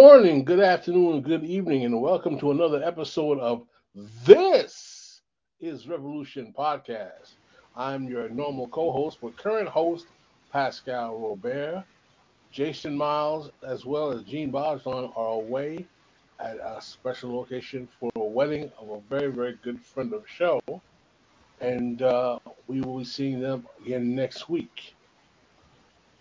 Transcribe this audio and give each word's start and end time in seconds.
Good 0.00 0.06
morning, 0.06 0.44
good 0.46 0.60
afternoon, 0.60 1.20
good 1.20 1.44
evening, 1.44 1.84
and 1.84 2.00
welcome 2.00 2.38
to 2.38 2.52
another 2.52 2.82
episode 2.82 3.38
of 3.38 3.66
This 4.24 5.20
is 5.60 5.88
Revolution 5.88 6.54
Podcast. 6.58 7.34
I'm 7.76 8.08
your 8.08 8.30
normal 8.30 8.66
co 8.68 8.92
host, 8.92 9.18
but 9.20 9.36
current 9.36 9.68
host, 9.68 10.06
Pascal 10.50 11.18
Robert. 11.18 11.84
Jason 12.50 12.96
Myles, 12.96 13.50
as 13.62 13.84
well 13.84 14.10
as 14.10 14.22
Gene 14.22 14.50
Boston, 14.50 15.12
are 15.14 15.34
away 15.34 15.84
at 16.38 16.56
a 16.56 16.80
special 16.80 17.36
location 17.36 17.86
for 18.00 18.10
a 18.16 18.24
wedding 18.24 18.72
of 18.78 18.88
a 18.88 19.00
very, 19.10 19.30
very 19.30 19.58
good 19.62 19.78
friend 19.78 20.14
of 20.14 20.22
the 20.22 20.28
show. 20.28 20.62
And 21.60 22.00
uh, 22.00 22.38
we 22.68 22.80
will 22.80 23.00
be 23.00 23.04
seeing 23.04 23.38
them 23.38 23.66
again 23.84 24.14
next 24.14 24.48
week. 24.48 24.94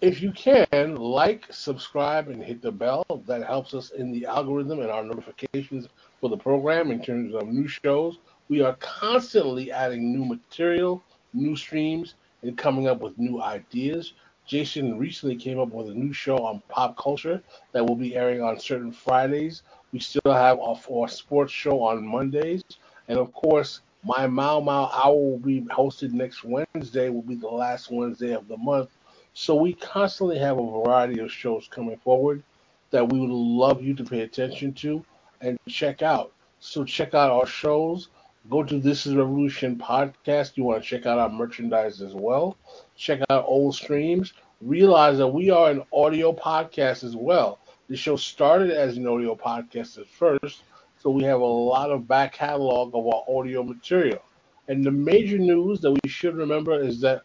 If 0.02 0.22
you 0.22 0.32
can, 0.32 0.96
like, 0.96 1.46
subscribe, 1.52 2.30
and 2.30 2.42
hit 2.42 2.62
the 2.62 2.72
bell. 2.72 3.06
That 3.28 3.44
helps 3.44 3.74
us 3.74 3.90
in 3.90 4.14
the 4.14 4.26
algorithm 4.26 4.80
and 4.80 4.90
our 4.90 5.04
notifications 5.04 5.90
for 6.22 6.30
the 6.30 6.38
program 6.38 6.90
in 6.90 7.02
terms 7.02 7.36
of 7.36 7.50
new 7.50 7.68
shows. 7.68 8.18
We 8.48 8.62
are 8.62 8.78
constantly 8.80 9.74
adding 9.74 10.14
new 10.14 10.24
material, 10.24 11.04
new 11.34 11.54
streams, 11.58 12.16
and 12.44 12.58
coming 12.58 12.88
up 12.88 13.02
with 13.02 13.20
new 13.20 13.42
ideas. 13.42 14.14
Jason 14.46 14.98
recently 14.98 15.36
came 15.36 15.60
up 15.60 15.74
with 15.74 15.90
a 15.90 15.94
new 15.94 16.14
show 16.14 16.38
on 16.38 16.64
pop 16.70 16.98
culture 16.98 17.44
that 17.74 17.86
will 17.86 17.98
be 17.98 18.16
airing 18.16 18.42
on 18.42 18.58
certain 18.58 18.94
Fridays. 18.94 19.64
We 19.92 20.00
still 20.00 20.32
have 20.32 20.60
our, 20.60 20.80
our 20.90 21.10
sports 21.10 21.52
show 21.52 21.82
on 21.84 22.08
Mondays. 22.08 22.64
And 23.10 23.20
of 23.20 23.34
course, 23.34 23.82
my 24.06 24.28
Mau 24.28 24.62
Mau 24.62 24.90
Hour 24.94 25.14
will 25.14 25.40
be 25.40 25.60
hosted 25.64 26.14
next 26.14 26.46
Wednesday, 26.46 27.10
will 27.10 27.22
be 27.22 27.36
the 27.36 27.50
last 27.50 27.92
Wednesday 27.92 28.32
of 28.32 28.48
the 28.48 28.56
month 28.56 28.90
so 29.40 29.56
we 29.56 29.72
constantly 29.72 30.38
have 30.38 30.60
a 30.60 30.72
variety 30.84 31.22
of 31.22 31.32
shows 31.32 31.66
coming 31.72 31.96
forward 32.04 32.44
that 32.92 33.08
we 33.08 33.18
would 33.18 33.30
love 33.30 33.82
you 33.82 33.94
to 33.94 34.04
pay 34.04 34.20
attention 34.20 34.74
to 34.74 35.02
and 35.40 35.58
check 35.66 36.02
out. 36.02 36.34
So 36.60 36.84
check 36.84 37.14
out 37.14 37.32
our 37.32 37.46
shows. 37.46 38.10
Go 38.50 38.64
to 38.64 38.78
This 38.78 39.06
Is 39.06 39.16
Revolution 39.16 39.78
podcast. 39.78 40.58
You 40.58 40.66
want 40.66 40.84
to 40.84 40.90
check 40.90 41.06
out 41.06 41.20
our 41.20 41.30
merchandise 41.30 42.02
as 42.02 42.14
well. 42.14 42.58
Check 42.98 43.22
out 43.30 43.46
old 43.48 43.76
streams. 43.76 44.34
Realize 44.60 45.20
that 45.20 45.30
we 45.30 45.50
are 45.52 45.72
an 45.72 45.84
audio 45.94 46.34
podcast 46.34 47.06
as 47.06 47.16
well. 47.16 47.60
The 47.88 47.96
show 47.96 48.18
started 48.18 48.72
as 48.72 48.98
an 48.98 49.08
audio 49.08 49.36
podcast 49.36 50.00
at 50.00 50.08
first, 50.08 50.64
so 51.02 51.10
we 51.12 51.24
have 51.24 51.40
a 51.40 51.46
lot 51.46 51.92
of 51.92 52.10
back 52.10 52.34
catalog 52.34 52.94
of 52.94 53.08
our 53.08 53.24
audio 53.30 53.64
material. 53.64 54.22
And 54.68 54.84
the 54.84 54.92
major 54.92 55.38
news 55.38 55.80
that 55.80 55.92
we 55.92 56.10
should 56.10 56.36
remember 56.36 56.78
is 56.78 57.00
that 57.00 57.22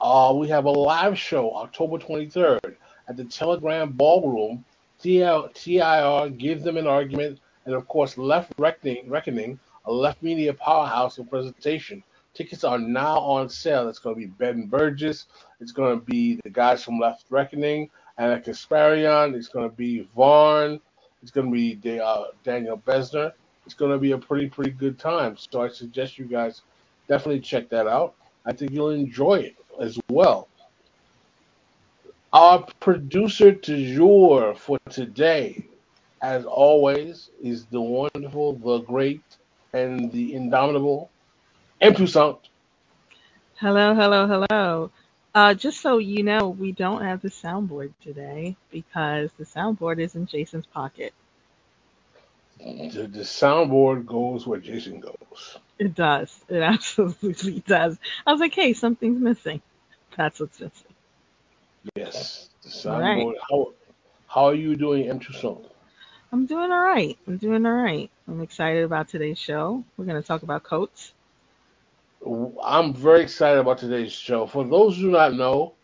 uh, 0.00 0.32
we 0.34 0.48
have 0.48 0.64
a 0.64 0.70
live 0.70 1.18
show 1.18 1.54
October 1.54 1.98
23rd 1.98 2.76
at 3.08 3.16
the 3.16 3.24
Telegram 3.24 3.90
Ballroom. 3.92 4.64
TIR 5.00 6.30
gives 6.30 6.64
them 6.64 6.76
an 6.76 6.86
argument, 6.86 7.38
and 7.64 7.74
of 7.74 7.86
course, 7.88 8.18
Left 8.18 8.52
Reckoning, 8.58 9.08
Reckoning 9.08 9.58
a 9.84 9.92
left 9.92 10.22
media 10.22 10.52
powerhouse 10.52 11.18
and 11.18 11.28
presentation. 11.28 12.02
Tickets 12.34 12.62
are 12.62 12.78
now 12.78 13.18
on 13.18 13.48
sale. 13.48 13.88
It's 13.88 13.98
going 13.98 14.14
to 14.14 14.20
be 14.20 14.26
Ben 14.26 14.66
Burgess. 14.66 15.26
It's 15.60 15.72
going 15.72 15.98
to 15.98 16.04
be 16.04 16.38
the 16.44 16.50
guys 16.50 16.84
from 16.84 17.00
Left 17.00 17.24
Reckoning, 17.30 17.90
and 18.18 18.44
Kasparian. 18.44 19.34
It's 19.34 19.48
going 19.48 19.68
to 19.68 19.74
be 19.74 20.06
Vaughn. 20.14 20.78
It's 21.22 21.30
going 21.30 21.46
to 21.46 21.52
be 21.52 21.74
the, 21.76 22.04
uh, 22.04 22.26
Daniel 22.44 22.80
Bessner. 22.86 23.32
It's 23.64 23.74
going 23.74 23.90
to 23.90 23.98
be 23.98 24.12
a 24.12 24.18
pretty, 24.18 24.48
pretty 24.48 24.70
good 24.70 24.98
time. 24.98 25.36
So 25.36 25.62
I 25.62 25.68
suggest 25.68 26.18
you 26.18 26.26
guys 26.26 26.62
definitely 27.08 27.40
check 27.40 27.68
that 27.70 27.86
out. 27.86 28.14
I 28.44 28.52
think 28.52 28.72
you'll 28.72 28.90
enjoy 28.90 29.36
it 29.36 29.56
as 29.80 29.98
well. 30.10 30.48
Our 32.32 32.66
producer 32.80 33.52
du 33.52 33.94
jour 33.94 34.54
for 34.54 34.78
today, 34.90 35.66
as 36.22 36.44
always, 36.44 37.30
is 37.42 37.64
the 37.66 37.80
wonderful, 37.80 38.54
the 38.54 38.80
great, 38.80 39.22
and 39.72 40.12
the 40.12 40.34
indomitable 40.34 41.10
M. 41.80 41.94
Toussaint. 41.94 42.38
Hello, 43.56 43.94
hello, 43.94 44.26
hello. 44.26 44.90
Uh, 45.34 45.54
just 45.54 45.80
so 45.80 45.98
you 45.98 46.22
know, 46.22 46.48
we 46.48 46.72
don't 46.72 47.02
have 47.02 47.22
the 47.22 47.28
soundboard 47.28 47.92
today 48.02 48.56
because 48.70 49.30
the 49.38 49.44
soundboard 49.44 50.00
is 50.00 50.14
in 50.14 50.26
Jason's 50.26 50.66
pocket. 50.66 51.14
The, 52.58 53.08
the 53.10 53.20
soundboard 53.20 54.06
goes 54.06 54.46
where 54.46 54.58
Jason 54.58 55.00
goes. 55.00 55.58
It 55.78 55.94
does. 55.94 56.44
It 56.48 56.60
absolutely 56.62 57.60
does. 57.60 57.98
I 58.26 58.32
was 58.32 58.40
like, 58.40 58.54
hey, 58.54 58.72
something's 58.72 59.20
missing. 59.20 59.62
That's 60.18 60.40
what's 60.40 60.60
missing. 60.60 60.94
Yes. 61.94 62.50
The 62.64 62.70
soundboard. 62.70 63.26
Right. 63.26 63.36
How, 63.48 63.72
how 64.26 64.44
are 64.46 64.54
you 64.54 64.74
doing, 64.74 65.08
M. 65.08 65.20
Toussaint? 65.20 65.64
I'm 66.32 66.44
doing 66.44 66.72
all 66.72 66.82
right. 66.82 67.16
I'm 67.28 67.36
doing 67.36 67.64
all 67.64 67.72
right. 67.72 68.10
I'm 68.26 68.42
excited 68.42 68.82
about 68.82 69.08
today's 69.08 69.38
show. 69.38 69.84
We're 69.96 70.06
going 70.06 70.20
to 70.20 70.26
talk 70.26 70.42
about 70.42 70.64
coats. 70.64 71.12
I'm 72.64 72.92
very 72.92 73.22
excited 73.22 73.60
about 73.60 73.78
today's 73.78 74.12
show. 74.12 74.48
For 74.48 74.64
those 74.64 74.96
who 74.96 75.02
do 75.02 75.10
not 75.12 75.34
know, 75.34 75.74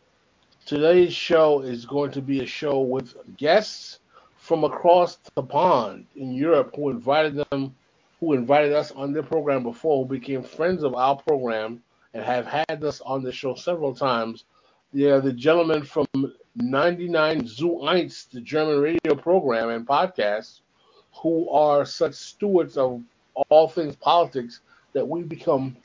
today's 0.67 1.15
show 1.15 1.61
is 1.61 1.87
going 1.87 2.11
to 2.11 2.21
be 2.21 2.41
a 2.43 2.47
show 2.47 2.81
with 2.81 3.15
guests 3.37 4.00
from 4.37 4.65
across 4.65 5.17
the 5.37 5.44
pond 5.44 6.06
in 6.17 6.33
Europe 6.33 6.75
who 6.75 6.91
invited 6.91 7.37
them, 7.37 7.73
who 8.19 8.33
invited 8.33 8.73
us 8.73 8.91
on 8.91 9.12
their 9.12 9.23
program 9.23 9.62
before, 9.62 10.05
who 10.05 10.12
became 10.12 10.43
friends 10.43 10.83
of 10.83 10.97
our 10.97 11.15
program 11.17 11.84
and 12.14 12.25
have 12.25 12.47
had 12.47 12.82
us 12.84 13.00
on 13.02 13.22
the 13.22 13.32
show 13.32 13.54
several 13.54 13.94
times. 13.94 14.44
Are 14.94 15.20
the 15.20 15.32
gentleman 15.32 15.82
from 15.82 16.06
99 16.55 17.49
Zu 17.49 17.81
Eins, 17.82 18.31
the 18.31 18.40
German 18.40 18.81
radio 18.81 19.16
program 19.16 19.70
and 19.70 19.87
podcast, 19.87 20.61
who 21.20 21.50
are 21.50 21.84
such 21.84 22.14
stewards 22.14 22.76
of 22.76 23.02
all 23.49 23.69
things 23.69 23.96
politics 23.96 24.61
that 24.93 25.06
we 25.06 25.22
become 25.22 25.76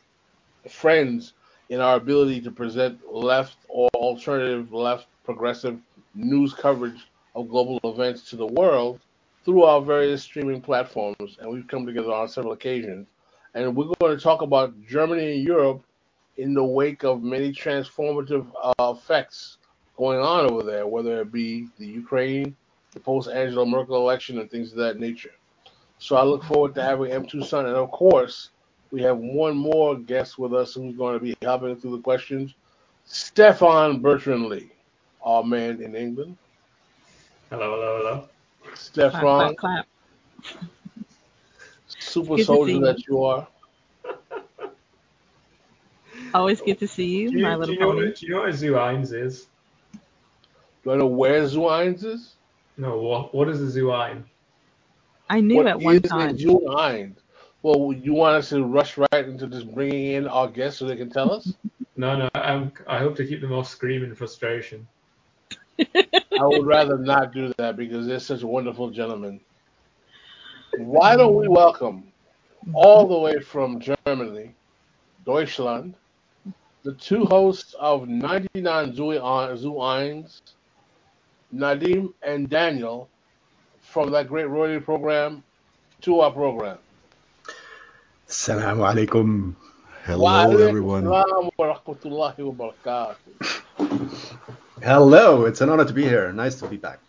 friends 0.70 1.34
in 1.70 1.82
our 1.82 1.96
ability 1.96 2.42
to 2.42 2.52
present 2.52 3.00
left 3.12 3.58
or 3.68 3.90
alternative 3.96 4.72
left 4.72 5.08
progressive 5.24 5.80
news 6.14 6.54
coverage 6.54 7.08
of 7.36 7.50
global 7.50 7.80
events 7.84 8.30
to 8.30 8.36
the 8.36 8.46
world 8.46 9.00
through 9.46 9.64
our 9.64 9.82
various 9.82 10.22
streaming 10.22 10.62
platforms. 10.62 11.38
And 11.40 11.52
we've 11.52 11.68
come 11.68 11.86
together 11.88 12.12
on 12.12 12.28
several 12.28 12.54
occasions. 12.54 13.08
And 13.56 13.76
we're 13.76 13.92
going 14.00 14.16
to 14.16 14.24
talk 14.24 14.44
about 14.44 14.74
Germany 14.86 15.38
and 15.38 15.44
Europe 15.44 15.84
in 16.40 16.54
the 16.54 16.64
wake 16.64 17.04
of 17.04 17.22
many 17.22 17.52
transformative 17.52 18.48
uh, 18.64 18.94
effects 18.94 19.58
going 19.98 20.20
on 20.20 20.50
over 20.50 20.64
there, 20.64 20.88
whether 20.88 21.22
it 21.22 21.32
be 21.32 21.68
the 21.78 21.86
Ukraine, 21.86 22.56
the 22.94 23.00
post 23.00 23.28
Angela 23.28 23.66
Merkel 23.66 23.98
election, 23.98 24.40
and 24.40 24.50
things 24.50 24.72
of 24.72 24.78
that 24.78 25.00
nature. 25.00 25.34
So 26.00 26.16
I 26.16 26.24
look 26.24 26.44
forward 26.46 26.74
to 26.76 26.82
having 26.82 27.12
M. 27.12 27.26
Toussaint. 27.26 27.68
And 27.68 27.76
of 27.76 27.92
course, 27.92 28.52
we 28.90 29.02
have 29.02 29.18
one 29.18 29.58
more 29.58 29.98
guest 29.98 30.40
with 30.40 30.54
us 30.54 30.74
who's 30.74 30.96
going 30.96 31.20
to 31.20 31.24
be 31.24 31.36
helping 31.42 31.76
through 31.76 31.98
the 31.98 32.02
questions 32.02 32.56
Stefan 33.04 34.00
Bertrand 34.02 34.46
Lee, 34.46 34.72
our 35.22 35.44
man 35.44 35.82
in 35.82 35.94
England. 35.94 36.38
Hello, 37.50 37.72
hello, 37.72 37.98
hello. 37.98 38.76
Stefan. 38.76 39.20
Clap, 39.20 39.58
clap, 39.58 39.88
clap. 40.44 40.66
Super 41.88 42.38
soldier 42.38 42.80
that 42.80 43.06
you 43.08 43.24
are. 43.24 43.46
Always 46.34 46.62
good 46.62 46.80
to 46.80 46.88
see 46.88 47.06
you, 47.06 47.32
do 47.32 47.38
you 47.38 47.44
my 47.44 47.56
little 47.56 47.74
do 47.76 47.80
you 47.80 47.86
pony. 47.86 48.06
Know, 48.06 48.12
do 48.14 48.26
you 48.26 48.34
know 48.34 48.40
what 48.42 48.50
a 48.50 48.54
Zu 48.54 48.72
Eins 48.74 49.14
is? 49.14 49.48
Do 50.84 50.92
I 50.92 50.96
know 50.96 51.08
where 51.08 51.48
Zu 51.48 51.60
Eins 51.62 52.04
is? 52.04 52.36
No, 52.78 53.00
what 53.00 53.34
what 53.34 53.50
is 53.50 53.62
a 53.62 53.70
Zu 53.70 53.92
Ein? 53.92 54.24
I 55.30 55.42
knew 55.42 55.58
what 55.58 55.68
at 55.68 55.80
one 55.80 55.96
is 55.96 56.02
time. 56.04 56.38
Zu 56.38 56.62
Eins? 56.70 57.18
Well, 57.62 57.94
you 57.94 58.14
want 58.14 58.38
us 58.38 58.50
to 58.50 58.64
rush 58.64 58.98
right 58.98 59.26
into 59.26 59.48
just 59.48 59.74
bringing 59.74 60.14
in 60.14 60.28
our 60.28 60.48
guests 60.48 60.80
so 60.80 60.86
they 60.86 60.96
can 60.96 61.10
tell 61.10 61.32
us? 61.32 61.54
No, 61.98 62.16
no. 62.16 62.30
I'm, 62.34 62.72
I 62.88 63.00
hope 63.00 63.18
to 63.18 63.28
keep 63.28 63.42
them 63.42 63.52
all 63.52 63.66
screaming 63.66 64.16
frustration. 64.16 64.88
I 65.96 66.46
would 66.46 66.66
rather 66.66 66.98
not 66.98 67.34
do 67.34 67.52
that 67.58 67.76
because 67.76 68.08
they're 68.08 68.22
such 68.22 68.42
wonderful 68.42 68.90
gentlemen. 68.90 69.42
Why 70.78 71.18
don't 71.18 71.36
we 71.36 71.50
welcome 71.50 72.14
all 72.74 73.06
the 73.06 73.20
way 73.20 73.42
from 73.42 73.82
Germany, 73.82 74.56
Deutschland, 75.26 75.96
the 76.84 76.94
two 76.94 77.26
hosts 77.26 77.76
of 77.80 78.08
99 78.08 78.96
Zu 78.96 79.04
Eins, 79.04 80.42
Nadim 81.54 82.14
and 82.22 82.50
Daniel, 82.50 83.10
from 83.82 84.12
that 84.12 84.28
great 84.28 84.50
radio 84.50 84.80
program 84.80 85.44
to 86.02 86.22
our 86.22 86.32
program. 86.32 86.78
Assalamu 88.28 89.08
alaikum. 89.08 89.56
Hello, 90.04 90.58
everyone. 90.58 91.04
Hello, 94.82 95.46
it's 95.46 95.62
an 95.62 95.70
honor 95.70 95.86
to 95.86 95.94
be 95.94 96.04
here. 96.04 96.32
Nice 96.32 96.56
to 96.56 96.68
be 96.68 96.78
back. 96.78 97.00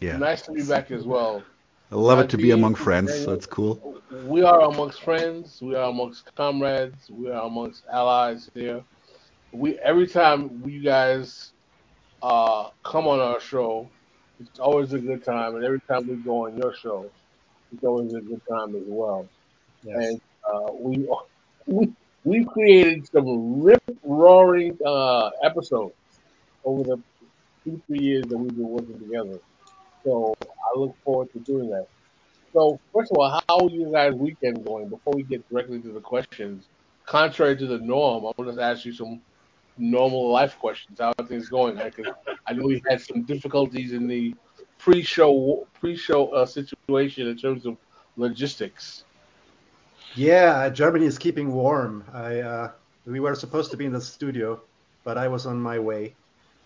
Yeah. 0.00 0.16
Nice 0.16 0.42
to 0.42 0.52
be 0.52 0.62
back 0.62 0.90
as 0.90 1.04
well. 1.04 1.42
I 1.90 1.96
love 1.96 2.20
it 2.20 2.30
to 2.30 2.36
be 2.36 2.52
among 2.52 2.74
friends, 2.74 3.10
it's 3.10 3.46
cool. 3.46 4.00
We 4.24 4.42
are 4.42 4.62
amongst 4.62 5.02
friends. 5.02 5.60
We 5.60 5.74
are 5.74 5.90
amongst 5.90 6.34
comrades. 6.34 7.10
We 7.10 7.30
are 7.30 7.44
amongst 7.46 7.84
allies 7.90 8.50
here. 8.54 8.82
We 9.52 9.78
every 9.80 10.08
time 10.08 10.62
you 10.66 10.82
guys 10.82 11.52
uh, 12.22 12.70
come 12.84 13.06
on 13.06 13.20
our 13.20 13.40
show, 13.40 13.92
It's 14.40 14.58
always 14.60 14.92
a 14.92 15.00
good 15.00 15.24
time, 15.24 15.56
and 15.56 15.64
every 15.64 15.80
time 15.88 16.06
we 16.08 16.16
go 16.16 16.46
on 16.46 16.56
your 16.56 16.74
show, 16.74 17.12
it's 17.72 17.84
always 17.84 18.14
a 18.14 18.20
good 18.20 18.42
time 18.48 18.74
as 18.76 18.84
well. 18.86 19.30
Yes. 19.82 20.06
And 20.06 20.20
uh, 20.52 20.72
we 20.72 21.08
we 21.66 21.92
we 22.24 22.44
created 22.44 23.06
some 23.12 23.62
rip 23.62 23.82
roaring 24.02 24.78
uh, 24.86 25.30
episodes 25.44 25.94
over 26.64 26.82
the 26.84 27.02
two 27.64 27.82
three 27.86 28.00
years 28.00 28.24
that 28.28 28.38
we've 28.38 28.54
been 28.54 28.68
working 28.68 28.98
together. 29.00 29.38
So 30.04 30.34
I 30.40 30.78
look 30.78 30.96
forward 31.04 31.28
to 31.32 31.40
doing 31.40 31.70
that. 31.70 31.86
So 32.52 32.80
first 32.94 33.12
of 33.12 33.18
all, 33.18 33.30
how 33.48 33.58
are 33.66 33.70
you 33.70 33.90
guys' 33.92 34.14
weekend 34.14 34.64
going? 34.64 34.88
Before 34.88 35.14
we 35.14 35.24
get 35.24 35.48
directly 35.48 35.80
to 35.82 35.92
the 35.92 36.00
questions, 36.00 36.68
contrary 37.06 37.56
to 37.58 37.66
the 37.66 37.78
norm, 37.78 38.26
I 38.26 38.32
want 38.36 38.56
to 38.56 38.62
ask 38.62 38.84
you 38.84 38.92
some 38.92 39.22
normal 39.78 40.30
life 40.30 40.58
questions. 40.58 40.98
How 41.00 41.12
are 41.18 41.26
things 41.26 41.48
going? 41.48 41.78
I, 41.78 41.90
could, 41.90 42.10
I 42.46 42.52
know 42.52 42.66
we 42.66 42.82
had 42.88 43.00
some 43.00 43.22
difficulties 43.22 43.92
in 43.92 44.06
the 44.06 44.34
pre-show 44.78 45.66
pre-show 45.78 46.28
uh, 46.28 46.46
situation 46.46 47.28
in 47.28 47.36
terms 47.36 47.66
of 47.66 47.76
logistics. 48.16 49.04
Yeah, 50.14 50.68
Germany 50.68 51.06
is 51.06 51.18
keeping 51.18 51.52
warm. 51.52 52.04
I 52.12 52.40
uh, 52.40 52.70
we 53.06 53.20
were 53.20 53.34
supposed 53.34 53.70
to 53.70 53.76
be 53.76 53.86
in 53.86 53.92
the 53.92 54.00
studio, 54.00 54.60
but 55.04 55.16
I 55.16 55.28
was 55.28 55.46
on 55.46 55.60
my 55.60 55.78
way, 55.78 56.14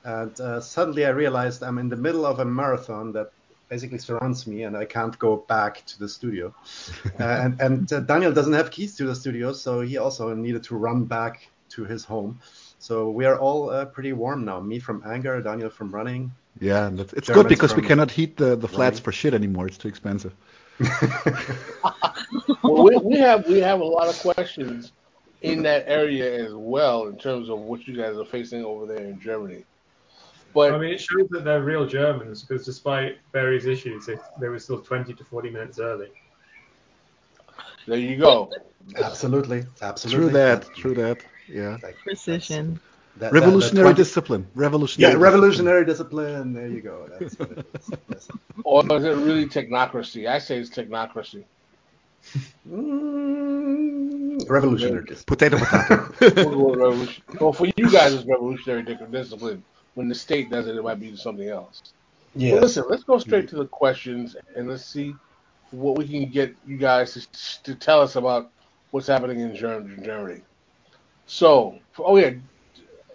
and 0.04 0.38
uh, 0.40 0.60
suddenly 0.60 1.06
I 1.06 1.10
realized 1.10 1.62
I'm 1.62 1.78
in 1.78 1.88
the 1.88 1.96
middle 1.96 2.26
of 2.26 2.40
a 2.40 2.44
marathon 2.44 3.12
that 3.12 3.30
basically 3.68 3.98
surrounds 3.98 4.46
me, 4.46 4.64
and 4.64 4.76
I 4.76 4.84
can't 4.84 5.16
go 5.18 5.44
back 5.48 5.84
to 5.86 5.98
the 5.98 6.08
studio. 6.08 6.54
uh, 7.20 7.22
and 7.22 7.60
and 7.60 7.92
uh, 7.92 8.00
Daniel 8.00 8.32
doesn't 8.32 8.52
have 8.52 8.70
keys 8.70 8.96
to 8.96 9.04
the 9.04 9.14
studio, 9.14 9.52
so 9.52 9.80
he 9.80 9.98
also 9.98 10.34
needed 10.34 10.64
to 10.64 10.76
run 10.76 11.04
back 11.04 11.48
to 11.70 11.84
his 11.84 12.04
home. 12.04 12.40
So 12.78 13.10
we 13.10 13.24
are 13.24 13.38
all 13.38 13.70
uh, 13.70 13.86
pretty 13.86 14.12
warm 14.12 14.44
now. 14.44 14.60
Me 14.60 14.78
from 14.78 15.02
anger, 15.06 15.40
Daniel 15.40 15.70
from 15.70 15.90
running. 15.90 16.32
Yeah, 16.60 16.86
and 16.86 17.00
it's, 17.00 17.12
it's 17.12 17.28
good 17.28 17.48
because 17.48 17.74
we 17.74 17.82
cannot 17.82 18.10
heat 18.10 18.36
the, 18.36 18.56
the 18.56 18.68
flats 18.68 18.94
running. 18.94 19.04
for 19.04 19.12
shit 19.12 19.34
anymore. 19.34 19.66
It's 19.66 19.78
too 19.78 19.88
expensive. 19.88 20.34
well, 22.62 22.84
we, 22.84 22.96
we 22.98 23.16
have 23.16 23.46
we 23.48 23.60
have 23.60 23.80
a 23.80 23.84
lot 23.84 24.08
of 24.08 24.18
questions 24.20 24.92
in 25.42 25.62
that 25.62 25.84
area 25.86 26.44
as 26.44 26.52
well 26.54 27.06
in 27.06 27.16
terms 27.18 27.48
of 27.48 27.58
what 27.60 27.86
you 27.86 27.96
guys 27.96 28.16
are 28.16 28.24
facing 28.24 28.64
over 28.64 28.86
there 28.86 29.04
in 29.04 29.18
Germany. 29.20 29.64
But 30.54 30.72
I 30.72 30.78
mean, 30.78 30.92
it 30.94 31.00
shows 31.00 31.28
that 31.30 31.44
they're 31.44 31.62
real 31.62 31.86
Germans 31.86 32.42
because 32.42 32.64
despite 32.64 33.18
various 33.32 33.66
issues, 33.66 34.06
they, 34.06 34.16
they 34.40 34.48
were 34.48 34.58
still 34.58 34.80
20 34.80 35.12
to 35.12 35.24
40 35.24 35.50
minutes 35.50 35.78
early. 35.78 36.08
there 37.86 37.98
you 37.98 38.16
go. 38.16 38.50
Absolutely, 38.96 39.66
absolutely. 39.82 40.22
True 40.22 40.32
that. 40.32 40.74
True 40.74 40.94
that. 40.94 41.18
Yeah. 41.48 41.78
Like, 41.82 41.96
Precision. 42.02 42.74
that- 42.74 42.80
that- 43.18 43.32
Revolutionary 43.32 43.84
that 43.88 43.94
20 43.94 43.96
discipline. 43.96 44.46
Revolutionary. 44.54 45.12
Yeah, 45.14 45.18
revolutionary 45.18 45.84
discipline. 45.84 46.52
There 46.52 46.68
you 46.68 46.80
go. 46.82 47.08
That's 47.18 47.38
what 47.38 47.50
it 47.52 47.66
is. 47.74 47.90
Yes. 48.10 48.28
Or 48.64 48.84
is 48.96 49.04
it 49.04 49.16
really 49.16 49.46
technocracy? 49.46 50.28
I 50.28 50.38
say 50.38 50.58
it's 50.58 50.70
technocracy. 50.70 51.44
Mm, 52.68 54.48
revolutionary 54.48 55.04
discipline. 55.04 55.50
Potato, 55.50 55.58
potato. 55.58 56.50
Revolution- 56.76 57.22
well, 57.40 57.52
for 57.52 57.66
you 57.76 57.90
guys, 57.90 58.12
it's 58.14 58.26
revolutionary 58.26 58.82
discipline. 58.82 59.62
When 59.94 60.08
the 60.08 60.14
state 60.14 60.50
does 60.50 60.66
it, 60.66 60.76
it 60.76 60.82
might 60.82 61.00
be 61.00 61.16
something 61.16 61.48
else. 61.48 61.82
But 62.34 62.42
Yes. 62.42 62.62
listen, 62.62 62.84
let's 62.90 63.04
go 63.04 63.18
straight 63.18 63.48
to 63.48 63.56
the 63.56 63.66
questions 63.66 64.36
and 64.56 64.68
let's 64.68 64.84
see 64.84 65.14
what 65.70 65.96
we 65.96 66.06
can 66.06 66.28
get 66.30 66.54
you 66.66 66.76
guys 66.76 67.14
to, 67.14 67.62
to 67.62 67.74
tell 67.74 68.02
us 68.02 68.16
about 68.16 68.50
what's 68.90 69.06
happening 69.06 69.40
in 69.40 69.54
Germany. 69.54 70.42
So, 71.26 71.80
oh 71.98 72.16
yeah, 72.16 72.32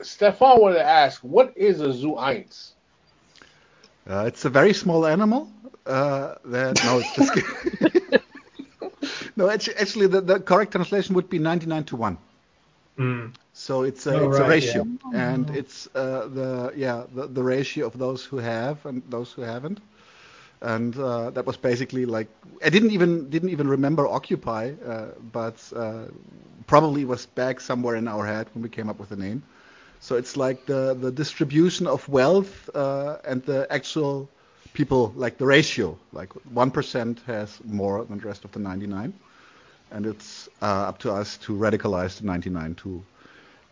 Stefan 0.01 0.61
wanted 0.61 0.75
to 0.75 0.83
ask, 0.85 1.21
what 1.21 1.57
is 1.57 1.81
a 1.81 1.91
Zu 1.93 2.15
Eins? 2.15 2.75
Uh, 4.07 4.25
it's 4.27 4.45
a 4.45 4.49
very 4.49 4.73
small 4.73 5.05
animal. 5.05 5.49
Uh, 5.85 6.35
that 6.45 6.83
no, 6.83 6.97
it's 6.97 7.11
just 7.13 7.35
no. 9.35 9.49
Actually, 9.49 9.75
actually 9.77 10.07
the, 10.07 10.21
the 10.21 10.39
correct 10.39 10.71
translation 10.71 11.15
would 11.15 11.29
be 11.29 11.39
99 11.39 11.83
to 11.85 11.95
one. 11.95 12.17
Mm. 12.97 13.33
So 13.53 13.83
it's 13.83 14.05
a, 14.07 14.13
Oh, 14.13 14.25
it's 14.25 14.39
a 14.39 14.43
right, 14.43 14.45
ratio, 14.45 14.87
and 15.11 15.49
it's 15.49 15.87
uh, 15.95 16.27
the 16.27 16.73
yeah 16.75 17.03
the, 17.13 17.27
the 17.27 17.43
ratio 17.43 17.85
of 17.87 17.97
those 17.97 18.23
who 18.25 18.37
have 18.37 18.85
and 18.85 19.01
those 19.09 19.31
who 19.33 19.41
haven't. 19.41 19.79
And 20.61 20.97
uh, 20.97 21.29
that 21.31 21.45
was 21.45 21.57
basically 21.57 22.05
like 22.05 22.27
I 22.63 22.69
didn't 22.69 22.91
even 22.91 23.29
didn't 23.29 23.49
even 23.49 23.67
remember 23.67 24.07
Occupy, 24.07 24.73
uh, 24.85 25.07
but 25.31 25.57
uh, 25.75 26.05
probably 26.67 27.05
was 27.05 27.25
back 27.25 27.59
somewhere 27.59 27.95
in 27.95 28.07
our 28.07 28.25
head 28.25 28.47
when 28.53 28.63
we 28.63 28.69
came 28.69 28.89
up 28.89 28.99
with 28.99 29.09
the 29.09 29.15
name. 29.15 29.41
So 29.99 30.15
it's 30.15 30.35
like 30.35 30.65
the 30.65 30.95
the 30.95 31.11
distribution 31.11 31.87
of 31.87 32.07
wealth 32.09 32.69
uh, 32.75 33.17
and 33.25 33.43
the 33.43 33.67
actual 33.69 34.29
people, 34.73 35.13
like 35.15 35.37
the 35.37 35.45
ratio, 35.45 35.97
like 36.13 36.33
one 36.53 36.71
percent 36.71 37.19
has 37.27 37.59
more 37.65 38.03
than 38.05 38.17
the 38.19 38.27
rest 38.27 38.45
of 38.45 38.51
the 38.51 38.59
99, 38.59 39.13
and 39.91 40.05
it's 40.05 40.49
uh, 40.61 40.65
up 40.89 40.97
to 40.99 41.11
us 41.11 41.37
to 41.37 41.53
radicalize 41.53 42.17
the 42.19 42.25
99 42.25 42.75
to 42.75 43.03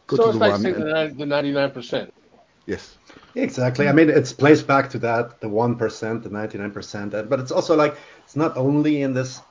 go 0.08 0.18
so 0.18 0.24
to 0.24 0.30
it's 0.30 0.34
the 0.34 0.40
like 0.40 0.52
one. 0.52 0.62
saying 0.62 0.76
and- 0.76 1.18
the 1.18 1.26
99%. 1.26 2.12
yes. 2.66 2.98
Exactly. 3.36 3.88
I 3.88 3.92
mean, 3.94 4.10
it's 4.10 4.34
placed 4.34 4.68
back 4.68 4.90
to 4.90 5.00
that, 5.00 5.40
the 5.40 5.48
1%, 5.48 6.24
the 6.24 6.30
99%. 6.30 7.14
uh, 7.14 7.24
But 7.24 7.40
it's 7.40 7.52
also 7.52 7.76
like, 7.76 7.96
it's 8.24 8.36
not 8.36 8.58
only 8.58 9.02
in 9.02 9.14
this 9.14 9.42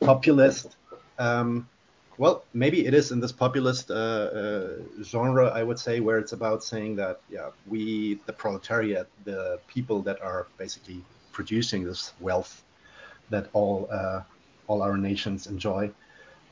populist, 0.00 0.76
um, 1.18 1.68
well, 2.18 2.44
maybe 2.54 2.86
it 2.86 2.94
is 2.94 3.10
in 3.12 3.20
this 3.20 3.32
populist 3.32 3.90
uh, 3.90 3.94
uh, 3.94 4.68
genre, 5.02 5.48
I 5.48 5.62
would 5.62 5.78
say, 5.78 6.00
where 6.00 6.18
it's 6.18 6.32
about 6.32 6.62
saying 6.62 6.96
that, 6.96 7.20
yeah, 7.28 7.50
we, 7.66 8.20
the 8.26 8.32
proletariat, 8.32 9.08
the 9.24 9.60
people 9.66 10.02
that 10.02 10.20
are 10.22 10.46
basically 10.58 11.04
producing 11.32 11.84
this 11.84 12.12
wealth 12.20 12.62
that 13.30 13.48
all, 13.52 13.88
uh, 13.90 14.22
all 14.68 14.82
our 14.82 14.96
nations 14.96 15.46
enjoy, 15.46 15.90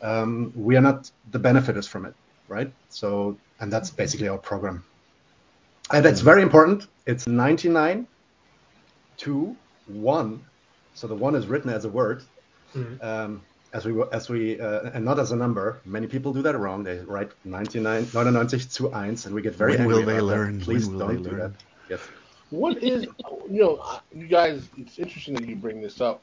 um, 0.03 0.53
we 0.57 0.77
are 0.77 0.81
not 0.81 1.11
the 1.31 1.39
benefiters 1.39 1.87
from 1.87 2.07
it, 2.07 2.15
right? 2.49 2.73
So, 2.89 3.39
and 3.61 3.73
that's 3.73 3.91
basically 3.91 4.29
our 4.29 4.39
program. 4.39 4.85
And 5.93 6.05
that's 6.05 6.21
very 6.21 6.43
important. 6.43 6.89
It's 7.07 7.27
99 7.27 8.07
to 9.19 9.57
1. 9.87 10.45
So 10.95 11.07
the 11.07 11.15
1 11.15 11.35
is 11.37 11.47
written 11.47 11.71
as 11.71 11.85
a 11.85 11.89
word, 11.89 12.23
Mhm. 12.75 13.03
um, 13.03 13.43
as 13.73 13.87
we 13.87 14.03
as 14.13 14.29
we 14.29 14.61
uh, 14.61 14.91
and 14.95 15.05
not 15.05 15.19
as 15.19 15.33
a 15.33 15.37
number. 15.37 15.81
Many 15.85 16.07
people 16.07 16.33
do 16.33 16.43
that 16.43 16.59
wrong. 16.59 16.83
They 16.85 16.99
write 17.01 17.33
99 17.45 18.09
99 18.15 18.49
to 18.49 18.89
1 18.89 19.09
and 19.25 19.35
we 19.35 19.43
get 19.43 19.55
very 19.55 19.73
When 19.73 19.81
angry 19.81 19.95
will 19.95 20.05
they 20.05 20.19
about 20.19 20.27
that. 20.29 20.61
Please 20.61 20.89
don't 20.89 21.23
do 21.23 21.31
learn? 21.31 21.39
that. 21.39 21.53
Yes. 21.89 22.01
What 22.51 22.83
is, 22.83 23.07
you 23.51 23.61
know, 23.63 24.01
you 24.15 24.27
guys, 24.27 24.69
it's 24.77 24.99
interesting 24.99 25.35
that 25.35 25.49
you 25.49 25.57
bring 25.57 25.81
this 25.81 26.01
up 26.03 26.23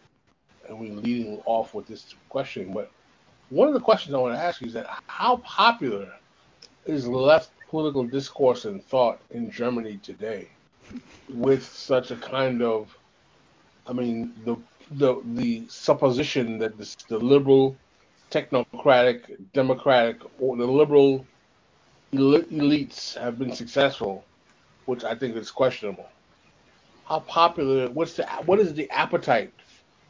and 0.67 0.79
we're 0.79 0.93
leading 0.93 1.41
off 1.45 1.73
with 1.73 1.87
this 1.87 2.13
question, 2.29 2.71
but 2.71 2.91
one 3.49 3.67
of 3.67 3.73
the 3.73 3.79
questions 3.79 4.13
I 4.13 4.19
want 4.19 4.35
to 4.35 4.41
ask 4.41 4.61
you 4.61 4.67
is 4.67 4.73
that 4.73 4.87
how 5.07 5.37
popular 5.37 6.07
is 6.85 7.07
left 7.07 7.49
political 7.67 8.03
discourse 8.03 8.65
and 8.65 8.83
thought 8.83 9.19
in 9.31 9.49
Germany 9.49 9.99
today 10.03 10.49
with 11.29 11.65
such 11.65 12.11
a 12.11 12.15
kind 12.15 12.61
of, 12.61 12.95
I 13.87 13.93
mean, 13.93 14.33
the 14.45 14.55
the 14.91 15.21
the 15.35 15.67
supposition 15.69 16.57
that 16.59 16.77
this, 16.77 16.95
the 17.07 17.17
liberal, 17.19 17.77
technocratic, 18.31 19.37
democratic, 19.53 20.21
or 20.39 20.57
the 20.57 20.65
liberal 20.65 21.25
eli- 22.13 22.43
elites 22.51 23.17
have 23.17 23.37
been 23.39 23.51
successful, 23.53 24.25
which 24.85 25.03
I 25.03 25.15
think 25.15 25.35
is 25.35 25.51
questionable. 25.51 26.09
How 27.05 27.19
popular? 27.21 27.89
What's 27.89 28.15
the 28.15 28.25
what 28.45 28.59
is 28.59 28.73
the 28.73 28.89
appetite 28.91 29.53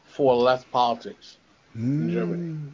for 0.03 0.35
left 0.35 0.69
politics 0.71 1.37
in 1.99 2.09
Germany? 2.09 2.49
Mm, 2.51 2.73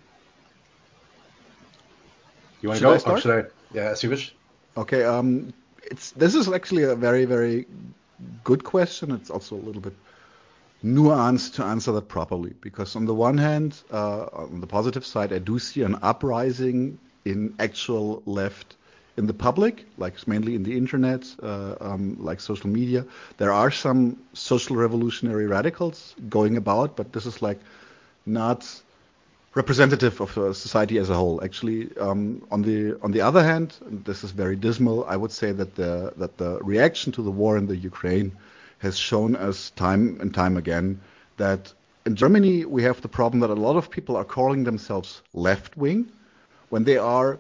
You 2.62 2.70
want 2.70 2.80
Should 2.80 2.84
to 2.84 2.88
go 2.88 2.94
I 2.94 2.98
or 3.00 3.00
start? 3.00 3.22
should 3.22 3.46
I? 3.46 3.50
Yeah, 3.74 3.92
as 3.92 4.04
you 4.04 4.10
wish. 4.10 4.36
Okay. 4.78 5.04
Um, 5.04 5.54
it's 5.84 6.12
this 6.12 6.36
is 6.36 6.48
actually 6.52 6.84
a 6.84 6.96
very 6.96 7.26
very 7.26 7.68
good 8.44 8.64
question. 8.64 9.12
It's 9.12 9.30
also 9.30 9.56
a 9.56 9.64
little 9.68 9.82
bit 9.82 9.96
nuanced 10.84 11.56
to 11.56 11.64
answer 11.64 11.92
that 11.94 12.08
properly 12.08 12.54
because 12.62 12.96
on 12.96 13.06
the 13.06 13.14
one 13.14 13.38
hand, 13.38 13.82
uh, 13.92 14.26
on 14.34 14.62
the 14.62 14.68
positive 14.68 15.06
side, 15.06 15.34
I 15.34 15.40
do 15.40 15.60
see 15.60 15.82
an 15.84 15.98
uprising 16.02 17.00
in 17.26 17.56
actual 17.60 18.22
left 18.26 18.76
in 19.18 19.28
the 19.28 19.34
public, 19.34 19.86
like 19.98 20.28
mainly 20.28 20.56
in 20.56 20.64
the 20.64 20.76
internet, 20.76 21.26
uh, 21.42 21.76
um, 21.80 22.18
like 22.20 22.40
social 22.42 22.70
media. 22.70 23.06
There 23.38 23.52
are 23.52 23.72
some 23.72 24.18
social 24.34 24.76
revolutionary 24.76 25.48
radicals 25.48 26.16
going 26.30 26.58
about, 26.58 26.96
but 26.98 27.14
this 27.14 27.26
is 27.26 27.42
like 27.42 27.60
not 28.26 28.68
representative 29.56 30.20
of 30.20 30.38
uh, 30.38 30.54
society 30.54 30.98
as 30.98 31.10
a 31.10 31.16
whole. 31.16 31.42
Actually, 31.44 31.96
um, 31.98 32.46
on 32.52 32.62
the 32.62 33.00
on 33.02 33.12
the 33.12 33.22
other 33.22 33.44
hand, 33.44 33.74
this 34.06 34.24
is 34.24 34.32
very 34.32 34.58
dismal. 34.58 35.06
I 35.06 35.16
would 35.16 35.32
say 35.32 35.54
that 35.54 35.76
the 35.76 36.14
that 36.18 36.38
the 36.38 36.60
reaction 36.62 37.14
to 37.14 37.22
the 37.22 37.32
war 37.32 37.58
in 37.58 37.68
the 37.68 37.78
Ukraine 37.78 38.34
has 38.80 38.98
shown 38.98 39.36
us 39.36 39.72
time 39.72 40.18
and 40.22 40.34
time 40.34 40.58
again 40.58 41.00
that 41.38 41.74
in 42.06 42.16
Germany 42.16 42.66
we 42.66 42.84
have 42.84 43.02
the 43.02 43.08
problem 43.08 43.40
that 43.42 43.50
a 43.50 43.54
lot 43.54 43.76
of 43.76 43.90
people 43.90 44.16
are 44.16 44.26
calling 44.26 44.64
themselves 44.64 45.22
left 45.34 45.76
wing 45.78 46.08
when 46.70 46.84
they 46.84 46.98
are 46.98 47.38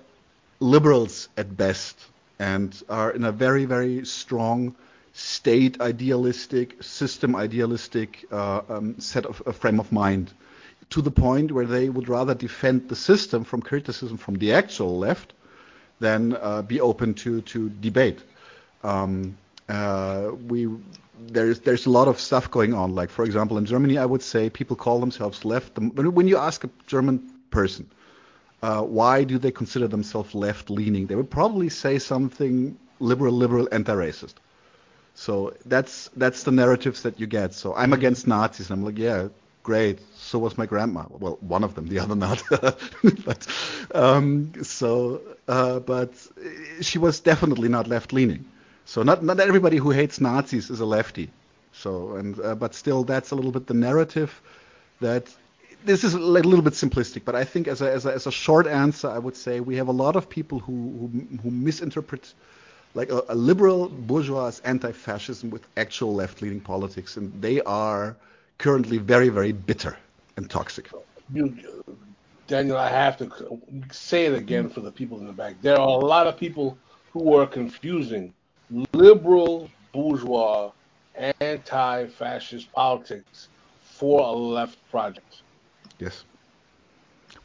liberals 0.59 1.29
at 1.37 1.55
best 1.55 1.97
and 2.39 2.83
are 2.89 3.11
in 3.11 3.23
a 3.23 3.31
very 3.31 3.65
very 3.65 4.05
strong 4.05 4.75
state 5.15 5.79
idealistic, 5.79 6.83
system 6.83 7.35
idealistic 7.37 8.25
uh, 8.31 8.61
um, 8.67 8.99
set 8.99 9.25
of 9.25 9.41
a 9.45 9.53
frame 9.53 9.79
of 9.79 9.91
mind, 9.91 10.33
to 10.89 11.01
the 11.01 11.09
point 11.09 11.51
where 11.53 11.65
they 11.65 11.87
would 11.87 12.09
rather 12.09 12.35
defend 12.35 12.89
the 12.89 12.95
system 12.95 13.45
from 13.45 13.61
criticism 13.61 14.17
from 14.17 14.35
the 14.35 14.51
actual 14.51 14.99
left 14.99 15.31
than 16.01 16.35
uh, 16.35 16.61
be 16.61 16.81
open 16.81 17.13
to 17.13 17.41
to 17.41 17.69
debate. 17.69 18.19
Um, 18.83 19.37
uh, 19.69 20.31
we 20.47 20.69
there's 21.27 21.59
there's 21.61 21.85
a 21.85 21.89
lot 21.89 22.07
of 22.07 22.19
stuff 22.19 22.51
going 22.51 22.73
on. 22.73 22.95
Like 22.95 23.09
for 23.09 23.23
example, 23.25 23.57
in 23.57 23.65
Germany, 23.65 23.97
I 23.97 24.05
would 24.05 24.21
say 24.21 24.49
people 24.49 24.75
call 24.75 24.99
themselves 24.99 25.45
left. 25.45 25.77
When 25.79 26.27
you 26.27 26.37
ask 26.37 26.63
a 26.63 26.69
German 26.87 27.31
person 27.49 27.89
uh, 28.65 28.81
why 28.81 29.23
do 29.23 29.37
they 29.37 29.51
consider 29.51 29.87
themselves 29.87 30.33
left-leaning, 30.33 31.05
they 31.05 31.15
would 31.15 31.29
probably 31.29 31.69
say 31.69 31.99
something 31.99 32.75
liberal, 32.99 33.33
liberal, 33.33 33.67
anti-racist. 33.71 34.35
So 35.13 35.53
that's 35.65 36.09
that's 36.17 36.43
the 36.43 36.51
narratives 36.51 37.03
that 37.03 37.19
you 37.19 37.27
get. 37.27 37.53
So 37.53 37.75
I'm 37.75 37.93
against 37.93 38.27
Nazis. 38.27 38.71
I'm 38.71 38.83
like, 38.83 38.97
yeah, 38.97 39.27
great. 39.63 39.99
So 40.15 40.39
was 40.39 40.57
my 40.57 40.65
grandma. 40.65 41.05
Well, 41.09 41.37
one 41.41 41.63
of 41.63 41.75
them, 41.75 41.87
the 41.87 41.99
other 41.99 42.15
not. 42.15 42.41
but 43.25 43.47
um, 43.93 44.51
so, 44.63 45.21
uh, 45.47 45.79
but 45.79 46.11
she 46.81 46.97
was 46.97 47.19
definitely 47.19 47.69
not 47.69 47.87
left-leaning. 47.87 48.45
So 48.85 49.03
not 49.03 49.23
not 49.23 49.39
everybody 49.39 49.77
who 49.77 49.91
hates 49.91 50.21
Nazis 50.21 50.69
is 50.69 50.79
a 50.79 50.85
lefty. 50.85 51.29
So 51.73 52.15
and 52.15 52.39
uh, 52.39 52.55
but 52.55 52.73
still, 52.73 53.03
that's 53.03 53.31
a 53.31 53.35
little 53.35 53.51
bit 53.51 53.67
the 53.67 53.73
narrative 53.73 54.41
that 55.01 55.27
this 55.83 56.03
is 56.03 56.13
a 56.13 56.19
little 56.19 56.61
bit 56.61 56.73
simplistic, 56.73 57.23
but 57.25 57.35
I 57.35 57.43
think 57.43 57.67
as 57.67 57.81
a, 57.81 57.91
as 57.91 58.05
a, 58.05 58.13
as 58.13 58.25
a 58.27 58.31
short 58.31 58.65
answer, 58.65 59.07
I 59.09 59.19
would 59.19 59.35
say 59.35 59.59
we 59.59 59.75
have 59.75 59.87
a 59.87 59.91
lot 59.91 60.15
of 60.15 60.29
people 60.29 60.59
who 60.59 60.73
who, 60.99 61.37
who 61.43 61.51
misinterpret 61.51 62.33
like 62.93 63.11
a, 63.11 63.23
a, 63.29 63.35
liberal 63.35 63.89
bourgeois 63.89 64.51
anti-fascism 64.63 65.49
with 65.49 65.67
actual 65.75 66.15
left-leaning 66.15 66.61
politics, 66.61 67.17
and 67.17 67.33
they 67.41 67.61
are 67.61 68.15
currently 68.57 68.97
very 68.97 69.29
very 69.29 69.51
bitter 69.51 69.97
and 70.37 70.49
toxic. 70.49 70.89
You, 71.33 71.57
Daniel, 72.47 72.77
I 72.77 72.89
have 72.89 73.17
to 73.17 73.29
say 73.91 74.25
it 74.25 74.33
again 74.33 74.69
for 74.69 74.81
the 74.81 74.91
people 74.91 75.19
in 75.19 75.25
the 75.25 75.33
back. 75.33 75.55
There 75.61 75.79
are 75.79 75.87
a 76.01 76.05
lot 76.05 76.27
of 76.27 76.37
people 76.37 76.77
who 77.11 77.33
are 77.35 77.47
confusing 77.47 78.33
liberal 78.93 79.69
bourgeois 79.91 80.71
anti-fascist 81.39 82.71
politics 82.71 83.47
for 83.81 84.21
a 84.21 84.31
left 84.31 84.77
project. 84.91 85.41
Yes. 85.99 86.23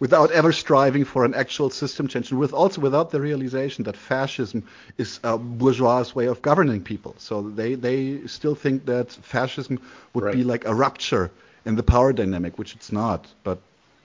Without 0.00 0.30
ever 0.32 0.50
striving 0.50 1.04
for 1.04 1.24
an 1.24 1.34
actual 1.34 1.68
system 1.68 2.08
change, 2.08 2.30
and 2.30 2.40
with 2.40 2.52
also 2.52 2.80
without 2.80 3.10
the 3.10 3.20
realization 3.20 3.84
that 3.84 3.96
fascism 3.96 4.66
is 4.96 5.20
a 5.24 5.36
bourgeois 5.36 6.04
way 6.14 6.26
of 6.26 6.40
governing 6.40 6.82
people. 6.82 7.14
So 7.18 7.42
they, 7.42 7.74
they 7.74 8.26
still 8.26 8.54
think 8.54 8.86
that 8.86 9.12
fascism 9.12 9.78
would 10.14 10.24
right. 10.24 10.34
be 10.34 10.42
like 10.42 10.64
a 10.64 10.74
rupture 10.74 11.30
in 11.66 11.76
the 11.76 11.82
power 11.82 12.12
dynamic, 12.12 12.58
which 12.58 12.74
it's 12.74 12.90
not. 12.90 13.26
But 13.44 13.58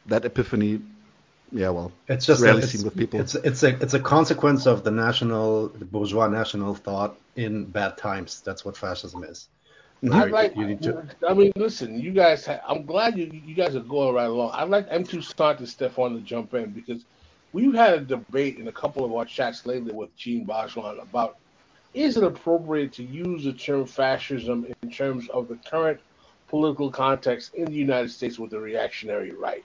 that 0.08 0.26
epiphany 0.26 0.82
yeah, 1.56 1.70
well, 1.70 1.94
it's 2.10 2.26
just 2.26 2.44
rarely 2.44 2.64
seen 2.64 2.84
with 2.84 2.98
people. 2.98 3.22
It's 3.22 3.34
it's 3.34 3.64
a 3.64 3.70
it's 3.82 3.94
a 3.94 4.00
consequence 4.00 4.66
of 4.66 4.84
the 4.84 4.92
national, 4.92 5.70
the 5.70 5.86
bourgeois 5.86 6.28
national 6.28 6.76
thought 6.76 7.16
in 7.38 7.64
bad 7.64 7.98
times. 7.98 8.42
That's 8.42 8.66
what 8.66 8.76
fascism 8.76 9.24
is. 9.24 9.48
I 10.12 10.26
like. 10.26 10.54
To... 10.54 11.08
I 11.28 11.34
mean, 11.34 11.54
listen, 11.56 11.98
you 11.98 12.12
guys. 12.12 12.50
I'm 12.68 12.86
glad 12.86 13.18
you 13.18 13.32
you 13.46 13.56
guys 13.56 13.74
are 13.74 13.80
going 13.80 14.14
right 14.14 14.26
along. 14.26 14.52
I'd 14.54 14.68
like 14.68 14.88
M. 14.90 15.06
Toussaint 15.06 15.60
to 15.60 15.66
step 15.66 15.98
on 15.98 16.16
to 16.16 16.20
jump 16.20 16.54
in 16.56 16.72
because 16.72 17.06
we've 17.54 17.74
had 17.74 17.94
a 17.94 18.02
debate 18.02 18.60
in 18.60 18.68
a 18.68 18.74
couple 18.74 19.06
of 19.06 19.14
our 19.14 19.24
chats 19.24 19.66
lately 19.66 19.94
with 19.94 20.14
Gene 20.18 20.46
Bajlan 20.46 21.02
about 21.02 21.38
is 21.94 22.18
it 22.18 22.24
appropriate 22.26 22.92
to 22.92 23.04
use 23.04 23.46
the 23.46 23.54
term 23.54 23.86
fascism 23.86 24.68
in 24.82 24.92
terms 24.92 25.30
of 25.30 25.48
the 25.48 25.56
current 25.70 26.02
political 26.50 26.92
context 26.92 27.54
in 27.54 27.64
the 27.64 27.72
United 27.72 28.12
States 28.12 28.38
with 28.38 28.52
the 28.52 28.60
reactionary 28.60 29.32
right. 29.32 29.64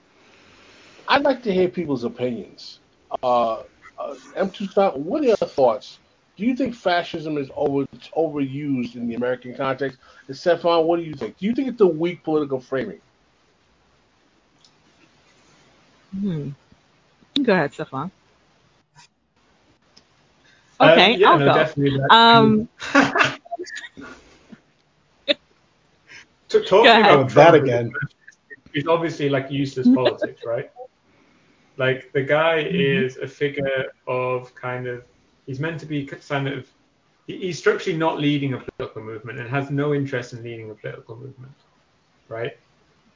I'd 1.07 1.23
like 1.23 1.43
to 1.43 1.53
hear 1.53 1.67
people's 1.67 2.03
opinions. 2.03 2.79
Uh, 3.23 3.63
uh, 3.99 4.15
M. 4.35 4.49
Toussaint, 4.51 4.97
what 4.97 5.21
are 5.21 5.27
your 5.27 5.35
thoughts 5.35 5.99
do 6.41 6.47
you 6.47 6.55
think 6.55 6.73
fascism 6.73 7.37
is 7.37 7.51
over 7.55 7.85
overused 8.17 8.95
in 8.95 9.07
the 9.07 9.13
American 9.13 9.53
context? 9.53 9.99
And 10.27 10.35
Stefan, 10.35 10.85
what 10.85 10.97
do 10.97 11.03
you 11.03 11.13
think? 11.13 11.37
Do 11.37 11.45
you 11.45 11.53
think 11.53 11.67
it's 11.67 11.81
a 11.81 11.85
weak 11.85 12.23
political 12.23 12.59
framing? 12.59 12.99
Hmm. 16.19 16.49
Go 17.43 17.53
ahead, 17.53 17.73
Stefan. 17.73 18.09
Uh, 20.79 20.91
okay, 20.91 21.13
uh, 21.13 21.17
yeah, 21.17 21.29
I'll 21.29 21.39
no, 21.39 21.45
go. 21.45 21.53
Definitely 21.53 22.01
um, 22.09 22.67
talking 26.49 27.01
about 27.03 27.29
that 27.29 27.53
again, 27.53 27.91
it's 28.73 28.87
obviously 28.87 29.29
like 29.29 29.51
useless 29.51 29.87
politics, 29.93 30.41
right? 30.43 30.71
Like 31.81 32.13
the 32.13 32.21
guy 32.21 32.63
mm-hmm. 32.63 33.05
is 33.05 33.17
a 33.17 33.27
figure 33.27 33.91
of 34.05 34.53
kind 34.53 34.85
of 34.85 35.03
he's 35.47 35.59
meant 35.59 35.79
to 35.79 35.87
be 35.87 36.05
kind 36.05 36.47
of 36.47 36.67
he's 37.25 37.57
structurally 37.57 37.97
not 37.97 38.19
leading 38.19 38.53
a 38.53 38.59
political 38.59 39.01
movement 39.01 39.39
and 39.39 39.49
has 39.49 39.71
no 39.71 39.95
interest 39.95 40.33
in 40.33 40.43
leading 40.43 40.69
a 40.69 40.75
political 40.75 41.15
movement, 41.15 41.55
right? 42.27 42.55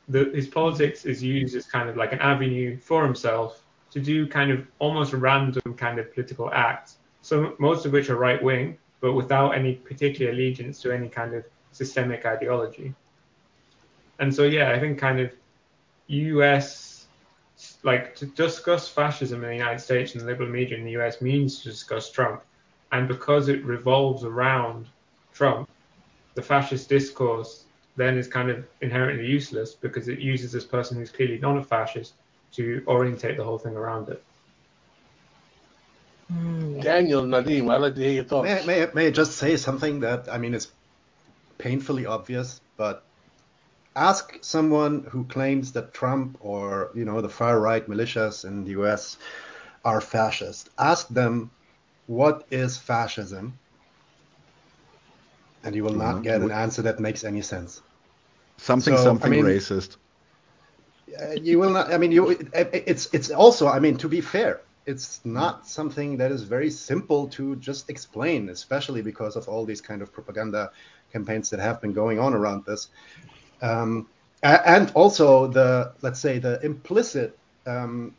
The, 0.07 0.31
his 0.33 0.47
politics 0.47 1.05
is 1.05 1.21
used 1.21 1.55
as 1.55 1.67
kind 1.67 1.89
of 1.89 1.95
like 1.95 2.11
an 2.11 2.17
avenue 2.17 2.79
for 2.79 3.05
himself 3.05 3.61
to 3.91 3.99
do 3.99 4.25
kind 4.25 4.49
of 4.49 4.65
almost 4.79 5.13
random 5.13 5.75
kind 5.77 5.99
of 5.99 6.11
political 6.11 6.49
acts, 6.51 6.97
so 7.21 7.53
most 7.59 7.85
of 7.85 7.91
which 7.91 8.09
are 8.09 8.17
right 8.17 8.41
wing, 8.41 8.79
but 8.99 9.13
without 9.13 9.51
any 9.51 9.75
particular 9.75 10.31
allegiance 10.31 10.81
to 10.81 10.91
any 10.91 11.07
kind 11.07 11.35
of 11.35 11.43
systemic 11.71 12.25
ideology. 12.25 12.95
And 14.17 14.33
so 14.33 14.41
yeah, 14.41 14.71
I 14.71 14.79
think 14.79 14.97
kind 14.97 15.19
of 15.19 15.31
U.S 16.07 16.84
like 17.85 18.15
to 18.15 18.25
discuss 18.25 18.89
fascism 18.89 19.43
in 19.43 19.49
the 19.49 19.55
United 19.55 19.79
States 19.79 20.13
and 20.13 20.21
the 20.21 20.25
liberal 20.25 20.49
media 20.49 20.77
in 20.77 20.83
the 20.83 20.97
US 20.97 21.21
means 21.21 21.59
to 21.61 21.69
discuss 21.69 22.11
Trump. 22.11 22.41
And 22.91 23.07
because 23.07 23.47
it 23.47 23.63
revolves 23.63 24.23
around 24.23 24.87
Trump, 25.33 25.69
the 26.33 26.41
fascist 26.41 26.89
discourse 26.89 27.63
then 27.95 28.17
is 28.17 28.27
kind 28.27 28.49
of 28.49 28.65
inherently 28.81 29.25
useless 29.25 29.73
because 29.73 30.07
it 30.07 30.19
uses 30.19 30.51
this 30.51 30.65
person 30.65 30.97
who's 30.97 31.11
clearly 31.11 31.37
not 31.37 31.57
a 31.57 31.63
fascist 31.63 32.13
to 32.53 32.83
orientate 32.87 33.37
the 33.37 33.43
whole 33.43 33.57
thing 33.57 33.75
around 33.75 34.09
it. 34.09 34.23
Hmm. 36.27 36.79
Daniel 36.79 37.21
Nadim, 37.21 37.71
I'd 37.71 37.81
like 37.81 37.95
to 37.95 38.01
hear 38.01 38.13
your 38.13 38.23
thoughts. 38.23 38.47
May, 38.47 38.65
may, 38.65 38.87
may 38.93 39.07
I 39.07 39.11
just 39.11 39.33
say 39.33 39.57
something 39.57 39.99
that 39.99 40.27
I 40.27 40.39
mean 40.39 40.55
is 40.55 40.67
painfully 41.59 42.05
obvious, 42.07 42.59
but 42.77 43.03
ask 43.95 44.37
someone 44.41 45.05
who 45.09 45.23
claims 45.25 45.71
that 45.73 45.93
Trump 45.93 46.37
or 46.39 46.91
you 46.93 47.05
know 47.05 47.21
the 47.21 47.29
far 47.29 47.59
right 47.59 47.87
militias 47.87 48.45
in 48.45 48.63
the 48.63 48.71
U.S. 48.71 49.17
are 49.83 50.01
fascist. 50.01 50.69
Ask 50.77 51.07
them 51.07 51.51
what 52.07 52.45
is 52.51 52.77
fascism, 52.77 53.57
and 55.63 55.75
you 55.75 55.83
will 55.83 55.93
not 55.93 56.15
mm-hmm. 56.15 56.23
get 56.23 56.41
an 56.41 56.51
answer 56.51 56.81
that 56.83 56.99
makes 56.99 57.23
any 57.23 57.41
sense. 57.41 57.81
Something 58.57 58.97
so, 58.97 59.03
something 59.03 59.33
I 59.33 59.35
mean, 59.35 59.45
racist. 59.45 59.97
Uh, 61.19 61.31
you 61.31 61.59
will 61.59 61.71
not. 61.71 61.93
I 61.93 61.97
mean, 61.97 62.11
you. 62.11 62.29
It's 62.53 63.13
it's 63.13 63.31
also. 63.31 63.67
I 63.67 63.79
mean, 63.79 63.97
to 63.97 64.09
be 64.09 64.21
fair, 64.21 64.61
it's 64.85 65.21
not 65.25 65.67
something 65.67 66.17
that 66.17 66.31
is 66.31 66.43
very 66.43 66.69
simple 66.69 67.27
to 67.29 67.55
just 67.57 67.89
explain, 67.89 68.49
especially 68.49 69.01
because 69.01 69.35
of 69.35 69.47
all 69.47 69.65
these 69.65 69.81
kind 69.81 70.01
of 70.01 70.11
propaganda 70.11 70.71
campaigns 71.11 71.49
that 71.49 71.59
have 71.59 71.81
been 71.81 71.93
going 71.93 72.19
on 72.19 72.33
around 72.33 72.65
this. 72.65 72.89
Um, 73.65 74.07
and 74.43 74.91
also 74.93 75.47
the 75.47 75.93
let's 76.01 76.19
say 76.19 76.39
the 76.39 76.63
implicit 76.63 77.37
um, 77.65 78.15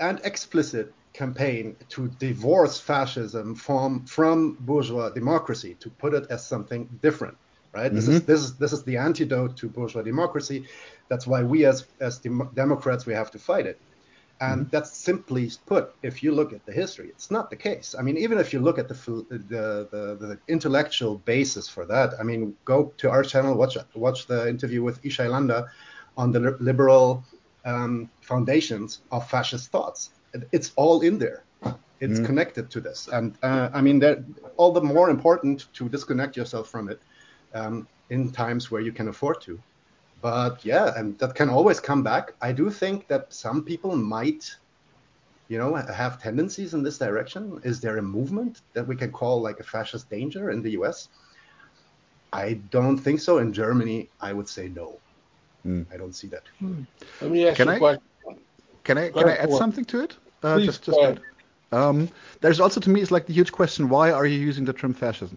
and 0.00 0.20
explicit 0.24 0.94
campaign 1.12 1.76
to 1.90 2.08
divorce 2.18 2.80
fascism 2.80 3.54
from 3.54 4.06
from 4.06 4.56
bourgeois 4.60 5.10
democracy 5.10 5.74
to 5.80 5.90
put 5.90 6.14
it 6.14 6.24
as 6.30 6.46
something 6.46 6.88
different 7.02 7.36
right? 7.72 7.92
Mm-hmm. 7.92 7.96
this 7.96 8.08
is 8.08 8.22
this 8.24 8.40
is 8.40 8.54
this 8.56 8.72
is 8.72 8.82
the 8.84 8.96
antidote 8.96 9.56
to 9.58 9.68
bourgeois 9.68 10.02
democracy. 10.02 10.66
That's 11.08 11.26
why 11.26 11.42
we 11.42 11.64
as 11.64 11.86
as 12.00 12.18
dem- 12.18 12.50
democrats 12.54 13.06
we 13.06 13.14
have 13.14 13.30
to 13.32 13.38
fight 13.38 13.66
it 13.66 13.78
and 14.40 14.62
mm-hmm. 14.62 14.70
that's 14.70 14.96
simply 14.96 15.50
put, 15.66 15.94
if 16.02 16.22
you 16.22 16.32
look 16.32 16.52
at 16.52 16.64
the 16.64 16.72
history, 16.72 17.08
it's 17.08 17.30
not 17.30 17.50
the 17.50 17.56
case. 17.56 17.94
I 17.98 18.02
mean, 18.02 18.16
even 18.16 18.38
if 18.38 18.52
you 18.52 18.60
look 18.60 18.78
at 18.78 18.88
the 18.88 18.94
the, 19.30 19.88
the, 19.90 20.16
the 20.20 20.38
intellectual 20.48 21.18
basis 21.24 21.68
for 21.68 21.84
that, 21.86 22.14
I 22.20 22.22
mean, 22.22 22.56
go 22.64 22.92
to 22.98 23.10
our 23.10 23.22
channel, 23.22 23.54
watch 23.56 23.76
watch 23.94 24.26
the 24.26 24.48
interview 24.48 24.82
with 24.82 25.02
Ishay 25.02 25.28
Landa 25.28 25.66
on 26.16 26.32
the 26.32 26.56
liberal 26.60 27.24
um, 27.64 28.10
foundations 28.20 29.00
of 29.10 29.28
fascist 29.28 29.70
thoughts. 29.70 30.10
It's 30.52 30.72
all 30.76 31.00
in 31.00 31.18
there. 31.18 31.42
It's 32.00 32.14
mm-hmm. 32.14 32.26
connected 32.26 32.70
to 32.70 32.80
this, 32.80 33.08
and 33.08 33.36
uh, 33.42 33.70
I 33.74 33.80
mean, 33.80 34.00
all 34.56 34.70
the 34.70 34.80
more 34.80 35.10
important 35.10 35.66
to 35.72 35.88
disconnect 35.88 36.36
yourself 36.36 36.68
from 36.68 36.88
it 36.88 37.00
um, 37.54 37.88
in 38.10 38.30
times 38.30 38.70
where 38.70 38.80
you 38.80 38.92
can 38.92 39.08
afford 39.08 39.40
to 39.42 39.58
but 40.20 40.64
yeah, 40.64 40.92
and 40.96 41.18
that 41.18 41.34
can 41.34 41.48
always 41.48 41.80
come 41.80 42.02
back. 42.02 42.34
I 42.40 42.52
do 42.52 42.70
think 42.70 43.08
that 43.08 43.32
some 43.32 43.64
people 43.64 43.96
might, 43.96 44.44
you 45.48 45.58
know, 45.58 45.74
have 45.74 46.20
tendencies 46.22 46.74
in 46.74 46.82
this 46.82 46.98
direction. 46.98 47.60
Is 47.64 47.80
there 47.80 47.98
a 47.98 48.02
movement 48.02 48.60
that 48.74 48.86
we 48.86 48.96
can 48.96 49.12
call 49.12 49.40
like 49.40 49.60
a 49.60 49.64
fascist 49.64 50.10
danger 50.10 50.50
in 50.50 50.62
the 50.62 50.70
U.S.? 50.72 51.08
I 52.32 52.54
don't 52.70 52.98
think 52.98 53.20
so. 53.20 53.38
In 53.38 53.52
Germany, 53.52 54.08
I 54.20 54.32
would 54.32 54.48
say 54.48 54.68
no. 54.68 54.98
Mm. 55.66 55.86
I 55.92 55.96
don't 55.96 56.14
see 56.14 56.28
that. 56.28 56.42
Let 57.20 57.30
me 57.30 57.46
ask 57.46 57.56
Can 57.56 57.68
you 57.68 57.72
a 57.72 57.76
I- 57.76 57.78
question. 57.78 58.02
Can 58.84 58.98
I 58.98 59.08
Go 59.10 59.20
can 59.20 59.28
I 59.28 59.36
add 59.36 59.50
go 59.50 59.58
something 59.58 59.84
to 59.86 60.00
it? 60.00 60.16
Uh, 60.42 60.54
Please, 60.56 60.66
just 60.66 60.84
just 60.84 60.98
ahead. 60.98 61.20
um, 61.72 62.08
there's 62.40 62.60
also 62.60 62.80
to 62.80 62.90
me 62.90 63.00
it's 63.02 63.10
like 63.10 63.26
the 63.26 63.34
huge 63.34 63.52
question: 63.52 63.88
Why 63.88 64.10
are 64.12 64.24
you 64.26 64.38
using 64.38 64.64
the 64.64 64.72
term 64.72 64.94
fascism? 64.94 65.36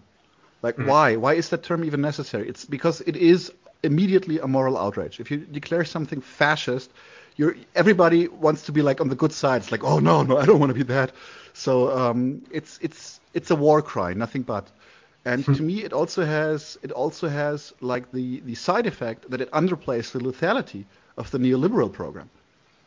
Like 0.62 0.76
why? 0.78 1.16
Why 1.16 1.34
is 1.34 1.48
that 1.50 1.62
term 1.62 1.84
even 1.84 2.00
necessary? 2.00 2.48
It's 2.48 2.64
because 2.64 3.00
it 3.02 3.16
is 3.16 3.52
immediately 3.82 4.38
a 4.38 4.46
moral 4.46 4.78
outrage. 4.78 5.20
If 5.20 5.30
you 5.30 5.38
declare 5.38 5.84
something 5.84 6.20
fascist, 6.20 6.90
you're 7.36 7.56
everybody 7.74 8.28
wants 8.28 8.62
to 8.64 8.72
be 8.72 8.82
like 8.82 9.00
on 9.00 9.08
the 9.08 9.16
good 9.16 9.32
side. 9.32 9.62
It's 9.62 9.72
like, 9.72 9.84
oh 9.84 9.98
no, 9.98 10.22
no, 10.22 10.36
I 10.38 10.46
don't 10.46 10.60
want 10.60 10.70
to 10.70 10.74
be 10.74 10.84
that. 10.84 11.12
So 11.54 11.96
um, 11.96 12.42
it's 12.50 12.78
it's 12.82 13.20
it's 13.34 13.50
a 13.50 13.56
war 13.56 13.82
cry, 13.82 14.14
nothing 14.14 14.42
but. 14.42 14.70
And 15.24 15.44
to 15.44 15.62
me, 15.62 15.84
it 15.84 15.92
also 15.92 16.24
has 16.24 16.78
it 16.82 16.90
also 16.90 17.28
has 17.28 17.72
like 17.80 18.10
the 18.12 18.40
the 18.40 18.54
side 18.54 18.86
effect 18.86 19.30
that 19.30 19.40
it 19.40 19.50
underplays 19.52 20.10
the 20.12 20.18
lethality 20.18 20.84
of 21.16 21.30
the 21.30 21.38
neoliberal 21.38 21.92
program. 21.92 22.28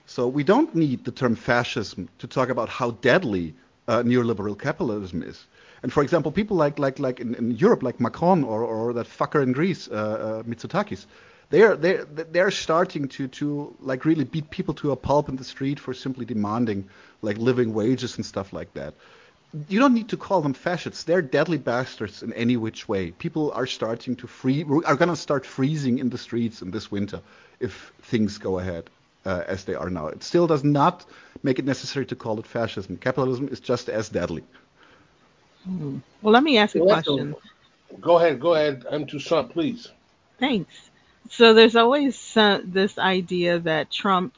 So 0.05 0.27
we 0.27 0.43
don't 0.43 0.73
need 0.75 1.05
the 1.05 1.11
term 1.11 1.35
fascism 1.35 2.09
to 2.19 2.27
talk 2.27 2.49
about 2.49 2.69
how 2.69 2.91
deadly 2.91 3.55
uh, 3.87 4.03
neoliberal 4.03 4.57
capitalism 4.59 5.23
is. 5.23 5.45
And 5.85 5.93
for 5.93 6.01
example, 6.01 6.31
people 6.31 6.57
like 6.57 6.79
like 6.79 6.97
like 6.97 7.19
in, 7.19 7.35
in 7.35 7.51
Europe, 7.51 7.83
like 7.83 7.99
Macron 7.99 8.43
or, 8.43 8.63
or 8.63 8.93
that 8.93 9.05
fucker 9.05 9.43
in 9.43 9.51
Greece, 9.51 9.87
uh, 9.87 9.93
uh, 9.93 10.43
Mitsotakis, 10.49 11.05
they're 11.51 11.75
they're 11.77 12.05
they're 12.05 12.49
starting 12.49 13.07
to 13.09 13.27
to 13.27 13.75
like 13.81 14.03
really 14.03 14.23
beat 14.23 14.49
people 14.49 14.73
to 14.81 14.91
a 14.93 14.95
pulp 14.95 15.29
in 15.29 15.35
the 15.35 15.43
street 15.43 15.79
for 15.79 15.93
simply 15.93 16.25
demanding 16.25 16.89
like 17.21 17.37
living 17.37 17.75
wages 17.75 18.15
and 18.15 18.25
stuff 18.25 18.51
like 18.51 18.73
that. 18.73 18.95
You 19.69 19.77
don't 19.79 19.93
need 19.93 20.09
to 20.09 20.17
call 20.17 20.41
them 20.41 20.55
fascists. 20.55 21.03
They're 21.03 21.21
deadly 21.21 21.59
bastards 21.59 22.23
in 22.23 22.33
any 22.33 22.57
which 22.57 22.89
way. 22.89 23.11
People 23.11 23.51
are 23.51 23.67
starting 23.67 24.15
to 24.15 24.25
free 24.25 24.63
are 24.63 24.95
going 24.95 25.13
to 25.13 25.21
start 25.27 25.45
freezing 25.45 25.99
in 25.99 26.09
the 26.09 26.17
streets 26.17 26.63
in 26.63 26.71
this 26.71 26.89
winter 26.89 27.21
if 27.59 27.93
things 28.01 28.39
go 28.39 28.57
ahead 28.57 28.89
uh, 29.23 29.43
as 29.45 29.65
they 29.65 29.75
are 29.75 29.91
now. 29.91 30.07
It 30.07 30.23
still 30.23 30.47
does 30.47 30.63
not 30.63 31.05
make 31.43 31.59
it 31.59 31.65
necessary 31.65 32.07
to 32.07 32.15
call 32.15 32.39
it 32.39 32.47
fascism. 32.47 32.97
Capitalism 32.97 33.49
is 33.49 33.59
just 33.59 33.87
as 33.87 34.09
deadly. 34.09 34.43
Well, 35.67 36.33
let 36.33 36.43
me 36.43 36.57
ask 36.57 36.75
a 36.75 36.79
Well, 36.79 36.95
that's 36.95 37.07
a- 37.07 37.11
question. 37.11 37.35
Go 38.01 38.17
ahead, 38.17 38.39
go 38.39 38.55
ahead. 38.55 38.85
M. 38.89 39.05
Toussaint, 39.05 39.51
please. 39.51 39.91
Thanks. 40.39 40.73
So 41.29 41.53
there's 41.53 41.75
always 41.75 42.35
uh, 42.37 42.61
this 42.63 42.97
idea 42.97 43.59
that 43.59 43.89
Trump 43.91 44.35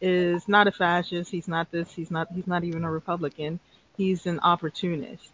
is 0.00 0.46
not 0.46 0.66
a 0.68 0.72
fascist. 0.72 1.30
He's 1.30 1.48
not 1.48 1.70
this. 1.70 1.90
He's 1.92 2.10
not. 2.10 2.28
He's 2.34 2.46
not 2.46 2.64
even 2.64 2.84
a 2.84 2.90
Republican. 2.90 3.58
He's 3.96 4.26
an 4.26 4.38
opportunist. 4.40 5.30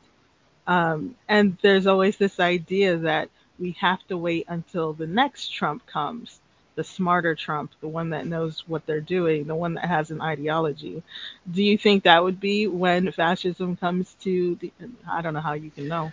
Um, 0.67 1.17
and 1.29 1.59
there's 1.63 1.87
always 1.87 2.17
this 2.17 2.41
idea 2.41 2.97
that 2.99 3.29
we 3.59 3.73
have 3.73 4.07
to 4.09 4.17
wait 4.17 4.47
until 4.49 4.95
the 4.95 5.07
next 5.07 5.49
Trump 5.53 5.85
comes, 5.87 6.41
the 6.77 6.85
smarter 6.85 7.35
Trump, 7.35 7.73
the 7.81 7.89
one 7.89 8.11
that 8.11 8.27
knows 8.27 8.65
what 8.67 8.85
they're 8.87 9.01
doing, 9.01 9.45
the 9.45 9.55
one 9.55 9.75
that 9.75 9.87
has 9.87 10.11
an 10.11 10.21
ideology. 10.21 11.03
Do 11.51 11.63
you 11.63 11.79
think 11.79 12.05
that 12.05 12.23
would 12.23 12.41
be 12.41 12.67
when 12.67 13.11
fascism 13.13 13.77
comes 13.77 14.15
to 14.23 14.57
the? 14.57 14.73
I 15.11 15.23
don't 15.23 15.35
know 15.35 15.41
how 15.41 15.53
you 15.53 15.71
can 15.71 15.89
know. 15.89 16.13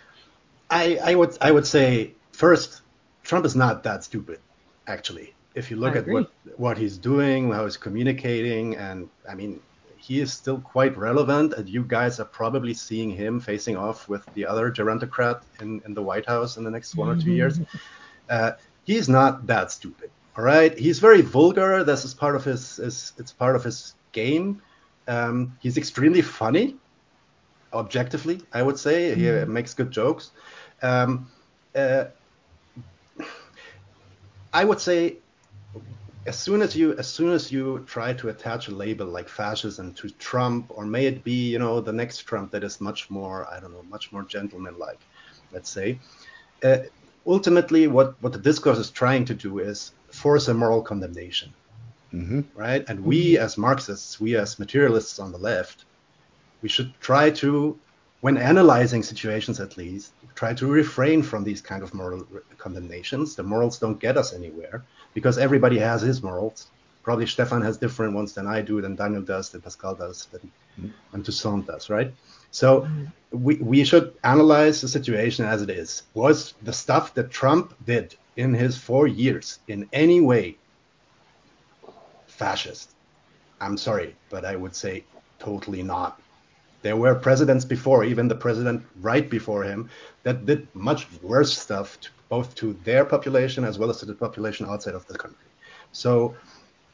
I, 0.70 0.98
I 1.02 1.14
would 1.14 1.36
I 1.40 1.50
would 1.50 1.66
say 1.66 2.12
first, 2.32 2.82
Trump 3.22 3.44
is 3.44 3.54
not 3.54 3.82
that 3.84 4.04
stupid, 4.04 4.40
actually. 4.86 5.34
If 5.54 5.70
you 5.70 5.76
look 5.76 5.94
I 5.94 5.98
at 5.98 6.02
agree. 6.02 6.14
what 6.14 6.32
what 6.56 6.78
he's 6.78 6.96
doing, 6.96 7.52
how 7.52 7.64
he's 7.64 7.76
communicating, 7.76 8.76
and 8.76 9.08
I 9.28 9.34
mean, 9.34 9.60
he 9.96 10.20
is 10.20 10.32
still 10.32 10.60
quite 10.60 10.96
relevant. 10.96 11.52
And 11.52 11.68
you 11.68 11.84
guys 11.84 12.20
are 12.20 12.24
probably 12.24 12.74
seeing 12.74 13.10
him 13.10 13.40
facing 13.40 13.76
off 13.76 14.08
with 14.08 14.24
the 14.34 14.46
other 14.46 14.70
gerontocrat 14.70 15.42
in, 15.60 15.82
in 15.84 15.94
the 15.94 16.02
White 16.02 16.26
House 16.26 16.56
in 16.56 16.64
the 16.64 16.70
next 16.70 16.94
one 16.96 17.08
or 17.08 17.20
two 17.20 17.32
years. 17.32 17.60
Uh, 18.30 18.52
he's 18.84 19.08
not 19.08 19.46
that 19.46 19.70
stupid. 19.70 20.10
All 20.36 20.44
right, 20.44 20.76
he's 20.78 20.98
very 20.98 21.20
vulgar. 21.20 21.84
This 21.84 22.04
is 22.04 22.14
part 22.14 22.36
of 22.36 22.44
his, 22.44 22.76
his 22.76 23.12
it's 23.18 23.32
part 23.32 23.54
of 23.54 23.64
his 23.64 23.94
game. 24.12 24.62
Um, 25.06 25.56
he's 25.60 25.76
extremely 25.76 26.22
funny 26.22 26.76
objectively, 27.72 28.40
I 28.52 28.62
would 28.62 28.78
say. 28.78 29.14
He 29.14 29.28
uh, 29.28 29.46
makes 29.46 29.74
good 29.74 29.90
jokes. 29.90 30.30
Um, 30.82 31.30
uh, 31.74 32.04
I 34.52 34.64
would 34.64 34.80
say 34.80 35.16
as 36.26 36.38
soon 36.38 36.62
as 36.62 36.76
you 36.76 36.96
as 36.98 37.08
soon 37.08 37.30
as 37.32 37.50
you 37.50 37.84
try 37.86 38.12
to 38.14 38.28
attach 38.28 38.68
a 38.68 38.70
label 38.70 39.06
like 39.06 39.28
fascism 39.28 39.92
to 39.94 40.10
Trump, 40.10 40.66
or 40.68 40.84
may 40.84 41.06
it 41.06 41.24
be 41.24 41.50
you 41.50 41.58
know 41.58 41.80
the 41.80 41.92
next 41.92 42.18
Trump 42.18 42.52
that 42.52 42.62
is 42.62 42.80
much 42.80 43.10
more 43.10 43.48
I 43.50 43.60
don't 43.60 43.72
know 43.72 43.84
much 43.90 44.12
more 44.12 44.22
gentlemanlike, 44.22 45.00
let's 45.52 45.70
say. 45.70 45.98
Uh, 46.62 46.78
ultimately, 47.26 47.88
what 47.88 48.20
what 48.22 48.32
the 48.32 48.38
discourse 48.38 48.78
is 48.78 48.90
trying 48.90 49.24
to 49.26 49.34
do 49.34 49.58
is 49.58 49.92
force 50.22 50.46
a 50.48 50.54
moral 50.54 50.82
condemnation, 50.82 51.50
hmm 52.10 52.40
right? 52.54 52.84
And 52.88 52.98
we 53.10 53.18
mm-hmm. 53.34 53.44
as 53.44 53.58
Marxists, 53.58 54.20
we 54.20 54.30
as 54.36 54.58
materialists 54.58 55.18
on 55.18 55.32
the 55.32 55.42
left, 55.50 55.84
we 56.62 56.68
should 56.68 56.90
try 57.00 57.24
to, 57.42 57.78
when 58.20 58.36
analyzing 58.52 59.02
situations 59.02 59.58
at 59.60 59.76
least, 59.76 60.12
try 60.34 60.54
to 60.54 60.66
refrain 60.66 61.22
from 61.30 61.42
these 61.44 61.60
kind 61.70 61.82
of 61.82 61.92
moral 61.92 62.26
condemnations. 62.64 63.34
The 63.34 63.42
morals 63.42 63.78
don't 63.78 64.00
get 64.06 64.16
us 64.16 64.32
anywhere 64.32 64.84
because 65.16 65.36
everybody 65.38 65.78
has 65.78 66.00
his 66.02 66.22
morals. 66.22 66.70
Probably 67.02 67.26
Stefan 67.26 67.62
has 67.62 67.76
different 67.76 68.14
ones 68.14 68.32
than 68.32 68.46
I 68.46 68.62
do, 68.62 68.80
than 68.80 68.94
Daniel 68.94 69.22
does, 69.22 69.50
than 69.50 69.60
Pascal 69.60 69.94
does, 69.96 70.26
than 70.32 70.40
mm-hmm. 70.78 70.88
and 71.12 71.24
Toussaint 71.24 71.66
does, 71.66 71.90
right? 71.90 72.10
So 72.52 72.68
mm-hmm. 72.82 73.04
we, 73.46 73.54
we 73.56 73.84
should 73.84 74.14
analyze 74.22 74.80
the 74.80 74.88
situation 74.88 75.44
as 75.54 75.62
it 75.62 75.70
is. 75.70 75.90
Was 76.14 76.54
the 76.62 76.72
stuff 76.72 77.14
that 77.14 77.30
Trump 77.40 77.74
did 77.84 78.14
in 78.36 78.54
his 78.54 78.76
four 78.76 79.06
years 79.06 79.58
in 79.68 79.88
any 79.92 80.20
way 80.20 80.56
fascist? 82.26 82.90
I'm 83.60 83.76
sorry, 83.76 84.16
but 84.30 84.44
I 84.44 84.56
would 84.56 84.74
say 84.74 85.04
totally 85.38 85.82
not. 85.82 86.20
There 86.82 86.96
were 86.96 87.14
presidents 87.14 87.64
before, 87.64 88.04
even 88.04 88.26
the 88.26 88.34
president 88.34 88.82
right 89.00 89.28
before 89.30 89.62
him, 89.62 89.88
that 90.24 90.46
did 90.46 90.66
much 90.74 91.06
worse 91.22 91.56
stuff, 91.56 92.00
to, 92.00 92.10
both 92.28 92.54
to 92.56 92.72
their 92.84 93.04
population 93.04 93.64
as 93.64 93.78
well 93.78 93.90
as 93.90 93.98
to 93.98 94.06
the 94.06 94.14
population 94.14 94.66
outside 94.66 94.94
of 94.94 95.06
the 95.06 95.16
country. 95.16 95.46
So, 95.92 96.34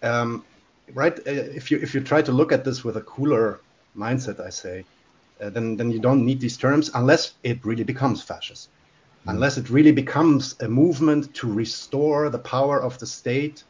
um, 0.02 0.44
right, 0.92 1.16
uh, 1.18 1.30
if 1.60 1.70
you 1.70 1.78
if 1.78 1.94
you 1.94 2.00
try 2.00 2.20
to 2.22 2.32
look 2.32 2.52
at 2.52 2.64
this 2.64 2.84
with 2.84 2.96
a 2.96 3.02
cooler 3.02 3.60
mindset, 3.96 4.40
I 4.40 4.50
say, 4.50 4.84
uh, 5.40 5.50
then 5.50 5.76
then 5.76 5.90
you 5.90 6.00
don't 6.00 6.24
need 6.24 6.40
these 6.40 6.56
terms 6.56 6.90
unless 6.94 7.34
it 7.42 7.64
really 7.64 7.84
becomes 7.84 8.22
fascist, 8.22 8.68
Mm-hmm. 9.20 9.30
unless 9.30 9.58
it 9.58 9.68
really 9.68 9.90
becomes 9.90 10.54
a 10.60 10.68
movement 10.68 11.34
to 11.34 11.52
restore 11.52 12.30
the 12.30 12.38
power 12.38 12.80
of 12.80 12.98
the 13.00 13.06
state 13.06 13.64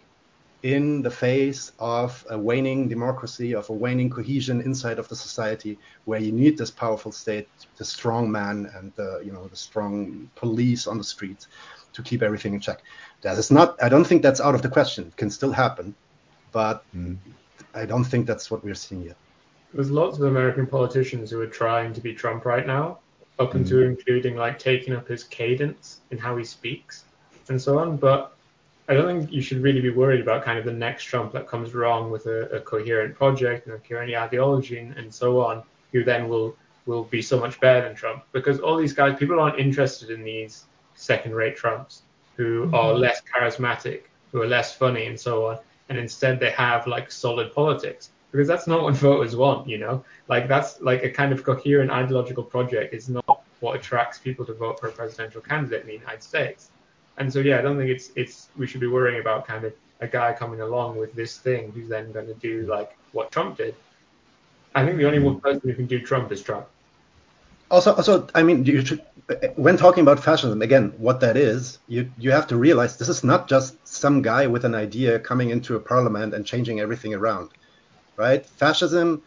in 0.62 1.02
the 1.02 1.10
face 1.10 1.72
of 1.78 2.24
a 2.30 2.38
waning 2.38 2.88
democracy, 2.88 3.54
of 3.54 3.70
a 3.70 3.72
waning 3.72 4.10
cohesion 4.10 4.60
inside 4.60 4.98
of 4.98 5.08
the 5.08 5.16
society, 5.16 5.78
where 6.04 6.20
you 6.20 6.32
need 6.32 6.58
this 6.58 6.70
powerful 6.70 7.12
state, 7.12 7.48
the 7.76 7.84
strong 7.84 8.30
man, 8.30 8.70
and 8.76 8.92
the 8.96 9.22
you 9.24 9.32
know 9.32 9.46
the 9.46 9.56
strong 9.56 10.28
police 10.34 10.86
on 10.86 10.98
the 10.98 11.04
streets 11.04 11.46
to 11.92 12.02
keep 12.02 12.22
everything 12.22 12.54
in 12.54 12.60
check. 12.60 12.82
That 13.22 13.38
is 13.38 13.50
not. 13.50 13.82
I 13.82 13.88
don't 13.88 14.04
think 14.04 14.22
that's 14.22 14.40
out 14.40 14.54
of 14.54 14.62
the 14.62 14.68
question. 14.68 15.06
It 15.06 15.16
can 15.16 15.30
still 15.30 15.52
happen, 15.52 15.94
but 16.52 16.84
mm-hmm. 16.94 17.14
I 17.74 17.86
don't 17.86 18.04
think 18.04 18.26
that's 18.26 18.50
what 18.50 18.62
we're 18.64 18.74
seeing 18.74 19.04
yet. 19.04 19.16
There's 19.72 19.90
lots 19.90 20.18
of 20.18 20.24
American 20.24 20.66
politicians 20.66 21.30
who 21.30 21.40
are 21.40 21.46
trying 21.46 21.92
to 21.94 22.00
be 22.00 22.12
Trump 22.14 22.44
right 22.44 22.66
now, 22.66 22.98
up 23.38 23.54
into 23.54 23.76
hmm. 23.82 23.90
including 23.90 24.36
like 24.36 24.58
taking 24.58 24.94
up 24.94 25.06
his 25.08 25.24
cadence 25.24 26.00
in 26.10 26.18
how 26.18 26.36
he 26.36 26.44
speaks 26.44 27.04
and 27.48 27.60
so 27.60 27.78
on. 27.78 27.96
But 27.96 28.34
I 28.88 28.94
don't 28.94 29.06
think 29.06 29.32
you 29.32 29.42
should 29.42 29.62
really 29.62 29.80
be 29.80 29.90
worried 29.90 30.20
about 30.20 30.44
kind 30.44 30.58
of 30.58 30.64
the 30.64 30.72
next 30.72 31.04
Trump 31.04 31.32
that 31.32 31.46
comes 31.46 31.74
along 31.74 32.10
with 32.10 32.26
a, 32.26 32.48
a 32.56 32.60
coherent 32.60 33.14
project 33.14 33.66
and 33.66 33.74
a 33.74 33.78
coherent 33.78 34.14
ideology 34.14 34.78
and, 34.78 34.96
and 34.96 35.12
so 35.12 35.40
on, 35.40 35.62
who 35.92 36.04
then 36.04 36.28
will 36.28 36.56
will 36.86 37.04
be 37.04 37.20
so 37.20 37.38
much 37.38 37.60
better 37.60 37.86
than 37.86 37.94
Trump. 37.94 38.24
Because 38.32 38.60
all 38.60 38.76
these 38.76 38.94
guys, 38.94 39.18
people 39.18 39.38
aren't 39.38 39.58
interested 39.58 40.08
in 40.08 40.24
these 40.24 40.64
second-rate 40.94 41.54
Trumps 41.54 42.02
who 42.36 42.66
hmm. 42.66 42.74
are 42.74 42.94
less 42.94 43.20
charismatic, 43.20 44.02
who 44.32 44.40
are 44.40 44.46
less 44.46 44.74
funny, 44.74 45.06
and 45.06 45.20
so 45.20 45.46
on. 45.46 45.58
And 45.90 45.98
instead, 45.98 46.40
they 46.40 46.50
have 46.50 46.86
like 46.86 47.10
solid 47.10 47.54
politics 47.54 48.10
because 48.30 48.48
that's 48.48 48.66
not 48.66 48.82
what 48.82 48.94
voters 48.94 49.36
want. 49.36 49.68
You 49.68 49.78
know, 49.78 50.04
like 50.28 50.48
that's 50.48 50.80
like 50.80 51.02
a 51.02 51.10
kind 51.10 51.32
of 51.32 51.44
coherent 51.44 51.90
ideological 51.90 52.44
project 52.44 52.94
is 52.94 53.08
not 53.08 53.42
what 53.60 53.76
attracts 53.76 54.18
people 54.18 54.44
to 54.46 54.54
vote 54.54 54.78
for 54.80 54.88
a 54.88 54.92
presidential 54.92 55.40
candidate 55.40 55.82
in 55.82 55.86
the 55.86 55.94
United 55.94 56.22
States. 56.22 56.70
And 57.16 57.32
so, 57.32 57.40
yeah, 57.40 57.58
I 57.58 57.62
don't 57.62 57.76
think 57.76 57.90
it's 57.90 58.10
it's 58.14 58.48
we 58.56 58.66
should 58.66 58.80
be 58.80 58.86
worrying 58.86 59.20
about 59.20 59.46
kind 59.46 59.64
of 59.64 59.72
a 60.00 60.06
guy 60.06 60.32
coming 60.32 60.60
along 60.60 60.96
with 60.96 61.12
this 61.14 61.38
thing 61.38 61.72
who's 61.72 61.88
then 61.88 62.12
going 62.12 62.26
to 62.26 62.34
do 62.34 62.66
like 62.66 62.96
what 63.12 63.30
Trump 63.32 63.56
did. 63.56 63.74
I 64.74 64.84
think 64.84 64.98
the 64.98 65.06
only 65.06 65.18
one 65.18 65.40
person 65.40 65.60
who 65.64 65.74
can 65.74 65.86
do 65.86 66.00
Trump 66.00 66.30
is 66.30 66.42
Trump. 66.42 66.66
Also, 67.70 67.94
also, 67.94 68.26
I 68.34 68.42
mean, 68.42 68.64
should, 68.84 69.04
when 69.56 69.76
talking 69.76 70.02
about 70.02 70.22
fascism, 70.22 70.62
again, 70.62 70.94
what 70.96 71.20
that 71.20 71.36
is, 71.36 71.78
you 71.88 72.10
you 72.18 72.30
have 72.30 72.46
to 72.46 72.56
realize 72.56 72.96
this 72.96 73.08
is 73.08 73.24
not 73.24 73.48
just 73.48 73.86
some 73.86 74.22
guy 74.22 74.46
with 74.46 74.64
an 74.64 74.74
idea 74.74 75.18
coming 75.18 75.50
into 75.50 75.76
a 75.76 75.80
parliament 75.80 76.32
and 76.34 76.46
changing 76.46 76.80
everything 76.80 77.12
around, 77.12 77.50
right? 78.18 78.44
Fascism 78.44 79.22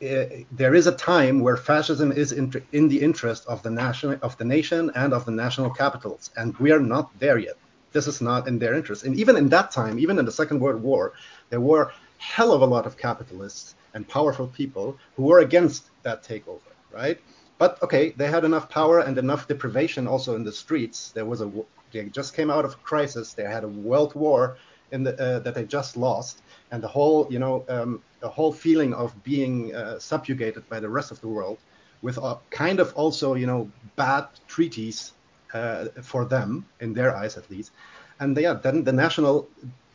uh, 0.00 0.24
there 0.52 0.76
is 0.76 0.86
a 0.86 0.94
time 0.94 1.40
where 1.40 1.56
fascism 1.56 2.12
is 2.12 2.30
in, 2.30 2.52
in 2.72 2.86
the 2.88 3.00
interest 3.00 3.44
of 3.48 3.62
the 3.64 3.70
national 3.70 4.16
of 4.22 4.38
the 4.38 4.44
nation 4.44 4.92
and 4.94 5.12
of 5.12 5.24
the 5.24 5.32
national 5.32 5.70
capitals, 5.70 6.30
and 6.36 6.56
we 6.58 6.70
are 6.70 6.78
not 6.78 7.10
there 7.18 7.38
yet. 7.38 7.56
This 7.92 8.06
is 8.06 8.20
not 8.20 8.46
in 8.46 8.60
their 8.60 8.74
interest. 8.74 9.02
And 9.04 9.16
even 9.18 9.36
in 9.36 9.48
that 9.48 9.72
time, 9.72 9.98
even 9.98 10.18
in 10.18 10.24
the 10.24 10.30
Second 10.30 10.60
World 10.60 10.82
War, 10.82 11.14
there 11.50 11.60
were 11.60 11.90
hell 12.18 12.52
of 12.52 12.62
a 12.62 12.66
lot 12.66 12.86
of 12.86 12.96
capitalists 12.96 13.74
and 13.94 14.06
powerful 14.06 14.46
people 14.46 14.96
who 15.16 15.24
were 15.24 15.40
against 15.40 15.90
that 16.04 16.22
takeover, 16.22 16.70
right? 16.92 17.18
But 17.58 17.82
okay, 17.82 18.10
they 18.10 18.28
had 18.28 18.44
enough 18.44 18.70
power 18.70 19.00
and 19.00 19.18
enough 19.18 19.48
deprivation 19.48 20.06
also 20.06 20.36
in 20.36 20.44
the 20.44 20.52
streets. 20.52 21.10
There 21.10 21.26
was 21.26 21.40
a 21.40 21.50
they 21.90 22.04
just 22.04 22.36
came 22.36 22.50
out 22.50 22.64
of 22.64 22.80
crisis. 22.84 23.34
They 23.34 23.44
had 23.44 23.64
a 23.64 23.68
world 23.68 24.14
war 24.14 24.58
in 24.92 25.02
the, 25.02 25.20
uh, 25.20 25.38
that 25.40 25.54
they 25.54 25.64
just 25.64 25.96
lost, 25.96 26.42
and 26.70 26.82
the 26.82 26.88
whole 26.88 27.26
you 27.30 27.38
know 27.38 27.64
um, 27.68 28.02
the 28.20 28.28
whole 28.28 28.52
feeling 28.52 28.94
of 28.94 29.22
being 29.22 29.74
uh, 29.74 29.98
subjugated 29.98 30.68
by 30.68 30.80
the 30.80 30.88
rest 30.88 31.10
of 31.10 31.20
the 31.20 31.28
world, 31.28 31.58
with 32.02 32.18
a 32.18 32.38
kind 32.50 32.80
of 32.80 32.92
also 32.94 33.34
you 33.34 33.46
know 33.46 33.70
bad 33.96 34.26
treaties 34.46 35.12
uh, 35.54 35.86
for 36.02 36.24
them 36.24 36.66
in 36.80 36.92
their 36.92 37.14
eyes 37.16 37.36
at 37.36 37.50
least, 37.50 37.72
and 38.20 38.36
yeah, 38.36 38.54
then 38.54 38.84
the 38.84 38.92
national 38.92 39.48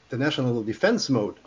the 0.10 0.18
national 0.18 0.64
defense 0.64 1.10
mode 1.10 1.40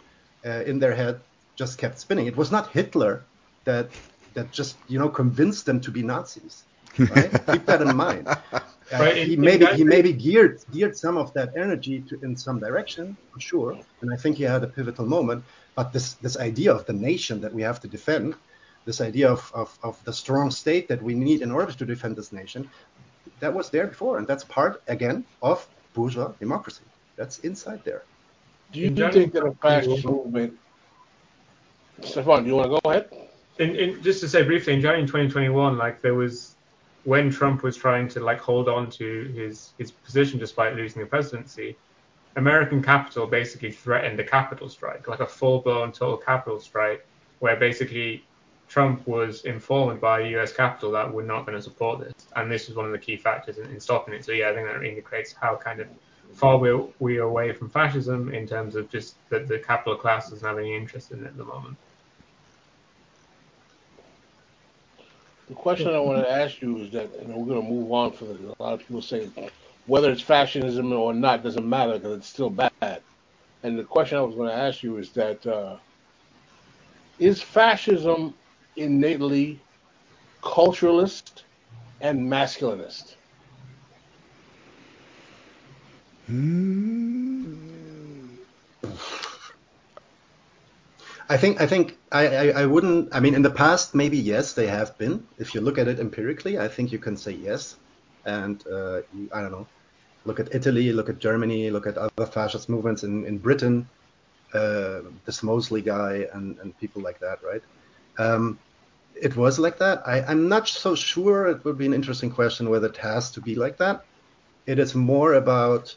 uh, 0.44 0.62
in 0.66 0.78
their 0.78 0.94
head 0.94 1.20
just 1.56 1.78
kept 1.78 1.98
spinning. 1.98 2.26
It 2.26 2.36
was 2.36 2.50
not 2.50 2.70
Hitler 2.70 3.24
that 3.64 3.90
that 4.34 4.52
just 4.52 4.76
you 4.88 4.98
know 4.98 5.08
convinced 5.08 5.66
them 5.66 5.80
to 5.80 5.90
be 5.90 6.02
Nazis. 6.02 6.64
Right? 6.98 7.30
Keep 7.52 7.66
that 7.66 7.82
in 7.82 7.96
mind. 7.96 8.28
Right. 8.92 9.26
he 9.26 9.36
maybe 9.36 9.66
he 9.66 9.82
maybe 9.82 10.12
geared 10.12 10.64
geared 10.72 10.96
some 10.96 11.16
of 11.16 11.32
that 11.34 11.56
energy 11.56 12.02
to 12.08 12.20
in 12.22 12.36
some 12.36 12.60
direction 12.60 13.16
for 13.32 13.40
sure, 13.40 13.78
and 14.00 14.12
I 14.14 14.16
think 14.16 14.36
he 14.36 14.44
had 14.44 14.62
a 14.62 14.68
pivotal 14.68 15.06
moment. 15.06 15.44
But 15.74 15.92
this 15.92 16.14
this 16.14 16.36
idea 16.38 16.72
of 16.72 16.86
the 16.86 16.92
nation 16.92 17.40
that 17.40 17.52
we 17.52 17.62
have 17.62 17.80
to 17.80 17.88
defend, 17.88 18.36
this 18.84 19.00
idea 19.00 19.28
of, 19.30 19.50
of, 19.54 19.76
of 19.82 20.02
the 20.04 20.12
strong 20.12 20.50
state 20.50 20.88
that 20.88 21.02
we 21.02 21.14
need 21.14 21.42
in 21.42 21.50
order 21.50 21.72
to 21.72 21.84
defend 21.84 22.16
this 22.16 22.32
nation, 22.32 22.70
that 23.40 23.52
was 23.52 23.70
there 23.70 23.86
before, 23.86 24.18
and 24.18 24.26
that's 24.26 24.44
part 24.44 24.82
again 24.88 25.24
of 25.42 25.66
bourgeois 25.92 26.32
democracy. 26.38 26.84
That's 27.16 27.38
inside 27.40 27.82
there. 27.84 28.02
Do 28.72 28.80
you 28.80 28.90
think 28.90 29.32
that 29.32 29.44
a 29.44 29.52
fascist 29.52 30.04
movement? 30.04 30.58
Stefan, 32.02 32.44
do 32.44 32.50
you 32.50 32.56
want 32.56 32.66
to 32.66 32.80
go 32.80 32.90
ahead? 32.90 33.08
In, 33.58 33.74
in, 33.74 34.02
just 34.02 34.20
to 34.20 34.28
say 34.28 34.42
briefly, 34.42 34.74
in 34.74 34.80
January 34.80 35.06
2021, 35.06 35.78
like 35.78 36.02
there 36.02 36.14
was 36.14 36.55
when 37.06 37.30
Trump 37.30 37.62
was 37.62 37.76
trying 37.76 38.08
to 38.08 38.20
like 38.20 38.40
hold 38.40 38.68
on 38.68 38.90
to 38.90 39.32
his 39.34 39.72
his 39.78 39.92
position 39.92 40.38
despite 40.40 40.74
losing 40.74 41.00
the 41.00 41.06
presidency, 41.06 41.76
American 42.34 42.82
capital 42.82 43.26
basically 43.26 43.70
threatened 43.70 44.18
a 44.18 44.24
capital 44.24 44.68
strike, 44.68 45.06
like 45.06 45.20
a 45.20 45.26
full-blown 45.26 45.92
total 45.92 46.16
capital 46.16 46.58
strike, 46.58 47.06
where 47.38 47.56
basically 47.56 48.24
Trump 48.68 49.06
was 49.06 49.44
informed 49.44 50.00
by 50.00 50.18
U.S. 50.34 50.52
capital 50.52 50.90
that 50.90 51.12
we're 51.12 51.22
not 51.22 51.46
going 51.46 51.56
to 51.56 51.62
support 51.62 52.00
this, 52.00 52.12
and 52.34 52.50
this 52.50 52.66
was 52.66 52.76
one 52.76 52.86
of 52.86 52.92
the 52.92 52.98
key 52.98 53.16
factors 53.16 53.58
in, 53.58 53.70
in 53.70 53.78
stopping 53.78 54.12
it. 54.12 54.24
So 54.24 54.32
yeah, 54.32 54.50
I 54.50 54.54
think 54.54 54.66
that 54.66 54.82
indicates 54.82 55.32
how 55.32 55.54
kind 55.54 55.80
of 55.80 55.86
far 56.32 56.58
we're, 56.58 56.84
we 56.98 57.18
are 57.18 57.22
away 57.22 57.52
from 57.52 57.70
fascism 57.70 58.34
in 58.34 58.48
terms 58.48 58.74
of 58.74 58.90
just 58.90 59.14
that 59.30 59.46
the 59.46 59.60
capital 59.60 59.96
class 59.96 60.30
doesn't 60.30 60.46
have 60.46 60.58
any 60.58 60.74
interest 60.74 61.12
in 61.12 61.22
it 61.22 61.28
at 61.28 61.36
the 61.36 61.44
moment. 61.44 61.76
The 65.48 65.54
question 65.54 65.88
I 65.88 66.00
want 66.00 66.24
to 66.24 66.30
ask 66.30 66.60
you 66.60 66.78
is 66.78 66.90
that, 66.92 67.14
and 67.20 67.34
we're 67.34 67.46
going 67.46 67.62
to 67.62 67.68
move 67.68 67.92
on 67.92 68.12
for 68.12 68.24
a 68.24 68.62
lot 68.62 68.74
of 68.74 68.80
people 68.80 69.02
say 69.02 69.30
whether 69.86 70.10
it's 70.10 70.22
fascism 70.22 70.92
or 70.92 71.14
not 71.14 71.44
doesn't 71.44 71.68
matter 71.68 71.94
because 71.94 72.18
it's 72.18 72.28
still 72.28 72.50
bad. 72.50 73.02
And 73.62 73.78
the 73.78 73.84
question 73.84 74.18
I 74.18 74.22
was 74.22 74.34
going 74.34 74.48
to 74.48 74.54
ask 74.54 74.82
you 74.82 74.98
is 74.98 75.12
that 75.12 75.46
uh, 75.46 75.76
is 77.18 77.40
fascism 77.40 78.34
innately 78.76 79.60
culturalist 80.42 81.44
and 82.00 82.20
masculinist? 82.20 83.14
Hmm. 86.26 87.25
I 91.28 91.36
think 91.36 91.60
I 91.60 91.66
think 91.66 91.98
I, 92.12 92.26
I, 92.26 92.46
I, 92.62 92.66
wouldn't. 92.66 93.14
I 93.14 93.20
mean, 93.20 93.34
in 93.34 93.42
the 93.42 93.50
past, 93.50 93.94
maybe 93.94 94.16
yes, 94.16 94.52
they 94.52 94.68
have 94.68 94.96
been. 94.96 95.26
If 95.38 95.54
you 95.54 95.60
look 95.60 95.76
at 95.78 95.88
it 95.88 95.98
empirically, 95.98 96.58
I 96.58 96.68
think 96.68 96.92
you 96.92 96.98
can 96.98 97.16
say 97.16 97.32
yes. 97.32 97.76
And 98.24 98.64
uh, 98.66 99.00
I 99.32 99.40
don't 99.40 99.50
know. 99.50 99.66
Look 100.24 100.40
at 100.40 100.54
Italy, 100.54 100.92
look 100.92 101.08
at 101.08 101.18
Germany, 101.18 101.70
look 101.70 101.86
at 101.86 101.96
other 101.98 102.26
fascist 102.26 102.68
movements 102.68 103.02
in 103.02 103.24
in 103.26 103.38
Britain, 103.38 103.88
uh, 104.54 105.00
this 105.24 105.42
Mosley 105.42 105.82
guy, 105.82 106.26
and 106.32 106.58
and 106.58 106.78
people 106.78 107.02
like 107.02 107.18
that, 107.20 107.42
right? 107.42 107.62
Um, 108.18 108.58
it 109.20 109.36
was 109.36 109.58
like 109.58 109.78
that. 109.78 110.06
I, 110.06 110.22
I'm 110.22 110.48
not 110.48 110.68
so 110.68 110.94
sure. 110.94 111.46
It 111.48 111.64
would 111.64 111.78
be 111.78 111.86
an 111.86 111.94
interesting 111.94 112.30
question 112.30 112.70
whether 112.70 112.88
it 112.88 112.98
has 112.98 113.30
to 113.32 113.40
be 113.40 113.54
like 113.54 113.78
that. 113.78 114.04
It 114.66 114.78
is 114.78 114.94
more 114.94 115.34
about 115.34 115.94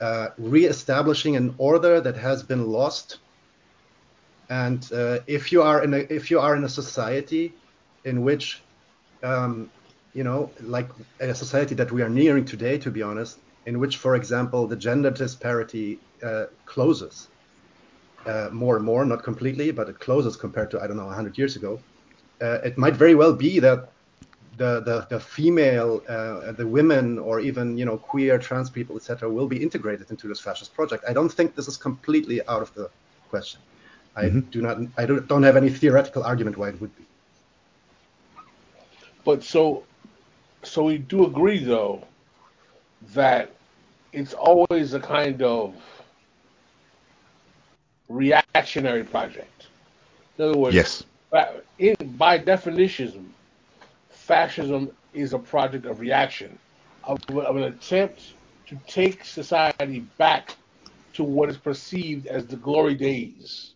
uh, 0.00 0.28
re-establishing 0.38 1.36
an 1.36 1.54
order 1.58 2.00
that 2.00 2.16
has 2.16 2.42
been 2.42 2.66
lost 2.66 3.18
and 4.50 4.92
uh, 4.92 5.20
if 5.26 5.52
you 5.52 5.62
are 5.62 5.82
in 5.82 5.94
a 5.94 5.98
if 6.10 6.30
you 6.30 6.40
are 6.40 6.56
in 6.56 6.64
a 6.64 6.68
society 6.68 7.54
in 8.04 8.22
which, 8.22 8.62
um, 9.22 9.70
you 10.12 10.24
know, 10.24 10.50
like 10.60 10.90
a 11.20 11.34
society 11.34 11.74
that 11.76 11.92
we 11.92 12.02
are 12.02 12.08
nearing 12.08 12.44
today, 12.44 12.76
to 12.78 12.90
be 12.90 13.02
honest, 13.02 13.38
in 13.66 13.78
which, 13.78 13.96
for 13.96 14.16
example, 14.16 14.66
the 14.66 14.76
gender 14.76 15.10
disparity 15.10 16.00
uh, 16.22 16.46
closes 16.66 17.28
uh, 18.26 18.48
more 18.52 18.76
and 18.76 18.84
more, 18.84 19.04
not 19.04 19.22
completely, 19.22 19.70
but 19.70 19.88
it 19.88 20.00
closes 20.00 20.36
compared 20.36 20.70
to 20.72 20.80
I 20.80 20.88
don't 20.88 20.96
know 20.96 21.06
100 21.06 21.38
years 21.38 21.54
ago. 21.56 21.80
Uh, 22.42 22.58
it 22.64 22.76
might 22.76 22.96
very 22.96 23.14
well 23.14 23.32
be 23.32 23.60
that 23.60 23.92
the 24.56 24.80
the, 24.80 25.06
the 25.10 25.20
female, 25.20 26.02
uh, 26.08 26.50
the 26.52 26.66
women, 26.66 27.20
or 27.20 27.38
even 27.38 27.78
you 27.78 27.84
know 27.84 27.96
queer, 27.96 28.36
trans 28.36 28.68
people, 28.68 28.96
etc., 28.96 29.30
will 29.30 29.46
be 29.46 29.62
integrated 29.62 30.10
into 30.10 30.26
this 30.26 30.40
fascist 30.40 30.74
project. 30.74 31.04
I 31.08 31.12
don't 31.12 31.32
think 31.32 31.54
this 31.54 31.68
is 31.68 31.76
completely 31.76 32.44
out 32.48 32.62
of 32.62 32.74
the 32.74 32.90
question. 33.28 33.60
I 34.16 34.24
mm-hmm. 34.24 34.40
do 34.50 34.62
not. 34.62 34.78
I 34.96 35.06
don't, 35.06 35.26
don't 35.28 35.42
have 35.42 35.56
any 35.56 35.70
theoretical 35.70 36.22
argument 36.22 36.56
why 36.56 36.70
it 36.70 36.80
would 36.80 36.96
be. 36.96 37.04
But 39.24 39.42
so, 39.42 39.84
so 40.62 40.84
we 40.84 40.98
do 40.98 41.26
agree 41.26 41.62
though 41.62 42.04
that 43.14 43.50
it's 44.12 44.34
always 44.34 44.94
a 44.94 45.00
kind 45.00 45.42
of 45.42 45.74
reactionary 48.08 49.04
project. 49.04 49.68
In 50.38 50.46
other 50.46 50.58
words, 50.58 50.74
yes. 50.74 51.04
In, 51.78 51.94
by 52.16 52.38
definition, 52.38 53.32
fascism 54.08 54.90
is 55.14 55.32
a 55.32 55.38
project 55.38 55.86
of 55.86 56.00
reaction, 56.00 56.58
of, 57.04 57.20
of 57.30 57.56
an 57.56 57.62
attempt 57.62 58.32
to 58.66 58.78
take 58.86 59.24
society 59.24 60.00
back 60.18 60.56
to 61.14 61.24
what 61.24 61.48
is 61.48 61.56
perceived 61.56 62.26
as 62.26 62.46
the 62.46 62.56
glory 62.56 62.94
days 62.94 63.72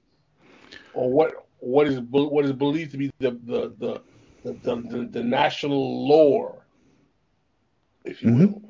or 0.95 1.11
what 1.11 1.47
what 1.59 1.87
is 1.87 2.01
what 2.01 2.45
is 2.45 2.53
believed 2.53 2.93
to 2.93 2.99
be 2.99 3.11
the 3.19 3.31
the 3.31 3.75
the 3.79 4.03
the, 4.45 4.77
the, 4.77 5.09
the 5.11 5.23
national 5.23 6.07
lore, 6.07 6.65
if 8.05 8.23
you 8.23 8.31
mm-hmm. 8.31 8.53
will. 8.53 8.63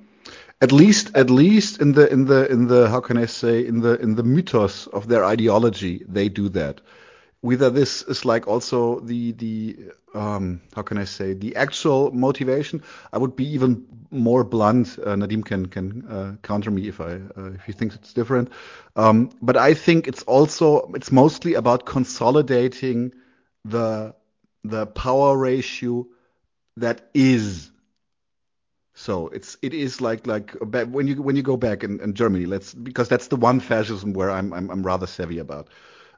At 0.61 0.73
least, 0.73 1.15
at 1.17 1.29
least 1.29 1.81
in 1.81 1.93
the 1.93 2.11
in 2.11 2.25
the 2.25 2.51
in 2.51 2.69
the 2.69 2.89
how 2.89 3.01
can 3.01 3.19
I 3.19 3.27
say 3.27 3.67
in 3.67 3.81
the 3.81 4.01
in 4.01 4.15
the 4.15 4.23
mythos 4.23 4.87
of 4.89 5.09
their 5.09 5.25
ideology, 5.25 6.05
they 6.09 6.29
do 6.29 6.49
that 6.51 6.81
whether 7.45 7.69
this 7.71 8.03
is 8.03 8.25
like 8.25 8.49
also 8.49 9.01
the 9.01 9.33
the 9.33 9.77
um, 10.15 10.61
how 10.75 10.83
can 10.83 10.97
I 10.99 11.05
say 11.05 11.35
the 11.35 11.55
actual 11.57 12.11
motivation. 12.13 12.83
I 13.13 13.19
would 13.19 13.37
be 13.37 13.47
even 13.55 13.85
more 14.11 14.45
blunt. 14.45 14.99
Uh, 14.99 15.15
Nadim 15.17 15.45
can 15.45 15.67
can 15.67 16.07
uh, 16.09 16.37
counter 16.43 16.71
me 16.71 16.89
if 16.89 17.01
I 17.01 17.13
uh, 17.37 17.53
if 17.55 17.63
he 17.65 17.73
thinks 17.73 17.95
it's 17.97 18.13
different. 18.15 18.49
Um, 18.97 19.31
but 19.43 19.57
I 19.57 19.75
think 19.75 20.09
it's 20.09 20.23
also 20.25 20.91
it's 20.95 21.13
mostly 21.13 21.55
about 21.55 21.85
consolidating 21.87 23.13
the 23.65 24.15
the 24.65 24.87
power 24.87 25.37
ratio 25.37 26.07
that 26.77 27.11
is. 27.15 27.71
So 28.95 29.29
it's 29.29 29.57
it 29.63 29.75
is 29.75 30.01
like 30.01 30.27
like 30.27 30.53
when 30.63 31.07
you 31.09 31.21
when 31.23 31.37
you 31.37 31.43
go 31.43 31.57
back 31.57 31.83
in, 31.85 32.01
in 32.01 32.15
Germany, 32.15 32.47
let's 32.47 32.75
because 32.75 33.09
that's 33.09 33.29
the 33.29 33.37
one 33.37 33.61
fascism 33.61 34.13
where 34.15 34.31
I'm 34.31 34.53
I'm, 34.53 34.71
I'm 34.71 34.83
rather 34.85 35.07
savvy 35.07 35.39
about. 35.39 35.69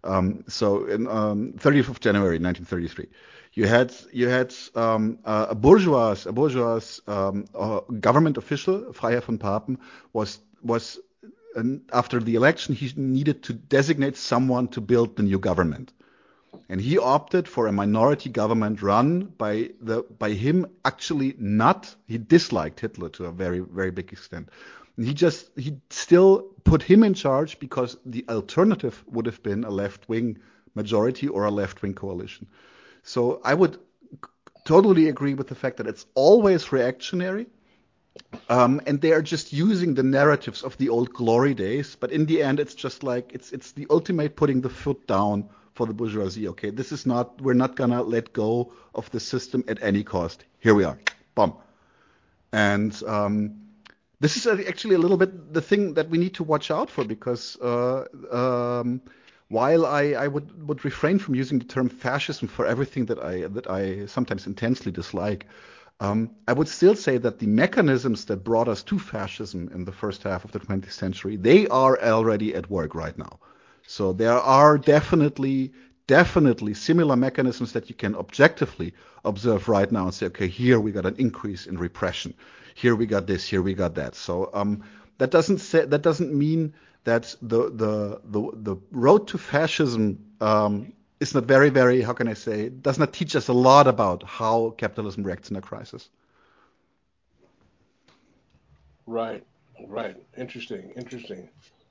Um, 0.06 0.44
so 0.48 0.86
in 0.86 1.06
um, 1.08 1.52
30th 1.54 1.88
of 1.88 2.00
January 2.00 2.38
1933, 2.38 3.08
you 3.54 3.66
had 3.66 3.92
you 4.12 4.28
had 4.28 4.54
um, 4.74 5.18
a 5.24 5.54
bourgeois 5.54 6.16
a 6.26 6.32
bourgeois 6.32 6.80
um, 7.06 7.46
government 8.00 8.36
official, 8.36 8.92
Freiherr 8.92 9.22
von 9.22 9.38
Papen, 9.38 9.78
was 10.12 10.40
was 10.62 10.98
after 11.92 12.20
the 12.20 12.34
election 12.34 12.74
he 12.74 12.92
needed 12.96 13.42
to 13.44 13.52
designate 13.52 14.16
someone 14.16 14.68
to 14.68 14.80
build 14.80 15.16
the 15.16 15.22
new 15.22 15.38
government, 15.38 15.92
and 16.68 16.80
he 16.80 16.98
opted 16.98 17.48
for 17.48 17.66
a 17.66 17.72
minority 17.72 18.30
government 18.30 18.82
run 18.82 19.24
by 19.38 19.70
the 19.80 20.02
by 20.18 20.30
him 20.30 20.66
actually 20.84 21.34
not 21.38 21.94
he 22.06 22.18
disliked 22.18 22.80
Hitler 22.80 23.08
to 23.10 23.26
a 23.26 23.32
very 23.32 23.60
very 23.60 23.90
big 23.90 24.12
extent, 24.12 24.48
he 24.96 25.14
just 25.14 25.50
he 25.56 25.76
still 25.90 26.46
put 26.64 26.82
him 26.82 27.02
in 27.02 27.14
charge 27.14 27.58
because 27.58 27.96
the 28.04 28.24
alternative 28.28 29.04
would 29.06 29.26
have 29.26 29.42
been 29.42 29.64
a 29.64 29.70
left 29.70 30.08
wing 30.08 30.38
majority 30.74 31.28
or 31.28 31.44
a 31.44 31.50
left 31.50 31.82
wing 31.82 31.94
coalition. 31.94 32.46
So 33.02 33.40
I 33.44 33.54
would 33.54 33.78
totally 34.64 35.08
agree 35.08 35.34
with 35.34 35.48
the 35.48 35.54
fact 35.54 35.76
that 35.78 35.86
it's 35.86 36.06
always 36.14 36.72
reactionary. 36.72 37.46
Um, 38.48 38.80
and 38.86 39.00
they 39.00 39.12
are 39.12 39.22
just 39.22 39.52
using 39.52 39.94
the 39.94 40.02
narratives 40.02 40.62
of 40.62 40.76
the 40.78 40.88
old 40.88 41.12
glory 41.12 41.52
days, 41.52 41.96
but 42.00 42.10
in 42.10 42.24
the 42.24 42.42
end, 42.42 42.58
it's 42.58 42.74
just 42.74 43.02
like 43.02 43.30
it's 43.34 43.52
it's 43.52 43.72
the 43.72 43.86
ultimate 43.90 44.36
putting 44.36 44.62
the 44.62 44.70
foot 44.70 45.06
down 45.06 45.48
for 45.76 45.86
the 45.86 45.94
bourgeoisie. 45.94 46.48
Okay, 46.48 46.70
this 46.70 46.90
is 46.90 47.06
not 47.06 47.40
we're 47.40 47.60
not 47.64 47.76
gonna 47.76 48.02
let 48.02 48.32
go 48.32 48.72
of 48.94 49.10
the 49.10 49.20
system 49.20 49.62
at 49.68 49.82
any 49.82 50.02
cost. 50.02 50.44
Here 50.58 50.74
we 50.74 50.84
are, 50.84 50.98
bomb. 51.34 51.54
And 52.52 53.00
um, 53.06 53.66
this 54.20 54.36
is 54.36 54.46
actually 54.46 54.94
a 54.94 54.98
little 54.98 55.18
bit 55.18 55.52
the 55.52 55.60
thing 55.60 55.94
that 55.94 56.08
we 56.08 56.18
need 56.18 56.34
to 56.34 56.44
watch 56.44 56.70
out 56.70 56.90
for 56.90 57.04
because 57.04 57.56
uh, 57.60 58.04
um, 58.32 59.02
while 59.48 59.84
I, 59.86 60.02
I 60.12 60.26
would, 60.26 60.66
would 60.66 60.84
refrain 60.84 61.18
from 61.18 61.34
using 61.34 61.58
the 61.58 61.64
term 61.66 61.88
fascism 61.88 62.48
for 62.48 62.66
everything 62.66 63.06
that 63.06 63.18
I 63.18 63.46
that 63.48 63.68
I 63.68 64.06
sometimes 64.06 64.46
intensely 64.46 64.90
dislike, 64.90 65.46
um, 66.00 66.30
I 66.48 66.52
would 66.54 66.68
still 66.68 66.96
say 66.96 67.18
that 67.18 67.38
the 67.38 67.46
mechanisms 67.46 68.24
that 68.26 68.42
brought 68.42 68.68
us 68.68 68.82
to 68.84 68.98
fascism 68.98 69.70
in 69.74 69.84
the 69.84 69.92
first 69.92 70.22
half 70.22 70.44
of 70.44 70.52
the 70.52 70.60
20th 70.60 70.92
century 70.92 71.36
they 71.36 71.68
are 71.68 72.00
already 72.02 72.54
at 72.54 72.70
work 72.70 72.94
right 72.94 73.16
now. 73.18 73.38
So 73.86 74.12
there 74.12 74.32
are 74.38 74.78
definitely 74.78 75.72
definitely 76.06 76.72
similar 76.74 77.16
mechanisms 77.16 77.72
that 77.72 77.88
you 77.88 77.94
can 77.94 78.14
objectively 78.14 78.94
observe 79.24 79.68
right 79.68 79.90
now 79.90 80.04
and 80.04 80.14
say, 80.14 80.26
okay, 80.26 80.46
here 80.46 80.78
we 80.78 80.92
got 80.92 81.04
an 81.04 81.16
increase 81.18 81.66
in 81.66 81.76
repression 81.78 82.32
here 82.76 82.94
we 82.94 83.06
got 83.06 83.26
this, 83.26 83.48
here 83.48 83.62
we 83.62 83.72
got 83.74 83.94
that. 83.94 84.14
So 84.14 84.50
um, 84.52 84.84
that 85.18 85.30
doesn't 85.30 85.58
say, 85.58 85.86
that 85.86 86.02
doesn't 86.02 86.32
mean 86.32 86.74
that 87.04 87.34
the 87.40 87.70
the 87.70 88.20
the, 88.24 88.50
the 88.54 88.76
road 88.90 89.28
to 89.28 89.38
fascism 89.38 90.18
um, 90.42 90.92
is 91.18 91.34
not 91.34 91.44
very 91.44 91.70
very 91.70 92.02
how 92.02 92.12
can 92.12 92.28
I 92.28 92.34
say 92.34 92.68
does 92.68 92.98
not 92.98 93.14
teach 93.14 93.34
us 93.34 93.48
a 93.48 93.54
lot 93.54 93.86
about 93.86 94.22
how 94.24 94.74
capitalism 94.76 95.22
reacts 95.22 95.50
in 95.50 95.56
a 95.56 95.62
crisis. 95.62 96.10
Right, 99.06 99.42
right. 99.86 100.16
Interesting, 100.36 100.92
interesting. 100.96 101.48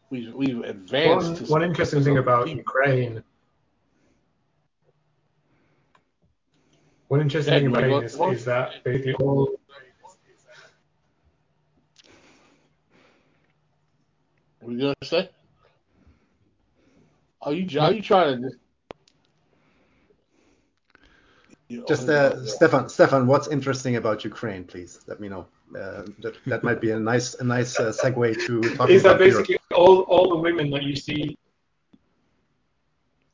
We've 0.10 0.34
we've 0.34 0.62
advanced. 0.62 1.41
One, 1.44 1.50
one 1.50 1.63
interesting 1.63 2.04
thing 2.04 2.18
about 2.18 2.48
Ukraine. 2.48 3.24
One 7.08 7.22
interesting 7.22 7.54
yeah, 7.54 7.60
thing 7.60 7.68
about 7.70 8.04
Ukraine 8.04 8.34
is, 8.34 8.39
is 8.39 8.46
that 8.46 8.84
basically 8.84 9.13
all 9.15 9.56
What 14.65 14.72
are 14.72 14.74
you 14.74 14.82
gonna 14.82 14.96
say? 15.04 15.30
Are 17.44 17.54
you 17.54 17.80
are 17.80 17.94
you 17.94 18.02
trying 18.02 18.41
to 18.41 18.50
just? 21.70 21.88
just 21.88 22.10
uh, 22.10 22.44
Stefan, 22.48 22.89
Stefan, 22.89 23.28
what's 23.28 23.48
interesting 23.48 23.96
about 23.96 24.24
Ukraine? 24.24 24.63
Please 24.63 25.00
let 25.06 25.20
me 25.20 25.30
know. 25.30 25.46
Uh, 25.76 26.06
that 26.20 26.36
that 26.46 26.64
might 26.64 26.80
be 26.80 26.92
a 26.92 27.00
nice 27.00 27.34
a 27.36 27.44
nice 27.44 27.78
uh, 27.80 27.92
segue 27.92 28.46
to 28.46 28.62
talking 28.76 28.96
Is 28.96 29.04
that 29.04 29.20
basically 29.20 29.58
all 29.74 30.02
all 30.02 30.30
the 30.30 30.38
women 30.38 30.70
that 30.70 30.84
you 30.84 30.96
see 30.96 31.38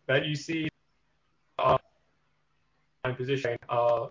that 0.07 0.25
you 0.25 0.35
see 0.35 0.67
are 1.59 1.79
in 3.05 3.15
position 3.15 3.57
are 3.69 4.09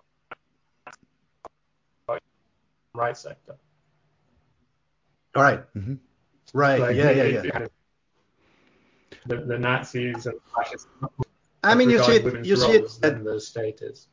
right 2.93 3.17
sector. 3.17 3.55
All 5.35 5.43
right. 5.43 5.63
mm-hmm. 5.75 5.95
Right. 6.53 6.79
Like, 6.79 6.95
yeah, 6.95 7.11
yeah, 7.11 7.23
yeah. 7.23 7.49
Kind 7.49 7.63
of 7.65 7.71
the, 9.27 9.37
the 9.37 9.57
Nazis 9.57 10.25
and 10.25 10.35
fascists. 10.55 10.87
I 11.63 11.75
mean, 11.75 11.89
you 11.89 12.03
see 12.03 12.15
it. 12.15 12.45
You 12.45 12.55
see 12.57 12.71
it. 12.71 12.99
At, 13.03 13.23
the 13.23 13.39
state 13.39 13.81
is. 13.81 14.07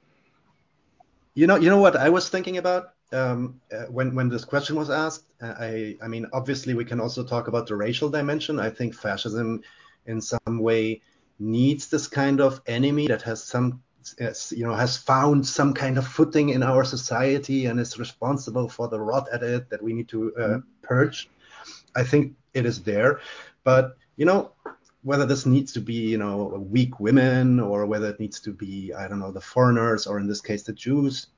You 1.35 1.47
know, 1.47 1.57
you 1.57 1.71
know 1.71 1.81
what 1.81 1.97
I 1.97 2.09
was 2.09 2.29
thinking 2.29 2.59
about 2.59 2.95
um, 3.13 3.61
uh, 3.73 3.85
when 3.85 4.15
when 4.15 4.29
this 4.29 4.45
question 4.45 4.77
was 4.77 4.91
asked. 4.91 5.25
Uh, 5.41 5.55
I, 5.59 5.97
I 6.03 6.09
mean, 6.09 6.27
obviously 6.33 6.75
we 6.75 6.85
can 6.85 7.01
also 7.01 7.25
talk 7.25 7.49
about 7.49 7.67
the 7.67 7.77
racial 7.77 8.09
dimension. 8.09 8.59
I 8.59 8.71
think 8.71 8.95
fascism, 8.95 9.63
in 10.07 10.21
some 10.21 10.59
way, 10.59 11.03
needs 11.39 11.89
this 11.89 12.07
kind 12.07 12.41
of 12.41 12.61
enemy 12.67 13.07
that 13.09 13.23
has 13.23 13.43
some 13.43 13.83
you 14.51 14.65
know 14.65 14.75
has 14.75 14.97
found 14.97 15.47
some 15.47 15.75
kind 15.75 15.99
of 15.99 16.07
footing 16.07 16.51
in 16.51 16.63
our 16.63 16.85
society 16.85 17.67
and 17.67 17.79
is 17.79 17.99
responsible 17.99 18.69
for 18.69 18.89
the 18.89 18.99
rot 18.99 19.29
at 19.33 19.43
it 19.43 19.69
that 19.69 19.83
we 19.83 19.93
need 19.93 20.09
to 20.09 20.35
uh, 20.37 20.41
mm-hmm. 20.41 20.59
purge 20.83 21.29
I 21.95 22.05
think 22.05 22.35
it 22.55 22.65
is 22.67 22.83
there, 22.83 23.21
but 23.65 23.97
you 24.17 24.25
know 24.25 24.53
whether 25.03 25.27
this 25.27 25.47
needs 25.47 25.73
to 25.73 25.81
be 25.81 25.95
you 25.95 26.19
know 26.19 26.67
weak 26.71 27.01
women 27.01 27.61
or 27.61 27.87
whether 27.87 28.09
it 28.09 28.21
needs 28.21 28.41
to 28.41 28.53
be 28.53 28.93
I 28.95 29.09
don't 29.09 29.21
know 29.21 29.33
the 29.33 29.41
foreigners 29.41 30.07
or 30.07 30.19
in 30.19 30.27
this 30.27 30.41
case 30.41 30.63
the 30.63 30.73
Jews. 30.73 31.29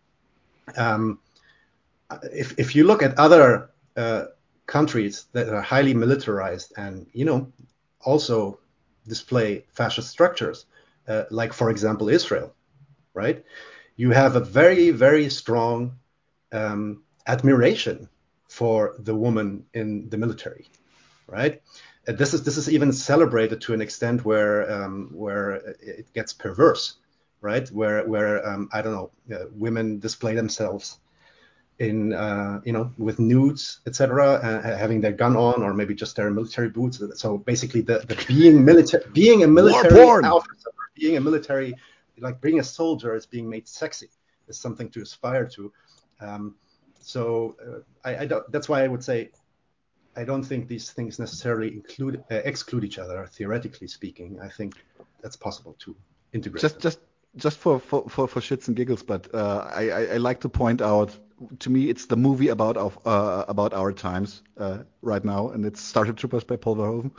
Um, 0.77 1.19
if 2.33 2.59
if 2.59 2.75
you 2.75 2.85
look 2.85 3.03
at 3.03 3.19
other 3.19 3.71
uh, 3.97 4.25
countries 4.67 5.27
that 5.33 5.49
are 5.49 5.63
highly 5.63 5.95
militarized 5.95 6.73
and 6.77 7.07
you 7.13 7.25
know 7.25 7.53
also 8.03 8.59
display 9.07 9.65
fascist 9.73 10.09
structures, 10.11 10.67
uh, 11.09 11.25
like 11.31 11.53
for 11.53 11.71
example 11.71 12.09
Israel, 12.09 12.55
right? 13.15 13.45
You 13.97 14.11
have 14.11 14.37
a 14.37 14.41
very 14.41 14.91
very 14.91 15.29
strong 15.31 15.97
um, 16.53 17.03
admiration 17.27 18.09
for 18.49 18.95
the 18.99 19.15
woman 19.15 19.65
in 19.75 20.09
the 20.09 20.17
military, 20.17 20.67
right? 21.27 21.63
Uh, 22.09 22.13
this 22.13 22.35
is 22.35 22.43
this 22.43 22.57
is 22.57 22.69
even 22.69 22.93
celebrated 22.93 23.61
to 23.63 23.75
an 23.75 23.81
extent 23.81 24.25
where 24.25 24.71
um, 24.71 25.11
where 25.13 25.51
it 25.81 26.13
gets 26.15 26.33
perverse, 26.33 26.97
right? 27.41 27.69
Where 27.69 28.07
where 28.07 28.47
um, 28.49 28.69
I 28.73 28.83
don't 28.83 28.95
know, 28.95 29.11
uh, 29.35 29.45
women 29.53 29.99
display 30.01 30.35
themselves 30.35 30.99
in 31.81 32.13
uh, 32.13 32.61
you 32.65 32.73
know 32.73 32.93
with 32.99 33.19
nudes, 33.19 33.81
etc., 33.87 34.35
uh, 34.35 34.77
having 34.77 35.01
their 35.01 35.13
gun 35.13 35.37
on 35.37 35.63
or 35.63 35.75
maybe 35.75 35.95
just 35.95 36.15
their 36.15 36.31
military 36.31 36.69
boots. 36.69 37.03
So 37.17 37.39
basically, 37.39 37.81
the, 37.81 37.99
the 38.01 38.23
being 38.29 38.65
military, 38.65 39.03
being 39.13 39.43
a 39.43 39.49
military 39.49 39.99
officer, 39.99 40.71
being 40.95 41.17
a 41.17 41.21
military, 41.21 41.75
like 42.19 42.41
being 42.41 42.61
a 42.61 42.63
soldier, 42.63 43.15
is 43.15 43.27
being 43.27 43.49
made 43.49 43.67
sexy. 43.67 44.11
Is 44.47 44.59
something 44.59 44.91
to 44.91 45.03
aspire 45.03 45.47
to. 45.47 45.73
Um, 46.21 46.57
so 47.01 47.57
uh, 47.65 47.79
I, 48.05 48.23
I, 48.23 48.27
don't, 48.27 48.51
that's 48.53 48.69
why 48.69 48.83
I 48.83 48.89
would 48.89 49.03
say 49.03 49.31
I 50.17 50.25
don't 50.25 50.43
think 50.43 50.67
these 50.67 50.91
things 50.91 51.19
necessarily 51.19 51.69
include 51.69 52.23
uh, 52.31 52.43
exclude 52.45 52.85
each 52.85 52.99
other. 52.99 53.27
Theoretically 53.33 53.87
speaking, 53.87 54.39
I 54.43 54.49
think 54.49 54.75
that's 55.23 55.37
possible 55.37 55.77
to 55.85 55.97
integrate. 56.33 56.61
Just 56.61 56.75
them. 56.75 56.83
just 56.83 56.99
just 57.37 57.59
for, 57.59 57.79
for, 57.79 58.09
for, 58.09 58.27
for 58.27 58.41
shits 58.41 58.69
and 58.69 58.77
giggles, 58.77 59.03
but 59.03 59.33
uh, 59.35 59.71
I, 59.73 59.89
I, 59.91 60.05
I, 60.15 60.17
like 60.17 60.41
to 60.41 60.49
point 60.49 60.81
out. 60.81 61.17
To 61.61 61.71
me, 61.71 61.89
it's 61.89 62.05
the 62.05 62.17
movie 62.17 62.49
about 62.49 62.77
our, 62.77 62.93
uh, 63.07 63.47
about 63.49 63.73
our 63.73 63.93
times 63.93 64.43
uh, 64.59 64.79
right 65.01 65.25
now, 65.25 65.49
and 65.49 65.65
it's 65.65 65.81
Starship 65.81 66.19
Troopers 66.19 66.45
by 66.45 66.57
Paul 66.57 66.77
Verhoeven. 66.77 67.13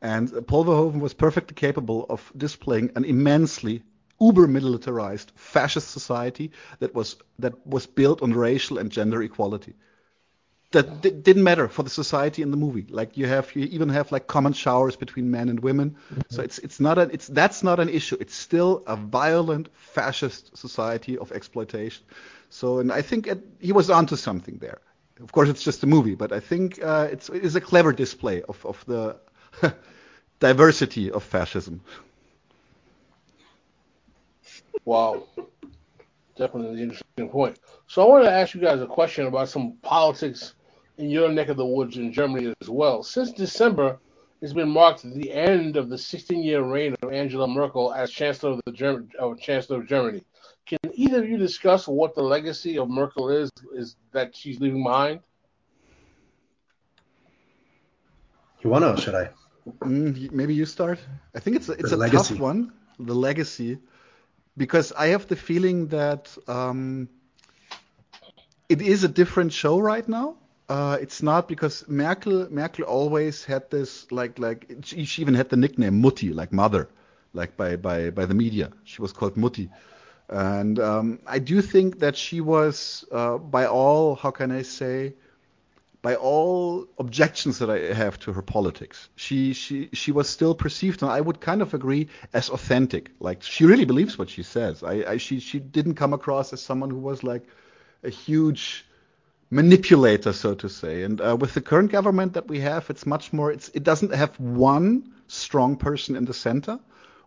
And 0.00 0.46
Paul 0.46 0.66
Verhoeven 0.66 1.00
was 1.00 1.14
perfectly 1.14 1.54
capable 1.54 2.06
of 2.08 2.32
displaying 2.36 2.92
an 2.94 3.04
immensely 3.04 3.82
uber 4.20 4.46
militarized 4.46 5.32
fascist 5.34 5.90
society 5.90 6.52
that 6.78 6.94
was 6.94 7.16
that 7.38 7.66
was 7.66 7.86
built 7.86 8.22
on 8.22 8.32
racial 8.32 8.78
and 8.78 8.92
gender 8.92 9.22
equality. 9.22 9.74
That 10.76 11.00
d- 11.00 11.10
didn't 11.28 11.42
matter 11.42 11.68
for 11.68 11.82
the 11.82 11.90
society 12.02 12.42
in 12.42 12.50
the 12.50 12.56
movie. 12.58 12.86
Like 12.90 13.16
you 13.16 13.26
have, 13.26 13.46
you 13.56 13.64
even 13.76 13.88
have 13.88 14.12
like 14.12 14.26
common 14.26 14.52
showers 14.52 14.94
between 14.94 15.30
men 15.30 15.48
and 15.48 15.58
women. 15.60 15.88
Mm-hmm. 15.90 16.20
So 16.28 16.42
it's 16.42 16.58
it's 16.58 16.80
not 16.80 16.98
a 16.98 17.04
it's 17.16 17.28
that's 17.28 17.62
not 17.62 17.80
an 17.80 17.88
issue. 17.88 18.16
It's 18.20 18.34
still 18.34 18.82
a 18.86 18.96
violent 18.96 19.68
fascist 19.74 20.54
society 20.56 21.16
of 21.16 21.32
exploitation. 21.32 22.04
So 22.50 22.78
and 22.80 22.92
I 22.92 23.00
think 23.00 23.26
it, 23.26 23.40
he 23.58 23.72
was 23.72 23.88
onto 23.88 24.16
something 24.16 24.58
there. 24.58 24.80
Of 25.22 25.32
course, 25.32 25.48
it's 25.48 25.64
just 25.64 25.82
a 25.82 25.86
movie, 25.86 26.14
but 26.14 26.30
I 26.30 26.40
think 26.40 26.82
uh, 26.82 27.08
it's 27.10 27.30
it 27.30 27.42
is 27.42 27.56
a 27.56 27.60
clever 27.60 27.92
display 27.92 28.42
of 28.42 28.58
of 28.66 28.84
the 28.86 29.16
diversity 30.40 31.10
of 31.10 31.22
fascism. 31.24 31.80
Wow. 34.84 35.24
Definitely 36.36 36.74
an 36.74 36.90
interesting 36.90 37.30
point. 37.30 37.58
So 37.86 38.02
I 38.02 38.08
wanted 38.08 38.24
to 38.24 38.32
ask 38.32 38.54
you 38.54 38.60
guys 38.60 38.82
a 38.82 38.86
question 38.86 39.26
about 39.26 39.48
some 39.48 39.78
politics 39.80 40.55
in 40.98 41.10
your 41.10 41.28
neck 41.30 41.48
of 41.48 41.56
the 41.56 41.66
woods 41.66 41.96
in 41.96 42.12
Germany 42.12 42.54
as 42.60 42.68
well. 42.68 43.02
Since 43.02 43.32
December, 43.32 43.98
it's 44.40 44.52
been 44.52 44.68
marked 44.68 45.02
the 45.02 45.32
end 45.32 45.76
of 45.76 45.88
the 45.88 45.96
16-year 45.96 46.62
reign 46.62 46.94
of 47.02 47.12
Angela 47.12 47.48
Merkel 47.48 47.92
as 47.92 48.10
Chancellor 48.10 48.52
of 48.52 48.60
the 48.66 48.72
German, 48.72 49.10
Chancellor 49.40 49.80
of 49.80 49.88
Germany. 49.88 50.22
Can 50.66 50.78
either 50.94 51.22
of 51.22 51.28
you 51.28 51.36
discuss 51.36 51.86
what 51.86 52.14
the 52.14 52.22
legacy 52.22 52.78
of 52.78 52.88
Merkel 52.88 53.30
is, 53.30 53.50
is 53.74 53.96
that 54.12 54.34
she's 54.34 54.60
leaving 54.60 54.82
behind? 54.82 55.20
You 58.62 58.70
wanna 58.70 58.94
or 58.94 58.96
should 58.96 59.14
I? 59.14 59.30
Mm, 59.80 60.32
maybe 60.32 60.54
you 60.54 60.66
start. 60.66 60.98
I 61.34 61.40
think 61.40 61.56
it's 61.56 61.68
a, 61.68 61.72
it's 61.72 61.90
the 61.90 61.96
a 61.96 61.98
legacy. 61.98 62.34
tough 62.34 62.40
one. 62.40 62.72
The 62.98 63.14
legacy 63.14 63.78
because 64.56 64.92
I 64.92 65.08
have 65.08 65.26
the 65.26 65.36
feeling 65.36 65.88
that 65.88 66.36
um, 66.48 67.08
it 68.68 68.80
is 68.80 69.04
a 69.04 69.08
different 69.08 69.52
show 69.52 69.78
right 69.78 70.06
now. 70.08 70.36
Uh, 70.68 70.98
it's 71.00 71.22
not 71.22 71.46
because 71.48 71.84
Merkel 71.88 72.48
Merkel 72.50 72.84
always 72.84 73.44
had 73.44 73.70
this 73.70 74.10
like 74.10 74.38
like 74.38 74.66
she, 74.82 75.04
she 75.04 75.22
even 75.22 75.34
had 75.34 75.48
the 75.48 75.56
nickname 75.56 76.02
Mutti 76.02 76.34
like 76.34 76.52
mother 76.52 76.88
like 77.34 77.56
by 77.56 77.76
by 77.76 78.10
by 78.10 78.26
the 78.26 78.34
media 78.34 78.72
she 78.84 79.00
was 79.00 79.12
called 79.12 79.36
Mutti 79.36 79.70
And 80.30 80.78
um, 80.80 81.20
I 81.26 81.38
do 81.40 81.62
think 81.62 82.00
that 82.00 82.16
she 82.16 82.40
was, 82.40 83.04
uh, 83.12 83.38
by 83.38 83.66
all, 83.66 84.16
how 84.16 84.30
can 84.32 84.50
I 84.52 84.62
say, 84.62 85.14
by 86.02 86.14
all 86.16 86.86
objections 86.98 87.58
that 87.58 87.70
I 87.70 87.94
have 87.94 88.18
to 88.20 88.32
her 88.32 88.42
politics, 88.42 89.08
she 89.16 89.52
she 89.54 89.88
she 89.92 90.12
was 90.12 90.28
still 90.28 90.54
perceived, 90.54 91.02
and 91.02 91.10
I 91.10 91.20
would 91.20 91.40
kind 91.40 91.62
of 91.62 91.74
agree, 91.74 92.08
as 92.32 92.50
authentic. 92.50 93.10
Like 93.20 93.42
she 93.42 93.64
really 93.66 93.84
believes 93.86 94.18
what 94.18 94.30
she 94.30 94.42
says. 94.42 94.82
I, 94.82 94.94
I 95.12 95.16
she 95.18 95.40
she 95.40 95.58
didn't 95.60 95.94
come 95.96 96.12
across 96.14 96.52
as 96.52 96.62
someone 96.62 96.90
who 96.90 96.98
was 97.00 97.22
like 97.24 97.46
a 98.04 98.10
huge 98.10 98.85
manipulator, 99.50 100.32
so 100.32 100.54
to 100.54 100.68
say. 100.68 101.02
And 101.02 101.20
uh, 101.20 101.36
with 101.38 101.54
the 101.54 101.60
current 101.60 101.90
government 101.90 102.34
that 102.34 102.48
we 102.48 102.60
have, 102.60 102.90
it's 102.90 103.06
much 103.06 103.32
more. 103.32 103.52
It's 103.52 103.68
it 103.70 103.84
doesn't 103.84 104.14
have 104.14 104.38
one 104.40 105.12
strong 105.28 105.76
person 105.76 106.16
in 106.16 106.24
the 106.24 106.34
center, 106.34 106.78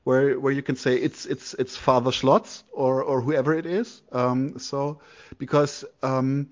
where 0.04 0.40
where 0.40 0.54
you 0.54 0.62
can 0.62 0.76
say 0.76 0.96
it's 0.96 1.26
it's 1.26 1.54
it's 1.56 1.76
Father 1.76 2.12
Scholz 2.12 2.64
or 2.72 3.04
or 3.04 3.22
whoever 3.22 3.54
it 3.54 3.66
is. 3.66 4.02
Um, 4.12 4.60
so 4.60 5.02
because 5.38 5.86
um, 6.04 6.50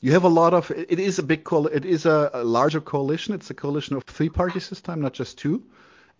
you 0.00 0.12
have 0.12 0.24
a 0.24 0.28
lot 0.28 0.54
of 0.54 0.70
it 0.70 0.98
is 0.98 1.18
a 1.18 1.22
big 1.22 1.46
it 1.72 1.84
is 1.84 2.06
a, 2.06 2.30
a 2.32 2.44
larger 2.44 2.80
coalition. 2.80 3.34
It's 3.34 3.50
a 3.50 3.54
coalition 3.54 3.96
of 3.96 4.04
three 4.04 4.30
parties 4.30 4.68
this 4.68 4.80
time, 4.80 5.00
not 5.00 5.12
just 5.12 5.38
two. 5.38 5.62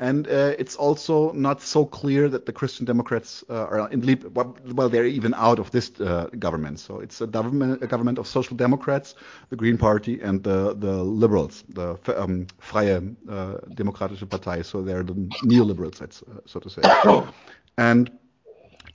And 0.01 0.27
uh, 0.29 0.55
it's 0.59 0.77
also 0.77 1.31
not 1.33 1.61
so 1.61 1.85
clear 1.85 2.31
that 2.31 2.47
the 2.47 2.53
Christian 2.53 2.87
Democrats 2.87 3.45
uh, 3.51 3.67
are 3.67 3.91
in 3.91 4.01
leap. 4.01 4.25
Well, 4.33 4.89
they're 4.89 5.05
even 5.05 5.35
out 5.35 5.59
of 5.59 5.71
this 5.73 5.93
uh, 6.01 6.31
government. 6.39 6.81
So 6.81 7.01
it's 7.01 7.21
a 7.21 7.27
government, 7.27 7.83
a 7.83 7.87
government 7.87 8.19
of 8.19 8.27
Social 8.27 8.57
Democrats, 8.57 9.15
the 9.51 9.57
Green 9.57 9.77
Party, 9.77 10.19
and 10.23 10.43
the 10.43 10.75
the 10.75 11.05
Liberals, 11.05 11.65
the 11.69 11.99
um, 12.17 12.47
Freie 12.61 12.97
uh, 12.97 13.59
Demokratische 13.75 14.27
Partei. 14.27 14.65
So 14.65 14.81
they're 14.81 15.03
the 15.03 15.13
neoliberals, 15.45 16.01
uh, 16.01 16.41
so 16.47 16.61
to 16.61 16.71
say. 16.71 16.81
and 17.77 18.11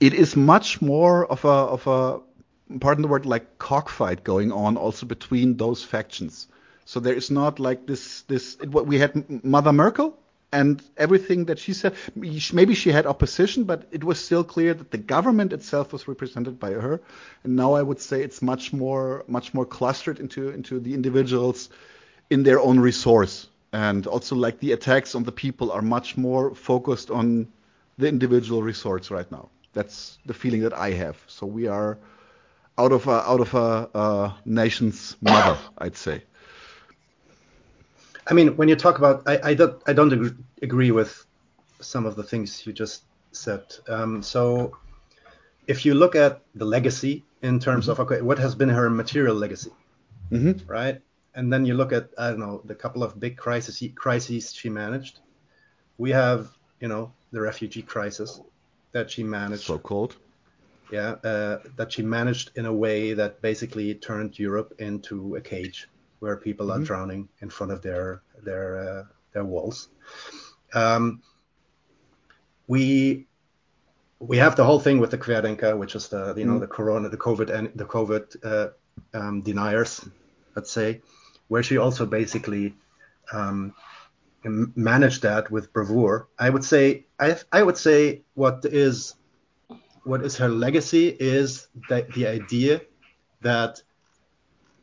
it 0.00 0.12
is 0.12 0.34
much 0.34 0.82
more 0.82 1.26
of 1.26 1.44
a 1.44 1.48
of 1.48 1.86
a 1.86 2.20
pardon 2.80 3.02
the 3.02 3.08
word 3.08 3.26
like 3.26 3.58
cockfight 3.58 4.24
going 4.24 4.50
on 4.50 4.76
also 4.76 5.06
between 5.06 5.56
those 5.56 5.84
factions. 5.84 6.48
So 6.84 6.98
there 6.98 7.14
is 7.14 7.30
not 7.30 7.60
like 7.60 7.86
this 7.86 8.22
this 8.22 8.56
what 8.70 8.88
we 8.88 8.98
had 8.98 9.44
Mother 9.44 9.72
Merkel 9.72 10.18
and 10.56 10.82
everything 10.96 11.44
that 11.46 11.58
she 11.58 11.74
said, 11.74 11.92
maybe 12.14 12.74
she 12.74 12.90
had 12.90 13.04
opposition, 13.06 13.64
but 13.64 13.86
it 13.90 14.02
was 14.02 14.18
still 14.18 14.42
clear 14.42 14.72
that 14.72 14.90
the 14.90 15.02
government 15.14 15.52
itself 15.52 15.92
was 15.92 16.08
represented 16.08 16.58
by 16.58 16.70
her. 16.70 17.00
And 17.44 17.56
now 17.56 17.74
I 17.74 17.82
would 17.82 18.00
say 18.00 18.22
it's 18.22 18.40
much 18.40 18.72
more, 18.72 19.24
much 19.28 19.52
more 19.52 19.66
clustered 19.66 20.18
into 20.18 20.48
into 20.48 20.80
the 20.80 20.94
individuals 20.94 21.68
in 22.30 22.42
their 22.42 22.58
own 22.58 22.80
resource, 22.80 23.48
and 23.72 24.06
also 24.06 24.34
like 24.34 24.58
the 24.60 24.72
attacks 24.72 25.14
on 25.14 25.24
the 25.24 25.32
people 25.32 25.70
are 25.70 25.82
much 25.82 26.16
more 26.16 26.54
focused 26.54 27.10
on 27.10 27.48
the 27.98 28.08
individual 28.08 28.62
resource 28.62 29.10
right 29.10 29.30
now. 29.30 29.50
That's 29.74 30.18
the 30.24 30.34
feeling 30.34 30.62
that 30.62 30.72
I 30.72 30.92
have. 30.92 31.16
So 31.26 31.46
we 31.46 31.68
are 31.68 31.98
out 32.78 32.92
of 32.92 33.06
a, 33.08 33.18
out 33.32 33.40
of 33.40 33.54
a, 33.54 33.88
a 33.94 34.34
nation's 34.44 35.16
mother, 35.20 35.58
I'd 35.78 35.96
say. 35.96 36.22
I 38.26 38.34
mean, 38.34 38.56
when 38.56 38.68
you 38.68 38.76
talk 38.76 38.98
about, 38.98 39.22
I, 39.26 39.50
I 39.50 39.54
don't, 39.54 39.80
I 39.86 39.92
don't 39.92 40.36
agree, 40.62 40.90
with 40.90 41.24
some 41.80 42.06
of 42.06 42.16
the 42.16 42.22
things 42.22 42.66
you 42.66 42.72
just 42.72 43.04
said. 43.32 43.64
Um, 43.88 44.22
so, 44.22 44.76
if 45.66 45.84
you 45.84 45.94
look 45.94 46.16
at 46.16 46.42
the 46.54 46.64
legacy 46.64 47.24
in 47.42 47.60
terms 47.60 47.84
mm-hmm. 47.84 47.92
of 47.92 48.00
okay, 48.00 48.22
what 48.22 48.38
has 48.38 48.54
been 48.54 48.68
her 48.68 48.90
material 48.90 49.36
legacy, 49.36 49.70
mm-hmm. 50.30 50.70
right? 50.70 51.00
And 51.34 51.52
then 51.52 51.64
you 51.66 51.74
look 51.74 51.92
at 51.92 52.10
I 52.18 52.30
don't 52.30 52.40
know 52.40 52.62
the 52.64 52.74
couple 52.74 53.02
of 53.02 53.20
big 53.20 53.36
crises 53.36 53.82
crises 53.94 54.52
she 54.52 54.70
managed. 54.70 55.20
We 55.98 56.10
have 56.10 56.48
you 56.80 56.88
know 56.88 57.12
the 57.30 57.40
refugee 57.40 57.82
crisis 57.82 58.40
that 58.92 59.10
she 59.10 59.22
managed. 59.22 59.64
So 59.64 59.78
called. 59.78 60.16
Yeah, 60.90 61.16
uh, 61.24 61.58
that 61.76 61.92
she 61.92 62.02
managed 62.02 62.52
in 62.56 62.66
a 62.66 62.72
way 62.72 63.12
that 63.12 63.42
basically 63.42 63.94
turned 63.94 64.38
Europe 64.38 64.72
into 64.78 65.34
a 65.34 65.40
cage 65.40 65.88
where 66.20 66.36
people 66.36 66.66
mm-hmm. 66.66 66.82
are 66.82 66.84
drowning 66.84 67.28
in 67.40 67.50
front 67.50 67.72
of 67.72 67.82
their 67.82 68.22
their 68.42 68.78
uh, 68.78 69.04
their 69.32 69.44
walls. 69.44 69.88
Um, 70.74 71.22
we 72.66 73.26
we 74.18 74.38
have 74.38 74.56
the 74.56 74.64
whole 74.64 74.80
thing 74.80 74.98
with 74.98 75.10
the 75.10 75.18
Querdenker, 75.18 75.76
which 75.78 75.94
is 75.94 76.08
the 76.08 76.34
you 76.36 76.44
know 76.44 76.54
mm. 76.54 76.60
the 76.60 76.66
Corona, 76.66 77.08
the 77.08 77.16
COVID 77.16 77.50
and 77.50 77.70
the 77.74 77.84
COVID 77.84 78.24
uh, 78.44 78.68
um, 79.18 79.42
deniers, 79.42 80.06
let's 80.54 80.70
say, 80.70 81.02
where 81.48 81.62
she 81.62 81.76
also 81.76 82.06
basically 82.06 82.74
um, 83.32 83.74
managed 84.44 85.22
that 85.22 85.50
with 85.50 85.72
bravura. 85.72 86.26
I 86.38 86.50
would 86.50 86.64
say 86.64 87.06
I 87.18 87.36
I 87.52 87.62
would 87.62 87.76
say 87.76 88.22
what 88.34 88.64
is 88.64 89.14
what 90.04 90.22
is 90.22 90.36
her 90.36 90.48
legacy 90.48 91.08
is 91.08 91.68
that 91.88 92.12
the 92.14 92.26
idea 92.26 92.80
that 93.42 93.82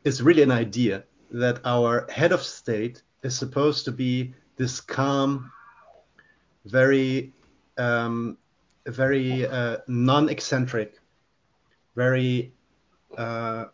is 0.04 0.22
really 0.22 0.44
an 0.44 0.52
idea 0.52 1.06
that 1.34 1.60
our 1.66 2.08
head 2.10 2.32
of 2.32 2.42
state 2.42 3.02
is 3.24 3.36
supposed 3.36 3.86
to 3.86 3.92
be 3.92 4.34
this 4.56 4.80
calm, 4.80 5.52
very, 6.66 7.34
um, 7.78 8.38
very 8.86 9.46
uh, 9.46 9.78
non-eccentric, 9.88 11.00
very 11.96 12.54
uh, 13.18 13.66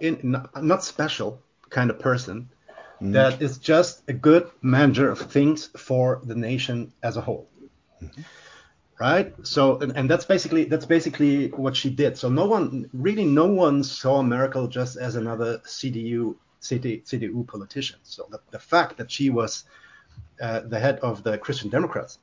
in, 0.00 0.36
not 0.60 0.84
special 0.84 1.40
kind 1.70 1.90
of 1.90 1.98
person 1.98 2.48
mm. 3.00 3.12
that 3.12 3.42
is 3.42 3.58
just 3.58 4.02
a 4.08 4.12
good 4.12 4.48
manager 4.62 5.10
of 5.10 5.18
things 5.18 5.66
for 5.76 6.20
the 6.24 6.34
nation 6.34 6.92
as 7.02 7.16
a 7.16 7.20
whole. 7.20 7.48
Mm-hmm 8.02 8.22
right 8.98 9.34
so 9.46 9.78
and, 9.80 9.96
and, 9.96 10.10
that's 10.10 10.24
basically 10.24 10.64
that's 10.64 10.86
basically 10.86 11.48
what 11.48 11.76
she 11.76 11.90
did 11.90 12.16
so 12.16 12.28
no 12.28 12.46
one 12.46 12.88
really 12.92 13.24
no 13.24 13.46
one 13.46 13.82
saw 13.82 14.22
merkel 14.22 14.66
just 14.68 14.96
as 14.96 15.16
another 15.16 15.58
cdu 15.58 16.34
CD, 16.60 17.02
CDU 17.04 17.46
politician. 17.46 17.98
So 18.02 18.26
the, 18.30 18.40
the 18.50 18.58
fact 18.58 18.96
that 18.98 19.10
she 19.10 19.30
was 19.30 19.64
uh, 20.40 20.60
the 20.60 20.78
head 20.78 20.98
of 21.00 21.22
the 21.22 21.38
Christian 21.38 21.70
Democrats 21.70 22.18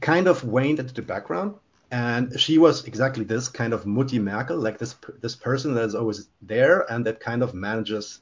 kind 0.00 0.26
of 0.26 0.44
waned 0.44 0.78
into 0.80 0.94
the 0.94 1.02
background. 1.02 1.54
And 1.90 2.40
she 2.40 2.56
was 2.56 2.86
exactly 2.86 3.24
this 3.24 3.48
kind 3.48 3.74
of 3.74 3.84
Mutti 3.84 4.18
Merkel, 4.18 4.56
like 4.56 4.78
this 4.78 4.94
this 5.20 5.36
person 5.36 5.74
that 5.74 5.84
is 5.84 5.94
always 5.94 6.28
there 6.40 6.90
and 6.90 7.04
that 7.04 7.20
kind 7.20 7.42
of 7.42 7.52
manages 7.52 8.20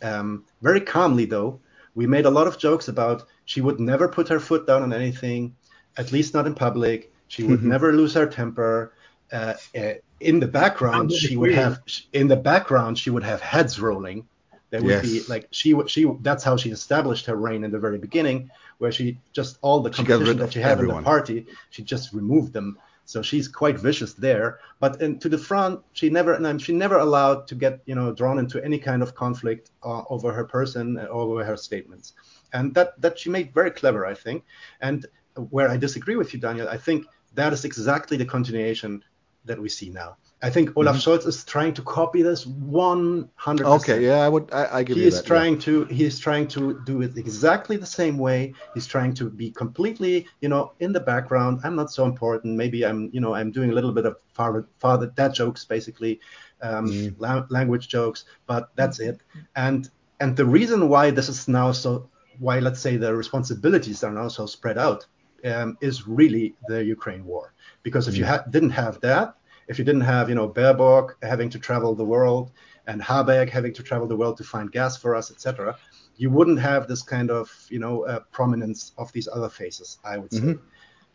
um, 0.00 0.44
very 0.62 0.80
calmly. 0.80 1.26
Though 1.26 1.60
we 1.94 2.06
made 2.06 2.24
a 2.24 2.30
lot 2.30 2.46
of 2.46 2.58
jokes 2.58 2.88
about 2.88 3.24
she 3.44 3.60
would 3.60 3.78
never 3.78 4.08
put 4.08 4.28
her 4.28 4.40
foot 4.40 4.66
down 4.66 4.82
on 4.82 4.94
anything, 4.94 5.54
at 5.98 6.10
least 6.10 6.32
not 6.32 6.46
in 6.46 6.54
public. 6.54 7.12
She 7.28 7.42
would 7.44 7.60
mm-hmm. 7.60 7.68
never 7.68 7.92
lose 7.92 8.14
her 8.14 8.26
temper. 8.26 8.94
Uh, 9.30 9.54
uh, 9.76 9.92
in 10.22 10.40
the 10.40 10.46
background 10.46 11.12
she 11.12 11.36
would 11.36 11.54
have 11.54 11.80
in 12.12 12.28
the 12.28 12.36
background 12.36 12.98
she 12.98 13.10
would 13.10 13.22
have 13.22 13.40
heads 13.40 13.80
rolling. 13.80 14.26
There 14.70 14.80
would 14.80 14.90
yes. 14.90 15.02
be 15.02 15.22
like 15.28 15.48
she 15.50 15.74
she 15.86 16.10
that's 16.20 16.44
how 16.44 16.56
she 16.56 16.70
established 16.70 17.26
her 17.26 17.36
reign 17.36 17.64
in 17.64 17.70
the 17.70 17.78
very 17.78 17.98
beginning 17.98 18.50
where 18.78 18.92
she 18.92 19.18
just 19.32 19.58
all 19.62 19.80
the 19.80 19.90
competition 19.90 20.38
that 20.38 20.52
she 20.52 20.60
had 20.60 20.72
everyone. 20.72 20.98
in 20.98 21.04
the 21.04 21.06
party 21.06 21.46
she 21.70 21.82
just 21.82 22.12
removed 22.12 22.52
them. 22.52 22.78
So 23.04 23.20
she's 23.20 23.48
quite 23.48 23.78
vicious 23.78 24.14
there. 24.14 24.60
But 24.78 25.02
in, 25.02 25.18
to 25.18 25.28
the 25.28 25.38
front 25.38 25.80
she 25.92 26.08
never 26.08 26.32
and 26.34 26.62
she 26.62 26.72
never 26.72 26.98
allowed 26.98 27.46
to 27.48 27.54
get 27.54 27.80
you 27.84 27.94
know 27.94 28.12
drawn 28.12 28.38
into 28.38 28.64
any 28.64 28.78
kind 28.78 29.02
of 29.02 29.14
conflict 29.14 29.70
uh, 29.82 30.02
over 30.08 30.32
her 30.32 30.44
person 30.44 30.98
uh, 30.98 31.06
over 31.08 31.44
her 31.44 31.56
statements. 31.56 32.14
And 32.54 32.74
that 32.74 33.00
that 33.02 33.18
she 33.18 33.28
made 33.30 33.52
very 33.52 33.70
clever 33.70 34.06
i 34.06 34.14
think. 34.14 34.44
And 34.80 35.06
where 35.50 35.68
i 35.68 35.76
disagree 35.78 36.16
with 36.16 36.34
you 36.34 36.38
daniel 36.38 36.68
i 36.68 36.76
think 36.76 37.06
that 37.34 37.52
is 37.52 37.64
exactly 37.64 38.16
the 38.16 38.26
continuation 38.26 39.02
that 39.44 39.60
we 39.60 39.68
see 39.68 39.90
now. 39.90 40.16
I 40.44 40.50
think 40.50 40.76
Olaf 40.76 40.96
mm-hmm. 40.96 41.10
Scholz 41.10 41.26
is 41.26 41.44
trying 41.44 41.72
to 41.74 41.82
copy 41.82 42.22
this 42.22 42.44
100%. 42.44 43.28
Okay, 43.60 44.04
yeah, 44.04 44.18
I 44.18 44.28
would, 44.28 44.52
I, 44.52 44.78
I 44.78 44.82
give 44.82 44.96
he 44.96 45.02
you 45.02 45.08
is 45.08 45.18
that. 45.18 45.26
Trying 45.26 45.54
yeah. 45.54 45.60
to, 45.60 45.84
he 45.84 46.04
is 46.04 46.18
trying 46.18 46.48
to 46.48 46.80
do 46.84 47.02
it 47.02 47.16
exactly 47.16 47.76
the 47.76 47.86
same 47.86 48.18
way. 48.18 48.52
He's 48.74 48.86
trying 48.86 49.14
to 49.14 49.30
be 49.30 49.52
completely, 49.52 50.26
you 50.40 50.48
know, 50.48 50.72
in 50.80 50.92
the 50.92 51.00
background. 51.00 51.60
I'm 51.62 51.76
not 51.76 51.92
so 51.92 52.04
important. 52.06 52.56
Maybe 52.56 52.84
I'm, 52.84 53.08
you 53.12 53.20
know, 53.20 53.34
I'm 53.34 53.52
doing 53.52 53.70
a 53.70 53.72
little 53.72 53.92
bit 53.92 54.04
of 54.04 54.16
father, 54.32 54.66
father 54.78 55.06
dad 55.14 55.32
jokes, 55.32 55.64
basically, 55.64 56.20
um, 56.60 56.88
mm. 56.88 57.14
la- 57.18 57.46
language 57.48 57.86
jokes, 57.88 58.24
but 58.46 58.70
that's 58.74 58.98
it. 58.98 59.20
And 59.54 59.88
and 60.18 60.36
the 60.36 60.44
reason 60.44 60.88
why 60.88 61.10
this 61.10 61.28
is 61.28 61.48
now 61.48 61.72
so, 61.72 62.08
why 62.38 62.60
let's 62.60 62.80
say 62.80 62.96
the 62.96 63.14
responsibilities 63.14 64.04
are 64.04 64.12
now 64.12 64.28
so 64.28 64.46
spread 64.46 64.78
out, 64.78 65.06
um, 65.44 65.76
is 65.80 66.06
really 66.06 66.54
the 66.68 66.84
Ukraine 66.84 67.24
war. 67.24 67.52
Because 67.82 68.08
if 68.08 68.14
mm. 68.14 68.18
you 68.18 68.26
ha- 68.26 68.44
didn't 68.50 68.70
have 68.70 69.00
that, 69.00 69.36
if 69.68 69.78
you 69.78 69.84
didn't 69.84 70.02
have, 70.02 70.28
you 70.28 70.34
know, 70.34 70.48
Baerbock 70.48 71.14
having 71.22 71.50
to 71.50 71.58
travel 71.58 71.94
the 71.94 72.04
world 72.04 72.50
and 72.86 73.00
Habeck 73.00 73.48
having 73.48 73.72
to 73.74 73.82
travel 73.82 74.06
the 74.06 74.16
world 74.16 74.36
to 74.38 74.44
find 74.44 74.70
gas 74.70 74.96
for 74.96 75.14
us, 75.14 75.30
etc., 75.30 75.76
you 76.16 76.30
wouldn't 76.30 76.60
have 76.60 76.88
this 76.88 77.02
kind 77.02 77.30
of, 77.30 77.50
you 77.70 77.78
know, 77.78 78.04
uh, 78.04 78.20
prominence 78.32 78.92
of 78.98 79.10
these 79.12 79.28
other 79.28 79.48
faces. 79.48 79.98
I 80.04 80.18
would 80.18 80.32
say. 80.32 80.40
Mm-hmm. 80.40 80.66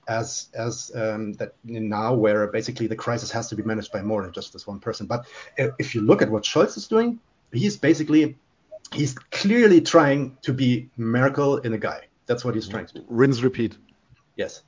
As 0.10 0.48
as 0.54 0.90
um, 0.96 1.34
that 1.34 1.52
now, 1.66 2.14
where 2.14 2.48
basically 2.48 2.88
the 2.88 2.96
crisis 2.96 3.30
has 3.32 3.50
to 3.50 3.56
be 3.58 3.64
managed 3.64 3.92
by 3.92 4.02
more 4.02 4.24
than 4.24 4.32
just 4.32 4.54
this 4.54 4.66
one 4.66 4.80
person. 4.80 5.06
But 5.06 5.26
if 5.58 5.94
you 5.94 6.00
look 6.00 6.22
at 6.22 6.32
what 6.32 6.44
Scholz 6.44 6.78
is 6.78 6.88
doing, 6.88 7.20
he's 7.52 7.76
basically 7.76 8.38
he's 8.94 9.14
clearly 9.32 9.82
trying 9.82 10.38
to 10.44 10.54
be 10.54 10.90
Merkel 10.96 11.58
in 11.58 11.74
a 11.74 11.78
guy. 11.78 12.08
That's 12.26 12.46
what 12.46 12.56
he's 12.56 12.68
trying 12.68 12.86
to 12.88 12.94
do. 12.96 13.06
Rinse, 13.10 13.42
repeat. 13.42 13.78
Yes. 14.38 14.62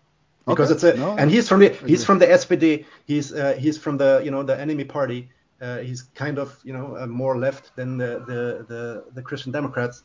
because 0.50 0.72
Okay. 0.72 0.90
it's 0.90 0.98
a 0.98 1.00
No, 1.00 1.16
and 1.18 1.30
he's 1.32 1.48
from 1.48 1.60
the 1.60 1.70
he's 1.86 2.04
from 2.04 2.20
the 2.20 2.28
SPD. 2.28 2.86
He's 3.06 3.32
uh, 3.32 3.56
he's 3.58 3.78
from 3.78 3.98
the 3.98 4.22
you 4.26 4.32
know 4.32 4.44
the 4.44 4.60
enemy 4.60 4.84
party. 4.84 5.30
Uh, 5.62 5.80
he's 5.80 6.02
kind 6.16 6.38
of 6.40 6.58
you 6.64 6.74
know 6.74 6.98
uh, 6.98 7.08
more 7.08 7.38
left 7.38 7.76
than 7.76 7.98
the 7.98 8.12
the 8.30 8.42
the, 8.72 8.82
the 9.14 9.22
Christian 9.22 9.52
Democrats, 9.52 10.04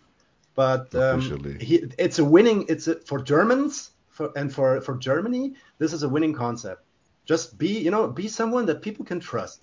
but 0.54 0.94
um, 0.94 1.20
he, 1.60 1.84
it's 1.98 2.18
a 2.18 2.24
winning. 2.24 2.66
It's 2.68 2.86
a, 2.88 2.96
for 3.00 3.22
Germans 3.22 3.92
for, 4.08 4.32
and 4.36 4.52
for 4.52 4.80
for 4.80 4.96
Germany. 4.96 5.54
This 5.78 5.92
is 5.92 6.02
a 6.02 6.08
winning 6.08 6.34
concept. 6.34 6.82
Just 7.24 7.56
be 7.58 7.78
you 7.78 7.90
know 7.90 8.06
be 8.08 8.28
someone 8.28 8.66
that 8.66 8.82
people 8.82 9.04
can 9.04 9.20
trust. 9.20 9.60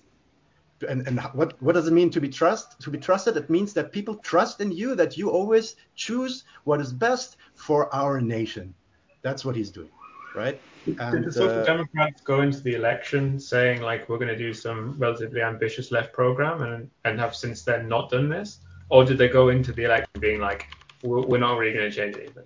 And, 0.88 1.06
and 1.06 1.20
what, 1.32 1.62
what 1.62 1.74
does 1.76 1.86
it 1.86 1.92
mean 1.92 2.10
to 2.10 2.20
be 2.20 2.28
trust 2.28 2.80
to 2.80 2.90
be 2.90 2.98
trusted? 2.98 3.36
It 3.36 3.48
means 3.48 3.72
that 3.74 3.92
people 3.92 4.16
trust 4.16 4.60
in 4.60 4.72
you, 4.72 4.96
that 4.96 5.16
you 5.16 5.30
always 5.30 5.76
choose 5.94 6.42
what 6.64 6.80
is 6.80 6.92
best 6.92 7.36
for 7.54 7.94
our 7.94 8.20
nation. 8.20 8.74
That's 9.22 9.44
what 9.44 9.56
he's 9.56 9.70
doing, 9.70 9.90
right? 10.34 10.60
Did 10.84 11.24
the 11.24 11.32
Social 11.32 11.60
uh, 11.60 11.64
Democrats 11.64 12.20
go 12.22 12.40
into 12.40 12.60
the 12.60 12.74
election 12.74 13.38
saying 13.38 13.80
like 13.82 14.08
we're 14.08 14.18
going 14.18 14.28
to 14.28 14.36
do 14.36 14.52
some 14.52 14.96
relatively 14.98 15.42
ambitious 15.42 15.92
left 15.92 16.12
program 16.12 16.62
and 16.62 16.90
and 17.04 17.20
have 17.20 17.34
since 17.34 17.62
then 17.62 17.88
not 17.88 18.10
done 18.10 18.28
this, 18.28 18.58
or 18.88 19.04
did 19.04 19.18
they 19.18 19.28
go 19.28 19.48
into 19.48 19.72
the 19.72 19.84
election 19.84 20.20
being 20.20 20.40
like 20.40 20.66
we're, 21.02 21.22
we're 21.22 21.38
not 21.38 21.56
really 21.56 21.72
going 21.72 21.90
to 21.90 21.96
change 21.96 22.16
anything? 22.16 22.44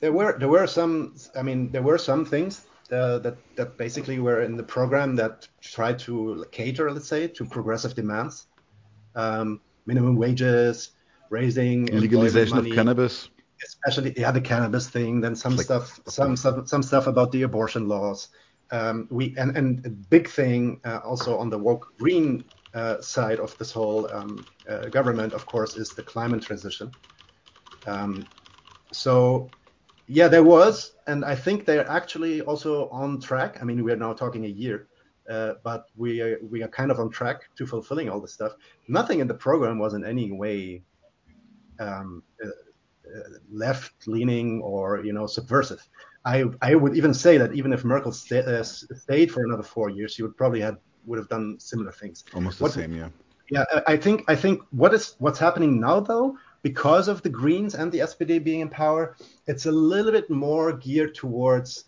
there 0.00 0.12
were 0.12 0.38
there 0.38 0.48
were 0.48 0.66
some 0.66 1.14
i 1.36 1.42
mean 1.42 1.70
there 1.70 1.82
were 1.82 1.98
some 1.98 2.24
things 2.24 2.66
uh, 2.92 3.18
that 3.18 3.36
that 3.56 3.76
basically 3.76 4.18
were 4.18 4.42
in 4.42 4.56
the 4.56 4.62
program 4.62 5.14
that 5.16 5.46
tried 5.60 5.98
to 5.98 6.44
cater 6.52 6.90
let's 6.90 7.08
say 7.08 7.26
to 7.26 7.44
progressive 7.44 7.94
demands 7.94 8.46
um, 9.14 9.60
minimum 9.86 10.16
wages 10.16 10.92
raising 11.30 11.86
Legalization 11.86 12.56
of 12.56 12.64
cannabis. 12.70 13.28
Especially 13.66 14.12
yeah 14.16 14.30
the 14.30 14.40
cannabis 14.40 14.88
thing 14.88 15.20
then 15.20 15.34
some 15.34 15.56
Like- 15.56 15.64
stuff 15.66 16.00
some 16.06 16.36
stuff 16.36 16.68
some 16.68 16.82
stuff 16.82 17.06
about 17.06 17.32
the 17.32 17.42
abortion 17.42 17.88
laws. 17.88 18.28
Um, 18.70 19.08
we 19.10 19.34
and 19.38 19.56
and 19.56 19.86
a 19.86 19.88
big 19.88 20.28
thing 20.28 20.80
uh, 20.84 21.00
also 21.02 21.38
on 21.38 21.48
the 21.48 21.56
woke 21.58 21.94
green 21.98 22.44
uh, 22.74 23.00
side 23.00 23.40
of 23.40 23.56
this 23.56 23.72
whole 23.72 24.12
um, 24.12 24.44
uh, 24.68 24.88
government 24.90 25.32
of 25.32 25.46
course 25.46 25.76
is 25.76 25.88
the 25.90 26.02
climate 26.02 26.42
transition. 26.42 26.90
Um, 27.86 28.26
so 28.92 29.48
yeah 30.06 30.28
there 30.28 30.42
was 30.42 30.92
and 31.06 31.22
i 31.24 31.34
think 31.34 31.66
they're 31.66 31.88
actually 31.88 32.40
also 32.42 32.88
on 32.90 33.20
track. 33.20 33.58
I 33.60 33.64
mean 33.64 33.82
we're 33.84 33.96
now 33.96 34.12
talking 34.12 34.44
a 34.44 34.48
year 34.48 34.88
uh, 35.28 35.54
but 35.62 35.86
we 35.96 36.20
are, 36.20 36.38
we 36.50 36.62
are 36.62 36.68
kind 36.68 36.90
of 36.90 36.98
on 36.98 37.10
track 37.10 37.54
to 37.56 37.66
fulfilling 37.66 38.08
all 38.08 38.20
this 38.20 38.32
stuff. 38.32 38.52
Nothing 38.88 39.20
in 39.20 39.28
the 39.28 39.34
program 39.34 39.78
was 39.78 39.94
in 39.94 40.04
any 40.04 40.32
way 40.32 40.82
um, 41.78 42.22
uh, 43.16 43.20
left 43.50 44.06
leaning 44.06 44.60
or 44.62 45.04
you 45.04 45.12
know 45.12 45.26
subversive. 45.26 45.82
I 46.24 46.44
I 46.62 46.74
would 46.74 46.96
even 46.96 47.14
say 47.14 47.38
that 47.38 47.52
even 47.54 47.72
if 47.72 47.84
Merkel 47.84 48.12
sta- 48.12 48.46
uh, 48.46 48.62
stayed 48.62 49.30
for 49.32 49.44
another 49.44 49.62
four 49.62 49.90
years, 49.90 50.12
she 50.14 50.22
would 50.22 50.36
probably 50.36 50.60
have 50.60 50.78
would 51.06 51.18
have 51.18 51.28
done 51.28 51.58
similar 51.58 51.92
things. 51.92 52.24
Almost 52.34 52.58
the 52.58 52.64
What- 52.64 52.72
same, 52.72 52.92
yeah. 52.92 53.08
Yeah, 53.50 53.64
I 53.72 53.94
I 53.94 53.96
think 53.96 54.24
I 54.28 54.36
think 54.36 54.60
what 54.70 54.92
is 54.92 55.14
what's 55.18 55.38
happening 55.38 55.80
now 55.80 56.00
though, 56.00 56.36
because 56.62 57.08
of 57.08 57.22
the 57.22 57.30
Greens 57.30 57.74
and 57.74 57.90
the 57.90 58.00
SPD 58.00 58.44
being 58.44 58.60
in 58.60 58.68
power, 58.68 59.16
it's 59.46 59.64
a 59.66 59.72
little 59.72 60.12
bit 60.12 60.28
more 60.28 60.66
geared 60.76 61.14
towards 61.14 61.84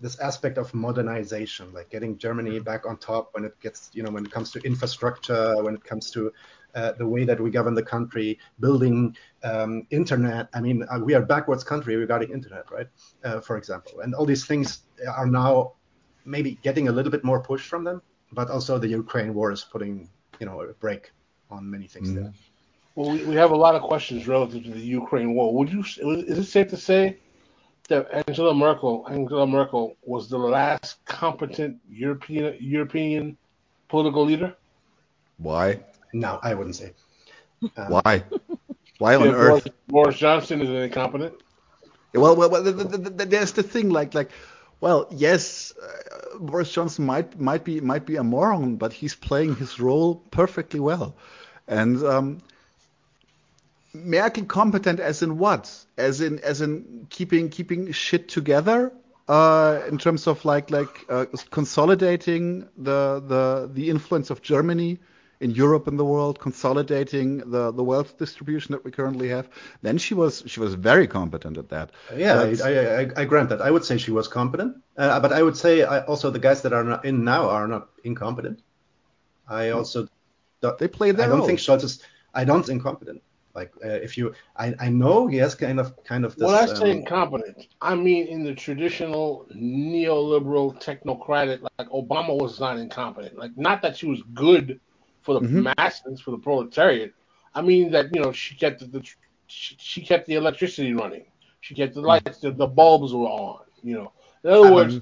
this 0.00 0.18
aspect 0.18 0.56
of 0.58 0.72
modernization, 0.72 1.72
like 1.72 1.90
getting 1.90 2.16
Germany 2.18 2.58
back 2.58 2.86
on 2.86 2.96
top 2.96 3.28
when 3.34 3.44
it 3.44 3.52
gets, 3.60 3.90
you 3.92 4.02
know, 4.02 4.10
when 4.10 4.24
it 4.24 4.32
comes 4.32 4.50
to 4.52 4.58
infrastructure, 4.60 5.62
when 5.62 5.74
it 5.74 5.84
comes 5.84 6.10
to 6.10 6.32
uh, 6.74 6.92
the 6.92 7.06
way 7.06 7.24
that 7.24 7.40
we 7.40 7.50
govern 7.50 7.74
the 7.74 7.82
country, 7.82 8.38
building 8.60 9.16
um, 9.42 9.86
internet. 9.90 10.48
I 10.54 10.60
mean, 10.60 10.84
uh, 10.90 10.98
we 10.98 11.14
are 11.14 11.22
a 11.22 11.26
backwards 11.26 11.64
country 11.64 11.96
regarding 11.96 12.30
internet, 12.30 12.70
right? 12.70 12.88
Uh, 13.24 13.40
for 13.40 13.56
example, 13.56 14.00
and 14.00 14.14
all 14.14 14.26
these 14.26 14.46
things 14.46 14.82
are 15.06 15.26
now 15.26 15.74
maybe 16.24 16.58
getting 16.62 16.88
a 16.88 16.92
little 16.92 17.10
bit 17.10 17.24
more 17.24 17.40
push 17.40 17.66
from 17.66 17.84
them, 17.84 18.02
but 18.32 18.50
also 18.50 18.78
the 18.78 18.88
Ukraine 18.88 19.34
war 19.34 19.52
is 19.52 19.64
putting, 19.64 20.08
you 20.38 20.46
know, 20.46 20.60
a 20.60 20.72
break 20.74 21.12
on 21.50 21.68
many 21.68 21.86
things 21.86 22.14
there. 22.14 22.32
Well, 22.94 23.10
we, 23.10 23.24
we 23.24 23.34
have 23.36 23.50
a 23.50 23.56
lot 23.56 23.74
of 23.74 23.82
questions 23.82 24.26
relative 24.28 24.64
to 24.64 24.70
the 24.70 24.80
Ukraine 24.80 25.34
war. 25.34 25.54
Would 25.54 25.72
you? 25.72 25.80
Is 25.80 26.38
it 26.38 26.44
safe 26.44 26.68
to 26.68 26.76
say 26.76 27.16
that 27.88 28.08
Angela 28.26 28.54
Merkel, 28.54 29.06
Angela 29.08 29.46
Merkel, 29.46 29.96
was 30.02 30.28
the 30.28 30.38
last 30.38 31.04
competent 31.04 31.78
European 31.88 32.56
European 32.60 33.36
political 33.88 34.24
leader? 34.24 34.54
Why? 35.38 35.80
No, 36.12 36.38
I 36.42 36.54
wouldn't 36.54 36.76
say. 36.76 36.92
Um, 37.76 37.90
Why? 37.90 38.24
Why 38.98 39.16
on 39.16 39.26
Yeah, 39.26 39.32
earth? 39.32 39.64
Boris, 39.64 39.76
Boris 39.88 40.16
Johnson 40.16 40.60
is 40.60 40.68
incompetent. 40.68 41.34
Well, 42.14 42.36
well, 42.36 42.50
well 42.50 42.64
th- 42.64 42.76
th- 42.76 43.16
th- 43.16 43.28
there's 43.28 43.52
the 43.52 43.62
thing, 43.62 43.90
like, 43.90 44.14
like, 44.14 44.30
well, 44.80 45.06
yes, 45.10 45.72
uh, 45.80 46.38
Boris 46.38 46.72
Johnson 46.72 47.06
might 47.06 47.38
might 47.38 47.64
be 47.64 47.80
might 47.80 48.06
be 48.06 48.16
a 48.16 48.24
moron, 48.24 48.76
but 48.76 48.92
he's 48.92 49.14
playing 49.14 49.56
his 49.56 49.78
role 49.78 50.16
perfectly 50.30 50.80
well, 50.80 51.16
and 51.68 52.02
um, 52.02 52.38
Merkel 53.92 54.44
competent 54.44 55.00
as 55.00 55.22
in 55.22 55.38
what? 55.38 55.70
As 55.98 56.20
in 56.20 56.38
as 56.40 56.60
in 56.60 57.06
keeping 57.10 57.48
keeping 57.50 57.92
shit 57.92 58.28
together. 58.28 58.92
Uh, 59.28 59.82
in 59.88 59.96
terms 59.96 60.26
of 60.26 60.44
like 60.44 60.70
like 60.70 61.06
uh, 61.08 61.26
consolidating 61.50 62.68
the 62.76 63.22
the 63.24 63.70
the 63.72 63.90
influence 63.90 64.30
of 64.30 64.42
Germany 64.42 64.98
in 65.40 65.50
Europe 65.50 65.86
and 65.86 65.98
the 65.98 66.04
world, 66.04 66.38
consolidating 66.38 67.38
the 67.50 67.72
the 67.72 67.82
wealth 67.82 68.18
distribution 68.18 68.72
that 68.72 68.84
we 68.84 68.90
currently 68.90 69.28
have, 69.28 69.48
then 69.82 69.96
she 69.98 70.14
was 70.14 70.42
she 70.46 70.60
was 70.60 70.74
very 70.74 71.06
competent 71.06 71.56
at 71.56 71.68
that. 71.70 71.90
Yeah, 72.14 72.40
I, 72.40 72.56
I, 72.64 73.00
I, 73.00 73.10
I 73.16 73.24
grant 73.24 73.48
that. 73.48 73.62
I 73.62 73.70
would 73.70 73.84
say 73.84 73.96
she 73.96 74.10
was 74.10 74.28
competent, 74.28 74.76
uh, 74.98 75.18
but 75.20 75.32
I 75.32 75.42
would 75.42 75.56
say 75.56 75.82
I, 75.82 76.00
also 76.04 76.30
the 76.30 76.38
guys 76.38 76.62
that 76.62 76.72
are 76.72 76.84
not 76.84 77.04
in 77.04 77.24
now 77.24 77.48
are 77.48 77.66
not 77.66 77.88
incompetent. 78.04 78.60
I 79.48 79.70
also 79.70 80.08
They 80.78 80.88
play 80.88 81.10
their 81.12 81.26
I 81.26 81.28
don't 81.28 81.38
role. 81.38 81.46
think 81.46 81.58
Scholz 81.58 81.84
is. 81.84 82.02
I 82.34 82.44
don't 82.44 82.68
incompetent. 82.68 83.22
Like 83.54 83.72
uh, 83.84 83.88
if 83.88 84.16
you, 84.16 84.32
I, 84.56 84.74
I 84.78 84.88
know 84.90 85.26
he 85.26 85.38
has 85.38 85.54
kind 85.56 85.80
of 85.80 86.04
kind 86.04 86.24
of 86.24 86.36
this. 86.36 86.46
When 86.46 86.54
I 86.54 86.66
say 86.66 86.92
um, 86.92 86.98
incompetent, 86.98 87.66
I 87.80 87.94
mean 87.94 88.28
in 88.28 88.44
the 88.44 88.54
traditional 88.54 89.46
neoliberal 89.54 90.80
technocratic, 90.80 91.60
like 91.78 91.88
Obama 91.88 92.38
was 92.40 92.60
not 92.60 92.78
incompetent. 92.78 93.36
Like 93.38 93.56
not 93.56 93.82
that 93.82 93.96
she 93.96 94.06
was 94.06 94.22
good 94.34 94.78
for 95.22 95.40
the 95.40 95.46
Mhm. 95.46 95.74
masses, 95.76 96.20
for 96.20 96.30
the 96.32 96.38
proletariat. 96.38 97.12
I 97.54 97.62
mean 97.62 97.90
that 97.92 98.14
you 98.14 98.20
know 98.22 98.32
she 98.32 98.54
kept 98.54 98.80
the, 98.80 98.86
the 98.86 99.02
she, 99.46 99.76
she 99.78 100.00
kept 100.02 100.26
the 100.26 100.34
electricity 100.34 100.92
running. 100.94 101.24
She 101.60 101.74
kept 101.74 101.94
the 101.94 102.00
lights, 102.00 102.38
the, 102.40 102.52
the 102.52 102.66
bulbs 102.66 103.12
were 103.12 103.26
on. 103.26 103.64
You 103.82 103.94
know, 103.94 104.12
in 104.44 104.50
other 104.50 104.66
Um, 104.68 104.74
words, 104.74 105.00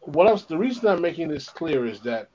what 0.00 0.26
else? 0.28 0.44
The 0.44 0.56
reason 0.58 0.88
I'm 0.88 1.00
making 1.02 1.28
this 1.28 1.48
clear 1.48 1.86
is 1.86 2.00
that 2.00 2.28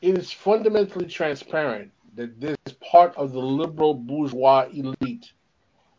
it 0.00 0.16
is 0.16 0.32
fundamentally 0.32 1.06
transparent 1.06 1.90
that 2.14 2.40
there's 2.40 2.56
part 2.90 3.14
of 3.16 3.32
the 3.32 3.40
liberal 3.40 3.94
bourgeois 3.94 4.66
elite 4.72 5.32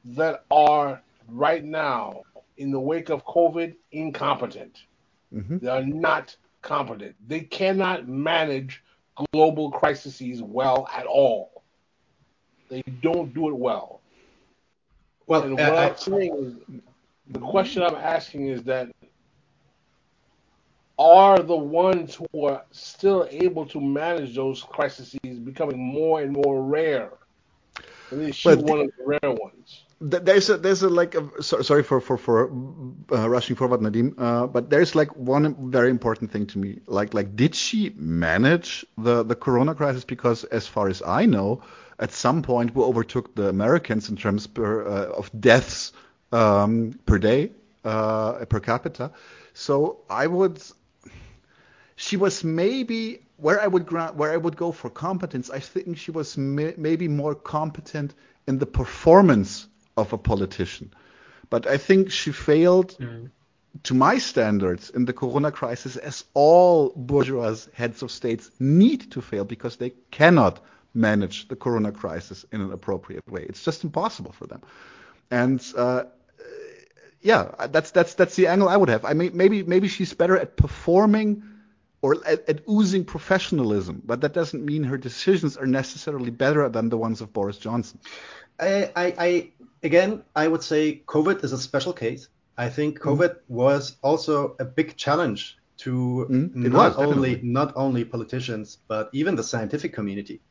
that 0.04 0.46
are 0.52 1.02
right 1.28 1.64
now, 1.64 2.22
in 2.58 2.72
the 2.72 2.80
wake 2.80 3.10
of 3.10 3.26
COVID, 3.26 3.76
incompetent. 3.92 4.86
Mhm. 5.34 5.62
They 5.62 5.68
are 5.68 5.84
not 5.86 6.36
competent. 6.62 7.16
They 7.28 7.42
cannot 7.42 8.08
manage 8.08 8.84
global 9.32 9.72
crises 9.72 10.42
well 10.42 10.88
at 10.94 11.06
all. 11.06 11.64
They 12.70 12.82
don't 13.02 13.34
do 13.34 13.50
it 13.50 13.56
well. 13.56 14.02
well, 15.28 15.44
And 15.44 15.54
uh, 15.60 15.70
what 15.70 15.78
I- 15.78 15.90
I'm 15.90 15.98
saying 15.98 16.64
is, 16.68 16.82
the 17.30 17.40
question 17.40 17.84
I'm 17.84 17.96
asking 17.96 18.48
is 18.48 18.64
that 18.64 18.90
are 20.98 21.40
the 21.40 21.56
ones 21.56 22.16
who 22.16 22.46
are 22.46 22.64
still 22.72 23.28
able 23.32 23.66
to 23.68 23.82
manage 23.82 24.36
those 24.36 24.62
crises 24.62 25.16
becoming 25.44 25.80
more 25.80 26.22
and 26.22 26.32
more 26.32 26.64
rare? 26.64 27.14
And 28.12 28.22
But 28.44 28.60
the- 28.60 28.66
one 28.66 28.82
of 28.82 28.92
the 28.98 29.04
rare 29.06 29.32
ones? 29.32 29.86
Th- 30.02 30.24
There's 30.24 30.50
a 30.50 30.58
there's 30.58 30.82
a 30.84 30.90
like 30.90 31.14
a, 31.16 31.44
so, 31.44 31.62
sorry 31.62 31.84
for 31.84 32.02
for 32.02 32.18
for 32.18 32.52
uh, 33.12 33.30
rushing 33.30 33.56
forward, 33.56 33.82
Nadim. 33.82 34.14
Uh, 34.18 34.48
but 34.48 34.70
there's 34.70 34.96
like 34.96 35.16
one 35.16 35.70
very 35.72 35.90
important 35.92 36.32
thing 36.32 36.48
to 36.48 36.58
me. 36.60 36.80
Like 36.88 37.14
like 37.14 37.36
did 37.36 37.54
she 37.56 37.94
manage 37.96 38.84
the 38.98 39.24
the 39.24 39.36
Corona 39.36 39.76
crisis? 39.76 40.04
Because 40.04 40.44
as 40.46 40.68
far 40.68 40.88
as 40.90 41.04
I 41.06 41.26
know, 41.28 41.62
at 42.00 42.12
some 42.12 42.42
point 42.42 42.74
we 42.76 42.82
overtook 42.84 43.36
the 43.36 43.48
Americans 43.50 44.10
in 44.10 44.16
terms 44.18 44.48
per, 44.48 44.88
uh, 44.88 45.06
of 45.20 45.30
deaths 45.40 45.94
um, 46.32 47.00
per 47.06 47.20
day 47.20 47.52
uh, 47.86 48.44
per 48.46 48.60
capita. 48.60 49.12
So 49.54 50.00
I 50.10 50.26
would 50.26 50.60
she 51.96 52.18
was 52.18 52.44
maybe 52.44 53.22
where 53.38 53.62
I 53.62 53.68
would 53.68 53.86
grant 53.86 54.16
where 54.16 54.32
I 54.32 54.38
would 54.38 54.56
go 54.58 54.72
for 54.72 54.90
competence. 54.90 55.50
I 55.52 55.60
think 55.60 55.98
she 55.98 56.12
was 56.12 56.38
may, 56.38 56.74
maybe 56.78 57.08
more 57.08 57.36
competent 57.36 58.16
in 58.48 58.58
the 58.58 58.66
performance 58.66 59.68
of 59.98 60.14
a 60.14 60.18
politician, 60.18 60.94
but 61.50 61.68
I 61.68 61.78
think 61.78 62.12
she 62.12 62.32
failed 62.32 62.98
to 63.84 63.94
my 63.94 64.18
standards 64.18 64.90
in 64.90 65.06
the 65.06 65.14
Corona 65.14 65.52
crisis, 65.52 65.96
as 65.96 66.26
all 66.34 66.94
bourgeois 66.96 67.56
heads 67.74 68.02
of 68.02 68.12
states 68.12 68.52
need 68.60 69.12
to 69.12 69.22
fail 69.22 69.46
because 69.46 69.78
they 69.78 69.94
cannot 70.12 70.60
manage 70.94 71.48
the 71.48 71.56
Corona 71.56 71.92
crisis 71.92 72.46
in 72.52 72.62
an 72.62 72.72
appropriate 72.72 73.28
way. 73.30 73.46
It's 73.48 73.64
just 73.64 73.84
impossible 73.84 74.34
for 74.34 74.46
them. 74.46 74.62
And 75.30 75.66
uh, 75.78 76.04
yeah, 77.22 77.68
that's 77.70 77.92
that's 77.92 78.16
that's 78.16 78.36
the 78.36 78.48
angle 78.48 78.68
I 78.68 78.76
would 78.76 78.90
have. 78.90 79.06
I 79.06 79.14
mean, 79.14 79.32
maybe 79.34 79.64
maybe 79.64 79.88
she's 79.88 80.14
better 80.14 80.38
at 80.38 80.58
performing 80.58 81.44
or 82.02 82.18
at, 82.26 82.50
at, 82.50 82.62
oozing 82.68 83.06
professionalism, 83.06 84.02
but 84.04 84.22
that 84.22 84.34
doesn't 84.34 84.66
mean 84.66 84.84
her 84.84 84.98
decisions 84.98 85.56
are 85.56 85.68
necessarily 85.68 86.32
better 86.32 86.68
than 86.68 86.90
the 86.90 86.98
ones 86.98 87.22
of 87.22 87.32
Boris 87.32 87.58
Johnson. 87.58 88.00
I, 88.60 88.92
I, 88.96 89.16
I 89.20 89.52
again, 89.84 90.24
I 90.36 90.48
would 90.48 90.64
say 90.64 91.02
COVID 91.06 91.44
is 91.44 91.54
a 91.54 91.58
special 91.58 91.94
case. 91.94 92.28
I 92.58 92.70
think 92.70 93.00
mm-hmm. 93.00 93.10
COVID 93.10 93.30
mm. 93.30 93.40
was 93.48 93.98
also 94.02 94.56
a 94.60 94.66
big 94.66 94.98
challenge 94.98 95.58
to 95.78 96.28
mm, 96.30 96.56
not 96.56 96.98
was, 96.98 97.08
only 97.08 97.40
not 97.42 97.74
only 97.76 98.06
politicians 98.06 98.78
but 98.88 99.10
even 99.14 99.36
the 99.36 99.44
scientific 99.44 99.94
community. 99.94 100.42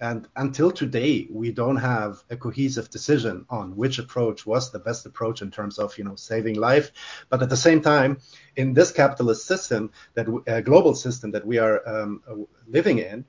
And 0.00 0.26
until 0.34 0.70
today, 0.70 1.28
we 1.30 1.52
don't 1.52 1.76
have 1.76 2.24
a 2.30 2.36
cohesive 2.36 2.88
decision 2.88 3.44
on 3.50 3.76
which 3.76 3.98
approach 3.98 4.46
was 4.46 4.72
the 4.72 4.78
best 4.78 5.04
approach 5.04 5.42
in 5.42 5.50
terms 5.50 5.78
of, 5.78 5.96
you 5.98 6.04
know, 6.04 6.16
saving 6.16 6.54
life. 6.54 6.90
But 7.28 7.42
at 7.42 7.50
the 7.50 7.56
same 7.56 7.82
time, 7.82 8.18
in 8.56 8.72
this 8.72 8.92
capitalist 8.92 9.46
system, 9.46 9.90
that 10.14 10.26
uh, 10.48 10.62
global 10.62 10.94
system 10.94 11.32
that 11.32 11.46
we 11.46 11.58
are 11.58 11.86
um, 11.86 12.22
living 12.66 12.98
in, 12.98 13.26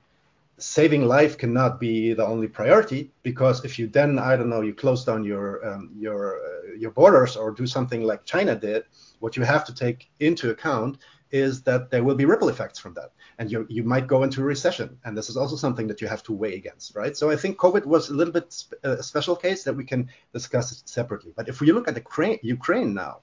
saving 0.62 1.02
life 1.02 1.36
cannot 1.36 1.80
be 1.80 2.14
the 2.14 2.24
only 2.24 2.48
priority 2.48 3.10
because 3.22 3.64
if 3.64 3.78
you 3.78 3.86
then, 3.88 4.18
I 4.18 4.36
don't 4.36 4.48
know, 4.48 4.62
you 4.62 4.74
close 4.74 5.04
down 5.04 5.24
your 5.24 5.66
um, 5.68 5.90
your 5.96 6.38
uh, 6.38 6.74
your 6.78 6.92
borders 6.92 7.36
or 7.36 7.50
do 7.50 7.66
something 7.66 8.02
like 8.02 8.24
China 8.24 8.54
did, 8.54 8.84
what 9.18 9.36
you 9.36 9.42
have 9.42 9.64
to 9.66 9.74
take 9.74 10.10
into 10.20 10.50
account 10.50 10.98
is 11.32 11.62
that 11.62 11.90
there 11.90 12.04
will 12.04 12.14
be 12.14 12.26
ripple 12.26 12.50
effects 12.50 12.78
from 12.78 12.92
that. 12.94 13.12
And 13.38 13.50
you, 13.50 13.66
you 13.70 13.82
might 13.82 14.06
go 14.06 14.22
into 14.22 14.42
a 14.42 14.44
recession. 14.44 14.98
And 15.04 15.16
this 15.16 15.30
is 15.30 15.36
also 15.36 15.56
something 15.56 15.86
that 15.88 16.02
you 16.02 16.06
have 16.06 16.22
to 16.24 16.32
weigh 16.32 16.54
against 16.54 16.94
right? 16.94 17.16
So 17.16 17.30
i 17.30 17.36
think 17.36 17.56
covid 17.56 17.86
was 17.86 18.10
a 18.10 18.14
little 18.14 18.32
bit 18.32 18.52
sp- 18.52 18.80
a 18.84 19.02
special 19.02 19.34
case 19.34 19.64
that 19.64 19.74
we 19.74 19.84
can 19.84 20.08
discuss 20.32 20.82
separately. 20.84 21.32
But 21.34 21.48
if 21.48 21.60
we 21.60 21.72
look 21.72 21.88
at 21.88 21.94
the 21.94 22.38
ukraine 22.42 22.94
now 22.94 23.20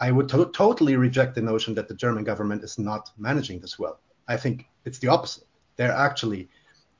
i 0.00 0.10
would 0.10 0.28
to- 0.28 0.50
totally 0.62 0.96
reject 0.96 1.34
the 1.34 1.42
notion 1.52 1.74
that 1.74 1.88
the 1.88 1.94
german 1.94 2.24
government 2.24 2.62
is 2.64 2.78
not 2.78 3.10
managing 3.18 3.60
this 3.60 3.78
well. 3.78 4.00
I 4.28 4.36
think 4.36 4.66
it's 4.84 4.98
the 4.98 5.08
opposite. 5.08 5.46
They're 5.76 5.92
actually 6.08 6.48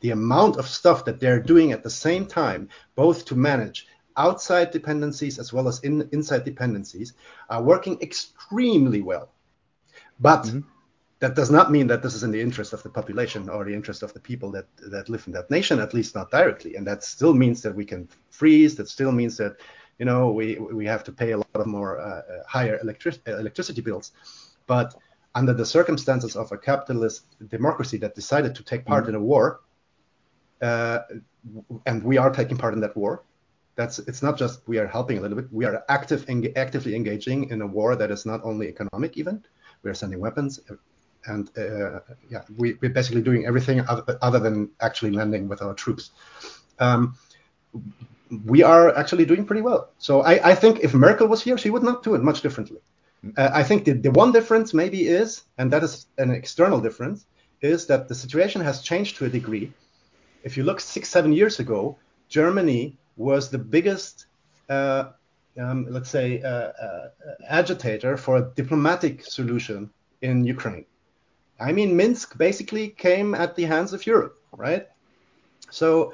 the 0.00 0.10
amount 0.10 0.56
of 0.56 0.68
stuff 0.68 1.04
that 1.04 1.20
they're 1.20 1.40
doing 1.40 1.72
at 1.72 1.82
the 1.82 1.90
same 1.90 2.26
time 2.26 2.68
both 2.94 3.24
to 3.24 3.34
manage 3.34 3.86
outside 4.16 4.70
dependencies 4.70 5.38
as 5.38 5.52
well 5.52 5.68
as 5.68 5.80
in, 5.80 6.08
inside 6.12 6.44
dependencies 6.44 7.14
are 7.50 7.62
working 7.62 8.00
extremely 8.00 9.02
well 9.02 9.30
but 10.20 10.44
mm-hmm. 10.44 10.60
that 11.18 11.34
does 11.34 11.50
not 11.50 11.70
mean 11.70 11.86
that 11.88 12.02
this 12.02 12.14
is 12.14 12.22
in 12.22 12.30
the 12.30 12.40
interest 12.40 12.72
of 12.72 12.82
the 12.82 12.88
population 12.88 13.48
or 13.48 13.64
the 13.64 13.74
interest 13.74 14.02
of 14.02 14.12
the 14.12 14.20
people 14.20 14.50
that, 14.52 14.66
that 14.88 15.08
live 15.08 15.24
in 15.26 15.32
that 15.34 15.50
nation, 15.50 15.78
at 15.80 15.94
least 15.94 16.14
not 16.14 16.30
directly. 16.30 16.76
And 16.76 16.86
that 16.86 17.04
still 17.04 17.34
means 17.34 17.62
that 17.62 17.74
we 17.74 17.84
can 17.84 18.08
freeze. 18.30 18.76
That 18.76 18.88
still 18.88 19.12
means 19.12 19.36
that, 19.36 19.56
you 19.98 20.06
know, 20.06 20.30
we, 20.30 20.56
we 20.56 20.86
have 20.86 21.04
to 21.04 21.12
pay 21.12 21.32
a 21.32 21.38
lot 21.38 21.48
of 21.54 21.66
more 21.66 21.98
uh, 21.98 22.04
uh 22.04 22.22
higher 22.46 22.78
electric, 22.80 23.18
electricity 23.26 23.80
bills. 23.80 24.12
But 24.66 24.94
under 25.34 25.52
the 25.52 25.66
circumstances 25.66 26.34
of 26.34 26.50
a 26.52 26.58
capitalist 26.58 27.24
democracy 27.48 27.98
that 27.98 28.14
decided 28.14 28.54
to 28.54 28.64
take 28.64 28.86
part 28.86 29.04
mm-hmm. 29.04 29.16
in 29.16 29.22
a 29.22 29.24
war, 29.24 29.60
and 30.60 32.02
we 32.02 32.18
are 32.18 32.30
taking 32.30 32.56
part 32.56 32.74
in 32.74 32.80
that 32.80 32.96
war. 32.96 33.22
That's 33.74 33.98
it's 34.00 34.22
not 34.22 34.38
just 34.38 34.66
we 34.66 34.78
are 34.78 34.86
helping 34.86 35.18
a 35.18 35.20
little 35.20 35.36
bit. 35.36 35.52
We 35.52 35.66
are 35.66 35.84
active, 35.88 36.24
actively 36.56 36.94
engaging 36.94 37.50
in 37.50 37.60
a 37.60 37.66
war 37.66 37.94
that 37.96 38.10
is 38.10 38.24
not 38.24 38.40
only 38.42 38.68
economic 38.68 39.18
even, 39.18 39.44
we're 39.82 39.94
sending 39.94 40.18
weapons, 40.18 40.60
and 41.26 41.50
uh, 41.58 42.00
yeah, 42.30 42.42
we, 42.56 42.72
are 42.82 42.88
basically 42.88 43.22
doing 43.22 43.46
everything 43.46 43.80
other, 43.80 44.18
other, 44.22 44.38
than 44.38 44.70
actually 44.80 45.10
landing 45.10 45.48
with 45.48 45.62
our 45.62 45.74
troops. 45.74 46.10
Um, 46.78 47.16
we 48.44 48.62
are 48.62 48.96
actually 48.96 49.24
doing 49.24 49.44
pretty 49.44 49.62
well. 49.62 49.90
So 49.98 50.22
I, 50.22 50.50
I, 50.50 50.54
think 50.54 50.80
if 50.80 50.94
Merkel 50.94 51.28
was 51.28 51.42
here, 51.42 51.56
she 51.58 51.70
would 51.70 51.82
not 51.82 52.02
do 52.02 52.14
it 52.14 52.22
much 52.22 52.40
differently. 52.42 52.78
Uh, 53.36 53.50
I 53.52 53.62
think 53.62 53.84
the, 53.84 53.92
the 53.92 54.10
one 54.10 54.32
difference 54.32 54.74
maybe 54.74 55.06
is, 55.08 55.42
and 55.58 55.72
that 55.72 55.82
is 55.82 56.06
an 56.18 56.30
external 56.30 56.80
difference, 56.80 57.26
is 57.60 57.86
that 57.86 58.08
the 58.08 58.14
situation 58.14 58.60
has 58.60 58.82
changed 58.82 59.16
to 59.16 59.24
a 59.24 59.28
degree. 59.28 59.72
If 60.48 60.56
you 60.56 60.62
look 60.68 60.80
six, 60.80 61.02
seven 61.16 61.32
years 61.40 61.56
ago, 61.64 61.98
Germany 62.28 62.96
was 63.16 63.50
the 63.50 63.58
biggest 63.58 64.26
uh, 64.68 65.04
um, 65.58 65.86
let's 65.88 66.10
say, 66.10 66.42
uh, 66.42 66.72
uh, 66.86 67.08
agitator 67.48 68.16
for 68.16 68.36
a 68.36 68.50
diplomatic 68.54 69.24
solution 69.24 69.90
in 70.22 70.44
Ukraine. 70.44 70.84
I 71.58 71.72
mean, 71.72 71.96
Minsk 71.96 72.36
basically 72.36 72.90
came 72.90 73.34
at 73.34 73.56
the 73.56 73.64
hands 73.64 73.92
of 73.92 74.06
Europe, 74.06 74.38
right? 74.52 74.88
So, 75.70 76.12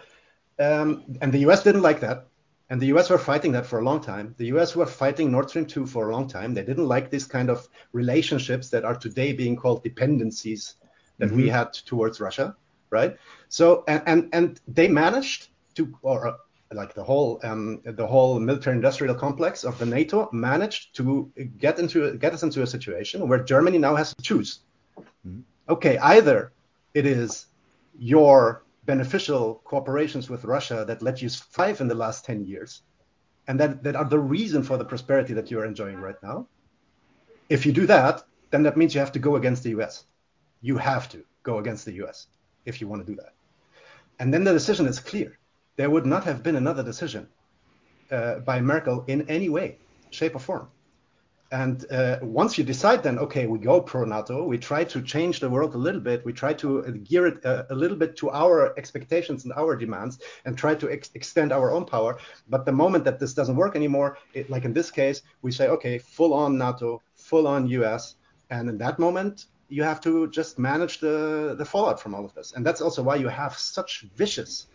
um, 0.59 1.03
and 1.21 1.33
the 1.33 1.41
US 1.49 1.63
didn't 1.65 1.83
like 1.83 2.01
that. 2.01 2.27
And 2.71 2.81
the 2.81 2.87
US 2.95 3.11
were 3.11 3.19
fighting 3.19 3.53
that 3.53 3.67
for 3.67 3.81
a 3.81 3.85
long 3.85 4.01
time. 4.01 4.35
The 4.39 4.47
US 4.55 4.77
were 4.77 4.87
fighting 4.87 5.31
Nord 5.31 5.51
Stream 5.51 5.67
2 5.67 5.87
for 5.87 6.09
a 6.09 6.13
long 6.13 6.27
time. 6.29 6.55
They 6.55 6.65
didn't 6.65 6.87
like 6.87 7.11
this 7.11 7.27
kind 7.27 7.51
of 7.51 7.69
relationships 7.93 8.71
that 8.71 8.85
are 8.85 8.97
today 8.97 9.33
being 9.33 9.57
called 9.57 9.83
dependencies 9.83 10.77
that 11.19 11.27
mm-hmm. 11.27 11.37
we 11.37 11.49
had 11.49 11.73
towards 11.73 12.21
Russia, 12.21 12.57
right? 12.93 13.17
So, 13.49 13.85
and, 13.89 14.03
and, 14.07 14.29
and 14.33 14.61
they 14.69 14.87
managed 14.87 15.49
to, 15.75 15.93
or 16.03 16.37
like 16.73 16.95
the 16.95 17.05
whole 17.05 17.41
um, 17.43 17.81
the 17.85 18.07
whole 18.07 18.41
military 18.41 18.77
industrial 18.77 19.15
complex 19.15 19.65
of 19.65 19.79
the 19.79 19.87
NATO 19.87 20.29
managed 20.33 20.97
to 20.97 21.31
get 21.59 21.79
into 21.79 22.17
get 22.17 22.33
us 22.33 22.43
into 22.43 22.63
a 22.63 22.67
situation 22.67 23.29
where 23.29 23.43
Germany 23.43 23.79
now 23.79 23.95
has 23.95 24.15
to 24.15 24.23
choose. 24.23 24.61
Mm-hmm. 24.99 25.41
Okay, 25.69 25.99
either 25.99 26.53
it 26.95 27.07
is 27.07 27.47
your 27.99 28.65
beneficial 28.85 29.63
cooperations 29.65 30.29
with 30.29 30.45
Russia 30.45 30.85
that 30.87 31.03
let 31.03 31.23
you 31.23 31.29
thrive 31.29 31.81
in 31.81 31.89
the 31.89 31.95
last 31.95 32.25
10 32.25 32.45
years 32.45 32.83
and 33.47 33.59
that, 33.61 33.83
that 33.83 33.95
are 33.95 34.05
the 34.05 34.19
reason 34.19 34.63
for 34.63 34.77
the 34.77 34.85
prosperity 34.85 35.35
that 35.35 35.51
you're 35.51 35.65
enjoying 35.65 36.01
right 36.01 36.21
now. 36.23 36.47
If 37.49 37.65
you 37.65 37.73
do 37.73 37.87
that, 37.87 38.25
then 38.51 38.65
that 38.65 38.77
means 38.77 38.95
you 38.95 39.01
have 39.01 39.13
to 39.13 39.19
go 39.19 39.37
against 39.37 39.63
the 39.63 39.71
US. 39.71 40.05
You 40.61 40.79
have 40.79 41.09
to 41.11 41.25
go 41.43 41.59
against 41.59 41.85
the 41.85 41.93
US 42.05 42.27
if 42.65 42.81
you 42.81 42.89
want 42.89 43.05
to 43.05 43.13
do 43.13 43.17
that. 43.17 43.35
And 44.19 44.33
then 44.33 44.45
the 44.45 44.53
decision 44.53 44.87
is 44.87 45.01
clear 45.01 45.39
there 45.77 45.91
would 45.91 46.07
not 46.07 46.25
have 46.25 46.43
been 46.43 46.57
another 46.57 46.83
decision 46.83 47.29
uh, 48.11 48.41
by 48.41 48.61
Merkel 48.61 49.05
in 49.09 49.29
any 49.29 49.49
way, 49.49 49.79
shape, 50.11 50.35
or 50.35 50.39
form. 50.39 50.69
And 51.51 51.85
uh, 51.93 52.19
once 52.23 52.57
you 52.57 52.65
decide, 52.65 53.03
then 53.03 53.19
okay, 53.19 53.47
we 53.47 53.59
go 53.59 53.79
pro 53.81 54.05
NATO. 54.05 54.43
We 54.45 54.57
try 54.57 54.85
to 54.85 55.03
change 55.03 55.39
the 55.39 55.51
world 55.51 55.75
a 55.75 55.79
little 55.79 56.01
bit. 56.01 56.25
We 56.25 56.33
try 56.33 56.55
to 56.55 56.83
gear 57.05 57.27
it 57.27 57.45
a, 57.45 57.49
uh, 57.49 57.67
a 57.71 57.75
little 57.75 57.97
bit 57.97 58.17
to 58.17 58.31
our 58.31 58.73
expectations 58.79 59.45
and 59.45 59.53
our 59.53 59.77
demands, 59.77 60.19
and 60.47 60.57
try 60.57 60.75
to 60.75 60.91
ex- 60.91 61.11
extend 61.15 61.53
our 61.53 61.71
own 61.71 61.85
power. 61.85 62.19
But 62.49 62.65
the 62.65 62.73
moment 62.73 63.05
that 63.05 63.19
this 63.19 63.35
doesn't 63.35 63.57
work 63.57 63.77
anymore, 63.77 64.17
it, 64.33 64.49
like 64.49 64.65
in 64.65 64.73
this 64.73 64.91
case, 64.91 65.21
we 65.43 65.53
say 65.53 65.69
okay, 65.69 65.99
full 65.99 66.33
on 66.33 66.57
NATO, 66.57 67.03
full 67.17 67.47
on 67.47 67.67
US, 67.69 68.15
and 68.49 68.71
in 68.71 68.79
that 68.79 68.99
moment, 68.99 69.47
you 69.73 69.83
have 69.83 70.01
to 70.03 70.29
just 70.29 70.59
manage 70.59 70.99
the 70.99 71.55
the 71.57 71.65
fallout 71.65 71.99
from 72.01 72.15
all 72.15 72.25
of 72.25 72.35
this. 72.35 72.53
And 72.55 72.65
that's 72.67 72.83
also 72.83 73.03
why 73.03 73.17
you 73.17 73.29
have 73.29 73.57
such 73.57 73.93
vicious 74.15 74.67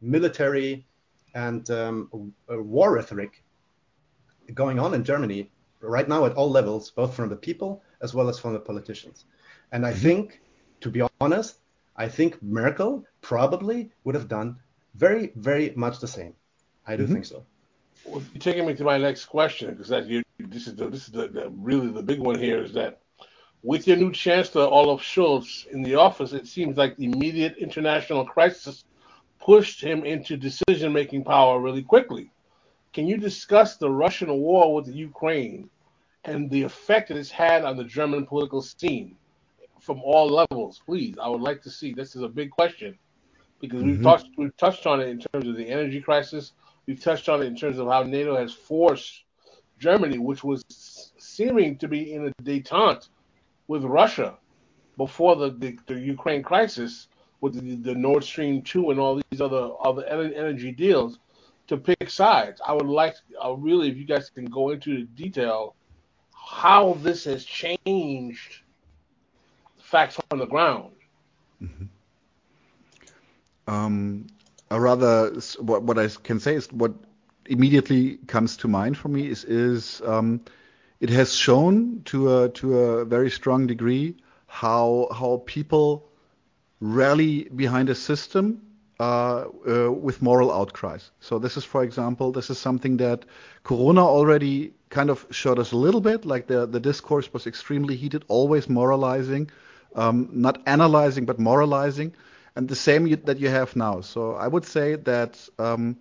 military 0.00 0.86
and 1.34 1.68
um, 1.70 2.32
war 2.48 2.92
rhetoric 2.92 3.42
going 4.52 4.78
on 4.78 4.92
in 4.94 5.04
Germany 5.04 5.50
right 5.80 6.08
now 6.08 6.26
at 6.26 6.34
all 6.34 6.50
levels, 6.50 6.90
both 6.90 7.14
from 7.14 7.28
the 7.28 7.36
people 7.36 7.82
as 8.02 8.14
well 8.14 8.28
as 8.28 8.38
from 8.38 8.52
the 8.52 8.60
politicians. 8.60 9.24
And 9.72 9.86
I 9.86 9.92
mm-hmm. 9.92 10.06
think, 10.06 10.40
to 10.82 10.90
be 10.90 11.02
honest, 11.20 11.58
I 11.96 12.08
think 12.08 12.42
Merkel 12.42 13.04
probably 13.20 13.90
would 14.04 14.14
have 14.14 14.28
done 14.28 14.56
very, 14.94 15.32
very 15.36 15.72
much 15.76 16.00
the 16.00 16.08
same. 16.08 16.34
I 16.86 16.96
do 16.96 17.04
mm-hmm. 17.04 17.14
think 17.14 17.24
so. 17.24 17.44
Well, 18.04 18.22
you're 18.32 18.40
taking 18.40 18.66
me 18.66 18.74
to 18.74 18.84
my 18.84 18.98
next 18.98 19.26
question 19.26 19.70
because 19.70 19.88
that 19.88 20.06
you, 20.06 20.22
this 20.38 20.66
is 20.66 20.74
the, 20.74 20.88
this 20.90 21.06
is 21.06 21.12
the, 21.12 21.28
the, 21.28 21.48
really 21.50 21.88
the 21.88 22.02
big 22.02 22.18
one 22.18 22.38
here 22.38 22.62
is 22.62 22.72
that 22.74 23.00
with 23.62 23.86
your 23.86 23.96
new 23.96 24.12
chancellor 24.12 24.64
Olaf 24.64 25.02
Scholz 25.02 25.66
in 25.68 25.82
the 25.82 25.94
office, 25.94 26.32
it 26.32 26.46
seems 26.46 26.76
like 26.76 26.96
the 26.96 27.04
immediate 27.04 27.56
international 27.58 28.24
crisis 28.24 28.84
pushed 29.40 29.80
him 29.80 30.04
into 30.04 30.36
decision 30.36 30.92
making 30.92 31.24
power 31.24 31.60
really 31.60 31.82
quickly. 31.82 32.30
Can 32.92 33.06
you 33.06 33.16
discuss 33.16 33.76
the 33.76 33.90
Russian 33.90 34.32
war 34.32 34.74
with 34.74 34.86
the 34.86 34.92
Ukraine 34.92 35.70
and 36.24 36.50
the 36.50 36.62
effect 36.62 37.10
it 37.10 37.16
has 37.16 37.30
had 37.30 37.64
on 37.64 37.76
the 37.76 37.84
German 37.84 38.26
political 38.26 38.62
scene 38.62 39.16
from 39.80 40.00
all 40.02 40.28
levels? 40.28 40.82
Please, 40.84 41.16
I 41.20 41.28
would 41.28 41.40
like 41.40 41.62
to 41.62 41.70
see. 41.70 41.92
This 41.92 42.14
is 42.16 42.22
a 42.22 42.28
big 42.28 42.50
question 42.50 42.98
because 43.60 43.82
mm-hmm. 43.82 43.92
we've 43.92 44.02
touched 44.02 44.28
we've 44.36 44.56
touched 44.56 44.86
on 44.86 45.00
it 45.00 45.08
in 45.08 45.20
terms 45.20 45.48
of 45.48 45.56
the 45.56 45.68
energy 45.68 46.00
crisis. 46.00 46.52
We've 46.86 47.00
touched 47.00 47.28
on 47.28 47.42
it 47.42 47.46
in 47.46 47.56
terms 47.56 47.78
of 47.78 47.86
how 47.86 48.02
NATO 48.02 48.36
has 48.36 48.52
forced 48.52 49.22
Germany, 49.78 50.18
which 50.18 50.44
was 50.44 50.64
seeming 51.18 51.78
to 51.78 51.88
be 51.88 52.12
in 52.12 52.26
a 52.26 52.42
détente 52.42 53.08
with 53.72 53.84
Russia 53.84 54.36
before 54.98 55.34
the, 55.34 55.50
the, 55.50 55.78
the 55.86 55.98
Ukraine 55.98 56.42
crisis, 56.42 57.08
with 57.40 57.54
the, 57.54 57.74
the 57.76 57.94
Nord 57.94 58.22
Stream 58.22 58.60
2 58.60 58.90
and 58.90 59.00
all 59.00 59.20
these 59.30 59.40
other 59.40 59.70
other 59.82 60.04
energy 60.04 60.70
deals 60.70 61.18
to 61.68 61.76
pick 61.78 62.10
sides. 62.10 62.60
I 62.64 62.72
would 62.74 62.86
like, 62.86 63.16
uh, 63.42 63.54
really, 63.54 63.88
if 63.88 63.96
you 63.96 64.04
guys 64.04 64.28
can 64.28 64.44
go 64.44 64.70
into 64.70 64.90
the 64.98 65.06
detail, 65.24 65.74
how 66.34 66.98
this 67.02 67.24
has 67.24 67.44
changed 67.44 68.60
facts 69.78 70.20
on 70.30 70.38
the 70.38 70.46
ground. 70.46 70.92
Mm-hmm. 71.62 71.86
Um, 73.74 74.26
rather, 74.70 75.32
what, 75.60 75.82
what 75.82 75.98
I 75.98 76.08
can 76.08 76.38
say 76.40 76.54
is 76.56 76.70
what 76.72 76.92
immediately 77.46 78.18
comes 78.26 78.56
to 78.58 78.68
mind 78.68 78.98
for 78.98 79.08
me 79.08 79.28
is, 79.28 79.44
is 79.44 80.02
um, 80.04 80.40
it 81.02 81.10
has 81.10 81.34
shown 81.34 82.00
to 82.04 82.18
a 82.36 82.48
to 82.50 82.78
a 82.78 83.04
very 83.04 83.28
strong 83.28 83.66
degree 83.66 84.16
how 84.46 85.08
how 85.20 85.42
people 85.46 86.08
rally 86.80 87.48
behind 87.56 87.90
a 87.90 87.94
system 87.94 88.62
uh, 89.00 89.46
uh, 89.66 89.90
with 89.90 90.22
moral 90.22 90.52
outcries. 90.52 91.10
So 91.18 91.40
this 91.40 91.56
is, 91.56 91.64
for 91.64 91.82
example, 91.82 92.30
this 92.30 92.50
is 92.50 92.58
something 92.58 92.98
that 92.98 93.24
Corona 93.64 94.04
already 94.06 94.74
kind 94.90 95.10
of 95.10 95.26
showed 95.30 95.58
us 95.58 95.72
a 95.72 95.76
little 95.76 96.00
bit. 96.00 96.24
Like 96.24 96.46
the 96.46 96.66
the 96.66 96.78
discourse 96.80 97.32
was 97.32 97.46
extremely 97.48 97.96
heated, 97.96 98.24
always 98.28 98.68
moralizing, 98.68 99.50
um, 99.96 100.28
not 100.30 100.62
analyzing 100.66 101.24
but 101.24 101.38
moralizing, 101.40 102.14
and 102.54 102.68
the 102.68 102.76
same 102.76 103.08
you, 103.08 103.16
that 103.16 103.38
you 103.38 103.48
have 103.48 103.74
now. 103.74 104.02
So 104.02 104.34
I 104.34 104.46
would 104.46 104.64
say 104.64 104.96
that. 104.96 105.48
Um, 105.58 105.96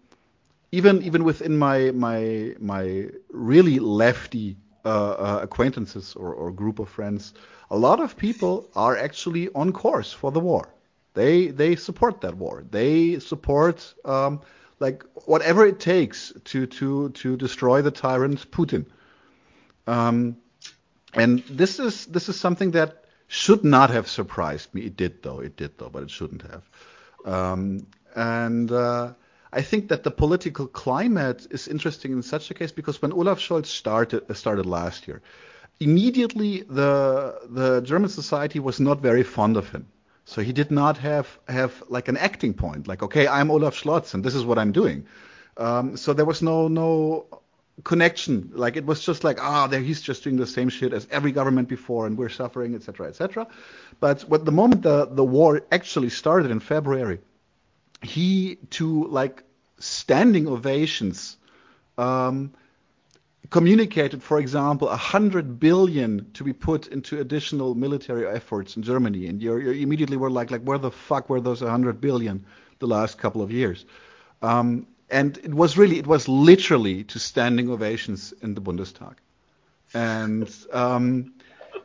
even 0.73 1.01
even 1.03 1.25
within 1.25 1.57
my 1.57 1.91
my 1.91 2.55
my 2.59 3.09
really 3.29 3.77
lefty 3.79 4.55
uh, 4.85 4.89
uh, 4.89 5.39
acquaintances 5.43 6.15
or, 6.15 6.33
or 6.33 6.51
group 6.51 6.79
of 6.79 6.89
friends, 6.89 7.33
a 7.69 7.77
lot 7.77 7.99
of 7.99 8.17
people 8.17 8.69
are 8.75 8.97
actually 8.97 9.49
on 9.53 9.71
course 9.71 10.11
for 10.11 10.31
the 10.31 10.39
war. 10.39 10.73
They 11.13 11.47
they 11.47 11.75
support 11.75 12.21
that 12.21 12.37
war. 12.37 12.63
They 12.69 13.19
support 13.19 13.93
um, 14.05 14.41
like 14.79 15.03
whatever 15.25 15.65
it 15.65 15.79
takes 15.79 16.33
to 16.45 16.65
to 16.65 17.09
to 17.09 17.37
destroy 17.37 17.81
the 17.81 17.91
tyrant 17.91 18.49
Putin. 18.51 18.85
Um, 19.87 20.37
and 21.13 21.43
this 21.49 21.79
is 21.79 22.05
this 22.05 22.29
is 22.29 22.39
something 22.39 22.71
that 22.71 23.05
should 23.27 23.63
not 23.63 23.89
have 23.89 24.07
surprised 24.07 24.73
me. 24.73 24.81
It 24.81 24.97
did 24.97 25.21
though. 25.23 25.39
It 25.39 25.57
did 25.57 25.77
though, 25.77 25.89
but 25.89 26.03
it 26.03 26.11
shouldn't 26.11 26.43
have. 26.43 26.69
Um, 27.25 27.87
and 28.15 28.71
uh, 28.71 29.13
I 29.53 29.61
think 29.61 29.89
that 29.89 30.03
the 30.03 30.11
political 30.11 30.67
climate 30.67 31.45
is 31.51 31.67
interesting 31.67 32.13
in 32.13 32.23
such 32.23 32.49
a 32.51 32.53
case 32.53 32.71
because 32.71 33.01
when 33.01 33.11
Olaf 33.11 33.39
Scholz 33.39 33.65
started 33.65 34.23
uh, 34.29 34.33
started 34.33 34.65
last 34.65 35.07
year, 35.07 35.21
immediately 35.79 36.61
the 36.61 37.39
the 37.49 37.81
German 37.81 38.09
society 38.09 38.59
was 38.59 38.79
not 38.79 39.01
very 39.01 39.23
fond 39.23 39.57
of 39.57 39.69
him. 39.69 39.87
So 40.23 40.41
he 40.41 40.53
did 40.53 40.71
not 40.71 40.97
have 40.97 41.27
have 41.47 41.83
like 41.89 42.07
an 42.07 42.17
acting 42.17 42.53
point, 42.53 42.87
like 42.87 43.03
okay, 43.03 43.27
I'm 43.27 43.51
Olaf 43.51 43.75
Scholz 43.75 44.13
and 44.13 44.23
this 44.23 44.35
is 44.35 44.45
what 44.45 44.57
I'm 44.57 44.71
doing. 44.71 45.05
Um, 45.57 45.97
so 45.97 46.13
there 46.13 46.25
was 46.25 46.41
no 46.41 46.69
no 46.69 47.41
connection. 47.83 48.51
Like 48.53 48.77
it 48.77 48.85
was 48.85 49.03
just 49.03 49.25
like 49.25 49.43
ah, 49.43 49.67
there 49.67 49.81
he's 49.81 50.01
just 50.01 50.23
doing 50.23 50.37
the 50.37 50.47
same 50.47 50.69
shit 50.69 50.93
as 50.93 51.07
every 51.11 51.33
government 51.33 51.67
before, 51.67 52.07
and 52.07 52.17
we're 52.17 52.29
suffering, 52.29 52.73
etc., 52.73 53.07
etc. 53.07 53.47
But 53.99 54.21
when 54.21 54.45
the 54.45 54.53
moment 54.53 54.83
the 54.83 55.07
the 55.07 55.25
war 55.25 55.61
actually 55.71 56.09
started 56.09 56.51
in 56.51 56.61
February, 56.61 57.19
he 58.01 58.57
to 58.71 59.07
like 59.07 59.43
standing 59.79 60.47
ovations 60.47 61.37
um, 61.97 62.53
communicated, 63.49 64.23
for 64.23 64.39
example, 64.39 64.89
a 64.89 64.97
hundred 64.97 65.59
billion 65.59 66.31
to 66.33 66.43
be 66.43 66.53
put 66.53 66.87
into 66.87 67.19
additional 67.19 67.75
military 67.75 68.25
efforts 68.25 68.77
in 68.77 68.83
Germany, 68.83 69.27
and 69.27 69.41
you 69.41 69.57
immediately 69.57 70.17
were 70.17 70.29
like, 70.29 70.51
like, 70.51 70.61
where 70.63 70.77
the 70.77 70.91
fuck 70.91 71.29
were 71.29 71.41
those 71.41 71.59
hundred 71.59 71.99
billion 71.99 72.45
the 72.79 72.87
last 72.87 73.17
couple 73.17 73.41
of 73.41 73.51
years? 73.51 73.85
Um, 74.41 74.87
and 75.09 75.37
it 75.39 75.53
was 75.53 75.77
really, 75.77 75.99
it 75.99 76.07
was 76.07 76.27
literally 76.27 77.03
to 77.03 77.19
standing 77.19 77.69
ovations 77.69 78.33
in 78.41 78.53
the 78.53 78.61
Bundestag, 78.61 79.15
and 79.93 80.49
um, 80.71 81.33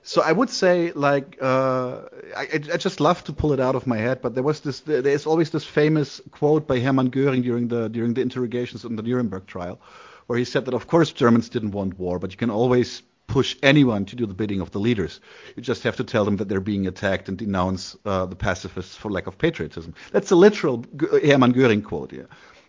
so 0.06 0.22
I 0.22 0.30
would 0.30 0.50
say, 0.50 0.92
like, 0.92 1.36
uh, 1.42 2.02
I, 2.36 2.60
I, 2.72 2.76
just 2.76 3.00
love 3.00 3.24
to 3.24 3.32
pull 3.32 3.52
it 3.52 3.58
out 3.58 3.74
of 3.74 3.88
my 3.88 3.96
head, 3.96 4.22
but 4.22 4.34
there 4.34 4.44
was 4.44 4.60
this, 4.60 4.78
there's 4.80 5.26
always 5.26 5.50
this 5.50 5.64
famous 5.64 6.20
quote 6.30 6.68
by 6.68 6.78
Hermann 6.78 7.10
Göring 7.10 7.42
during 7.42 7.66
the 7.66 7.88
during 7.88 8.14
the 8.14 8.20
interrogations 8.20 8.84
in 8.84 8.94
the 8.94 9.02
Nuremberg 9.02 9.46
trial, 9.46 9.80
where 10.28 10.38
he 10.38 10.44
said 10.44 10.64
that 10.66 10.74
of 10.74 10.86
course 10.86 11.10
Germans 11.10 11.48
didn't 11.48 11.72
want 11.72 11.98
war, 11.98 12.20
but 12.20 12.30
you 12.30 12.36
can 12.36 12.50
always 12.50 13.02
push 13.26 13.56
anyone 13.64 14.04
to 14.04 14.14
do 14.14 14.26
the 14.26 14.34
bidding 14.34 14.60
of 14.60 14.70
the 14.70 14.78
leaders. 14.78 15.20
You 15.56 15.62
just 15.64 15.82
have 15.82 15.96
to 15.96 16.04
tell 16.04 16.24
them 16.24 16.36
that 16.36 16.48
they're 16.48 16.60
being 16.60 16.86
attacked 16.86 17.28
and 17.28 17.36
denounce 17.36 17.96
uh, 18.04 18.26
the 18.26 18.36
pacifists 18.36 18.94
for 18.94 19.10
lack 19.10 19.26
of 19.26 19.36
patriotism. 19.38 19.92
That's 20.12 20.30
a 20.30 20.36
literal 20.36 20.84
Hermann 21.00 21.52
Göring 21.52 21.82
quote. 21.82 22.12
Yeah. 22.12 22.26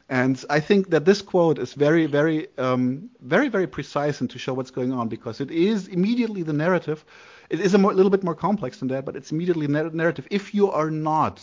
And 0.10 0.44
I 0.50 0.62
think 0.62 0.90
that 0.92 1.04
this 1.04 1.22
quote 1.22 1.60
is 1.60 1.74
very, 1.74 2.06
very, 2.06 2.48
um, 2.58 3.10
very, 3.22 3.50
very 3.50 3.68
precise 3.68 4.22
and 4.22 4.30
to 4.30 4.40
show 4.40 4.54
what's 4.54 4.72
going 4.72 4.94
on 4.94 5.10
because 5.10 5.42
it 5.42 5.52
is 5.52 5.88
immediately 5.88 6.44
the 6.44 6.54
narrative. 6.54 7.04
It 7.50 7.60
is 7.60 7.74
a 7.74 7.78
more, 7.78 7.94
little 7.94 8.10
bit 8.10 8.24
more 8.24 8.36
complex 8.36 8.80
than 8.80 8.88
that, 8.90 9.04
but 9.04 9.18
it's 9.18 9.32
immediately 9.32 9.68
narrative. 9.68 10.26
If 10.32 10.54
you 10.54 10.72
are 10.72 10.90
not 10.90 11.42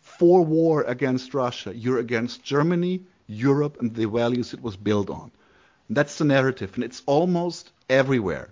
for 0.00 0.44
war 0.44 0.82
against 0.82 1.34
Russia, 1.34 1.72
you're 1.74 1.98
against 1.98 2.42
Germany, 2.42 3.02
Europe, 3.28 3.76
and 3.80 3.94
the 3.94 4.06
values 4.06 4.54
it 4.54 4.62
was 4.62 4.76
built 4.76 5.08
on. 5.08 5.30
That's 5.88 6.18
the 6.18 6.24
narrative, 6.24 6.72
and 6.74 6.82
it's 6.82 7.02
almost 7.06 7.72
everywhere 7.88 8.50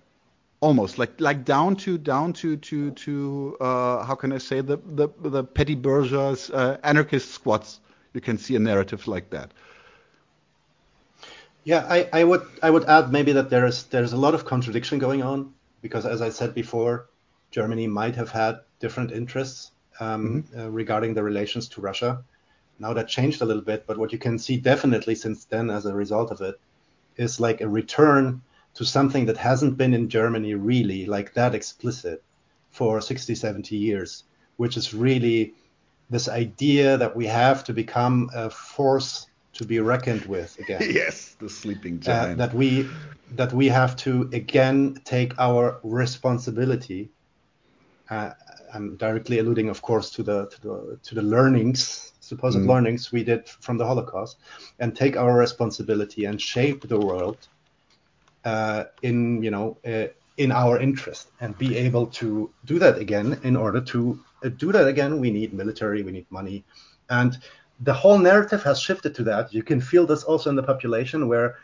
almost 0.60 0.96
like 0.98 1.20
like 1.20 1.44
down 1.44 1.76
to 1.76 1.98
down 1.98 2.32
to 2.32 2.56
to 2.56 2.90
to 2.92 3.56
uh, 3.60 4.02
how 4.04 4.14
can 4.14 4.32
I 4.32 4.38
say 4.38 4.62
the 4.62 4.78
the 4.78 5.08
the 5.20 5.44
petty 5.44 5.74
bourgeois 5.74 6.34
uh, 6.52 6.78
anarchist 6.82 7.30
squats 7.30 7.80
you 8.16 8.22
can 8.22 8.38
see 8.38 8.56
a 8.56 8.58
narrative 8.58 9.06
like 9.06 9.30
that. 9.30 9.52
Yeah, 11.64 11.86
I, 11.88 12.08
I 12.12 12.24
would 12.24 12.46
I 12.62 12.70
would 12.70 12.84
add 12.84 13.12
maybe 13.12 13.32
that 13.32 13.50
there's 13.50 13.84
there's 13.84 14.14
a 14.14 14.16
lot 14.16 14.34
of 14.34 14.44
contradiction 14.44 14.98
going 14.98 15.22
on 15.22 15.52
because 15.82 16.06
as 16.06 16.22
I 16.22 16.30
said 16.30 16.54
before, 16.54 17.06
Germany 17.50 17.86
might 17.86 18.16
have 18.16 18.30
had 18.30 18.60
different 18.80 19.12
interests 19.12 19.70
um, 20.00 20.44
mm-hmm. 20.44 20.60
uh, 20.60 20.68
regarding 20.68 21.14
the 21.14 21.22
relations 21.22 21.68
to 21.70 21.80
Russia. 21.80 22.22
Now 22.78 22.94
that 22.94 23.08
changed 23.08 23.42
a 23.42 23.44
little 23.44 23.62
bit, 23.62 23.86
but 23.86 23.98
what 23.98 24.12
you 24.12 24.18
can 24.18 24.38
see 24.38 24.56
definitely 24.56 25.14
since 25.14 25.44
then 25.44 25.70
as 25.70 25.86
a 25.86 25.94
result 25.94 26.30
of 26.30 26.40
it 26.40 26.58
is 27.16 27.40
like 27.40 27.60
a 27.60 27.68
return 27.68 28.42
to 28.74 28.84
something 28.84 29.26
that 29.26 29.38
hasn't 29.38 29.76
been 29.76 29.94
in 29.94 30.08
Germany 30.08 30.54
really 30.54 31.06
like 31.06 31.34
that 31.34 31.54
explicit 31.54 32.22
for 32.70 33.00
60, 33.00 33.34
70 33.34 33.76
years, 33.76 34.24
which 34.56 34.76
is 34.76 34.94
really 34.94 35.54
this 36.10 36.28
idea 36.28 36.96
that 36.96 37.14
we 37.16 37.26
have 37.26 37.64
to 37.64 37.72
become 37.72 38.30
a 38.34 38.50
force 38.50 39.26
to 39.54 39.64
be 39.64 39.80
reckoned 39.80 40.24
with 40.26 40.58
again. 40.58 40.82
yes, 40.90 41.36
the 41.38 41.48
sleeping 41.48 41.96
uh, 41.96 42.00
giant. 42.00 42.40
Uh, 42.40 42.46
that 42.46 42.54
we 42.54 42.88
that 43.34 43.52
we 43.52 43.68
have 43.68 43.96
to 43.96 44.28
again 44.32 45.00
take 45.04 45.38
our 45.38 45.80
responsibility. 45.82 47.10
Uh, 48.08 48.30
I'm 48.72 48.96
directly 48.96 49.38
alluding, 49.38 49.68
of 49.68 49.82
course, 49.82 50.10
to 50.10 50.22
the 50.22 50.46
to 50.46 50.60
the 50.60 50.98
to 51.02 51.14
the 51.14 51.22
learnings, 51.22 52.12
supposed 52.20 52.58
mm. 52.58 52.66
learnings 52.66 53.10
we 53.10 53.24
did 53.24 53.48
from 53.48 53.78
the 53.78 53.86
Holocaust, 53.86 54.38
and 54.78 54.94
take 54.94 55.16
our 55.16 55.36
responsibility 55.36 56.26
and 56.26 56.40
shape 56.40 56.86
the 56.86 57.00
world 57.00 57.48
uh, 58.44 58.84
in 59.02 59.42
you 59.42 59.50
know 59.50 59.76
uh, 59.84 60.06
in 60.36 60.52
our 60.52 60.78
interest, 60.78 61.28
and 61.40 61.56
be 61.58 61.76
able 61.76 62.06
to 62.06 62.50
do 62.64 62.78
that 62.78 62.98
again 62.98 63.40
in 63.42 63.56
order 63.56 63.80
to 63.80 64.20
uh, 64.44 64.48
do 64.50 64.70
that 64.72 64.86
again, 64.86 65.18
we 65.18 65.30
need 65.30 65.52
military, 65.54 66.02
we 66.02 66.12
need 66.12 66.26
money. 66.30 66.64
And 67.08 67.38
the 67.80 67.94
whole 67.94 68.18
narrative 68.18 68.62
has 68.62 68.80
shifted 68.80 69.14
to 69.14 69.24
that. 69.24 69.52
You 69.52 69.62
can 69.62 69.80
feel 69.80 70.06
this 70.06 70.24
also 70.24 70.50
in 70.50 70.56
the 70.56 70.62
population 70.62 71.28
where 71.28 71.56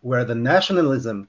where 0.00 0.24
the 0.24 0.34
nationalism, 0.34 1.28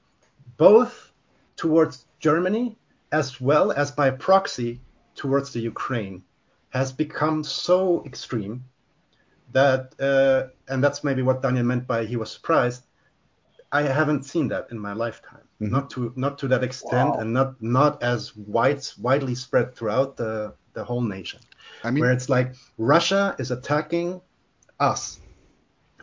both 0.57 1.11
towards 1.55 2.05
Germany 2.19 2.77
as 3.11 3.39
well 3.39 3.71
as 3.71 3.91
by 3.91 4.09
proxy 4.09 4.81
towards 5.15 5.53
the 5.53 5.61
Ukraine, 5.61 6.23
has 6.71 6.91
become 6.91 7.41
so 7.43 8.03
extreme 8.05 8.65
that, 9.53 9.93
uh, 9.99 10.49
and 10.67 10.83
that's 10.83 11.03
maybe 11.03 11.21
what 11.21 11.41
Daniel 11.41 11.63
meant 11.63 11.87
by 11.87 12.03
he 12.05 12.17
was 12.17 12.31
surprised. 12.31 12.83
I 13.71 13.83
haven't 13.83 14.23
seen 14.23 14.49
that 14.49 14.67
in 14.71 14.79
my 14.79 14.91
lifetime, 14.91 15.44
mm-hmm. 15.61 15.71
not 15.71 15.89
to 15.91 16.13
not 16.15 16.37
to 16.39 16.47
that 16.47 16.63
extent, 16.63 17.11
wow. 17.11 17.19
and 17.19 17.33
not 17.33 17.61
not 17.61 18.01
as 18.03 18.35
wide 18.35 18.85
widely 18.99 19.35
spread 19.35 19.75
throughout 19.75 20.17
the 20.17 20.53
the 20.73 20.83
whole 20.83 21.01
nation. 21.01 21.39
I 21.83 21.91
mean, 21.91 22.01
where 22.01 22.11
it's 22.11 22.29
like 22.29 22.55
Russia 22.77 23.35
is 23.39 23.51
attacking 23.51 24.21
us, 24.79 25.19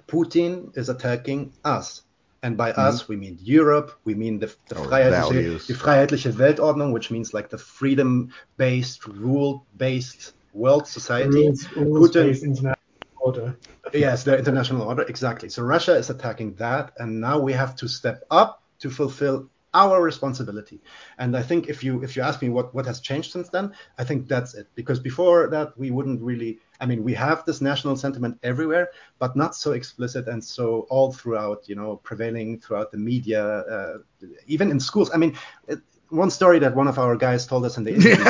Putin 0.06 0.76
is 0.76 0.88
attacking 0.88 1.52
us. 1.64 2.02
And 2.44 2.56
by 2.56 2.72
mm-hmm. 2.72 2.80
us, 2.80 3.06
we 3.06 3.14
mean 3.14 3.38
Europe, 3.40 4.00
we 4.04 4.14
mean 4.14 4.40
the, 4.40 4.52
the, 4.68 4.76
oh, 4.76 4.86
freiheitliche, 4.86 5.64
the 5.68 5.74
freiheitliche 5.74 6.32
Weltordnung, 6.32 6.92
which 6.92 7.08
means 7.12 7.32
like 7.32 7.48
the 7.50 7.58
freedom 7.58 8.32
based, 8.56 9.06
rule 9.06 9.64
based 9.76 10.32
world 10.52 10.88
society. 10.88 11.46
Rules, 11.46 11.70
rules 11.76 12.10
Putin, 12.10 12.42
international 12.42 12.74
order. 13.20 13.56
Yes, 13.92 14.24
the 14.24 14.36
international 14.36 14.82
order, 14.82 15.02
exactly. 15.02 15.48
So 15.50 15.62
Russia 15.62 15.94
is 15.94 16.10
attacking 16.10 16.54
that, 16.54 16.92
and 16.98 17.20
now 17.20 17.38
we 17.38 17.52
have 17.52 17.76
to 17.76 17.88
step 17.88 18.24
up 18.30 18.61
to 18.82 18.90
fulfill 18.90 19.48
our 19.74 20.02
responsibility. 20.02 20.80
And 21.18 21.36
I 21.36 21.42
think 21.42 21.68
if 21.68 21.82
you 21.82 22.02
if 22.02 22.16
you 22.16 22.22
ask 22.22 22.42
me 22.42 22.48
what 22.50 22.74
what 22.74 22.86
has 22.86 23.00
changed 23.00 23.32
since 23.32 23.48
then, 23.48 23.72
I 23.98 24.04
think 24.04 24.28
that's 24.28 24.54
it. 24.54 24.68
Because 24.74 25.00
before 25.00 25.48
that, 25.48 25.76
we 25.78 25.90
wouldn't 25.90 26.20
really. 26.20 26.58
I 26.80 26.86
mean, 26.86 27.04
we 27.04 27.14
have 27.14 27.44
this 27.44 27.60
national 27.60 27.96
sentiment 27.96 28.38
everywhere, 28.42 28.88
but 29.18 29.36
not 29.36 29.54
so 29.54 29.72
explicit 29.72 30.26
and 30.26 30.42
so 30.44 30.86
all 30.90 31.12
throughout. 31.12 31.68
You 31.68 31.76
know, 31.76 31.96
prevailing 31.96 32.60
throughout 32.60 32.90
the 32.92 32.98
media, 32.98 33.42
uh, 33.44 33.98
even 34.46 34.70
in 34.70 34.80
schools. 34.80 35.10
I 35.12 35.16
mean. 35.16 35.36
It, 35.68 35.80
one 36.08 36.30
story 36.30 36.58
that 36.58 36.76
one 36.76 36.88
of 36.88 36.98
our 36.98 37.16
guys 37.16 37.46
told 37.46 37.64
us 37.64 37.78
in 37.78 37.84
the 37.84 37.94
interview. 37.94 38.22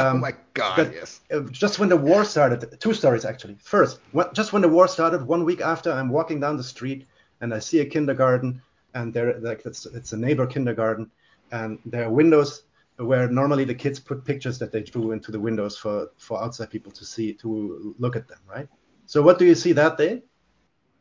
um, 0.00 0.16
oh 0.16 0.18
my 0.18 0.34
god! 0.54 0.94
Yes. 0.94 1.20
Uh, 1.30 1.40
just 1.40 1.78
when 1.78 1.90
the 1.90 1.96
war 1.96 2.24
started, 2.24 2.80
two 2.80 2.94
stories 2.94 3.26
actually. 3.26 3.58
First, 3.60 4.00
just 4.32 4.54
when 4.54 4.62
the 4.62 4.68
war 4.68 4.88
started, 4.88 5.20
one 5.26 5.44
week 5.44 5.60
after, 5.60 5.92
I'm 5.92 6.08
walking 6.08 6.40
down 6.40 6.56
the 6.56 6.64
street 6.64 7.06
and 7.42 7.52
I 7.52 7.58
see 7.58 7.80
a 7.80 7.84
kindergarten 7.84 8.62
and 8.96 9.12
they're 9.12 9.38
like 9.40 9.64
it's, 9.66 9.86
it's 9.86 10.12
a 10.12 10.16
neighbor 10.16 10.46
kindergarten, 10.46 11.10
and 11.52 11.78
there 11.84 12.04
are 12.06 12.10
windows 12.10 12.62
where 12.96 13.28
normally 13.28 13.64
the 13.64 13.74
kids 13.74 14.00
put 14.00 14.24
pictures 14.24 14.58
that 14.58 14.72
they 14.72 14.82
drew 14.82 15.12
into 15.12 15.30
the 15.30 15.38
windows 15.48 15.76
for 15.76 16.10
for 16.16 16.42
outside 16.42 16.70
people 16.70 16.92
to 16.92 17.04
see 17.04 17.32
to 17.34 17.94
look 17.98 18.16
at 18.16 18.26
them, 18.26 18.38
right? 18.54 18.68
So 19.04 19.22
what 19.22 19.38
do 19.38 19.44
you 19.44 19.54
see 19.54 19.72
that 19.72 19.98
day? 19.98 20.22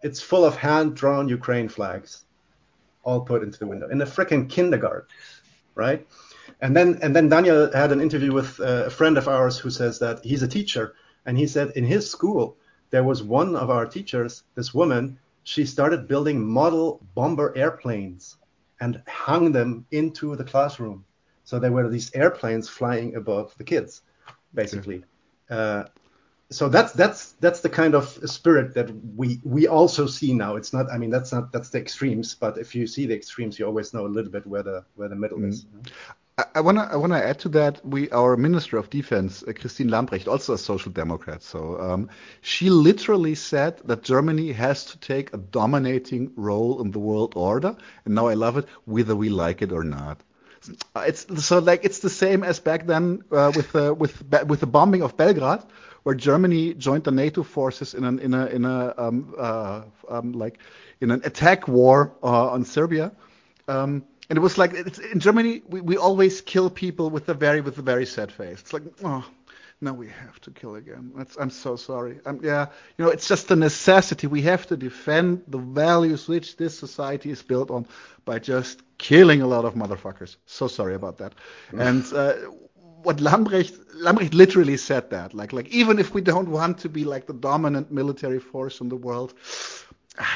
It's 0.04 0.22
full 0.22 0.46
of 0.46 0.56
hand-drawn 0.56 1.30
Ukraine 1.30 1.70
flags, 1.70 2.26
all 3.04 3.22
put 3.22 3.42
into 3.42 3.58
the 3.58 3.68
window 3.68 3.88
in 3.90 4.02
a 4.02 4.06
freaking 4.06 4.50
kindergarten, 4.50 5.08
right? 5.74 6.06
And 6.62 6.76
then 6.76 7.00
and 7.02 7.16
then 7.16 7.30
Daniel 7.30 7.72
had 7.72 7.92
an 7.92 8.02
interview 8.02 8.34
with 8.34 8.60
uh, 8.60 8.90
a 8.90 8.94
friend 9.00 9.18
of 9.18 9.28
ours 9.28 9.58
who 9.58 9.70
says 9.70 10.00
that 10.00 10.24
he's 10.30 10.44
a 10.44 10.54
teacher, 10.58 10.86
and 11.26 11.38
he 11.38 11.48
said 11.48 11.72
in 11.76 11.86
his 11.86 12.10
school 12.16 12.58
there 12.92 13.04
was 13.04 13.24
one 13.24 13.56
of 13.56 13.70
our 13.70 13.86
teachers, 13.86 14.44
this 14.56 14.74
woman, 14.74 15.18
she 15.46 15.64
started 15.64 16.08
building 16.08 16.44
model 16.44 17.00
bomber 17.14 17.54
airplanes 17.56 18.38
and 18.82 19.02
hung 19.08 19.52
them 19.52 19.86
into 19.92 20.36
the 20.36 20.44
classroom. 20.44 21.06
So 21.44 21.60
there 21.60 21.72
were 21.72 21.88
these 21.88 22.12
airplanes 22.16 22.68
flying 22.68 23.16
above 23.16 23.54
the 23.58 23.64
kids, 23.64 24.02
basically. 24.56 25.04
Uh, 25.50 25.84
so 26.50 26.68
that's 26.68 26.94
that's 26.94 27.34
that's 27.34 27.62
the 27.62 27.70
kind 27.70 27.94
of 27.94 28.08
spirit 28.26 28.74
that 28.74 28.90
we 29.16 29.40
we 29.44 29.68
also 29.68 30.08
see 30.08 30.34
now. 30.34 30.56
It's 30.56 30.74
not. 30.74 30.92
I 30.92 30.98
mean, 30.98 31.12
that's 31.12 31.32
not 31.32 31.52
that's 31.52 31.70
the 31.70 31.78
extremes. 31.78 32.34
But 32.34 32.58
if 32.58 32.74
you 32.74 32.88
see 32.88 33.06
the 33.06 33.16
extremes, 33.16 33.60
you 33.60 33.66
always 33.68 33.94
know 33.94 34.08
a 34.08 34.14
little 34.16 34.32
bit 34.32 34.48
where 34.48 34.64
the 34.64 34.84
where 34.96 35.10
the 35.10 35.16
middle 35.16 35.38
mm. 35.38 35.50
is. 35.50 35.66
You 35.66 35.78
know? 35.78 35.84
I 36.38 36.60
want 36.60 36.78
to 36.78 36.84
I 36.84 36.98
want 36.98 37.14
to 37.14 37.26
add 37.26 37.40
to 37.40 37.50
that. 37.50 37.86
We 37.86 38.10
our 38.10 38.36
Minister 38.36 38.76
of 38.76 38.90
Defense, 38.90 39.42
uh, 39.48 39.54
Christine 39.54 39.88
Lambrecht, 39.90 40.28
also 40.28 40.54
a 40.54 40.58
social 40.58 40.92
democrat. 40.92 41.42
So 41.42 41.80
um, 41.80 42.10
she 42.42 42.70
literally 42.70 43.36
said 43.36 43.78
that 43.86 44.04
Germany 44.04 44.52
has 44.52 44.84
to 44.86 44.98
take 45.00 45.34
a 45.34 45.38
dominating 45.38 46.34
role 46.36 46.82
in 46.82 46.92
the 46.92 47.00
world 47.00 47.34
order, 47.38 47.78
and 48.04 48.16
now 48.16 48.28
I 48.28 48.34
love 48.34 48.58
it, 48.58 48.68
whether 48.84 49.16
we 49.16 49.30
like 49.30 49.62
it 49.62 49.72
or 49.72 49.86
not. 49.86 50.20
It's 50.98 51.26
so 51.46 51.60
like 51.60 51.86
it's 51.86 52.00
the 52.00 52.10
same 52.10 52.44
as 52.44 52.60
back 52.60 52.86
then 52.86 53.24
uh, 53.32 53.54
with 53.56 53.74
uh, 53.74 53.94
with 53.98 54.22
with 54.46 54.60
the 54.60 54.68
bombing 54.68 55.04
of 55.04 55.16
Belgrade, 55.16 55.64
where 56.04 56.16
Germany 56.16 56.74
joined 56.74 57.06
the 57.06 57.12
NATO 57.12 57.44
forces 57.44 57.94
in 57.94 58.04
an 58.04 58.20
in 58.20 58.34
a 58.34 58.48
in 58.48 58.66
a 58.66 58.94
um, 58.98 59.34
uh, 59.38 59.84
um, 60.10 60.34
like 60.34 60.60
in 61.00 61.12
an 61.12 61.22
attack 61.24 61.70
war 61.70 62.12
uh, 62.22 62.50
on 62.50 62.66
Serbia. 62.66 63.14
Um, 63.68 64.04
and 64.30 64.38
it 64.38 64.42
was 64.42 64.58
like 64.58 64.74
in 64.74 65.20
Germany 65.20 65.62
we, 65.68 65.82
we 65.82 65.98
always 65.98 66.42
kill 66.42 66.70
people 66.70 67.10
with 67.10 67.30
a 67.30 67.34
very 67.34 67.62
with 67.62 67.78
a 67.78 67.82
very 67.82 68.06
sad 68.06 68.32
face. 68.32 68.60
It's 68.60 68.74
like 68.74 68.84
oh 69.04 69.26
now 69.82 69.94
we 69.94 70.08
have 70.08 70.40
to 70.42 70.52
kill 70.52 70.76
again. 70.76 71.12
That's, 71.16 71.36
I'm 71.36 71.50
so 71.50 71.76
sorry. 71.76 72.20
Um, 72.26 72.40
yeah, 72.42 72.68
you 72.98 73.06
know 73.06 73.12
it's 73.12 73.28
just 73.28 73.52
a 73.52 73.56
necessity. 73.56 74.28
We 74.28 74.42
have 74.44 74.66
to 74.68 74.78
defend 74.78 75.44
the 75.48 75.58
values 75.58 76.28
which 76.28 76.58
this 76.58 76.78
society 76.78 77.30
is 77.30 77.42
built 77.42 77.70
on 77.70 77.86
by 78.24 78.40
just 78.40 78.82
killing 78.98 79.42
a 79.42 79.48
lot 79.48 79.66
of 79.66 79.74
motherfuckers. 79.74 80.38
So 80.46 80.68
sorry 80.68 80.96
about 80.96 81.18
that. 81.18 81.34
and 81.72 82.06
uh, 82.14 82.34
what 83.04 83.18
Lambrecht 83.18 83.78
Lambrecht 83.96 84.34
literally 84.34 84.78
said 84.78 85.10
that 85.12 85.34
like 85.34 85.54
like 85.54 85.68
even 85.70 86.00
if 86.00 86.14
we 86.14 86.22
don't 86.22 86.50
want 86.50 86.80
to 86.80 86.90
be 86.90 87.04
like 87.04 87.28
the 87.28 87.34
dominant 87.34 87.92
military 87.92 88.40
force 88.40 88.82
in 88.82 88.90
the 88.90 88.96
world, 88.96 89.34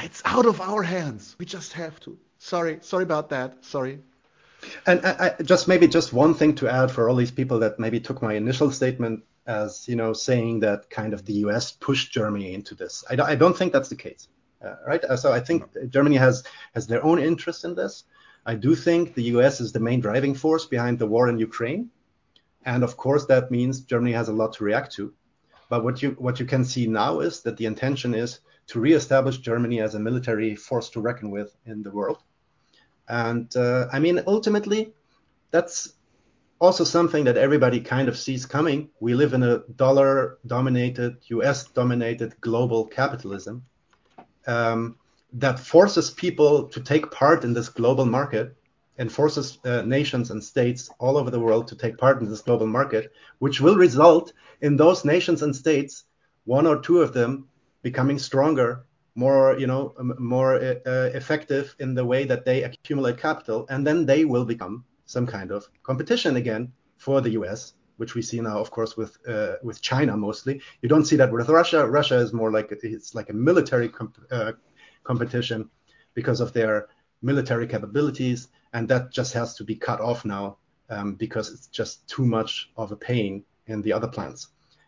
it's 0.03 0.21
out 0.25 0.45
of 0.45 0.59
our 0.61 0.83
hands. 0.83 1.35
We 1.39 1.45
just 1.45 1.73
have 1.73 1.99
to. 2.01 2.17
Sorry, 2.39 2.79
sorry 2.81 3.03
about 3.03 3.29
that. 3.29 3.63
Sorry. 3.65 3.99
And 4.85 5.05
I, 5.05 5.35
I, 5.39 5.43
just 5.43 5.67
maybe 5.67 5.87
just 5.87 6.13
one 6.13 6.33
thing 6.33 6.55
to 6.55 6.69
add 6.69 6.89
for 6.89 7.09
all 7.09 7.15
these 7.15 7.31
people 7.31 7.59
that 7.59 7.79
maybe 7.79 7.99
took 7.99 8.21
my 8.21 8.33
initial 8.33 8.71
statement 8.71 9.23
as 9.45 9.87
you 9.87 9.95
know 9.95 10.13
saying 10.13 10.61
that 10.61 10.89
kind 10.89 11.13
of 11.13 11.25
the 11.25 11.33
U.S. 11.45 11.71
pushed 11.71 12.11
Germany 12.11 12.53
into 12.53 12.75
this. 12.75 13.03
I, 13.09 13.21
I 13.21 13.35
don't 13.35 13.57
think 13.57 13.73
that's 13.73 13.89
the 13.89 13.95
case, 13.95 14.27
uh, 14.63 14.75
right? 14.87 15.03
Uh, 15.03 15.17
so 15.17 15.31
I 15.33 15.41
think 15.41 15.63
no. 15.75 15.85
Germany 15.87 16.15
has 16.15 16.43
has 16.73 16.87
their 16.87 17.03
own 17.03 17.19
interest 17.19 17.65
in 17.65 17.75
this. 17.75 18.05
I 18.45 18.55
do 18.55 18.73
think 18.73 19.13
the 19.13 19.23
U.S. 19.35 19.59
is 19.59 19.71
the 19.71 19.79
main 19.79 19.99
driving 19.99 20.33
force 20.33 20.65
behind 20.65 20.97
the 20.97 21.07
war 21.07 21.29
in 21.29 21.39
Ukraine, 21.39 21.89
and 22.65 22.83
of 22.83 22.95
course 22.95 23.25
that 23.25 23.51
means 23.51 23.81
Germany 23.81 24.13
has 24.13 24.29
a 24.29 24.33
lot 24.33 24.53
to 24.53 24.63
react 24.63 24.93
to. 24.93 25.13
But 25.69 25.83
what 25.83 26.01
you 26.01 26.11
what 26.11 26.39
you 26.39 26.45
can 26.45 26.63
see 26.63 26.87
now 26.87 27.19
is 27.19 27.41
that 27.41 27.57
the 27.57 27.65
intention 27.65 28.13
is 28.13 28.39
to 28.67 28.79
reestablish 28.79 29.37
Germany 29.39 29.81
as 29.81 29.95
a 29.95 29.99
military 29.99 30.55
force 30.55 30.89
to 30.91 31.01
reckon 31.01 31.31
with 31.31 31.55
in 31.65 31.83
the 31.83 31.91
world 31.91 32.23
and 33.10 33.53
uh, 33.57 33.88
I 33.91 33.99
mean, 33.99 34.22
ultimately, 34.28 34.93
that's 35.51 35.93
also 36.60 36.84
something 36.84 37.24
that 37.24 37.38
everybody 37.38 37.80
kind 37.80 38.07
of 38.07 38.18
sees 38.18 38.45
coming. 38.45 38.89
We 38.99 39.16
live 39.16 39.34
in 39.34 39.43
a 39.43 39.60
dollar 39.76 40.38
dominated, 40.45 41.18
US 41.28 41.66
dominated 41.66 42.39
global 42.41 42.86
capitalism 42.86 43.66
um, 44.45 44.95
that 45.34 45.60
forces 45.60 46.12
people 46.12 46.68
to 46.68 46.82
take 46.82 47.10
part 47.12 47.43
in 47.43 47.53
this 47.53 47.70
global 47.70 48.05
market 48.05 48.55
and 48.97 49.12
forces 49.12 49.57
uh, 49.64 49.82
nations 49.84 50.30
and 50.30 50.43
states 50.43 50.89
all 50.99 51.18
over 51.18 51.32
the 51.32 51.39
world 51.39 51.68
to 51.70 51.76
take 51.76 51.97
part 51.97 52.22
in 52.22 52.30
this 52.30 52.41
global 52.41 52.68
market, 52.68 53.14
which 53.39 53.62
will 53.62 53.78
result 53.78 54.34
in 54.62 54.76
those 54.76 55.05
nations 55.05 55.41
and 55.41 55.55
states, 55.55 56.03
one 56.43 56.68
or 56.68 56.80
two 56.80 57.01
of 57.01 57.14
them, 57.14 57.47
becoming 57.82 58.20
stronger 58.20 58.84
more 59.26 59.57
you 59.61 59.67
know 59.67 59.84
more 60.17 60.51
uh, 60.55 61.09
effective 61.22 61.76
in 61.84 61.89
the 61.93 62.05
way 62.11 62.22
that 62.32 62.45
they 62.45 62.63
accumulate 62.63 63.17
capital 63.17 63.65
and 63.70 63.86
then 63.88 64.05
they 64.05 64.22
will 64.32 64.45
become 64.45 64.76
some 65.05 65.28
kind 65.36 65.49
of 65.51 65.61
competition 65.89 66.36
again 66.38 66.72
for 66.97 67.22
the 67.22 67.32
US 67.39 67.74
which 67.99 68.15
we 68.15 68.22
see 68.22 68.39
now 68.39 68.57
of 68.59 68.70
course 68.72 68.95
with 68.95 69.13
uh, 69.28 69.55
with 69.61 69.82
China 69.82 70.15
mostly. 70.15 70.61
You 70.82 70.89
don't 70.93 71.07
see 71.09 71.17
that 71.17 71.32
with 71.34 71.49
Russia. 71.49 71.86
Russia 71.99 72.17
is 72.26 72.32
more 72.32 72.51
like 72.57 72.70
it's 72.72 73.13
like 73.13 73.30
a 73.30 73.34
military 73.49 73.89
comp- 73.89 74.26
uh, 74.32 74.53
competition 75.03 75.70
because 76.13 76.39
of 76.39 76.53
their 76.53 76.88
military 77.22 77.67
capabilities 77.67 78.47
and 78.74 78.88
that 78.88 79.11
just 79.11 79.34
has 79.34 79.53
to 79.55 79.63
be 79.63 79.76
cut 79.76 79.99
off 79.99 80.24
now 80.24 80.57
um, 80.89 81.15
because 81.15 81.51
it's 81.53 81.67
just 81.67 82.07
too 82.07 82.26
much 82.26 82.72
of 82.78 82.91
a 82.91 82.95
pain 82.95 83.43
in 83.67 83.82
the 83.82 83.93
other 83.93 84.07
plants. 84.07 84.47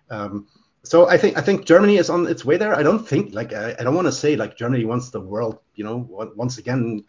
Um, 0.10 0.48
so 0.84 1.08
I 1.08 1.18
think 1.18 1.38
I 1.38 1.42
think 1.42 1.66
Germany 1.66 1.98
is 1.98 2.10
on 2.10 2.28
its 2.28 2.44
way 2.44 2.58
there. 2.58 2.74
I 2.74 2.84
don't 2.84 3.08
think 3.08 3.34
like 3.34 3.54
I, 3.54 3.76
I 3.80 3.84
don't 3.84 3.96
want 3.96 4.08
to 4.08 4.12
say 4.12 4.36
like 4.36 4.58
Germany 4.58 4.86
wants 4.86 5.10
the 5.10 5.22
world, 5.22 5.60
you 5.76 5.84
know, 5.84 6.08
once 6.36 6.58
again 6.58 7.04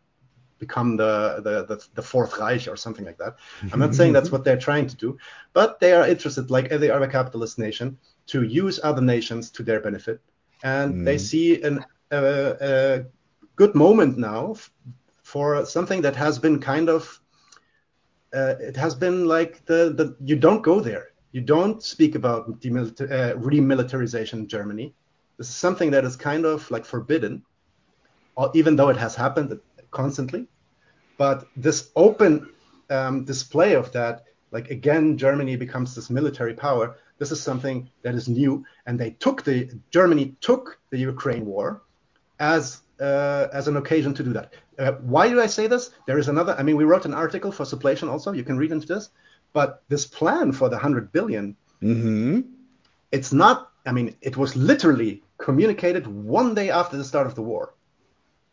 become 0.58 0.96
the, 0.96 1.40
the 1.42 1.64
the, 1.64 1.86
the 1.94 2.02
fourth 2.02 2.38
Reich 2.38 2.68
or 2.68 2.76
something 2.76 3.04
like 3.04 3.18
that. 3.18 3.36
I'm 3.72 3.80
not 3.80 3.94
saying 3.94 4.12
that's 4.12 4.30
what 4.34 4.44
they're 4.44 4.58
trying 4.68 4.86
to 4.88 4.96
do, 4.96 5.18
but 5.54 5.80
they 5.80 5.92
are 5.92 6.06
interested, 6.06 6.50
like 6.50 6.66
every 6.66 6.90
other 6.90 7.08
capitalist 7.08 7.58
nation, 7.58 7.98
to 8.26 8.42
use 8.42 8.78
other 8.82 9.02
nations 9.02 9.50
to 9.52 9.62
their 9.62 9.80
benefit, 9.80 10.20
and 10.62 10.94
mm. 10.94 11.04
they 11.04 11.18
see 11.18 11.62
an, 11.62 11.84
uh, 12.12 12.54
a 12.60 13.04
good 13.56 13.74
moment 13.74 14.18
now 14.18 14.54
for 15.22 15.64
something 15.64 16.02
that 16.02 16.14
has 16.14 16.38
been 16.38 16.60
kind 16.60 16.90
of 16.90 17.20
uh, 18.34 18.54
it 18.60 18.76
has 18.76 18.94
been 18.94 19.26
like 19.26 19.64
the 19.64 19.94
the 19.96 20.16
you 20.22 20.36
don't 20.36 20.62
go 20.62 20.78
there 20.80 21.11
you 21.32 21.40
don't 21.40 21.82
speak 21.82 22.14
about 22.14 22.48
uh, 22.48 23.34
remilitarization 23.36 24.34
in 24.34 24.48
Germany. 24.48 24.94
This 25.38 25.48
is 25.48 25.54
something 25.54 25.90
that 25.90 26.04
is 26.04 26.14
kind 26.14 26.44
of 26.44 26.70
like 26.70 26.84
forbidden, 26.84 27.42
even 28.54 28.76
though 28.76 28.90
it 28.90 28.96
has 28.98 29.14
happened 29.14 29.58
constantly. 29.90 30.46
But 31.16 31.46
this 31.56 31.90
open 31.96 32.50
um, 32.90 33.24
display 33.24 33.74
of 33.74 33.92
that, 33.92 34.24
like 34.50 34.70
again, 34.70 35.16
Germany 35.16 35.56
becomes 35.56 35.94
this 35.94 36.10
military 36.10 36.54
power. 36.54 36.96
This 37.18 37.32
is 37.32 37.42
something 37.42 37.88
that 38.02 38.14
is 38.14 38.28
new, 38.28 38.64
and 38.86 38.98
they 38.98 39.10
took 39.10 39.42
the 39.42 39.70
Germany 39.90 40.36
took 40.40 40.78
the 40.90 40.98
Ukraine 40.98 41.46
war 41.46 41.82
as 42.38 42.82
uh, 43.00 43.48
as 43.52 43.68
an 43.68 43.76
occasion 43.76 44.12
to 44.14 44.22
do 44.22 44.32
that. 44.34 44.52
Uh, 44.78 44.92
why 45.02 45.28
do 45.28 45.40
I 45.40 45.46
say 45.46 45.66
this? 45.66 45.90
There 46.06 46.18
is 46.18 46.28
another. 46.28 46.54
I 46.58 46.62
mean, 46.62 46.76
we 46.76 46.84
wrote 46.84 47.06
an 47.06 47.14
article 47.14 47.52
for 47.52 47.64
Sublation 47.64 48.08
also. 48.08 48.32
You 48.32 48.44
can 48.44 48.58
read 48.58 48.72
into 48.72 48.86
this. 48.86 49.10
But 49.52 49.82
this 49.88 50.06
plan 50.06 50.52
for 50.52 50.68
the 50.68 50.76
100 50.76 51.12
billion, 51.12 51.56
mm-hmm. 51.82 52.40
it's 53.10 53.32
not, 53.32 53.70
I 53.84 53.92
mean, 53.92 54.16
it 54.20 54.36
was 54.36 54.56
literally 54.56 55.22
communicated 55.38 56.06
one 56.06 56.54
day 56.54 56.70
after 56.70 56.96
the 56.96 57.04
start 57.04 57.26
of 57.26 57.34
the 57.34 57.42
war. 57.42 57.74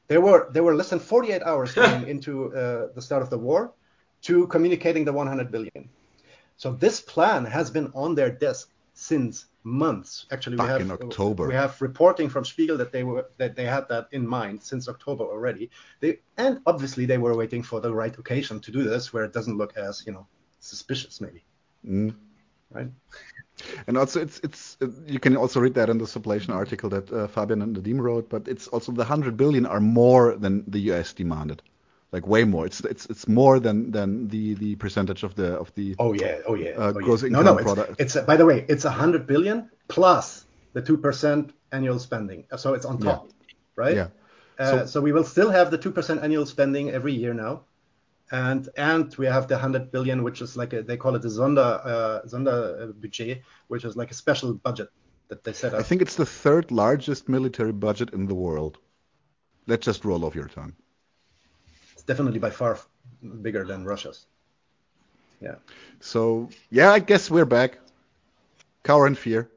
There 0.08 0.22
were, 0.22 0.50
there 0.52 0.64
were 0.64 0.76
less 0.76 0.90
than 0.90 1.00
48 1.00 1.44
hours 1.44 1.74
going 1.82 2.08
into 2.08 2.54
uh, 2.54 2.88
the 2.94 3.02
start 3.02 3.22
of 3.22 3.30
the 3.30 3.38
war 3.38 3.72
to 4.24 4.48
communicating 4.48 5.06
the 5.06 5.14
100 5.14 5.52
billion. 5.52 5.90
So 6.58 6.74
this 6.74 7.00
plan 7.00 7.46
has 7.46 7.72
been 7.72 7.92
on 7.96 8.16
their 8.16 8.30
desk 8.30 8.70
since 8.94 9.46
months. 9.64 10.26
Actually, 10.32 10.58
Back 10.58 10.66
we 10.66 10.72
have 10.72 10.82
in 10.82 10.92
October. 10.92 11.48
We 11.48 11.54
have 11.54 11.82
reporting 11.82 12.28
from 12.28 12.44
Spiegel 12.44 12.78
that 12.78 12.92
they 12.92 13.04
were 13.04 13.28
that 13.38 13.56
they 13.56 13.66
had 13.66 13.88
that 13.88 14.08
in 14.12 14.28
mind 14.28 14.62
since 14.62 14.90
October 14.90 15.24
already. 15.24 15.70
They 16.02 16.20
and 16.38 16.60
obviously 16.66 17.06
they 17.06 17.18
were 17.18 17.36
waiting 17.36 17.64
for 17.64 17.80
the 17.80 17.94
right 17.94 18.18
occasion 18.18 18.60
to 18.60 18.72
do 18.72 18.84
this, 18.84 19.14
where 19.14 19.24
it 19.24 19.32
doesn't 19.32 19.58
look 19.58 19.78
as 19.78 20.04
you 20.06 20.12
know 20.12 20.28
suspicious, 20.60 21.22
maybe. 21.22 21.44
Mm. 21.88 22.16
Right. 22.72 22.88
And 23.88 23.98
also, 23.98 24.22
it's 24.22 24.40
it's 24.40 24.78
uh, 24.82 24.88
you 25.06 25.20
can 25.20 25.36
also 25.36 25.60
read 25.60 25.74
that 25.74 25.90
in 25.90 25.98
the 25.98 26.06
Sublation 26.06 26.54
article 26.54 26.90
that 26.90 27.12
uh, 27.12 27.28
Fabian 27.28 27.62
and 27.62 27.76
Nadim 27.76 28.00
wrote. 28.00 28.30
But 28.30 28.48
it's 28.48 28.68
also 28.68 28.92
the 28.92 29.04
hundred 29.04 29.36
billion 29.36 29.66
are 29.66 29.82
more 29.82 30.36
than 30.38 30.64
the 30.68 30.80
U.S. 30.92 31.14
demanded, 31.14 31.62
like 32.12 32.26
way 32.26 32.46
more. 32.46 32.66
It's 32.66 32.80
it's 32.82 33.06
it's 33.08 33.28
more 33.28 33.60
than 33.60 33.92
than 33.92 34.28
the 34.30 34.54
the 34.54 34.76
percentage 34.76 35.24
of 35.24 35.36
the 35.36 35.60
of 35.60 35.74
the. 35.76 35.96
Oh 36.00 36.14
yeah, 36.14 36.40
oh 36.48 36.56
yeah. 36.56 36.72
Uh, 36.72 36.94
oh, 36.96 37.02
gross 37.02 37.22
yeah. 37.22 37.30
income 37.30 37.46
no, 37.46 37.56
no, 37.56 37.64
product. 37.64 38.00
It's, 38.00 38.16
it's 38.16 38.26
by 38.26 38.38
the 38.38 38.46
way, 38.46 38.66
it's 38.70 38.86
a 38.86 38.92
hundred 38.92 39.28
billion 39.28 39.70
plus 39.88 40.46
the 40.74 40.82
two 40.82 40.98
percent 40.98 41.52
annual 41.72 42.00
spending. 42.00 42.46
So 42.56 42.74
it's 42.74 42.86
on 42.86 43.00
top, 43.00 43.28
yeah. 43.28 43.56
right? 43.76 43.96
Yeah. 43.96 44.08
Uh, 44.58 44.70
So- 44.70 44.86
so, 44.86 45.02
we 45.02 45.12
will 45.12 45.24
still 45.24 45.50
have 45.52 45.72
the 45.72 45.78
two 45.78 45.92
percent 45.92 46.24
annual 46.24 46.46
spending 46.46 46.92
every 46.92 47.14
year 47.14 47.34
now, 47.34 47.64
and 48.32 48.70
and 48.78 49.16
we 49.16 49.26
have 49.26 49.48
the 49.48 49.58
hundred 49.58 49.92
billion, 49.92 50.24
which 50.24 50.42
is 50.42 50.56
like 50.56 50.74
a, 50.74 50.84
they 50.84 50.98
call 50.98 51.16
it 51.16 51.22
the 51.22 51.30
Sonder 51.30 51.82
uh, 51.86 52.22
Sonderbudget, 52.26 53.42
which 53.68 53.86
is 53.86 53.96
like 53.96 54.12
a 54.12 54.14
special 54.14 54.54
budget 54.54 54.90
that 55.30 55.44
they 55.44 55.54
set 55.54 55.74
I 55.74 55.84
think 55.84 56.02
it's 56.02 56.16
the 56.16 56.26
third 56.26 56.72
largest 56.72 57.30
military 57.30 57.72
budget 57.72 58.14
in 58.14 58.28
the 58.28 58.36
world. 58.36 58.78
Let's 59.68 59.86
just 59.86 60.04
roll 60.06 60.26
off 60.26 60.36
your 60.36 60.48
tongue. 60.48 60.74
It's 61.94 62.04
definitely 62.04 62.40
by 62.40 62.50
far 62.50 62.80
bigger 63.42 63.66
than 63.66 63.86
Russia's. 63.86 64.26
Yeah. 65.42 65.56
So 66.00 66.50
yeah, 66.70 66.92
I 66.92 67.00
guess 67.00 67.30
we're 67.30 67.46
back. 67.46 67.80
Cower 68.84 69.08
and 69.08 69.18
fear. 69.18 69.50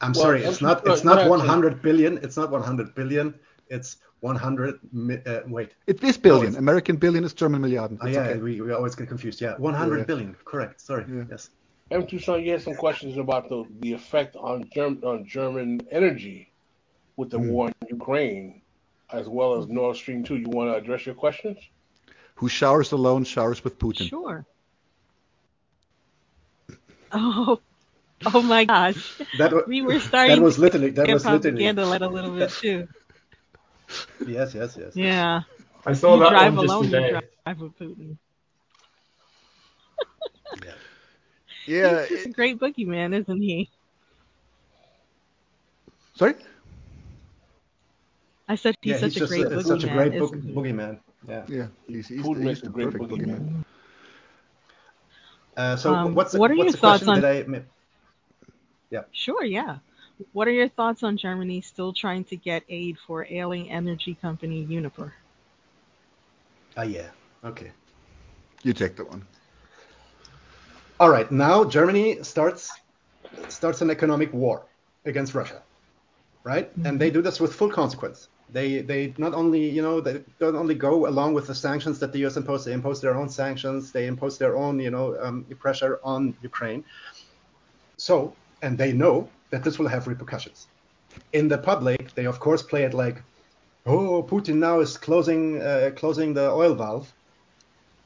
I'm 0.00 0.12
Well, 0.12 0.22
sorry, 0.22 0.44
it's 0.44 0.62
not 0.62 0.86
it's 0.86 1.04
not 1.04 1.28
100 1.28 1.82
billion. 1.82 2.18
It's 2.18 2.36
not 2.36 2.50
100 2.50 2.94
billion. 2.94 3.34
It's 3.70 3.96
100. 4.20 4.80
mi- 4.92 5.22
Uh, 5.24 5.40
wait. 5.46 5.70
It 5.86 5.96
is 5.96 6.00
this 6.00 6.16
billion. 6.18 6.48
it's- 6.48 6.58
American 6.58 6.96
billion 6.96 7.24
is 7.24 7.32
German 7.32 7.62
Milliarden. 7.62 7.98
Oh, 8.00 8.06
It's 8.06 8.14
yeah, 8.16 8.22
okay. 8.28 8.38
we, 8.40 8.60
we 8.60 8.72
always 8.72 8.94
get 8.94 9.08
confused. 9.08 9.40
Yeah, 9.40 9.54
100 9.58 9.98
Yeah. 9.98 10.04
billion. 10.04 10.36
Correct. 10.44 10.80
Sorry. 10.80 11.04
Yeah. 11.08 11.24
Yes. 11.30 11.50
M. 11.92 12.06
Toussaint, 12.06 12.44
you 12.44 12.52
had 12.52 12.62
some 12.62 12.74
questions 12.74 13.16
about 13.16 13.48
the, 13.48 13.64
the 13.80 13.92
effect 13.94 14.36
on, 14.36 14.68
Germ- 14.74 15.00
on 15.04 15.24
German 15.26 15.80
energy 15.90 16.52
with 17.16 17.30
the 17.30 17.38
Hmm. 17.38 17.48
war 17.48 17.68
in 17.68 17.74
Ukraine, 17.88 18.60
as 19.12 19.28
well 19.28 19.56
as 19.58 19.66
Nord 19.68 19.96
Stream 19.96 20.22
2. 20.24 20.36
You 20.36 20.48
want 20.48 20.70
to 20.70 20.74
address 20.76 21.06
your 21.06 21.14
questions? 21.14 21.58
Who 22.36 22.48
showers 22.48 22.92
alone 22.92 23.24
showers 23.24 23.62
with 23.64 23.78
Putin. 23.78 24.08
Sure. 24.08 24.44
Oh, 27.12 27.60
oh 28.26 28.42
my 28.42 28.64
gosh. 28.64 29.20
That 29.38 29.52
wa- 29.52 29.62
We 29.66 29.82
were 29.82 29.98
starting 30.00 30.36
That 30.36 30.42
was 30.42 30.58
literally. 30.58 30.90
That 30.90 31.08
was 31.08 31.22
get 31.24 31.32
literally. 31.32 31.64
propaganda 31.72 31.84
a 31.84 32.08
little 32.08 32.30
bit 32.36 32.50
too. 32.50 32.88
Yes, 34.26 34.54
yes, 34.54 34.76
yes. 34.78 34.96
Yeah. 34.96 35.42
I 35.86 35.92
saw 35.94 36.14
you 36.14 36.20
that 36.20 36.30
drive 36.30 36.54
one 36.56 36.66
just 36.66 36.72
alone, 36.74 36.84
you 36.84 36.90
today. 36.90 37.20
drive 37.44 37.60
with 37.60 37.78
Putin. 37.78 38.16
Yeah. 40.64 40.72
Yeah. 41.66 42.00
He's 42.06 42.08
just 42.08 42.26
a 42.26 42.30
great 42.30 42.58
boogeyman, 42.58 43.14
isn't 43.20 43.40
he? 43.40 43.68
Sorry. 46.14 46.34
I 48.48 48.56
said 48.56 48.74
he's 48.82 48.90
yeah, 48.92 48.98
such 48.98 49.14
he's 49.14 49.16
a 49.16 49.20
just 49.20 49.30
great 49.32 49.46
a, 49.46 49.50
boogeyman, 49.50 49.64
such 49.64 49.84
a 49.84 49.88
great 49.88 50.18
book, 50.18 50.34
isn't 50.36 50.54
boogeyman. 50.54 50.98
Yeah. 51.28 51.44
Yeah. 51.48 51.66
He's, 51.86 52.08
he's, 52.08 52.20
Putin 52.22 52.34
the, 52.38 52.40
makes 52.44 52.60
he's 52.60 52.68
a 52.68 52.70
the 52.70 52.72
great 52.72 52.90
perfect 52.90 53.04
boogeyman. 53.04 53.40
boogeyman. 53.40 53.64
Uh, 55.56 55.76
so 55.76 55.94
Um, 55.94 56.14
what's 56.14 56.32
the, 56.32 56.38
what 56.38 56.50
are 56.50 56.56
what's 56.56 56.66
your 56.66 56.72
the 56.72 56.78
thoughts 56.78 57.04
question? 57.04 57.24
on- 57.24 57.32
Did 57.34 57.46
I? 57.46 57.48
mi- 57.48 57.64
Sure, 59.12 59.44
yeah. 59.44 59.78
What 60.32 60.48
are 60.48 60.52
your 60.52 60.68
thoughts 60.68 61.02
on 61.02 61.16
Germany 61.16 61.60
still 61.60 61.92
trying 61.92 62.24
to 62.24 62.36
get 62.36 62.62
aid 62.68 62.96
for 63.06 63.26
ailing 63.30 63.70
energy 63.70 64.16
company 64.20 64.66
Uniper? 64.68 65.12
Ah, 66.76 66.82
yeah. 66.82 67.08
Okay. 67.44 67.70
You 68.62 68.72
take 68.72 68.96
that 68.96 69.08
one. 69.08 69.26
All 70.98 71.10
right. 71.10 71.30
Now 71.30 71.64
Germany 71.64 72.22
starts 72.22 72.70
starts 73.48 73.80
an 73.80 73.90
economic 73.90 74.32
war 74.32 74.66
against 75.06 75.34
Russia, 75.34 75.62
right? 76.44 76.70
And 76.84 77.00
they 77.00 77.10
do 77.10 77.22
this 77.22 77.40
with 77.40 77.54
full 77.54 77.70
consequence. 77.70 78.28
They 78.52 78.82
they 78.82 79.14
not 79.16 79.32
only 79.32 79.68
you 79.68 79.80
know 79.80 80.00
they 80.00 80.22
don't 80.38 80.56
only 80.56 80.74
go 80.74 81.06
along 81.06 81.34
with 81.34 81.46
the 81.46 81.54
sanctions 81.54 81.98
that 82.00 82.12
the 82.12 82.18
U.S. 82.20 82.36
imposed. 82.36 82.66
They 82.66 82.72
impose 82.72 83.00
their 83.00 83.16
own 83.16 83.28
sanctions. 83.28 83.92
They 83.92 84.06
impose 84.06 84.36
their 84.36 84.56
own 84.56 84.78
you 84.78 84.90
know 84.90 85.16
um, 85.22 85.44
pressure 85.58 86.00
on 86.04 86.34
Ukraine. 86.42 86.84
So 87.96 88.34
and 88.60 88.76
they 88.76 88.92
know 88.92 89.30
that 89.50 89.62
this 89.64 89.78
will 89.78 89.88
have 89.88 90.06
repercussions. 90.06 90.66
In 91.32 91.48
the 91.48 91.58
public, 91.58 92.14
they 92.14 92.26
of 92.26 92.38
course 92.40 92.62
play 92.62 92.84
it 92.84 92.94
like, 92.94 93.22
oh, 93.86 94.22
Putin 94.22 94.56
now 94.56 94.80
is 94.80 94.96
closing 94.96 95.60
uh, 95.60 95.90
closing 95.96 96.34
the 96.34 96.50
oil 96.50 96.74
valve, 96.74 97.12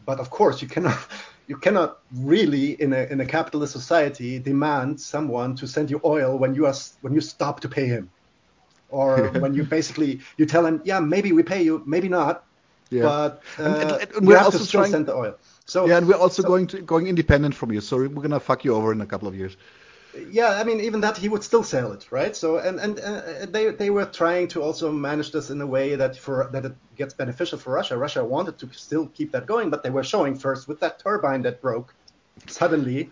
but 0.07 0.19
of 0.21 0.31
course 0.31 0.63
you 0.63 0.69
cannot 0.69 0.99
you 1.47 1.57
cannot 1.57 1.99
really 2.13 2.73
in 2.81 2.93
a 2.93 3.03
in 3.13 3.21
a 3.21 3.27
capitalist 3.27 3.73
society 3.73 4.39
demand 4.39 5.01
someone 5.01 5.55
to 5.57 5.67
send 5.67 5.91
you 5.91 6.01
oil 6.05 6.39
when 6.39 6.55
you 6.55 6.65
are 6.67 6.75
when 7.03 7.13
you 7.15 7.21
stop 7.21 7.61
to 7.61 7.69
pay 7.69 7.87
him 7.87 8.09
or 8.89 9.29
when 9.43 9.53
you 9.55 9.63
basically 9.65 10.21
you 10.39 10.47
tell 10.47 10.65
him 10.65 10.81
yeah 10.85 11.01
maybe 11.01 11.33
we 11.33 11.43
pay 11.43 11.63
you 11.63 11.83
maybe 11.87 12.09
not 12.09 12.45
Yeah. 12.91 13.03
but 13.03 13.43
uh, 13.59 13.65
And- 13.65 14.17
and- 14.17 14.27
we're 14.27 14.37
have 14.39 14.47
also 14.47 14.59
to 14.59 14.65
still 14.65 14.81
trying- 14.81 14.93
send 14.93 15.07
the 15.07 15.15
oil 15.15 15.35
so 15.67 15.87
yeah, 15.87 15.99
and 15.99 16.07
we're 16.09 16.23
also 16.27 16.41
so- 16.43 16.49
going 16.49 16.67
to 16.69 16.77
going 16.93 17.07
independent 17.09 17.55
from 17.55 17.73
you, 17.73 17.81
so 17.81 17.97
we're 17.97 18.23
gonna 18.27 18.41
fuck 18.41 18.65
you 18.67 18.75
over 18.75 18.93
in 18.93 19.01
a 19.01 19.07
couple 19.07 19.29
of 19.29 19.35
years. 19.35 19.57
Yeah 20.31 20.61
i 20.61 20.65
mean 20.65 20.81
even 20.81 21.01
that 21.01 21.17
he 21.17 21.29
would 21.29 21.43
still 21.43 21.63
sell 21.63 21.93
it 21.93 22.07
right? 22.11 22.37
So 22.37 22.59
and 22.59 22.79
and 22.79 23.01
uh, 23.01 23.47
they 23.47 23.71
they 23.71 23.91
were 23.91 24.05
trying 24.05 24.49
to 24.49 24.63
also 24.63 24.91
manage 24.93 25.33
this 25.33 25.51
in 25.51 25.61
a 25.61 25.67
way 25.67 25.97
that 25.97 26.17
for 26.17 26.49
that 26.53 26.65
it 26.65 26.75
gets 26.97 27.15
beneficial 27.15 27.59
for 27.59 27.73
russia. 27.73 27.97
Russia 27.97 28.25
wanted 28.25 28.59
to 28.59 28.69
still 28.73 29.07
keep 29.09 29.33
that 29.33 29.47
going 29.47 29.71
but 29.71 29.83
they 29.83 29.91
were 29.91 30.05
showing 30.05 30.35
first 30.35 30.69
with 30.69 30.81
that 30.81 30.99
turbine 30.99 31.43
that 31.43 31.61
broke 31.61 31.95
suddenly. 32.47 33.11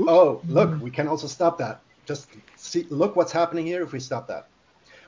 Oh 0.00 0.40
look 0.48 0.80
we 0.80 0.90
can 0.90 1.08
also 1.08 1.26
stop 1.26 1.58
that. 1.58 1.80
Just 2.06 2.28
see 2.56 2.86
look 2.90 3.16
what's 3.16 3.32
happening 3.32 3.66
here 3.66 3.82
if 3.82 3.92
we 3.92 4.00
stop 4.00 4.26
that. 4.28 4.46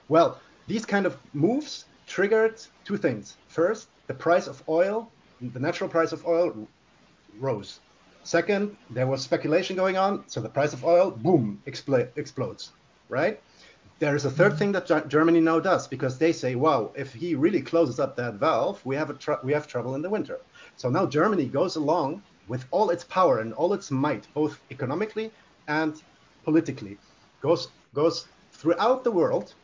Well 0.09 0.41
these 0.67 0.87
kind 0.87 1.07
of 1.07 1.17
moves 1.33 1.85
triggered 2.07 2.61
two 2.85 2.97
things. 2.97 3.37
First 3.49 3.89
the 4.07 4.15
price 4.15 4.47
of 4.47 4.63
oil 4.69 5.11
the 5.41 5.61
natural 5.61 5.89
price 5.89 6.13
of 6.13 6.27
oil 6.27 6.69
rose 7.39 7.81
Second, 8.31 8.77
there 8.91 9.09
was 9.09 9.23
speculation 9.23 9.75
going 9.75 9.97
on, 9.97 10.23
so 10.29 10.41
the 10.41 10.49
price 10.49 10.73
of 10.73 10.85
oil, 10.85 11.11
boom, 11.11 11.61
expl- 11.67 12.09
explodes, 12.15 12.71
right? 13.09 13.43
There 13.99 14.15
is 14.15 14.25
a 14.25 14.31
third 14.31 14.57
thing 14.57 14.71
that 14.71 14.87
Ge- 14.87 15.09
Germany 15.09 15.41
now 15.41 15.59
does 15.59 15.89
because 15.89 16.17
they 16.17 16.33
say, 16.33 16.55
wow, 16.55 16.93
if 16.95 17.13
he 17.13 17.35
really 17.35 17.61
closes 17.61 17.99
up 17.99 18.15
that 18.15 18.35
valve, 18.35 18.81
we 18.87 18.95
have 18.95 19.11
a 19.11 19.15
tr- 19.15 19.43
we 19.43 19.53
have 19.53 19.67
trouble 19.67 19.97
in 19.97 20.03
the 20.03 20.09
winter. 20.09 20.39
So 20.77 20.89
now 20.89 21.07
Germany 21.07 21.47
goes 21.47 21.75
along 21.75 22.23
with 22.47 22.65
all 22.71 22.91
its 22.91 23.03
power 23.03 23.41
and 23.41 23.53
all 23.55 23.73
its 23.73 23.91
might, 23.91 24.29
both 24.33 24.61
economically 24.71 25.33
and 25.67 26.01
politically, 26.45 26.99
goes 27.43 27.67
goes 27.95 28.29
throughout 28.53 29.03
the 29.03 29.11
world 29.11 29.55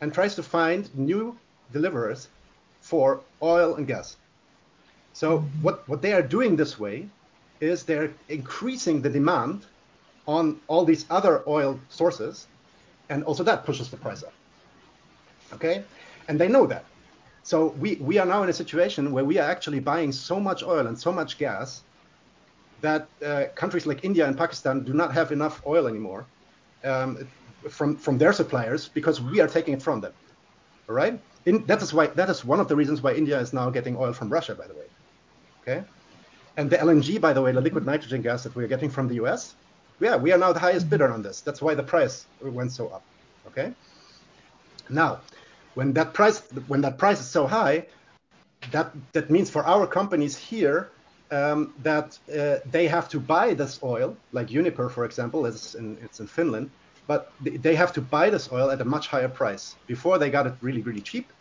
and 0.00 0.14
tries 0.14 0.36
to 0.36 0.44
find 0.44 0.94
new 0.94 1.36
deliverers 1.72 2.28
for 2.80 3.24
oil 3.42 3.74
and 3.74 3.88
gas. 3.88 4.16
So 5.12 5.40
what, 5.60 5.88
what 5.88 6.02
they 6.02 6.12
are 6.12 6.22
doing 6.22 6.54
this 6.54 6.78
way 6.78 7.08
is 7.60 7.84
they're 7.84 8.12
increasing 8.28 9.02
the 9.02 9.10
demand 9.10 9.66
on 10.26 10.60
all 10.66 10.84
these 10.84 11.06
other 11.10 11.42
oil 11.48 11.78
sources, 11.88 12.46
and 13.08 13.24
also 13.24 13.44
that 13.44 13.64
pushes 13.64 13.90
the 13.90 13.96
price 13.96 14.22
up. 14.22 14.32
Okay, 15.52 15.84
and 16.28 16.40
they 16.40 16.48
know 16.48 16.66
that. 16.66 16.84
So 17.42 17.68
we, 17.78 17.94
we 17.96 18.18
are 18.18 18.26
now 18.26 18.42
in 18.42 18.48
a 18.48 18.52
situation 18.52 19.12
where 19.12 19.24
we 19.24 19.38
are 19.38 19.48
actually 19.48 19.78
buying 19.78 20.10
so 20.10 20.40
much 20.40 20.64
oil 20.64 20.88
and 20.88 20.98
so 20.98 21.12
much 21.12 21.38
gas 21.38 21.82
that 22.80 23.06
uh, 23.24 23.44
countries 23.54 23.86
like 23.86 24.04
India 24.04 24.26
and 24.26 24.36
Pakistan 24.36 24.82
do 24.84 24.92
not 24.92 25.14
have 25.14 25.30
enough 25.30 25.62
oil 25.64 25.86
anymore 25.86 26.26
um, 26.84 27.28
from 27.70 27.96
from 27.96 28.18
their 28.18 28.32
suppliers 28.32 28.88
because 28.88 29.20
we 29.20 29.40
are 29.40 29.48
taking 29.48 29.74
it 29.74 29.82
from 29.82 30.00
them. 30.00 30.12
All 30.88 30.94
right, 30.94 31.20
in, 31.46 31.64
that 31.66 31.82
is 31.82 31.94
why 31.94 32.08
that 32.08 32.28
is 32.28 32.44
one 32.44 32.60
of 32.60 32.68
the 32.68 32.76
reasons 32.76 33.00
why 33.00 33.12
India 33.14 33.38
is 33.38 33.52
now 33.52 33.70
getting 33.70 33.96
oil 33.96 34.12
from 34.12 34.28
Russia, 34.28 34.54
by 34.54 34.66
the 34.66 34.74
way. 34.74 34.88
Okay. 35.62 35.84
And 36.56 36.70
the 36.70 36.80
LNG, 36.80 37.18
by 37.18 37.32
the 37.32 37.42
way, 37.42 37.52
the 37.52 37.60
liquid 37.60 37.84
nitrogen 37.84 38.22
gas 38.22 38.42
that 38.44 38.54
we're 38.54 38.68
getting 38.68 38.90
from 38.90 39.08
the 39.08 39.16
US, 39.16 39.56
yeah, 40.00 40.16
we 40.16 40.32
are 40.32 40.38
now 40.38 40.52
the 40.52 40.60
highest 40.60 40.88
bidder 40.88 41.12
on 41.12 41.22
this. 41.22 41.42
That's 41.42 41.60
why 41.62 41.74
the 41.74 41.82
price 41.82 42.28
went 42.40 42.72
so 42.72 42.88
up. 42.88 43.06
Okay. 43.46 43.74
Now, 44.88 45.22
when 45.74 45.92
that 45.94 46.14
price 46.14 46.40
when 46.66 46.80
that 46.82 46.98
price 46.98 47.20
is 47.20 47.30
so 47.30 47.46
high, 47.46 47.86
that 48.70 48.92
that 49.12 49.30
means 49.30 49.50
for 49.50 49.66
our 49.66 49.86
companies 49.86 50.36
here 50.36 50.92
um, 51.30 51.74
that 51.78 52.18
uh, 52.34 52.58
they 52.66 52.86
have 52.88 53.08
to 53.10 53.20
buy 53.20 53.54
this 53.54 53.80
oil, 53.82 54.16
like 54.32 54.48
Uniper, 54.50 54.90
for 54.90 55.04
example, 55.04 55.46
it's 55.46 55.74
in, 55.74 55.98
it's 56.00 56.20
in 56.20 56.26
Finland, 56.28 56.70
but 57.06 57.34
they- 57.40 57.56
they 57.56 57.74
have 57.74 57.92
to 57.94 58.00
buy 58.00 58.30
this 58.30 58.50
oil 58.52 58.70
at 58.70 58.80
a 58.80 58.84
much 58.84 59.08
higher 59.08 59.28
price. 59.28 59.76
Before 59.86 60.18
they 60.18 60.30
got 60.30 60.46
it 60.46 60.54
really 60.60 60.82
really 60.82 61.02
cheap, 61.02 61.32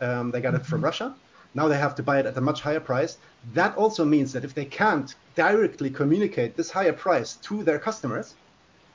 um, 0.00 0.30
they 0.30 0.40
got 0.40 0.54
it 0.54 0.66
from 0.66 0.82
Russia. 0.82 1.16
Now 1.54 1.68
they 1.68 1.78
have 1.78 1.94
to 1.96 2.02
buy 2.02 2.18
it 2.20 2.26
at 2.26 2.36
a 2.36 2.40
much 2.40 2.60
higher 2.60 2.80
price. 2.80 3.18
That 3.54 3.76
also 3.76 4.04
means 4.04 4.32
that 4.32 4.44
if 4.44 4.54
they 4.54 4.64
can't 4.64 5.14
directly 5.34 5.90
communicate 5.90 6.56
this 6.56 6.70
higher 6.70 6.92
price 6.92 7.36
to 7.36 7.62
their 7.62 7.78
customers 7.78 8.34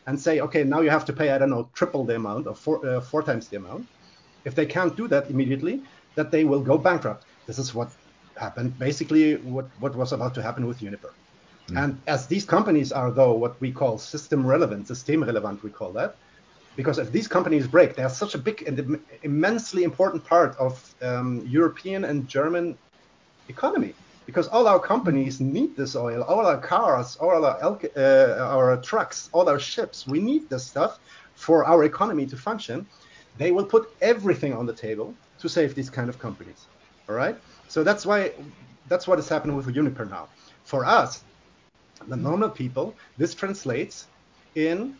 and 0.08 0.20
say, 0.20 0.40
okay, 0.40 0.64
now 0.64 0.82
you 0.82 0.90
have 0.90 1.06
to 1.06 1.14
pay, 1.14 1.32
I 1.32 1.38
don't 1.38 1.50
know, 1.50 1.70
triple 1.74 2.04
the 2.06 2.16
amount 2.16 2.48
or 2.48 2.56
four, 2.56 2.86
uh, 2.86 3.02
four 3.02 3.22
times 3.22 3.48
the 3.48 3.58
amount, 3.58 3.88
if 4.46 4.56
they 4.56 4.66
can't 4.66 4.96
do 4.96 5.08
that 5.10 5.30
immediately, 5.30 5.82
that 6.16 6.32
they 6.32 6.46
will 6.46 6.62
go 6.62 6.78
bankrupt. 6.78 7.26
This 7.46 7.60
is 7.60 7.76
what 7.76 7.92
happened, 8.38 8.80
basically 8.80 9.36
what, 9.36 9.68
what 9.80 9.96
was 9.96 10.14
about 10.14 10.34
to 10.36 10.42
happen 10.42 10.66
with 10.66 10.82
Uniper. 10.82 11.14
And 11.76 12.00
as 12.08 12.28
these 12.28 12.46
companies 12.46 12.94
are, 12.94 13.12
though, 13.12 13.34
what 13.34 13.60
we 13.60 13.74
call 13.74 13.98
system 13.98 14.48
relevant, 14.48 14.88
system 14.88 15.24
relevant, 15.24 15.64
we 15.64 15.70
call 15.70 15.92
that, 15.94 16.16
because 16.78 17.00
if 17.00 17.12
these 17.12 17.28
companies 17.28 17.68
break, 17.68 17.96
they 17.96 18.04
are 18.04 18.16
such 18.24 18.36
a 18.36 18.38
big 18.38 18.62
and 18.68 19.00
immensely 19.24 19.84
important 19.84 20.24
part 20.24 20.56
of 20.58 20.72
um, 21.02 21.44
European 21.48 22.06
and 22.06 22.28
German 22.28 22.78
economy. 23.50 23.94
Because 24.28 24.48
all 24.50 24.68
our 24.68 24.80
companies 24.80 25.42
need 25.42 25.76
this 25.76 25.96
oil, 25.96 26.22
all 26.22 26.46
our 26.46 26.60
cars, 26.60 27.16
all 27.16 27.44
our, 27.44 27.58
elk- 27.62 27.92
uh, 27.98 28.38
our 28.58 28.78
trucks, 28.78 29.30
all 29.32 29.50
our 29.50 29.58
ships, 29.58 30.06
we 30.06 30.20
need 30.20 30.50
this 30.50 30.66
stuff 30.66 31.00
for 31.34 31.66
our 31.66 31.84
economy 31.84 32.26
to 32.28 32.38
function. 32.38 32.86
they 33.38 33.52
will 33.52 33.66
put 33.66 33.84
everything 34.02 34.54
on 34.54 34.66
the 34.66 34.74
table 34.74 35.14
to 35.42 35.48
save 35.48 35.76
these 35.76 35.90
kind 35.90 36.10
of 36.10 36.18
companies. 36.20 36.66
All 37.08 37.16
right. 37.16 37.38
So 37.68 37.84
that's 37.84 38.06
why 38.06 38.32
that's 38.90 39.08
what 39.08 39.20
is 39.20 39.30
happening 39.30 39.56
with 39.56 39.68
Uniper 39.68 40.06
now. 40.06 40.28
For 40.64 40.86
us, 40.86 41.24
the 42.08 42.16
normal 42.16 42.50
people, 42.50 42.96
this 43.18 43.34
translates 43.36 44.08
in 44.56 44.96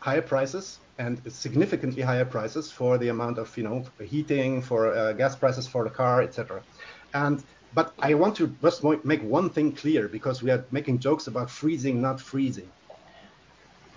higher 0.00 0.22
prices 0.22 0.78
and 0.98 1.20
significantly 1.32 2.02
higher 2.02 2.24
prices 2.24 2.70
for 2.70 2.98
the 2.98 3.08
amount 3.08 3.38
of 3.38 3.56
you 3.56 3.64
know 3.64 3.84
heating, 4.02 4.60
for 4.60 4.92
uh, 4.92 5.12
gas 5.12 5.36
prices 5.36 5.66
for 5.66 5.84
the 5.84 5.90
car, 5.90 6.22
etc. 6.22 6.62
And 7.14 7.42
but 7.74 7.92
I 7.98 8.14
want 8.14 8.36
to 8.36 8.48
just 8.62 8.82
make 9.04 9.22
one 9.22 9.50
thing 9.50 9.72
clear 9.72 10.08
because 10.08 10.42
we 10.42 10.50
are 10.50 10.64
making 10.70 10.98
jokes 10.98 11.26
about 11.26 11.50
freezing, 11.50 12.00
not 12.00 12.20
freezing. 12.20 12.70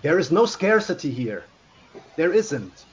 There 0.02 0.18
is 0.18 0.30
no 0.30 0.46
scarcity 0.46 1.10
here. 1.10 1.44
There 2.16 2.32
isn't. 2.32 2.84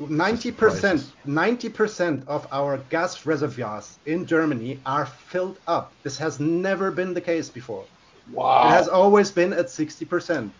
90%, 0.00 1.04
90% 1.26 2.26
of 2.26 2.46
our 2.52 2.76
gas 2.90 3.24
reservoirs 3.24 3.98
in 4.04 4.26
Germany 4.26 4.78
are 4.84 5.06
filled 5.06 5.58
up. 5.66 5.92
This 6.02 6.18
has 6.18 6.38
never 6.38 6.90
been 6.90 7.14
the 7.14 7.20
case 7.20 7.48
before. 7.48 7.86
Wow. 8.30 8.66
It 8.66 8.72
has 8.72 8.88
always 8.88 9.30
been 9.30 9.54
at 9.54 9.66
60%. 9.66 10.50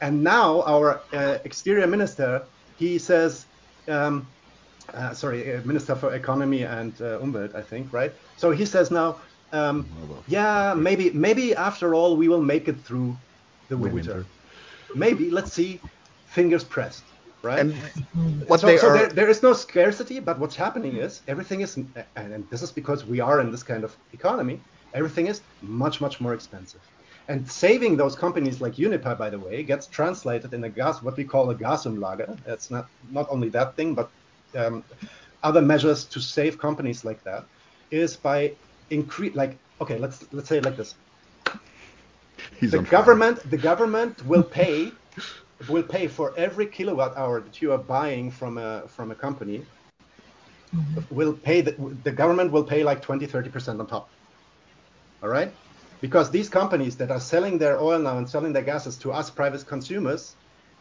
And 0.00 0.22
now 0.22 0.62
our 0.62 1.00
uh, 1.12 1.38
exterior 1.44 1.86
minister, 1.86 2.42
he 2.76 2.98
says, 2.98 3.46
um, 3.88 4.26
uh, 4.92 5.14
sorry, 5.14 5.54
uh, 5.54 5.62
Minister 5.64 5.94
for 5.94 6.14
Economy 6.14 6.62
and 6.62 6.92
uh, 7.00 7.18
Umwelt, 7.18 7.54
I 7.54 7.62
think, 7.62 7.92
right? 7.92 8.12
So 8.36 8.50
he 8.50 8.64
says 8.64 8.90
now, 8.90 9.16
um, 9.52 9.86
yeah, 10.28 10.74
maybe, 10.74 11.10
maybe 11.10 11.54
after 11.54 11.94
all 11.94 12.16
we 12.16 12.28
will 12.28 12.42
make 12.42 12.68
it 12.68 12.78
through 12.80 13.16
the 13.68 13.76
winter. 13.76 13.94
winter. 13.94 14.26
Maybe, 14.94 15.30
let's 15.30 15.52
see, 15.52 15.80
fingers 16.26 16.64
pressed, 16.64 17.04
right? 17.42 17.58
And 17.58 17.74
what 18.46 18.60
so, 18.60 18.66
they 18.66 18.78
so 18.78 18.88
are... 18.88 18.98
there, 18.98 19.08
there 19.08 19.28
is 19.28 19.42
no 19.42 19.52
scarcity, 19.52 20.20
but 20.20 20.38
what's 20.38 20.56
happening 20.56 20.96
is 20.96 21.22
everything 21.26 21.62
is, 21.62 21.76
and 22.16 22.46
this 22.50 22.62
is 22.62 22.70
because 22.70 23.04
we 23.04 23.20
are 23.20 23.40
in 23.40 23.50
this 23.50 23.62
kind 23.62 23.84
of 23.84 23.96
economy, 24.12 24.60
everything 24.94 25.26
is 25.26 25.40
much, 25.62 26.00
much 26.00 26.20
more 26.20 26.34
expensive. 26.34 26.80
And 27.28 27.50
saving 27.50 27.96
those 27.96 28.14
companies 28.14 28.60
like 28.60 28.78
Uniper, 28.78 29.16
by 29.18 29.30
the 29.30 29.38
way, 29.38 29.62
gets 29.64 29.86
translated 29.88 30.54
in 30.54 30.62
a 30.64 30.68
gas, 30.68 31.02
what 31.02 31.16
we 31.16 31.24
call 31.24 31.50
a 31.50 31.54
Gasumlage. 31.54 32.38
It's 32.46 32.70
not 32.70 32.88
not 33.10 33.26
only 33.30 33.48
that 33.48 33.74
thing, 33.74 33.94
but 33.94 34.08
um, 34.54 34.84
other 35.42 35.60
measures 35.60 36.04
to 36.04 36.20
save 36.20 36.56
companies 36.58 37.04
like 37.04 37.22
that 37.24 37.44
is 37.90 38.16
by 38.16 38.52
increase. 38.90 39.34
Like, 39.34 39.58
okay, 39.80 39.98
let's 39.98 40.24
let's 40.32 40.48
say 40.48 40.58
it 40.58 40.64
like 40.64 40.76
this: 40.76 40.94
He's 42.60 42.70
the 42.70 42.82
government 42.82 43.38
fire. 43.40 43.50
the 43.50 43.58
government 43.58 44.24
will 44.26 44.44
pay 44.44 44.92
will 45.68 45.82
pay 45.82 46.06
for 46.06 46.32
every 46.36 46.66
kilowatt 46.66 47.16
hour 47.16 47.40
that 47.40 47.60
you 47.60 47.72
are 47.72 47.78
buying 47.96 48.30
from 48.30 48.56
a 48.56 48.86
from 48.86 49.10
a 49.10 49.16
company. 49.16 49.62
Mm-hmm. 50.74 51.14
Will 51.14 51.32
pay 51.32 51.60
the, 51.60 51.72
the 52.04 52.12
government 52.12 52.52
will 52.52 52.64
pay 52.64 52.84
like 52.84 53.02
20 53.02 53.26
30 53.26 53.50
percent 53.50 53.80
on 53.80 53.86
top. 53.88 54.08
All 55.24 55.28
right 55.28 55.52
because 56.00 56.30
these 56.30 56.48
companies 56.48 56.96
that 56.96 57.10
are 57.10 57.20
selling 57.20 57.58
their 57.58 57.80
oil 57.80 57.98
now 57.98 58.18
and 58.18 58.28
selling 58.28 58.52
their 58.52 58.62
gases 58.62 58.96
to 58.98 59.12
us 59.12 59.30
private 59.30 59.66
consumers 59.66 60.36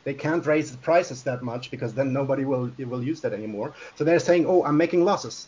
they 0.05 0.13
can't 0.13 0.45
raise 0.45 0.71
the 0.71 0.77
prices 0.77 1.23
that 1.23 1.41
much 1.43 1.71
because 1.71 1.93
then 1.93 2.13
nobody 2.13 2.45
will 2.45 2.71
will 2.77 3.03
use 3.03 3.19
that 3.21 3.33
anymore. 3.33 3.73
So 3.95 4.03
they're 4.03 4.19
saying 4.19 4.45
oh 4.47 4.63
i'm 4.63 4.77
making 4.77 5.03
losses. 5.03 5.47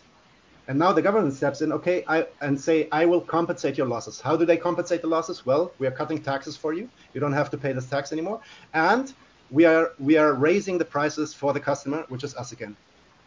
And 0.69 0.77
now 0.77 0.91
the 0.91 1.01
government 1.01 1.33
steps 1.33 1.61
in 1.61 1.71
okay 1.71 2.03
I, 2.07 2.27
and 2.41 2.59
say 2.59 2.89
i 2.91 3.05
will 3.05 3.21
compensate 3.21 3.77
your 3.77 3.87
losses. 3.87 4.19
How 4.19 4.35
do 4.35 4.45
they 4.45 4.57
compensate 4.57 5.01
the 5.01 5.07
losses? 5.07 5.45
Well 5.45 5.71
we 5.77 5.87
are 5.87 5.91
cutting 5.91 6.21
taxes 6.21 6.57
for 6.57 6.73
you. 6.73 6.89
You 7.13 7.21
don't 7.21 7.33
have 7.41 7.49
to 7.51 7.57
pay 7.57 7.71
this 7.71 7.87
tax 7.87 8.11
anymore. 8.11 8.41
And 8.73 9.13
we 9.51 9.65
are 9.65 9.93
we 9.99 10.17
are 10.17 10.33
raising 10.33 10.77
the 10.79 10.85
prices 10.85 11.33
for 11.33 11.53
the 11.53 11.59
customer 11.59 12.05
which 12.09 12.23
is 12.23 12.35
us 12.35 12.51
again 12.51 12.75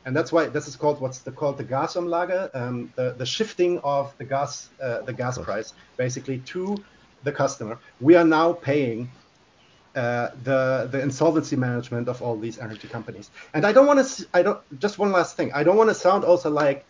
and 0.05 0.16
that's 0.16 0.32
why 0.32 0.46
this 0.46 0.66
is 0.66 0.76
called 0.76 1.01
what's 1.01 1.18
the, 1.20 1.30
called 1.30 1.59
the 1.59 1.64
Gasumlage, 1.64 2.55
um, 2.55 2.92
the, 2.96 3.14
the 3.18 3.26
shifting 3.26 3.78
of 3.80 4.16
the 4.18 4.24
gas 4.24 4.70
uh, 4.82 5.03
the 5.03 5.12
gas 5.12 5.38
price 5.38 5.72
basically 5.96 6.38
to 6.38 6.76
the 7.22 7.32
customer. 7.32 7.78
We 8.01 8.14
are 8.14 8.24
now 8.24 8.55
paying 8.55 9.11
uh, 9.94 10.30
the 10.44 10.88
the 10.90 11.01
insolvency 11.01 11.57
management 11.57 12.09
of 12.09 12.22
all 12.22 12.38
these 12.38 12.59
energy 12.59 12.88
companies. 12.88 13.30
And 13.55 13.66
I 13.66 13.72
don't 13.72 13.86
want 13.86 14.07
to 14.07 14.26
I 14.32 14.42
don't 14.42 14.61
just 14.80 14.98
one 14.98 15.12
last 15.12 15.36
thing. 15.36 15.53
I 15.53 15.64
don't 15.64 15.76
want 15.76 15.90
to 15.90 15.94
sound 15.94 16.24
also 16.24 16.51
like 16.51 16.86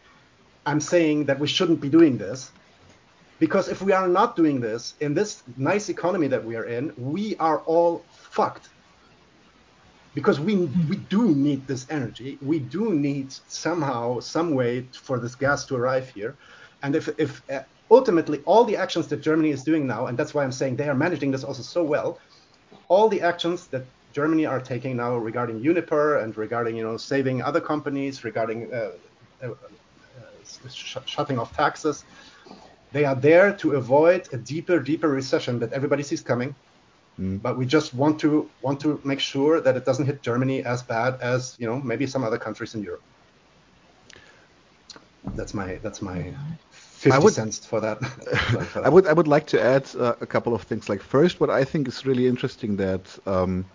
I'm 0.66 0.80
saying 0.80 1.24
that 1.24 1.38
we 1.40 1.48
shouldn't 1.48 1.80
be 1.80 1.88
doing 1.88 2.18
this. 2.18 2.52
Because 3.38 3.68
if 3.68 3.80
we 3.80 3.92
are 3.92 4.06
not 4.06 4.36
doing 4.36 4.60
this 4.60 4.94
in 5.00 5.14
this 5.14 5.42
nice 5.56 5.88
economy 5.88 6.28
that 6.28 6.44
we 6.44 6.56
are 6.56 6.66
in, 6.66 6.92
we 6.98 7.36
are 7.36 7.60
all 7.60 8.04
fucked 8.12 8.68
because 10.14 10.40
we 10.40 10.56
we 10.88 10.96
do 10.96 11.34
need 11.34 11.66
this 11.66 11.86
energy. 11.90 12.38
We 12.42 12.58
do 12.58 12.94
need 12.94 13.32
somehow 13.48 14.20
some 14.20 14.54
way 14.54 14.88
for 14.92 15.18
this 15.18 15.34
gas 15.34 15.64
to 15.66 15.76
arrive 15.76 16.08
here, 16.08 16.36
and 16.82 16.96
if 16.96 17.08
if 17.18 17.42
uh, 17.50 17.60
ultimately 17.90 18.40
all 18.44 18.64
the 18.64 18.76
actions 18.76 19.06
that 19.08 19.20
Germany 19.20 19.50
is 19.50 19.62
doing 19.62 19.86
now, 19.86 20.06
and 20.06 20.18
that's 20.18 20.34
why 20.34 20.42
I'm 20.44 20.52
saying 20.52 20.76
they 20.76 20.88
are 20.88 20.94
managing 20.94 21.30
this 21.30 21.44
also 21.44 21.62
so 21.62 21.84
well, 21.84 22.18
all 22.88 23.08
the 23.08 23.20
actions 23.20 23.68
that 23.68 23.84
Germany 24.12 24.46
are 24.46 24.60
taking 24.60 24.96
now 24.96 25.16
regarding 25.16 25.60
Uniper 25.60 26.18
and 26.22 26.36
regarding 26.36 26.76
you 26.76 26.82
know 26.82 26.96
saving 26.96 27.42
other 27.42 27.60
companies, 27.60 28.24
regarding 28.24 28.72
uh, 28.72 28.92
uh, 29.42 29.46
uh 29.46 29.54
sh- 30.68 30.96
shutting 31.06 31.38
off 31.38 31.56
taxes, 31.56 32.04
they 32.92 33.04
are 33.04 33.14
there 33.14 33.52
to 33.54 33.74
avoid 33.74 34.28
a 34.32 34.36
deeper, 34.36 34.80
deeper 34.80 35.08
recession 35.08 35.60
that 35.60 35.72
everybody 35.72 36.02
sees 36.02 36.20
coming 36.20 36.54
Mm. 37.18 37.42
But 37.42 37.58
we 37.58 37.66
just 37.66 37.94
want 37.94 38.20
to 38.20 38.48
want 38.62 38.80
to 38.80 39.00
make 39.04 39.20
sure 39.20 39.60
that 39.60 39.76
it 39.76 39.84
doesn't 39.84 40.06
hit 40.06 40.22
Germany 40.22 40.64
as 40.64 40.82
bad 40.82 41.20
as 41.20 41.56
you 41.58 41.66
know 41.66 41.80
maybe 41.80 42.06
some 42.06 42.24
other 42.24 42.38
countries 42.38 42.74
in 42.74 42.82
Europe. 42.82 43.02
That's 45.34 45.52
my 45.54 45.78
that's 45.82 46.00
my 46.00 46.32
50 46.70 47.24
would, 47.24 47.34
cents 47.34 47.64
for 47.64 47.80
that. 47.80 47.98
I 48.84 48.88
would 48.88 49.06
I 49.06 49.12
would 49.12 49.28
like 49.28 49.46
to 49.48 49.62
add 49.62 49.88
uh, 49.98 50.14
a 50.20 50.26
couple 50.26 50.54
of 50.54 50.62
things. 50.62 50.88
Like 50.88 51.02
first, 51.02 51.40
what 51.40 51.50
I 51.50 51.64
think 51.64 51.88
is 51.88 52.06
really 52.06 52.26
interesting 52.26 52.76
that 52.76 53.18
um, 53.26 53.66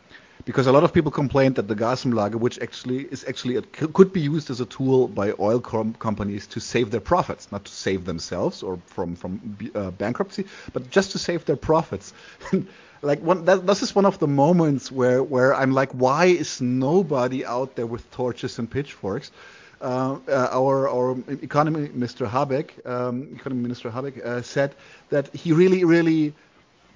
because 0.45 0.67
a 0.67 0.71
lot 0.71 0.83
of 0.83 0.93
people 0.93 1.11
complained 1.11 1.55
that 1.55 1.67
the 1.67 1.75
Gasumlage, 1.75 2.35
which 2.35 2.59
actually 2.59 3.05
is 3.05 3.25
actually 3.27 3.55
a, 3.55 3.61
could 3.61 4.13
be 4.13 4.21
used 4.21 4.49
as 4.49 4.59
a 4.59 4.65
tool 4.65 5.07
by 5.07 5.33
oil 5.39 5.59
com- 5.59 5.95
companies 5.95 6.45
to 6.47 6.59
save 6.59 6.91
their 6.91 7.01
profits, 7.01 7.51
not 7.51 7.65
to 7.65 7.71
save 7.71 8.05
themselves 8.05 8.61
or 8.61 8.79
from 8.85 9.15
from 9.15 9.57
uh, 9.73 9.91
bankruptcy, 9.91 10.45
but 10.73 10.89
just 10.89 11.11
to 11.11 11.19
save 11.19 11.45
their 11.45 11.57
profits. 11.57 12.13
like 13.01 13.21
one 13.21 13.45
that, 13.45 13.65
this 13.67 13.81
is 13.83 13.95
one 13.95 14.05
of 14.05 14.19
the 14.19 14.27
moments 14.27 14.91
where 14.91 15.23
where 15.23 15.53
I'm 15.53 15.71
like, 15.71 15.91
why 15.91 16.25
is 16.25 16.61
nobody 16.61 17.45
out 17.45 17.75
there 17.75 17.87
with 17.87 18.09
torches 18.11 18.59
and 18.59 18.69
pitchforks? 18.69 19.31
Uh, 19.81 20.17
uh, 20.27 20.49
our 20.51 20.87
our 20.89 21.17
economy 21.41 21.89
Mr. 21.89 22.27
Habeck, 22.27 22.85
um, 22.85 23.29
economy 23.35 23.61
minister 23.61 23.89
Habeck 23.91 24.23
uh, 24.25 24.41
said 24.41 24.75
that 25.09 25.33
he 25.35 25.51
really 25.53 25.83
really 25.83 26.33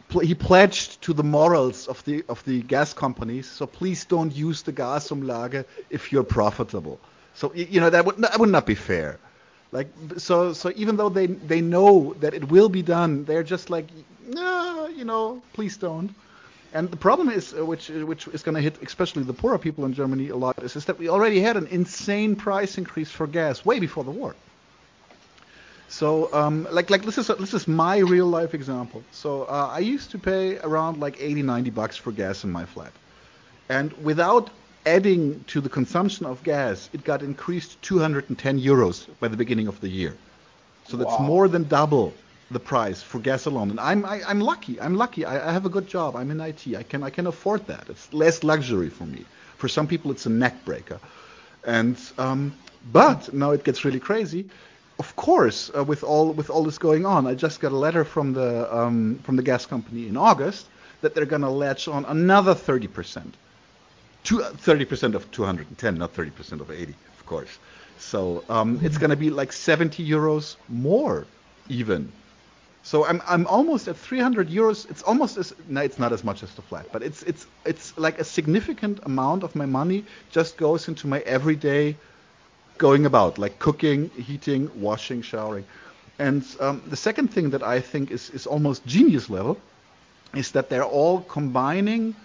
pl- 0.10 0.22
he 0.22 0.34
pledged 0.36 1.02
to 1.04 1.14
the 1.14 1.24
morals 1.24 1.88
of 1.88 2.04
the 2.06 2.24
of 2.30 2.44
the 2.46 2.62
gas 2.64 2.94
companies. 2.94 3.48
So 3.50 3.66
please 3.68 4.06
don't 4.06 4.34
use 4.36 4.64
the 4.64 4.74
Gasumlage 4.74 5.66
if 5.90 6.12
you're 6.12 6.24
profitable. 6.24 7.00
So 7.34 7.54
you 7.54 7.80
know 7.82 7.90
that 7.90 8.06
would 8.06 8.18
that 8.18 8.40
would 8.40 8.50
not 8.50 8.66
be 8.66 8.76
fair. 8.76 9.20
Like 9.72 9.94
so 10.18 10.54
so 10.54 10.72
even 10.76 10.98
though 10.98 11.10
they 11.10 11.28
they 11.28 11.62
know 11.62 12.14
that 12.20 12.34
it 12.34 12.50
will 12.50 12.70
be 12.70 12.82
done, 12.82 13.26
they're 13.26 13.44
just 13.44 13.70
like 13.70 13.90
no, 14.22 14.88
you 14.88 15.06
know, 15.06 15.44
please 15.54 15.78
don't. 15.78 16.14
And 16.72 16.90
the 16.92 16.98
problem 16.98 17.30
is, 17.30 17.54
uh, 17.54 17.66
which 17.66 17.90
uh, 17.92 18.06
which 18.06 18.28
is 18.28 18.44
going 18.44 18.56
to 18.56 18.62
hit 18.62 18.82
especially 18.84 19.24
the 19.24 19.34
poorer 19.34 19.60
people 19.60 19.86
in 19.86 19.94
Germany 19.94 20.30
a 20.30 20.36
lot, 20.38 20.56
is, 20.64 20.76
is 20.76 20.86
that 20.86 20.98
we 21.00 21.10
already 21.10 21.40
had 21.42 21.58
an 21.58 21.68
insane 21.68 22.36
price 22.36 22.78
increase 22.78 23.12
for 23.12 23.28
gas 23.28 23.66
way 23.66 23.80
before 23.80 24.04
the 24.04 24.12
war. 24.12 24.38
So, 25.88 26.32
um, 26.34 26.68
like 26.72 26.90
like 26.90 27.04
this 27.04 27.18
is 27.18 27.28
this 27.28 27.54
is 27.54 27.68
my 27.68 27.98
real 27.98 28.28
life 28.28 28.54
example. 28.54 29.06
So 29.12 29.44
uh, 29.44 29.70
I 29.72 29.80
used 29.80 30.12
to 30.12 30.20
pay 30.20 30.58
around 30.60 30.98
like 30.98 31.18
80, 31.20 31.42
90 31.44 31.70
bucks 31.72 31.98
for 31.98 32.12
gas 32.12 32.44
in 32.44 32.52
my 32.52 32.66
flat, 32.66 33.00
and 33.70 33.94
without 33.94 34.50
adding 34.86 35.44
to 35.48 35.62
the 35.62 35.70
consumption 35.70 36.26
of 36.26 36.44
gas, 36.44 36.90
it 36.94 37.04
got 37.04 37.22
increased 37.22 37.82
210 37.82 38.60
euros 38.60 39.08
by 39.20 39.28
the 39.28 39.38
beginning 39.38 39.68
of 39.68 39.80
the 39.82 39.90
year. 39.90 40.16
So 40.88 40.98
that's 40.98 41.20
wow. 41.20 41.26
more 41.26 41.48
than 41.48 41.64
double 41.66 42.14
the 42.52 42.60
price 42.60 43.02
for 43.02 43.20
gas 43.20 43.46
alone. 43.46 43.70
And 43.70 43.80
I'm 43.80 44.06
I, 44.06 44.18
am 44.18 44.24
i 44.28 44.32
am 44.32 44.42
lucky. 44.42 44.82
I'm 44.82 44.96
lucky. 44.96 45.24
I, 45.26 45.50
I, 45.50 45.52
have 45.52 45.66
a 45.66 45.70
good 45.70 45.88
job. 45.88 46.16
I'm 46.16 46.32
in 46.32 46.40
IT. 46.42 46.76
I 46.76 46.84
can 46.84 47.04
I 47.04 47.10
can 47.10 47.28
afford 47.28 47.68
that. 47.68 47.90
It's 47.90 48.12
less 48.14 48.44
luxury 48.44 48.90
for 48.90 49.06
me. 49.06 49.26
For 49.58 49.68
some 49.68 49.88
people, 49.88 50.10
it's 50.12 50.26
a 50.26 50.30
neck 50.30 50.66
breaker. 50.66 51.00
And 51.66 51.98
um, 52.18 52.54
but 52.92 53.32
now 53.34 53.52
it 53.52 53.64
gets 53.64 53.86
really 53.86 54.00
crazy. 54.00 54.50
Of 54.98 55.16
course, 55.16 55.70
uh, 55.78 55.84
with 55.84 56.04
all 56.04 56.32
with 56.34 56.50
all 56.50 56.64
this 56.64 56.78
going 56.78 57.06
on, 57.06 57.28
I 57.28 57.36
just 57.36 57.60
got 57.60 57.72
a 57.72 57.78
letter 57.78 58.04
from 58.04 58.34
the 58.34 58.76
um, 58.76 59.20
from 59.24 59.36
the 59.36 59.44
gas 59.44 59.66
company 59.66 60.08
in 60.08 60.18
August 60.18 60.66
that 61.02 61.14
they're 61.14 61.26
going 61.26 61.44
to 61.44 61.50
latch 61.50 61.88
on 61.88 62.04
another 62.06 62.56
30 62.56 62.88
percent. 62.88 63.36
30 64.24 64.86
percent 64.86 65.16
of 65.16 65.32
210, 65.32 65.98
not 65.98 66.14
30 66.14 66.32
percent 66.32 66.62
of 66.62 66.72
80, 66.72 66.94
of 67.20 67.26
course. 67.26 67.60
So 67.98 68.44
um, 68.50 68.80
it's 68.84 68.98
going 68.98 69.12
to 69.12 69.18
be 69.18 69.30
like 69.30 69.52
70 69.54 70.08
euros 70.08 70.56
more 70.70 71.28
even 71.70 72.12
So 72.84 73.06
I'm 73.06 73.22
I'm 73.28 73.46
almost 73.48 73.88
at 73.88 73.98
300 73.98 74.50
euros. 74.50 74.90
It's 74.90 75.04
almost 75.04 75.38
as 75.38 75.54
no, 75.68 75.82
it's 75.82 76.00
not 76.00 76.14
as 76.14 76.24
much 76.24 76.44
as 76.44 76.54
the 76.56 76.62
flat, 76.62 76.88
but 76.92 77.04
it's 77.04 77.24
it's 77.24 77.46
it's 77.66 77.98
like 77.98 78.20
a 78.20 78.24
significant 78.24 79.00
amount 79.04 79.44
of 79.44 79.56
my 79.56 79.66
money 79.66 80.06
just 80.32 80.58
goes 80.58 80.88
into 80.88 81.08
my 81.08 81.20
everyday 81.22 81.98
going 82.78 83.06
about, 83.06 83.38
like 83.38 83.60
cooking, 83.60 84.10
heating, 84.12 84.70
washing, 84.82 85.22
showering. 85.22 85.66
And 86.20 86.46
um, 86.60 86.82
the 86.88 86.98
second 86.98 87.30
thing 87.34 87.52
that 87.52 87.64
I 87.64 87.82
think 87.82 88.12
is 88.12 88.30
is 88.32 88.48
almost 88.48 88.86
genius 88.86 89.30
level 89.30 89.58
is 90.36 90.52
that 90.52 90.70
they're 90.70 90.92
all 91.02 91.22
combining 91.22 92.16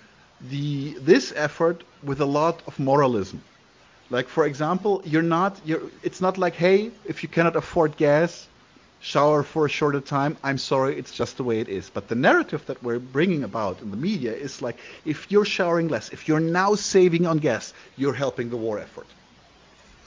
the 0.40 0.94
this 1.00 1.32
effort 1.36 1.84
with 2.02 2.20
a 2.20 2.26
lot 2.26 2.62
of 2.66 2.78
moralism. 2.78 3.42
Like 4.10 4.28
for 4.28 4.46
example, 4.46 5.02
you're 5.04 5.22
not 5.22 5.60
you're 5.64 5.82
it's 6.02 6.20
not 6.20 6.38
like 6.38 6.54
hey, 6.54 6.90
if 7.04 7.22
you 7.22 7.28
cannot 7.28 7.56
afford 7.56 7.96
gas, 7.96 8.46
shower 9.00 9.42
for 9.42 9.66
a 9.66 9.68
shorter 9.68 10.00
time. 10.00 10.36
I'm 10.42 10.58
sorry, 10.58 10.96
it's 10.96 11.12
just 11.12 11.36
the 11.36 11.44
way 11.44 11.60
it 11.60 11.68
is. 11.68 11.90
But 11.90 12.08
the 12.08 12.14
narrative 12.14 12.64
that 12.66 12.82
we're 12.82 12.98
bringing 12.98 13.44
about 13.44 13.80
in 13.82 13.90
the 13.90 13.96
media 13.96 14.32
is 14.32 14.62
like 14.62 14.78
if 15.04 15.30
you're 15.30 15.44
showering 15.44 15.88
less, 15.88 16.10
if 16.10 16.28
you're 16.28 16.40
now 16.40 16.74
saving 16.74 17.26
on 17.26 17.38
gas, 17.38 17.72
you're 17.96 18.14
helping 18.14 18.50
the 18.50 18.56
war 18.56 18.78
effort. 18.78 19.06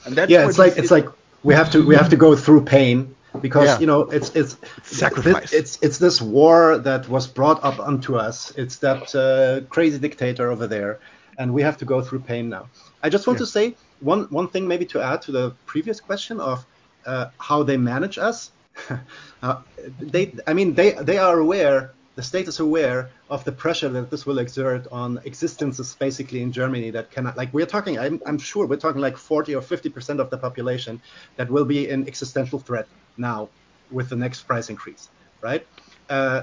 And 0.04 0.16
that's 0.16 0.30
yeah, 0.30 0.48
it's 0.48 0.58
like 0.58 0.76
it's 0.76 0.90
like 0.90 1.06
we 1.42 1.54
have 1.54 1.70
to 1.72 1.86
we 1.86 1.94
have 1.94 2.10
to 2.10 2.16
go 2.16 2.34
through 2.36 2.64
pain 2.64 3.14
because 3.40 3.68
yeah. 3.68 3.78
you 3.78 3.86
know 3.86 4.02
it's 4.02 4.30
it's 4.34 4.56
sacrifice. 4.82 5.52
It's 5.52 5.78
it's 5.82 5.98
this 5.98 6.20
war 6.20 6.78
that 6.78 7.08
was 7.08 7.26
brought 7.26 7.62
up 7.64 7.78
onto 7.78 8.16
us. 8.16 8.52
It's 8.56 8.76
that 8.78 9.14
uh, 9.14 9.66
crazy 9.68 9.98
dictator 9.98 10.50
over 10.50 10.66
there, 10.66 11.00
and 11.38 11.52
we 11.52 11.62
have 11.62 11.76
to 11.78 11.84
go 11.84 12.00
through 12.02 12.20
pain 12.20 12.48
now. 12.48 12.68
I 13.02 13.08
just 13.08 13.26
want 13.26 13.38
yeah. 13.38 13.46
to 13.46 13.50
say 13.50 13.74
one 14.00 14.24
one 14.30 14.48
thing 14.48 14.66
maybe 14.66 14.86
to 14.86 15.02
add 15.02 15.22
to 15.22 15.32
the 15.32 15.50
previous 15.66 16.00
question 16.00 16.40
of 16.40 16.64
uh, 17.06 17.26
how 17.38 17.62
they 17.62 17.76
manage 17.76 18.18
us 18.18 18.50
uh, 19.42 19.60
they, 20.00 20.34
I 20.46 20.54
mean, 20.54 20.74
they 20.74 20.92
they 20.92 21.18
are 21.18 21.38
aware. 21.38 21.92
The 22.18 22.24
state 22.24 22.48
is 22.48 22.58
aware 22.58 23.10
of 23.30 23.44
the 23.44 23.52
pressure 23.52 23.88
that 23.90 24.10
this 24.10 24.26
will 24.26 24.40
exert 24.40 24.88
on 24.90 25.20
existences 25.24 25.94
basically 25.94 26.42
in 26.42 26.50
Germany 26.50 26.90
that 26.90 27.12
cannot, 27.12 27.36
like 27.36 27.54
we're 27.54 27.64
talking, 27.64 27.96
I'm, 27.96 28.20
I'm 28.26 28.38
sure 28.38 28.66
we're 28.66 28.74
talking 28.74 29.00
like 29.00 29.16
40 29.16 29.54
or 29.54 29.62
50% 29.62 30.18
of 30.18 30.28
the 30.28 30.36
population 30.36 31.00
that 31.36 31.48
will 31.48 31.64
be 31.64 31.88
in 31.88 32.08
existential 32.08 32.58
threat 32.58 32.88
now 33.18 33.48
with 33.92 34.08
the 34.08 34.16
next 34.16 34.48
price 34.48 34.68
increase, 34.68 35.10
right? 35.42 35.64
Uh, 36.10 36.42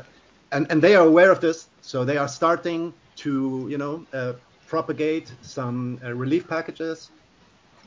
and, 0.53 0.65
and 0.71 0.81
they 0.81 0.95
are 0.95 1.05
aware 1.05 1.29
of 1.29 1.41
this, 1.41 1.67
so 1.81 2.05
they 2.05 2.15
are 2.15 2.29
starting 2.29 2.93
to, 3.17 3.67
you 3.69 3.77
know, 3.77 4.05
uh, 4.13 4.31
propagate 4.67 5.33
some 5.41 5.99
uh, 6.05 6.13
relief 6.13 6.47
packages. 6.47 7.11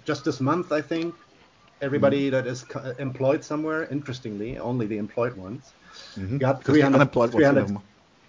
Just 0.04 0.26
this 0.26 0.40
month, 0.40 0.72
I 0.72 0.82
think, 0.82 1.14
everybody 1.80 2.30
mm-hmm. 2.30 2.32
that 2.32 2.46
is 2.46 2.66
employed 2.98 3.42
somewhere, 3.42 3.86
interestingly, 3.86 4.58
only 4.58 4.84
the 4.84 4.98
employed 4.98 5.34
ones, 5.38 5.72
mm-hmm. 6.16 6.38
got 6.38 6.64
300, 6.64 6.94
unemployed 6.94 7.32
300 7.32 7.78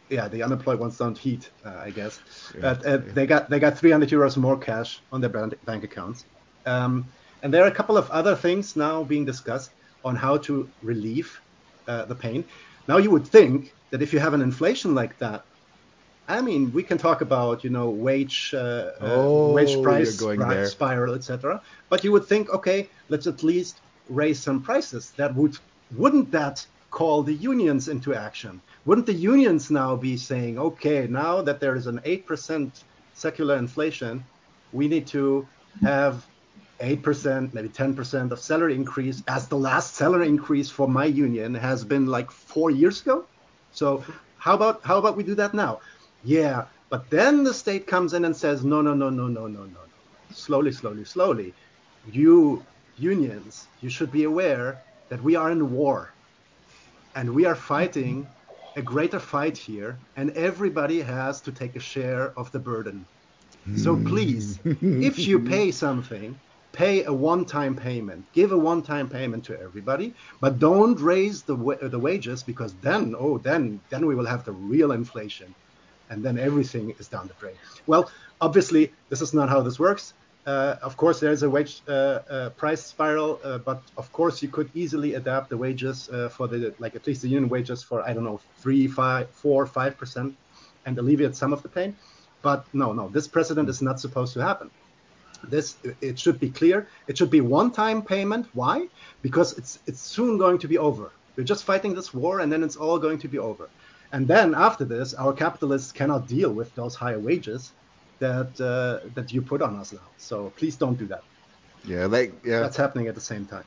yeah, 0.09 0.27
the 0.27 0.43
unemployed 0.43 0.79
ones 0.79 0.97
don't 0.97 1.17
heat, 1.17 1.49
uh, 1.63 1.81
I 1.83 1.91
guess. 1.91 2.19
Yeah, 2.53 2.61
but 2.61 2.85
uh, 2.85 2.89
yeah. 2.89 3.13
they 3.13 3.25
got 3.27 3.49
they 3.49 3.59
got 3.59 3.77
300 3.77 4.09
euros 4.09 4.37
more 4.37 4.57
cash 4.57 5.01
on 5.11 5.21
their 5.21 5.29
bank 5.29 5.83
accounts. 5.83 6.25
Um, 6.65 7.05
and 7.41 7.53
there 7.53 7.63
are 7.63 7.67
a 7.67 7.71
couple 7.71 7.97
of 7.97 8.09
other 8.09 8.35
things 8.35 8.75
now 8.75 9.03
being 9.03 9.25
discussed 9.25 9.71
on 10.03 10.15
how 10.15 10.37
to 10.37 10.69
relieve 10.81 11.39
uh, 11.87 12.05
the 12.05 12.15
pain. 12.15 12.43
Now 12.87 12.97
you 12.97 13.11
would 13.11 13.25
think 13.25 13.73
that 13.91 14.01
if 14.01 14.11
you 14.13 14.19
have 14.19 14.33
an 14.33 14.41
inflation 14.41 14.93
like 14.95 15.17
that, 15.19 15.45
I 16.27 16.41
mean, 16.41 16.71
we 16.73 16.83
can 16.83 16.97
talk 16.97 17.21
about 17.21 17.63
you 17.63 17.69
know 17.69 17.89
wage 17.89 18.53
uh, 18.53 18.57
uh 18.57 18.93
oh, 19.01 19.53
wage 19.53 19.81
price 19.81 20.19
spiral, 20.71 21.13
etc. 21.13 21.61
But 21.89 22.03
you 22.03 22.11
would 22.11 22.25
think, 22.25 22.49
okay, 22.49 22.89
let's 23.09 23.27
at 23.27 23.43
least 23.43 23.81
raise 24.09 24.39
some 24.39 24.61
prices. 24.61 25.11
That 25.17 25.35
would 25.35 25.57
wouldn't 25.95 26.31
that 26.31 26.65
call 26.91 27.23
the 27.23 27.33
unions 27.33 27.87
into 27.87 28.13
action? 28.13 28.61
Wouldn't 28.85 29.07
the 29.07 29.13
unions 29.13 29.69
now 29.71 29.95
be 29.95 30.17
saying, 30.17 30.57
okay, 30.57 31.07
now 31.07 31.41
that 31.41 31.59
there 31.59 31.75
is 31.75 31.87
an 31.87 31.99
eight 32.05 32.25
percent 32.25 32.83
secular 33.13 33.57
inflation, 33.57 34.23
we 34.71 34.87
need 34.87 35.07
to 35.07 35.47
have 35.81 36.25
8%, 36.79 37.53
maybe 37.53 37.67
10% 37.67 38.31
of 38.31 38.39
salary 38.39 38.73
increase, 38.73 39.21
as 39.27 39.49
the 39.49 39.57
last 39.57 39.95
salary 39.95 40.27
increase 40.29 40.69
for 40.69 40.87
my 40.87 41.05
union 41.05 41.53
has 41.53 41.83
been 41.83 42.05
like 42.05 42.31
four 42.31 42.71
years 42.71 43.01
ago. 43.01 43.25
So 43.71 44.03
how 44.37 44.55
about 44.55 44.81
how 44.83 44.97
about 44.97 45.17
we 45.17 45.23
do 45.23 45.35
that 45.35 45.53
now? 45.53 45.81
Yeah, 46.23 46.65
but 46.89 47.09
then 47.09 47.43
the 47.43 47.53
state 47.53 47.85
comes 47.87 48.13
in 48.13 48.23
and 48.23 48.35
says, 48.35 48.63
no, 48.63 48.81
no, 48.81 48.93
no, 48.93 49.09
no, 49.09 49.27
no, 49.27 49.47
no, 49.47 49.63
no. 49.63 49.65
No 49.65 49.89
slowly, 50.31 50.71
slowly, 50.71 51.05
slowly. 51.05 51.53
You 52.11 52.63
unions, 52.97 53.67
you 53.81 53.89
should 53.89 54.11
be 54.11 54.23
aware 54.23 54.81
that 55.09 55.21
we 55.23 55.35
are 55.35 55.51
in 55.51 55.71
war 55.71 56.11
and 57.15 57.33
we 57.33 57.45
are 57.45 57.55
fighting 57.55 58.27
a 58.75 58.81
greater 58.81 59.19
fight 59.19 59.57
here, 59.57 59.97
and 60.15 60.31
everybody 60.31 61.01
has 61.01 61.41
to 61.41 61.51
take 61.51 61.75
a 61.75 61.79
share 61.79 62.31
of 62.37 62.51
the 62.51 62.59
burden. 62.59 63.05
So 63.75 63.95
hmm. 63.95 64.07
please, 64.07 64.59
if 64.63 65.19
you 65.19 65.39
pay 65.39 65.71
something, 65.71 66.39
pay 66.71 67.03
a 67.03 67.13
one-time 67.13 67.75
payment. 67.75 68.25
Give 68.33 68.51
a 68.51 68.57
one-time 68.57 69.09
payment 69.09 69.43
to 69.45 69.59
everybody, 69.59 70.13
but 70.39 70.59
don't 70.59 70.99
raise 70.99 71.43
the 71.43 71.55
the 71.81 71.99
wages 71.99 72.43
because 72.43 72.73
then, 72.81 73.15
oh, 73.17 73.37
then 73.37 73.79
then 73.89 74.05
we 74.05 74.15
will 74.15 74.25
have 74.25 74.45
the 74.45 74.53
real 74.53 74.91
inflation 74.91 75.53
and 76.09 76.23
then 76.23 76.37
everything 76.37 76.93
is 76.99 77.07
down 77.07 77.27
the 77.27 77.33
drain. 77.39 77.55
Well, 77.87 78.11
obviously, 78.41 78.91
this 79.09 79.21
is 79.21 79.33
not 79.33 79.49
how 79.49 79.61
this 79.61 79.79
works. 79.79 80.13
Uh, 80.45 80.75
of 80.81 80.95
course, 80.97 81.19
there 81.19 81.31
is 81.31 81.43
a 81.43 81.49
wage 81.49 81.81
uh, 81.87 81.91
uh, 81.91 82.49
price 82.51 82.83
spiral, 82.83 83.39
but 83.65 83.81
of 83.97 84.11
course, 84.13 84.41
you 84.41 84.47
could 84.49 84.69
easily 84.73 85.13
adapt 85.15 85.49
the 85.49 85.57
wages 85.57 86.09
for 86.31 86.47
the 86.47 86.73
like 86.79 86.95
at 86.95 87.05
least 87.05 87.21
the 87.21 87.27
union 87.27 87.49
wages 87.49 87.83
for 87.83 88.01
I 88.01 88.13
don't 88.13 88.23
know 88.23 88.39
three, 88.57 88.87
five, 88.87 89.29
four, 89.29 89.65
five 89.65 89.97
percent, 89.97 90.35
and 90.85 90.97
alleviate 90.97 91.35
some 91.35 91.53
of 91.53 91.61
the 91.61 91.69
pain. 91.69 91.95
But 92.41 92.65
no, 92.73 92.93
no, 92.93 93.09
this 93.09 93.27
precedent 93.27 93.69
is 93.69 93.81
not 93.81 93.99
supposed 93.99 94.33
to 94.33 94.41
happen. 94.41 94.71
This 95.43 95.75
it 96.01 96.17
should 96.17 96.39
be 96.39 96.49
clear. 96.49 96.87
It 97.07 97.17
should 97.17 97.29
be 97.29 97.41
one-time 97.41 98.01
payment. 98.01 98.47
Why? 98.53 98.87
Because 99.21 99.57
it's 99.57 99.79
it's 99.87 100.01
soon 100.01 100.37
going 100.37 100.57
to 100.59 100.67
be 100.67 100.77
over. 100.77 101.11
We're 101.35 101.43
just 101.43 101.63
fighting 101.63 101.93
this 101.95 102.13
war, 102.13 102.39
and 102.39 102.51
then 102.51 102.63
it's 102.63 102.75
all 102.75 102.99
going 102.99 103.19
to 103.19 103.27
be 103.27 103.39
over. 103.39 103.69
And 104.11 104.27
then 104.27 104.55
after 104.55 104.83
this, 104.83 105.13
our 105.13 105.33
capitalists 105.33 105.91
cannot 105.91 106.27
deal 106.27 106.51
with 106.51 106.73
those 106.75 106.95
higher 106.95 107.19
wages 107.19 107.71
that 108.19 108.59
uh, 108.61 109.09
that 109.15 109.31
you 109.33 109.41
put 109.41 109.61
on 109.61 109.75
us 109.75 109.91
now. 109.91 110.07
So 110.17 110.51
please 110.57 110.75
don't 110.75 110.97
do 110.97 111.07
that. 111.07 111.23
Yeah, 111.85 112.05
like 112.05 112.33
yeah, 112.45 112.59
that's 112.59 112.77
happening 112.77 113.07
at 113.07 113.15
the 113.15 113.21
same 113.21 113.45
time. 113.45 113.65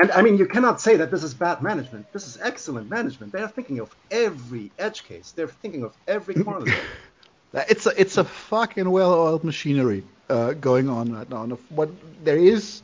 And 0.00 0.12
I 0.12 0.22
mean, 0.22 0.38
you 0.38 0.46
cannot 0.46 0.80
say 0.80 0.96
that 0.96 1.10
this 1.10 1.24
is 1.24 1.34
bad 1.34 1.62
management. 1.62 2.12
This 2.12 2.26
is 2.26 2.38
excellent 2.40 2.88
management. 2.88 3.32
They 3.32 3.40
are 3.40 3.48
thinking 3.48 3.80
of 3.80 3.94
every 4.10 4.70
edge 4.78 5.04
case. 5.04 5.32
They're 5.32 5.48
thinking 5.48 5.82
of 5.82 5.94
every 6.06 6.34
corner. 6.34 6.72
it's 7.68 7.86
a 7.86 8.00
it's 8.00 8.16
a 8.16 8.24
fucking 8.24 8.88
well-oiled 8.88 9.42
machinery 9.42 10.04
uh, 10.28 10.52
going 10.52 10.88
on 10.88 11.12
right 11.12 11.28
now. 11.28 11.42
And 11.42 11.52
what 11.70 11.90
there 12.24 12.36
is, 12.36 12.82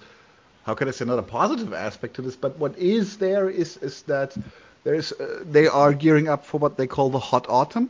how 0.64 0.74
can 0.74 0.88
I 0.88 0.90
say, 0.90 1.04
not 1.04 1.18
a 1.18 1.22
positive 1.22 1.72
aspect 1.72 2.16
to 2.16 2.22
this, 2.22 2.36
but 2.36 2.58
what 2.58 2.76
is 2.78 3.16
there 3.18 3.48
is 3.48 3.76
is 3.78 4.02
that 4.02 4.36
there's, 4.82 5.12
uh, 5.12 5.44
they 5.50 5.66
are 5.66 5.94
gearing 5.94 6.28
up 6.28 6.44
for 6.44 6.58
what 6.58 6.76
they 6.76 6.86
call 6.86 7.10
the 7.10 7.18
hot 7.18 7.46
autumn, 7.48 7.88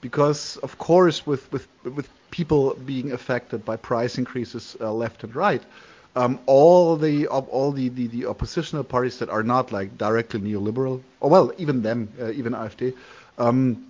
because 0.00 0.56
of 0.58 0.76
course 0.78 1.26
with 1.26 1.50
with 1.52 1.68
with 1.84 2.08
people 2.30 2.74
being 2.74 3.12
affected 3.12 3.64
by 3.64 3.76
price 3.76 4.18
increases 4.18 4.76
uh, 4.80 4.92
left 4.92 5.24
and 5.24 5.34
right, 5.34 5.62
um, 6.16 6.38
all 6.46 6.96
the 6.96 7.26
all 7.26 7.72
the, 7.72 7.88
the, 7.90 8.06
the 8.06 8.26
oppositional 8.26 8.84
parties 8.84 9.18
that 9.18 9.28
are 9.28 9.42
not 9.42 9.70
like 9.70 9.98
directly 9.98 10.40
neoliberal, 10.40 11.02
or 11.20 11.30
well 11.30 11.52
even 11.58 11.82
them, 11.82 12.08
uh, 12.20 12.30
even 12.30 12.52
AfD. 12.52 12.94
Um, 13.38 13.86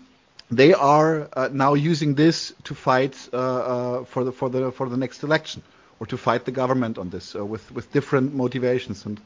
they 0.51 0.75
are 0.75 1.29
uh, 1.33 1.49
now 1.53 1.75
using 1.75 2.15
this 2.15 2.53
to 2.65 2.75
fight 2.75 3.17
uh, 3.33 3.37
uh, 3.37 4.05
for 4.05 4.25
the 4.25 4.33
for 4.33 4.49
the 4.49 4.73
for 4.73 4.89
the 4.89 4.97
next 4.97 5.23
election, 5.23 5.63
or 6.01 6.07
to 6.07 6.17
fight 6.17 6.45
the 6.45 6.53
government 6.53 6.99
on 6.99 7.11
this 7.11 7.35
uh, 7.35 7.45
with 7.45 7.71
with 7.73 7.93
different 7.93 8.35
motivations. 8.35 9.07
And 9.07 9.21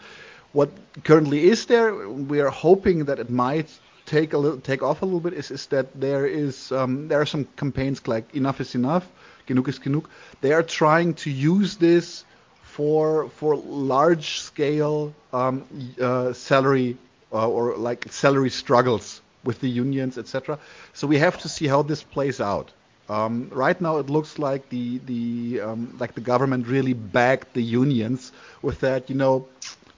what 0.52 0.70
currently 1.04 1.48
is 1.48 1.66
there, 1.66 1.94
we 2.08 2.40
are 2.40 2.50
hoping 2.50 3.06
that 3.06 3.18
it 3.18 3.30
might 3.30 3.70
take 4.10 4.32
a 4.32 4.38
little, 4.38 4.60
take 4.60 4.82
off 4.82 5.02
a 5.02 5.04
little 5.04 5.20
bit. 5.20 5.32
Is, 5.32 5.50
is 5.50 5.66
that 5.68 5.86
there 5.98 6.26
is 6.26 6.72
um, 6.72 7.08
there 7.08 7.20
are 7.20 7.26
some 7.26 7.44
campaigns 7.56 8.06
like 8.08 8.34
Enough 8.34 8.60
is 8.60 8.74
Enough, 8.74 9.06
Genug 9.46 9.68
is 9.68 9.78
Genug. 9.78 10.06
They 10.40 10.52
are 10.52 10.62
trying 10.62 11.14
to 11.24 11.30
use 11.30 11.76
this 11.76 12.24
for 12.62 13.28
for 13.30 13.56
large 13.56 14.40
scale 14.40 15.14
um, 15.32 15.64
uh, 16.00 16.32
salary 16.32 16.96
uh, 17.32 17.48
or 17.48 17.76
like 17.76 18.12
salary 18.12 18.50
struggles 18.50 19.20
with 19.44 19.60
the 19.60 19.68
unions, 19.68 20.18
etc. 20.18 20.58
So 20.92 21.06
we 21.06 21.18
have 21.18 21.38
to 21.42 21.48
see 21.48 21.66
how 21.68 21.82
this 21.82 22.02
plays 22.02 22.40
out. 22.40 22.72
Um, 23.08 23.48
right 23.50 23.80
now, 23.80 23.98
it 23.98 24.10
looks 24.10 24.38
like 24.38 24.68
the 24.68 24.98
the 25.06 25.60
um, 25.60 25.96
like 25.98 26.14
the 26.14 26.20
government 26.32 26.66
really 26.66 26.94
backed 26.94 27.54
the 27.54 27.62
unions 27.62 28.32
with 28.62 28.80
that. 28.80 29.08
You 29.10 29.16
know, 29.16 29.46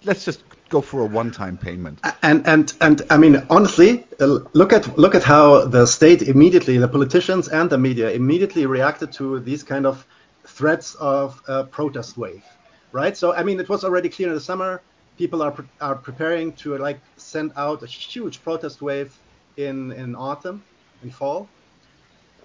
let's 0.05 0.25
just 0.25 0.43
go 0.73 0.82
for 0.82 1.03
a 1.03 1.07
one-time 1.07 1.59
payment. 1.59 2.03
And 2.23 2.47
and 2.49 2.73
and 2.81 3.03
I 3.11 3.19
mean, 3.19 3.47
honestly, 3.51 4.07
uh, 4.20 4.39
look 4.55 4.73
at 4.73 4.99
look 4.99 5.15
at 5.15 5.23
how 5.24 5.66
the 5.66 5.86
state 5.86 6.23
immediately, 6.23 6.78
the 6.78 6.89
politicians 6.89 7.49
and 7.49 7.70
the 7.70 7.78
media 7.78 8.11
immediately 8.11 8.66
reacted 8.66 9.12
to 9.15 9.40
these 9.40 9.62
kind 9.62 9.86
of 9.86 10.07
threats 10.49 10.94
of 10.97 11.40
a 11.49 11.65
protest 11.66 12.16
wave, 12.16 12.44
right? 12.93 13.16
So 13.16 13.32
I 13.35 13.44
mean, 13.44 13.61
it 13.61 13.69
was 13.69 13.85
already 13.85 14.09
clear 14.11 14.28
in 14.31 14.35
the 14.35 14.40
summer. 14.40 14.82
people 15.16 15.43
are 15.43 15.53
pre- 15.53 15.69
are 15.81 15.97
preparing 15.97 16.57
to 16.62 16.78
like 16.78 17.03
send 17.19 17.53
out 17.57 17.82
a 17.82 17.86
huge 17.86 18.43
protest 18.43 18.82
wave 18.82 19.12
in 19.57 19.93
in 19.93 20.16
autumn, 20.16 20.66
in 21.03 21.11
fall. 21.11 21.55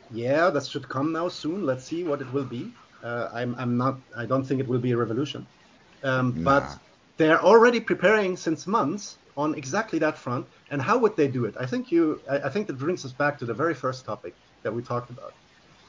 Yeah, 0.09 0.49
that 0.51 0.65
should 0.67 0.87
come 0.89 1.11
now 1.13 1.27
soon. 1.29 1.63
Let's 1.63 1.85
see 1.87 2.03
what 2.03 2.21
it 2.21 2.31
will 2.31 2.45
be. 2.45 2.75
Uh, 3.03 3.29
I'm 3.33 3.55
I'm 3.55 3.77
not. 3.77 4.01
I 4.17 4.25
don't 4.25 4.43
think 4.45 4.61
it 4.61 4.67
will 4.67 4.79
be 4.79 4.91
a 4.91 4.97
revolution, 4.97 5.47
um, 6.03 6.33
Nah. 6.33 6.43
but 6.43 6.77
they're 7.18 7.41
already 7.41 7.80
preparing 7.80 8.38
since 8.38 8.68
months 8.68 9.18
on 9.35 9.56
exactly 9.56 9.99
that 9.99 10.18
front. 10.18 10.45
And 10.72 10.81
how 10.81 10.98
would 10.98 11.15
they 11.15 11.27
do 11.27 11.45
it? 11.45 11.56
I 11.60 11.65
think 11.65 11.91
you. 11.91 12.22
I, 12.30 12.38
I 12.48 12.49
think 12.49 12.68
that 12.68 12.77
brings 12.77 13.06
us 13.06 13.11
back 13.11 13.38
to 13.39 13.45
the 13.45 13.53
very 13.53 13.73
first 13.73 14.06
topic 14.06 14.34
that 14.64 14.73
we 14.73 14.81
talked 14.81 15.10
about, 15.10 15.34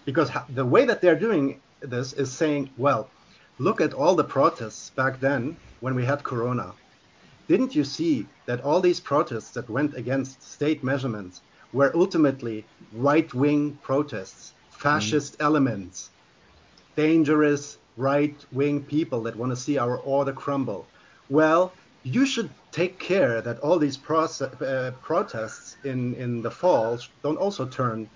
because 0.05 0.31
the 0.51 0.65
way 0.65 0.85
that 0.85 1.01
they're 1.01 1.19
doing 1.19 1.61
this 1.81 2.13
is 2.13 2.31
saying, 2.31 2.71
well, 2.77 3.09
look 3.59 3.81
at 3.81 3.95
all 3.95 4.15
the 4.15 4.25
protests 4.25 4.91
back 4.91 5.21
then 5.21 5.57
when 5.81 5.95
we 5.95 6.05
had 6.05 6.23
Corona. 6.23 6.73
Didn't 7.49 7.75
you 7.75 7.85
see 7.85 8.27
that 8.47 8.61
all 8.61 8.81
these 8.81 9.01
protests 9.01 9.51
that 9.53 9.71
went 9.71 9.95
against 9.95 10.43
state 10.43 10.85
measurements 10.85 11.41
were 11.73 11.91
ultimately 11.95 12.67
right-wing 12.93 13.79
protests, 13.83 14.53
fascist 14.71 15.35
mm-hmm. 15.35 15.45
elements, 15.45 16.11
dangerous 16.95 17.79
right-wing 17.97 18.83
people 18.85 19.23
that 19.23 19.37
want 19.37 19.51
to 19.51 19.57
see 19.57 19.79
our 19.79 19.97
order 19.99 20.33
crumble? 20.33 20.87
Well, 21.31 21.73
you 22.03 22.25
should 22.27 22.51
take 22.73 22.99
care 22.99 23.41
that 23.43 23.59
all 23.61 23.79
these 23.79 23.99
proce- 23.99 24.63
uh, 24.63 24.93
protests 25.03 25.77
in, 25.85 26.15
in 26.15 26.43
the 26.43 26.51
fall 26.51 26.99
don't 27.23 27.37
also 27.37 27.67
turn 27.67 28.09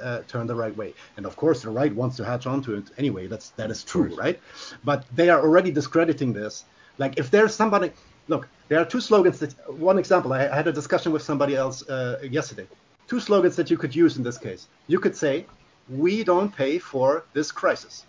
uh, 0.00 0.22
turn 0.28 0.46
the 0.46 0.54
right 0.54 0.74
way. 0.76 0.94
And 1.16 1.26
of 1.26 1.36
course, 1.36 1.62
the 1.62 1.70
right 1.70 1.94
wants 1.94 2.16
to 2.16 2.24
hatch 2.24 2.46
onto 2.46 2.74
it 2.74 2.84
anyway. 2.96 3.26
That's 3.26 3.50
that 3.50 3.70
is 3.70 3.84
true, 3.84 4.14
right? 4.16 4.40
But 4.84 5.04
they 5.14 5.28
are 5.28 5.40
already 5.40 5.70
discrediting 5.70 6.32
this. 6.32 6.64
Like 6.98 7.18
if 7.18 7.30
there's 7.30 7.54
somebody, 7.54 7.92
look, 8.28 8.48
there 8.68 8.78
are 8.78 8.84
two 8.84 9.00
slogans. 9.00 9.38
That 9.40 9.52
one 9.78 9.98
example. 9.98 10.32
I, 10.32 10.54
had 10.54 10.68
a 10.68 10.72
discussion 10.72 11.12
with 11.12 11.22
somebody 11.22 11.56
else 11.56 11.88
uh, 11.88 12.18
yesterday. 12.22 12.66
Two 13.08 13.20
slogans 13.20 13.56
that 13.56 13.70
you 13.70 13.76
could 13.76 13.94
use 13.94 14.16
in 14.16 14.22
this 14.22 14.38
case. 14.38 14.68
You 14.86 15.00
could 15.00 15.16
say, 15.16 15.44
"We 15.88 16.24
don't 16.24 16.54
pay 16.54 16.78
for 16.78 17.24
this 17.34 17.52
crisis," 17.52 18.04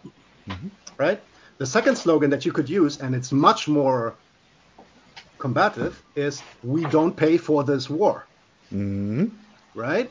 right? 0.97 1.21
The 1.61 1.67
second 1.67 1.95
slogan 1.95 2.31
that 2.31 2.43
you 2.43 2.51
could 2.51 2.67
use, 2.67 2.97
and 3.01 3.13
it's 3.13 3.31
much 3.31 3.67
more 3.67 4.15
combative, 5.37 5.93
is 6.15 6.41
"We 6.63 6.81
don't 6.85 7.15
pay 7.15 7.37
for 7.37 7.63
this 7.63 7.87
war." 7.87 8.15
hmm 8.71 9.25
right? 9.75 10.09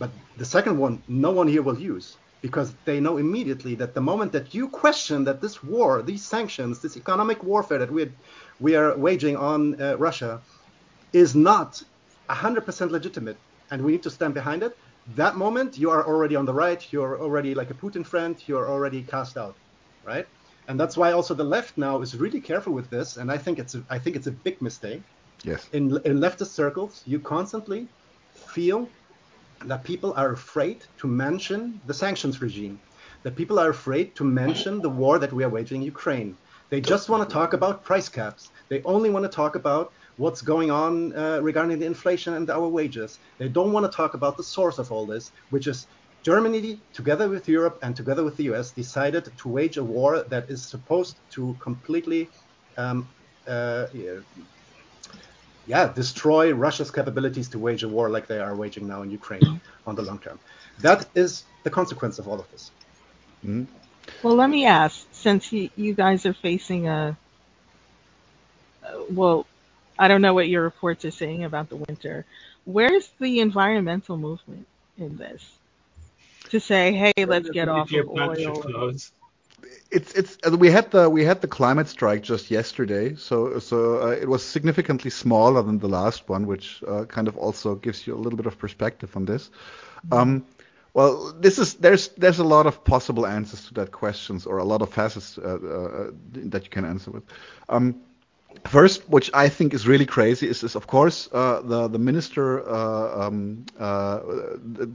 But 0.00 0.10
the 0.38 0.46
second 0.56 0.78
one, 0.78 1.02
no 1.06 1.32
one 1.32 1.48
here 1.48 1.60
will 1.60 1.78
use 1.78 2.16
because 2.40 2.68
they 2.86 2.98
know 2.98 3.18
immediately 3.18 3.74
that 3.74 3.92
the 3.92 4.00
moment 4.00 4.32
that 4.32 4.54
you 4.54 4.70
question 4.70 5.24
that 5.24 5.42
this 5.42 5.62
war, 5.62 6.00
these 6.00 6.24
sanctions, 6.24 6.80
this 6.80 6.96
economic 6.96 7.44
warfare 7.44 7.80
that 7.82 7.92
we 7.96 8.02
we 8.58 8.74
are 8.80 8.96
waging 8.96 9.36
on 9.36 9.58
uh, 9.78 9.98
Russia 10.08 10.40
is 11.12 11.34
not 11.34 11.70
100% 12.30 12.90
legitimate 12.90 13.36
and 13.70 13.82
we 13.84 13.92
need 13.92 14.04
to 14.08 14.14
stand 14.18 14.32
behind 14.32 14.62
it, 14.62 14.72
that 15.22 15.36
moment 15.36 15.76
you 15.76 15.90
are 15.90 16.04
already 16.10 16.36
on 16.36 16.46
the 16.46 16.54
right, 16.64 16.82
you're 16.90 17.20
already 17.24 17.52
like 17.54 17.70
a 17.70 17.78
Putin 17.82 18.04
friend, 18.12 18.34
you're 18.48 18.68
already 18.74 19.02
cast 19.02 19.36
out, 19.36 19.56
right? 20.02 20.26
And 20.68 20.78
that's 20.80 20.96
why 20.96 21.12
also 21.12 21.34
the 21.34 21.44
left 21.44 21.76
now 21.78 22.00
is 22.02 22.16
really 22.16 22.40
careful 22.40 22.72
with 22.72 22.90
this, 22.90 23.16
and 23.16 23.30
I 23.30 23.38
think 23.38 23.58
it's 23.58 23.74
a, 23.74 23.84
I 23.88 23.98
think 23.98 24.16
it's 24.16 24.26
a 24.26 24.32
big 24.32 24.60
mistake 24.60 25.04
Yes. 25.44 25.68
in, 25.72 25.84
in 26.04 26.18
leftist 26.18 26.54
circles, 26.54 27.02
you 27.06 27.20
constantly 27.20 27.90
feel 28.32 28.92
that 29.64 29.84
people 29.84 30.12
are 30.16 30.32
afraid 30.32 30.84
to 30.98 31.06
mention 31.06 31.80
the 31.84 31.94
sanctions 31.94 32.42
regime, 32.42 32.80
that 33.22 33.36
people 33.36 33.58
are 33.58 33.70
afraid 33.70 34.14
to 34.16 34.24
mention 34.24 34.82
the 34.82 34.90
war 34.90 35.18
that 35.18 35.32
we 35.32 35.44
are 35.44 35.48
waging 35.48 35.80
in 35.80 35.86
Ukraine. 35.86 36.38
They 36.70 36.80
just 36.80 37.08
want 37.08 37.28
to 37.28 37.32
talk 37.32 37.54
about 37.54 37.84
price 37.84 38.08
caps. 38.08 38.50
They 38.68 38.82
only 38.84 39.10
want 39.10 39.24
to 39.24 39.30
talk 39.30 39.56
about 39.56 39.92
what's 40.16 40.42
going 40.42 40.70
on 40.70 41.16
uh, 41.16 41.40
regarding 41.42 41.78
the 41.78 41.86
inflation 41.86 42.34
and 42.34 42.50
our 42.50 42.68
wages. 42.68 43.18
They 43.38 43.48
don't 43.48 43.72
want 43.72 43.90
to 43.90 43.96
talk 43.96 44.14
about 44.14 44.36
the 44.36 44.44
source 44.44 44.78
of 44.78 44.92
all 44.92 45.06
this, 45.06 45.32
which 45.48 45.66
is 45.66 45.86
Germany, 46.26 46.80
together 46.92 47.28
with 47.28 47.48
Europe 47.48 47.78
and 47.84 47.94
together 47.94 48.24
with 48.24 48.36
the 48.36 48.46
US, 48.52 48.72
decided 48.72 49.24
to 49.40 49.48
wage 49.48 49.76
a 49.76 49.84
war 49.84 50.24
that 50.32 50.50
is 50.50 50.60
supposed 50.60 51.16
to 51.34 51.56
completely 51.60 52.28
um, 52.76 53.08
uh, 53.46 53.86
yeah, 53.92 54.18
yeah, 55.68 55.92
destroy 56.02 56.52
Russia's 56.52 56.90
capabilities 56.90 57.48
to 57.50 57.60
wage 57.60 57.84
a 57.84 57.88
war 57.88 58.10
like 58.10 58.26
they 58.26 58.40
are 58.40 58.56
waging 58.56 58.88
now 58.88 59.02
in 59.02 59.10
Ukraine 59.12 59.60
on 59.86 59.94
the 59.94 60.02
long 60.02 60.18
term. 60.18 60.40
That 60.80 61.06
is 61.14 61.44
the 61.62 61.70
consequence 61.70 62.18
of 62.18 62.26
all 62.26 62.40
of 62.40 62.50
this. 62.50 62.72
Well, 64.24 64.34
let 64.34 64.50
me 64.50 64.66
ask, 64.66 65.06
since 65.12 65.52
you, 65.52 65.70
you 65.76 65.94
guys 65.94 66.26
are 66.26 66.34
facing 66.34 66.88
a, 66.88 67.16
uh, 68.84 68.98
well, 69.10 69.46
I 69.96 70.08
don't 70.08 70.22
know 70.22 70.34
what 70.34 70.48
your 70.48 70.64
reports 70.64 71.04
are 71.04 71.16
saying 71.22 71.44
about 71.44 71.68
the 71.68 71.76
winter. 71.76 72.24
Where's 72.64 73.08
the 73.20 73.38
environmental 73.38 74.16
movement 74.16 74.66
in 74.98 75.18
this? 75.18 75.55
To 76.50 76.60
say, 76.60 76.92
hey, 76.92 77.24
let's 77.24 77.50
get 77.50 77.68
off 77.68 77.92
of 77.92 78.06
plants 78.14 78.40
should 78.40 78.74
oil. 78.74 78.92
It's 79.90 80.12
it's 80.14 80.38
uh, 80.46 80.56
we 80.56 80.70
had 80.70 80.90
the 80.90 81.08
we 81.08 81.24
had 81.24 81.40
the 81.40 81.48
climate 81.48 81.88
strike 81.88 82.22
just 82.22 82.50
yesterday, 82.50 83.14
so 83.16 83.58
so 83.58 84.02
uh, 84.02 84.10
it 84.10 84.28
was 84.28 84.44
significantly 84.44 85.10
smaller 85.10 85.62
than 85.62 85.78
the 85.78 85.88
last 85.88 86.28
one, 86.28 86.46
which 86.46 86.82
uh, 86.86 87.04
kind 87.04 87.28
of 87.28 87.36
also 87.36 87.74
gives 87.76 88.06
you 88.06 88.14
a 88.14 88.18
little 88.18 88.36
bit 88.36 88.46
of 88.46 88.58
perspective 88.58 89.16
on 89.16 89.24
this. 89.24 89.50
Um, 90.12 90.44
well, 90.92 91.32
this 91.38 91.58
is 91.58 91.74
there's 91.74 92.08
there's 92.16 92.38
a 92.38 92.44
lot 92.44 92.66
of 92.66 92.82
possible 92.84 93.26
answers 93.26 93.66
to 93.68 93.74
that 93.74 93.92
questions 93.92 94.46
or 94.46 94.58
a 94.58 94.64
lot 94.64 94.82
of 94.82 94.92
facets 94.92 95.38
uh, 95.38 95.42
uh, 95.42 96.10
that 96.50 96.64
you 96.64 96.70
can 96.70 96.84
answer 96.84 97.10
with. 97.10 97.24
Um, 97.68 98.00
First, 98.64 99.08
which 99.08 99.30
I 99.34 99.48
think 99.48 99.74
is 99.74 99.86
really 99.86 100.06
crazy, 100.06 100.48
is, 100.48 100.62
is 100.62 100.76
of 100.76 100.86
course 100.86 101.28
uh, 101.32 101.60
the 101.62 101.88
the 101.88 101.98
minister 101.98 102.68
uh, 102.68 103.26
um, 103.26 103.64
uh, 103.78 104.20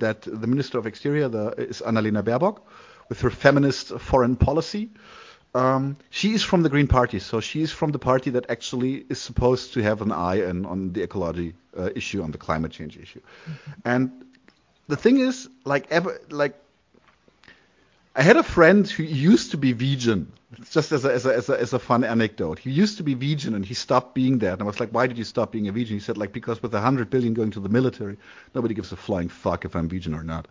that 0.02 0.22
the 0.22 0.48
minister 0.48 0.78
of 0.78 0.86
exterior 0.86 1.30
the, 1.30 1.50
is 1.58 1.82
Annalena 1.82 2.24
Baerbock 2.24 2.62
with 3.10 3.22
her 3.22 3.30
feminist 3.30 3.90
foreign 4.00 4.36
policy. 4.36 4.90
Um, 5.54 5.98
she 6.10 6.34
is 6.34 6.44
from 6.44 6.64
the 6.64 6.70
Green 6.70 6.88
Party, 6.88 7.20
so 7.20 7.42
she 7.42 7.62
is 7.62 7.72
from 7.72 7.92
the 7.92 8.00
party 8.00 8.30
that 8.32 8.50
actually 8.50 9.06
is 9.10 9.20
supposed 9.20 9.74
to 9.74 9.84
have 9.84 10.02
an 10.02 10.12
eye 10.12 10.46
on, 10.46 10.66
on 10.66 10.94
the 10.94 11.04
ecology 11.04 11.54
uh, 11.78 11.90
issue, 11.94 12.24
on 12.24 12.32
the 12.32 12.38
climate 12.38 12.72
change 12.72 12.98
issue. 12.98 13.20
And 13.84 14.12
the 14.88 14.96
thing 14.96 15.20
is, 15.20 15.50
like 15.66 15.88
ever, 15.92 16.22
like 16.30 16.56
I 18.16 18.24
had 18.24 18.36
a 18.36 18.44
friend 18.44 18.88
who 18.88 19.04
used 19.04 19.52
to 19.52 19.58
be 19.58 19.72
vegan, 19.72 20.34
just 20.70 20.92
as 20.92 21.06
a, 21.06 21.14
as 21.14 21.26
a, 21.26 21.34
as 21.34 21.50
a, 21.50 21.60
as 21.60 21.74
a 21.74 21.80
fun 21.80 22.04
anecdote. 22.04 22.60
He 22.60 22.70
used 22.70 22.98
to 22.98 23.04
be 23.04 23.14
vegan 23.14 23.56
and 23.56 23.66
he 23.66 23.74
stopped 23.74 24.14
being 24.14 24.40
that. 24.40 24.54
And 24.54 24.62
I 24.64 24.66
was 24.66 24.82
like, 24.82 24.90
why 24.90 25.08
did 25.08 25.18
you 25.18 25.24
stop 25.24 25.54
being 25.54 25.70
a 25.70 25.72
vegan? 25.72 25.94
He 25.94 26.00
said, 26.00 26.18
like, 26.18 26.34
because 26.34 26.62
with 26.62 26.74
a 26.74 26.78
100 26.78 27.10
billion 27.10 27.34
going 27.34 27.52
to 27.52 27.62
the 27.62 27.70
military, 27.70 28.18
nobody 28.54 28.74
gives 28.74 28.92
a 28.92 28.98
flying 28.98 29.30
fuck 29.30 29.64
if 29.64 29.76
I'm 29.76 29.88
vegan 29.88 30.14
or 30.14 30.24
not. 30.24 30.48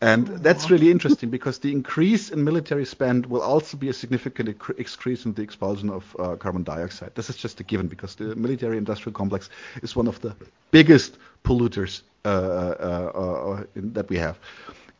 And 0.00 0.26
that's 0.26 0.68
really 0.68 0.90
interesting 0.90 1.30
because 1.30 1.60
the 1.60 1.70
increase 1.70 2.30
in 2.30 2.42
military 2.42 2.84
spend 2.84 3.26
will 3.26 3.42
also 3.42 3.76
be 3.76 3.88
a 3.88 3.92
significant 3.92 4.48
increase 4.48 5.24
in 5.24 5.32
the 5.34 5.42
expulsion 5.42 5.90
of 5.90 6.16
uh, 6.18 6.34
carbon 6.34 6.64
dioxide. 6.64 7.14
This 7.14 7.30
is 7.30 7.36
just 7.36 7.60
a 7.60 7.62
given 7.62 7.86
because 7.86 8.16
the 8.16 8.34
military 8.34 8.78
industrial 8.78 9.14
complex 9.14 9.48
is 9.80 9.94
one 9.94 10.08
of 10.08 10.20
the 10.20 10.34
biggest 10.72 11.18
polluters 11.44 12.02
uh, 12.24 12.28
uh, 12.28 13.12
uh, 13.14 13.64
in, 13.76 13.92
that 13.92 14.08
we 14.08 14.18
have. 14.18 14.38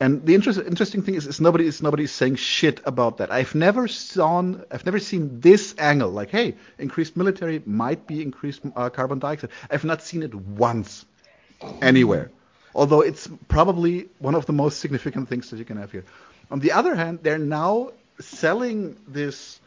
And 0.02 0.26
the 0.26 0.34
interest, 0.34 0.58
interesting 0.58 1.00
thing 1.02 1.14
is, 1.14 1.28
is 1.28 1.40
nobody 1.40 1.64
is 1.64 1.80
nobody 1.80 2.08
saying 2.08 2.34
shit 2.34 2.80
about 2.84 3.18
that. 3.18 3.30
I've 3.30 3.54
never 3.54 3.86
seen 3.86 4.60
I've 4.72 4.84
never 4.84 4.98
seen 4.98 5.38
this 5.38 5.76
angle. 5.78 6.10
Like, 6.10 6.30
hey, 6.30 6.56
increased 6.76 7.16
military 7.16 7.62
might 7.66 8.04
be 8.08 8.20
increased 8.20 8.62
uh, 8.74 8.90
carbon 8.90 9.20
dioxide. 9.20 9.50
I've 9.70 9.84
not 9.84 10.02
seen 10.02 10.24
it 10.24 10.34
once 10.34 11.06
anywhere. 11.80 12.32
Although 12.74 13.02
it's 13.02 13.28
probably 13.46 14.08
one 14.18 14.34
of 14.34 14.44
the 14.46 14.52
most 14.52 14.80
significant 14.80 15.28
things 15.28 15.50
that 15.50 15.58
you 15.58 15.64
can 15.64 15.76
have 15.76 15.92
here. 15.92 16.04
On 16.50 16.58
the 16.58 16.72
other 16.72 16.96
hand, 16.96 17.20
they're 17.22 17.46
now 17.62 17.92
selling 18.18 18.96
this 19.06 19.60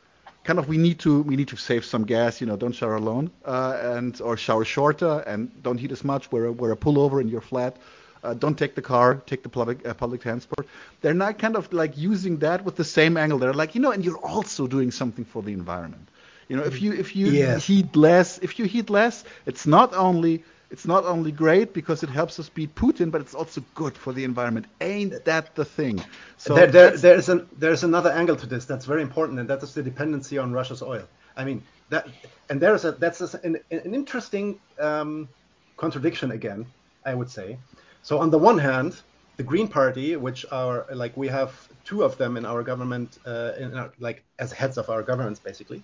kind 0.43 0.59
of 0.59 0.67
we 0.67 0.77
need 0.77 0.99
to 0.99 1.21
we 1.21 1.37
need 1.37 1.47
to 1.47 1.55
save 1.55 1.85
some 1.85 2.03
gas. 2.03 2.41
You 2.41 2.47
know, 2.47 2.57
don't 2.57 2.75
shower 2.75 2.97
alone 2.97 3.31
uh, 3.45 3.95
and 3.95 4.19
or 4.19 4.35
shower 4.35 4.65
shorter 4.65 5.23
and 5.31 5.39
don't 5.63 5.77
heat 5.77 5.93
as 5.93 6.03
much. 6.03 6.29
Wear 6.29 6.47
a, 6.47 6.51
wear 6.51 6.73
a 6.73 6.77
pullover 6.85 7.21
in 7.21 7.29
your 7.29 7.39
flat. 7.51 7.77
Uh, 8.25 8.33
don't 8.33 8.57
take 8.57 8.73
the 8.75 8.81
car, 8.81 9.15
take 9.25 9.43
the 9.43 9.49
public 9.49 9.87
uh, 9.87 9.93
public 9.93 10.21
transport. 10.21 10.67
They're 11.01 11.13
not 11.25 11.37
kind 11.37 11.55
of 11.55 11.71
like 11.71 11.97
using 11.97 12.37
that 12.37 12.65
with 12.65 12.75
the 12.75 12.83
same 12.83 13.17
angle. 13.17 13.37
They're 13.39 13.53
like, 13.53 13.75
you 13.75 13.81
know, 13.81 13.91
and 13.91 14.03
you're 14.03 14.23
also 14.33 14.67
doing 14.67 14.91
something 14.91 15.25
for 15.25 15.41
the 15.43 15.53
environment. 15.53 16.07
You 16.49 16.57
know, 16.57 16.63
if 16.63 16.81
you 16.81 16.93
if 16.93 17.15
you 17.15 17.57
heat 17.57 17.95
less, 17.95 18.37
if 18.39 18.59
you 18.59 18.65
heat 18.65 18.89
less, 18.89 19.23
it's 19.45 19.65
not 19.65 19.93
only 19.93 20.43
it's 20.71 20.85
not 20.85 21.05
only 21.05 21.31
great 21.31 21.73
because 21.73 22.03
it 22.03 22.09
helps 22.09 22.39
us 22.39 22.49
beat 22.49 22.73
Putin, 22.75 23.11
but 23.11 23.21
it's 23.21 23.35
also 23.35 23.63
good 23.75 23.95
for 23.97 24.13
the 24.13 24.23
environment. 24.23 24.65
Ain't 24.81 25.25
that 25.25 25.55
the 25.55 25.65
thing? 25.65 26.03
So 26.37 26.55
there, 26.55 26.67
there, 26.67 26.97
there's 26.97 27.29
an 27.29 27.47
there's 27.57 27.83
another 27.83 28.11
angle 28.11 28.35
to 28.35 28.45
this 28.45 28.65
that's 28.65 28.85
very 28.85 29.01
important, 29.01 29.39
and 29.39 29.49
that 29.49 29.63
is 29.63 29.73
the 29.73 29.83
dependency 29.83 30.37
on 30.37 30.51
Russia's 30.51 30.81
oil. 30.81 31.07
I 31.37 31.45
mean 31.45 31.63
that, 31.89 32.07
and 32.49 32.61
there's 32.61 32.85
a 32.85 32.91
that's 32.91 33.21
a, 33.21 33.39
an, 33.43 33.57
an 33.71 33.93
interesting 33.93 34.59
um, 34.79 35.29
contradiction 35.77 36.31
again, 36.31 36.65
I 37.05 37.13
would 37.13 37.29
say. 37.29 37.57
So 38.05 38.19
on 38.19 38.29
the 38.29 38.37
one 38.37 38.59
hand, 38.59 39.01
the 39.35 39.41
Green 39.41 39.67
Party, 39.67 40.15
which 40.15 40.45
are 40.51 40.85
like 40.93 41.17
we 41.17 41.27
have 41.27 41.51
two 41.83 42.03
of 42.03 42.19
them 42.19 42.37
in 42.37 42.45
our 42.45 42.61
government, 42.61 43.17
uh, 43.25 43.53
in 43.57 43.73
our, 43.75 43.91
like 43.97 44.23
as 44.37 44.51
heads 44.51 44.77
of 44.77 44.91
our 44.91 45.01
governments, 45.01 45.39
basically, 45.39 45.81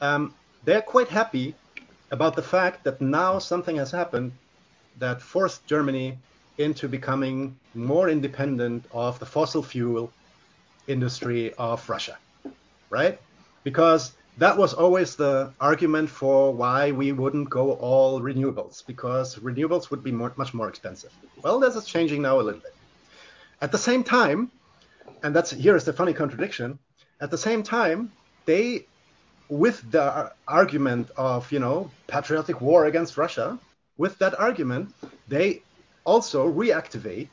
um, 0.00 0.34
they're 0.64 0.80
quite 0.80 1.08
happy 1.08 1.54
about 2.10 2.36
the 2.36 2.42
fact 2.42 2.84
that 2.84 3.02
now 3.02 3.38
something 3.38 3.76
has 3.76 3.90
happened 3.90 4.32
that 4.98 5.20
forced 5.20 5.66
Germany 5.66 6.16
into 6.56 6.88
becoming 6.88 7.54
more 7.74 8.08
independent 8.08 8.86
of 8.90 9.18
the 9.18 9.26
fossil 9.26 9.62
fuel 9.62 10.10
industry 10.86 11.52
of 11.58 11.86
Russia, 11.86 12.16
right? 12.88 13.20
Because 13.62 14.12
that 14.38 14.56
was 14.56 14.72
always 14.72 15.16
the 15.16 15.52
argument 15.60 16.08
for 16.08 16.52
why 16.52 16.90
we 16.90 17.12
wouldn't 17.12 17.50
go 17.50 17.72
all 17.72 18.20
renewables, 18.20 18.84
because 18.86 19.36
renewables 19.36 19.90
would 19.90 20.02
be 20.02 20.12
more, 20.12 20.32
much 20.36 20.54
more 20.54 20.68
expensive. 20.68 21.12
Well, 21.42 21.60
this 21.60 21.76
is 21.76 21.84
changing 21.84 22.22
now 22.22 22.40
a 22.40 22.42
little 22.42 22.60
bit. 22.60 22.74
At 23.60 23.72
the 23.72 23.78
same 23.78 24.02
time, 24.02 24.50
and 25.22 25.36
that's 25.36 25.50
here 25.50 25.76
is 25.76 25.84
the 25.84 25.92
funny 25.92 26.12
contradiction. 26.12 26.78
At 27.20 27.30
the 27.30 27.38
same 27.38 27.62
time, 27.62 28.10
they, 28.46 28.86
with 29.48 29.90
the 29.90 30.32
argument 30.48 31.10
of 31.16 31.50
you 31.52 31.60
know 31.60 31.90
patriotic 32.06 32.60
war 32.60 32.86
against 32.86 33.16
Russia, 33.16 33.58
with 33.98 34.18
that 34.18 34.38
argument, 34.40 34.94
they 35.28 35.62
also 36.04 36.50
reactivate 36.50 37.28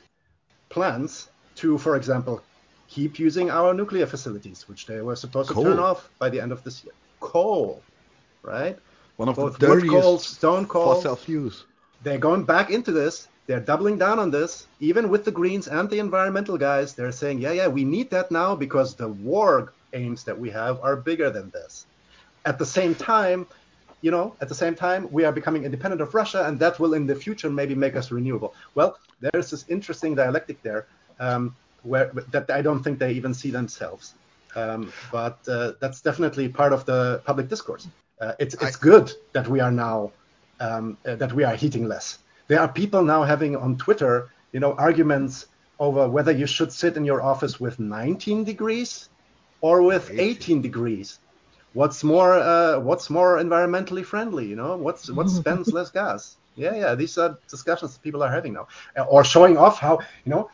plans 0.70 1.30
to, 1.56 1.78
for 1.78 1.96
example, 1.96 2.44
keep 2.90 3.20
using 3.20 3.50
our 3.50 3.74
nuclear 3.74 4.06
facilities, 4.06 4.68
which 4.68 4.86
they 4.86 5.02
were 5.02 5.16
supposed 5.16 5.50
Coal. 5.50 5.64
to 5.64 5.70
turn 5.70 5.80
off 5.80 6.10
by 6.20 6.30
the 6.30 6.40
end 6.42 6.52
of 6.52 6.64
this 6.64 6.84
year. 6.84 6.94
Coal, 7.20 7.82
right? 8.42 8.78
One 9.18 9.30
of 9.30 9.36
Both 9.36 9.60
the 9.60 9.68
wood 9.68 9.82
dirtiest 9.82 10.02
coal, 10.02 10.18
stone 10.20 10.66
coal. 10.66 10.96
fossil 10.96 11.16
fuels. 11.16 11.66
They're 12.04 12.18
going 12.18 12.44
back 12.44 12.72
into 12.72 12.92
this. 12.92 13.28
They're 13.48 13.60
doubling 13.60 13.98
down 13.98 14.20
on 14.20 14.32
this, 14.32 14.68
even 14.80 15.10
with 15.10 15.26
the 15.26 15.32
Greens 15.32 15.68
and 15.68 15.90
the 15.90 16.00
environmental 16.00 16.58
guys. 16.58 16.94
They're 16.94 17.12
saying, 17.12 17.40
yeah, 17.40 17.52
yeah, 17.52 17.68
we 17.68 17.84
need 17.84 18.10
that 18.12 18.32
now 18.32 18.56
because 18.56 18.96
the 18.96 19.08
war 19.10 19.74
aims 19.94 20.24
that 20.24 20.38
we 20.40 20.50
have 20.52 20.80
are 20.82 20.96
bigger 20.96 21.30
than 21.30 21.50
this. 21.50 21.86
At 22.46 22.58
the 22.60 22.66
same 22.66 22.94
time, 22.96 23.48
you 24.02 24.12
know, 24.12 24.36
at 24.40 24.50
the 24.50 24.56
same 24.56 24.76
time, 24.76 25.12
we 25.12 25.26
are 25.26 25.32
becoming 25.32 25.66
independent 25.66 26.02
of 26.02 26.14
Russia, 26.14 26.46
and 26.48 26.58
that 26.60 26.80
will 26.80 26.94
in 26.94 27.06
the 27.06 27.16
future 27.16 27.50
maybe 27.50 27.76
make 27.76 27.96
us 27.96 28.12
renewable. 28.12 28.54
Well, 28.76 28.98
there's 29.20 29.50
this 29.50 29.66
interesting 29.68 30.16
dialectic 30.16 30.62
there, 30.64 30.86
um, 31.20 31.56
where 31.84 32.12
that 32.32 32.50
I 32.50 32.62
don't 32.62 32.84
think 32.84 33.00
they 33.00 33.14
even 33.14 33.34
see 33.34 33.52
themselves. 33.52 34.14
Um, 34.56 34.92
but 35.12 35.38
uh, 35.48 35.74
that's 35.80 36.02
definitely 36.02 36.50
part 36.50 36.74
of 36.74 36.86
the 36.86 37.22
public 37.26 37.50
discourse. 37.50 37.88
Uh, 38.20 38.34
it's 38.40 38.56
it's 38.56 38.76
good 38.76 39.12
that 39.34 39.48
we 39.48 39.60
are 39.60 39.72
now 39.72 40.12
um, 40.60 40.98
uh, 41.06 41.16
that 41.16 41.34
we 41.34 41.44
are 41.44 41.56
heating 41.56 41.88
less. 41.88 42.20
There 42.48 42.60
are 42.60 42.68
people 42.68 43.04
now 43.04 43.24
having 43.24 43.56
on 43.56 43.78
Twitter, 43.78 44.30
you 44.52 44.60
know, 44.60 44.74
arguments 44.74 45.46
over 45.80 46.10
whether 46.10 46.32
you 46.32 46.46
should 46.46 46.74
sit 46.74 46.98
in 46.98 47.06
your 47.06 47.22
office 47.22 47.60
with 47.60 47.80
19 47.80 48.44
degrees 48.44 49.10
or 49.62 49.82
with 49.82 50.12
18 50.12 50.62
degrees. 50.62 51.20
What's 51.74 52.04
more, 52.04 52.34
uh, 52.34 52.80
what's 52.80 53.10
more 53.10 53.38
environmentally 53.38 54.04
friendly? 54.04 54.48
You 54.48 54.56
know, 54.56 54.76
what's 54.76 55.10
what 55.12 55.30
spends 55.42 55.72
less 55.72 55.92
gas? 55.92 56.36
Yeah, 56.56 56.76
yeah. 56.76 56.96
These 56.96 57.18
are 57.18 57.38
discussions 57.48 57.98
people 57.98 58.24
are 58.24 58.32
having 58.32 58.54
now, 58.54 58.68
or 59.08 59.24
showing 59.24 59.58
off 59.58 59.80
how 59.80 60.00
you 60.26 60.32
know. 60.32 60.50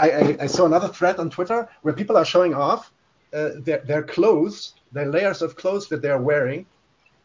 I, 0.00 0.10
I, 0.10 0.36
I 0.40 0.46
saw 0.46 0.66
another 0.66 0.88
thread 0.88 1.16
on 1.16 1.30
Twitter 1.30 1.68
where 1.82 1.94
people 1.94 2.16
are 2.16 2.24
showing 2.24 2.54
off 2.54 2.92
uh, 3.32 3.50
their, 3.56 3.78
their 3.78 4.02
clothes, 4.02 4.74
their 4.92 5.06
layers 5.06 5.42
of 5.42 5.56
clothes 5.56 5.88
that 5.88 6.02
they're 6.02 6.18
wearing 6.18 6.66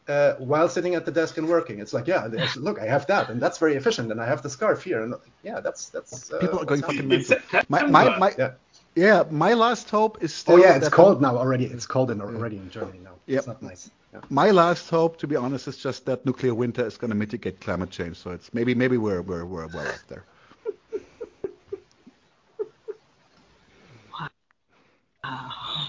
uh, 0.08 0.34
while 0.36 0.70
sitting 0.70 0.96
at 0.96 1.06
the 1.06 1.12
desk 1.12 1.38
and 1.38 1.48
working. 1.48 1.80
It's 1.80 1.94
like, 1.94 2.08
yeah, 2.08 2.28
look, 2.56 2.80
I 2.80 2.86
have 2.86 3.06
that, 3.08 3.30
and 3.30 3.42
that's 3.42 3.58
very 3.58 3.76
efficient, 3.76 4.12
and 4.12 4.22
I 4.22 4.26
have 4.26 4.42
the 4.42 4.50
scarf 4.50 4.84
here, 4.84 5.04
and 5.04 5.14
yeah, 5.44 5.60
that's 5.60 5.90
that's. 5.90 6.32
Uh, 6.32 6.40
People 6.40 6.62
are 6.62 6.66
going 6.66 6.82
fucking 6.82 7.08
mental. 7.08 7.38
My, 7.68 7.86
my, 7.86 8.18
my, 8.18 8.34
Yeah. 8.38 8.52
yeah, 8.96 9.24
my 9.30 9.54
last 9.54 9.90
hope 9.90 10.24
is 10.24 10.34
still. 10.34 10.56
Oh 10.56 10.58
yeah, 10.58 10.78
it's 10.78 10.90
cold 10.90 11.22
now 11.22 11.38
already. 11.38 11.66
It's 11.66 11.86
cold 11.86 12.12
in, 12.12 12.22
already 12.22 12.58
in 12.58 12.70
Germany 12.70 13.00
now. 13.04 13.16
Yep. 13.26 13.38
It's 13.38 13.48
not 13.48 13.62
nice. 13.62 13.92
Yeah. 14.14 14.22
My 14.30 14.52
last 14.52 14.90
hope, 14.90 15.18
to 15.18 15.28
be 15.28 15.36
honest, 15.36 15.68
is 15.68 15.76
just 15.76 16.06
that 16.06 16.26
nuclear 16.26 16.56
winter 16.56 16.86
is 16.86 16.98
going 16.98 17.10
to 17.10 17.16
mitigate 17.16 17.60
climate 17.60 17.90
change. 17.90 18.16
So 18.18 18.32
it's 18.32 18.54
maybe 18.54 18.74
maybe 18.74 18.98
we're 18.98 19.22
we're 19.22 19.46
we're 19.46 19.68
well 19.68 19.88
off 19.88 20.06
there. 20.08 20.24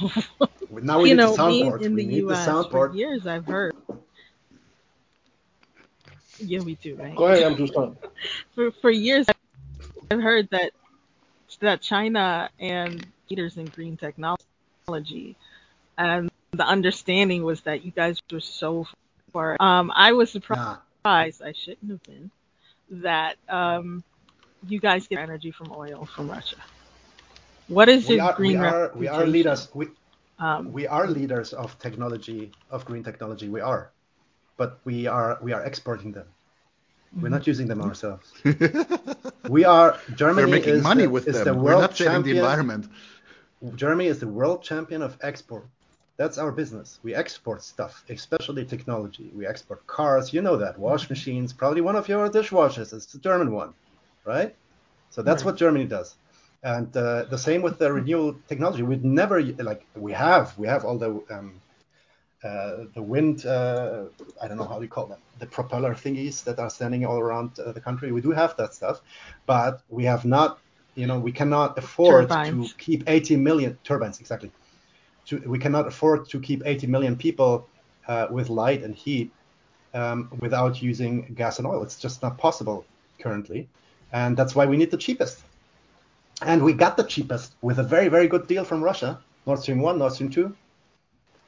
Now 0.71 1.01
we 1.01 1.11
you 1.11 1.17
need 1.17 1.23
know, 1.23 1.33
the 1.33 1.43
soundboard. 1.43 1.81
in 1.83 1.95
we 1.95 2.03
the 2.03 2.09
need 2.09 2.19
U.S. 2.19 2.45
the 2.45 2.65
for 2.65 2.89
soundboard. 2.89 2.95
years, 2.97 3.27
I've 3.27 3.47
heard. 3.47 3.75
Yeah, 6.39 6.61
we 6.61 6.77
do, 6.77 6.95
right? 6.97 7.17
Go 7.17 7.27
ahead, 7.27 7.43
I'm 7.43 7.57
just. 7.57 7.75
For 8.55 8.71
for 8.71 8.91
years, 8.91 9.27
I've 10.11 10.21
heard 10.21 10.49
that 10.51 10.73
that 11.61 11.81
China 11.81 12.51
and 12.59 13.07
leaders 13.31 13.57
in 13.57 13.67
green 13.67 13.97
technology, 13.97 15.37
and 15.97 16.31
the 16.53 16.65
understanding 16.67 17.43
was 17.45 17.63
that 17.63 17.85
you 17.85 17.91
guys 17.91 18.21
were 18.31 18.41
so 18.41 18.87
far. 19.33 19.57
Um, 19.61 19.93
I 19.95 20.13
was 20.13 20.31
surprised. 20.31 20.81
Nah, 21.05 21.17
I 21.17 21.33
shouldn't 21.55 21.91
have 21.91 22.05
been. 22.05 22.31
That 22.91 23.37
um, 23.49 24.03
you 24.67 24.81
guys 24.81 25.07
get 25.07 25.19
energy 25.19 25.51
from 25.51 25.73
oil 25.77 26.09
from 26.15 26.31
Russia. 26.31 26.57
What 27.69 27.89
is 27.89 28.09
we 28.09 28.17
your 28.17 28.25
are 28.25 28.35
we 28.39 28.55
green 28.55 28.57
are 28.57 28.93
we 28.95 29.09
are 29.09 29.27
leaders. 29.27 29.69
We 29.75 29.87
Um, 30.39 30.73
we 30.73 30.87
are 30.87 31.07
leaders 31.19 31.53
of 31.53 31.79
technology 31.79 32.53
of 32.71 32.85
green 32.85 33.05
technology. 33.05 33.49
We 33.49 33.61
are, 33.61 33.91
but 34.57 34.71
we 34.85 35.07
are 35.07 35.39
we 35.43 35.53
are 35.57 35.65
exporting 35.71 36.13
them. 36.13 36.27
We're 37.21 37.31
not 37.37 37.47
using 37.47 37.69
them 37.69 37.81
ourselves. 37.83 38.27
we 39.49 39.65
are 39.65 39.99
Germany 40.15 40.47
We're 40.47 40.57
making 40.59 40.75
is 40.77 40.83
money 40.91 41.05
the, 41.05 41.11
with 41.17 41.27
is 41.29 41.37
them. 41.37 41.45
the 41.45 41.55
We're 41.55 41.77
world 41.77 41.81
not 41.81 41.97
saving 41.97 42.13
champion. 42.13 42.37
the 42.37 42.43
environment. 42.43 42.85
Germany 43.75 44.07
is 44.09 44.19
the 44.21 44.29
world 44.29 44.63
champion 44.63 45.03
of 45.03 45.17
export. 45.21 45.65
That's 46.17 46.39
our 46.39 46.53
business. 46.53 46.99
We 47.03 47.15
export 47.15 47.63
stuff, 47.63 48.05
especially 48.09 48.65
technology. 48.65 49.31
We 49.35 49.47
export 49.47 49.87
cars. 49.87 50.33
You 50.33 50.43
know 50.43 50.57
that. 50.57 50.79
Wash 50.79 51.09
machines. 51.09 51.53
Probably 51.53 51.81
one 51.81 51.97
of 51.97 52.09
your 52.09 52.29
dishwashers 52.29 52.93
is 52.93 53.07
the 53.07 53.19
German 53.19 53.53
one, 53.53 53.75
right? 54.25 54.55
So 55.11 55.23
that's 55.23 55.43
Right. 55.43 55.47
what 55.47 55.57
Germany 55.57 55.87
does. 55.87 56.17
And 56.63 56.95
uh, 56.97 57.25
the 57.25 57.39
same 57.39 57.63
with 57.63 57.79
the 57.79 57.93
renewable 57.93 58.39
technology. 58.49 58.83
We'd 58.83 59.05
never 59.05 59.41
like 59.43 59.87
we 59.95 60.13
have 60.13 60.59
we 60.59 60.67
have 60.67 60.85
all 60.85 60.99
the 60.99 61.23
um, 61.31 61.61
uh, 62.43 62.85
the 62.95 63.03
wind. 63.03 63.47
Uh, 63.47 64.05
I 64.41 64.49
don't 64.49 64.59
know 64.59 64.65
how 64.65 64.81
you 64.81 64.89
call 64.89 65.07
them. 65.07 65.21
The 65.39 65.47
propeller 65.47 65.95
thingies 65.95 66.45
that 66.45 66.59
are 66.59 66.71
standing 66.71 67.05
all 67.05 67.19
around 67.19 67.59
uh, 67.59 67.73
the 67.73 67.81
country. 67.81 68.13
We 68.13 68.21
do 68.21 68.31
have 68.31 68.57
that 68.57 68.75
stuff, 68.75 69.01
but 69.47 69.83
we 69.89 70.05
have 70.05 70.25
not. 70.25 70.59
You 70.95 71.07
know, 71.07 71.19
we 71.19 71.31
cannot 71.31 71.79
afford 71.79 72.29
Turbines. 72.29 72.71
to 72.71 72.75
keep 72.77 73.05
80 73.07 73.37
million 73.37 73.79
turbines 73.85 74.19
exactly. 74.19 74.51
To, 75.27 75.37
we 75.47 75.59
cannot 75.59 75.87
afford 75.87 76.29
to 76.31 76.41
keep 76.41 76.63
80 76.65 76.89
million 76.89 77.17
people 77.17 77.69
uh, 78.09 78.27
with 78.31 78.49
light 78.49 78.83
and 78.83 78.97
heat 78.97 79.31
um, 79.95 80.29
without 80.41 80.83
using 80.83 81.35
gas 81.37 81.59
and 81.59 81.67
oil. 81.69 81.83
It's 81.85 82.01
just 82.01 82.23
not 82.23 82.37
possible 82.37 82.85
currently, 83.21 83.69
and 84.13 84.37
that's 84.37 84.57
why 84.57 84.67
we 84.67 84.77
need 84.77 84.91
the 84.91 84.97
cheapest. 84.97 85.39
And 86.43 86.63
we 86.63 86.73
got 86.73 86.97
the 86.97 87.05
cheapest 87.05 87.55
with 87.63 87.79
a 87.79 87.83
very 87.83 88.09
very 88.09 88.29
good 88.29 88.47
deal 88.47 88.65
from 88.65 88.83
Russia, 88.83 89.19
Nord 89.47 89.61
Stream 89.61 89.81
one, 89.81 89.99
Nord 89.99 90.13
Stream 90.13 90.31
two. 90.31 90.55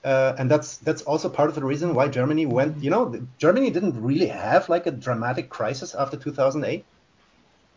Uh, 0.05 0.35
and 0.39 0.51
that's 0.51 0.79
that's 0.79 1.03
also 1.03 1.29
part 1.29 1.49
of 1.51 1.55
the 1.55 1.65
reason 1.65 1.95
why 1.95 2.09
Germany 2.09 2.47
went. 2.47 2.83
You 2.83 2.91
know, 2.91 3.15
Germany 3.39 3.71
didn't 3.71 4.01
really 4.03 4.27
have 4.27 4.69
like 4.69 4.87
a 4.87 4.91
dramatic 4.91 5.49
crisis 5.51 5.95
after 5.95 6.17
2008. 6.17 6.85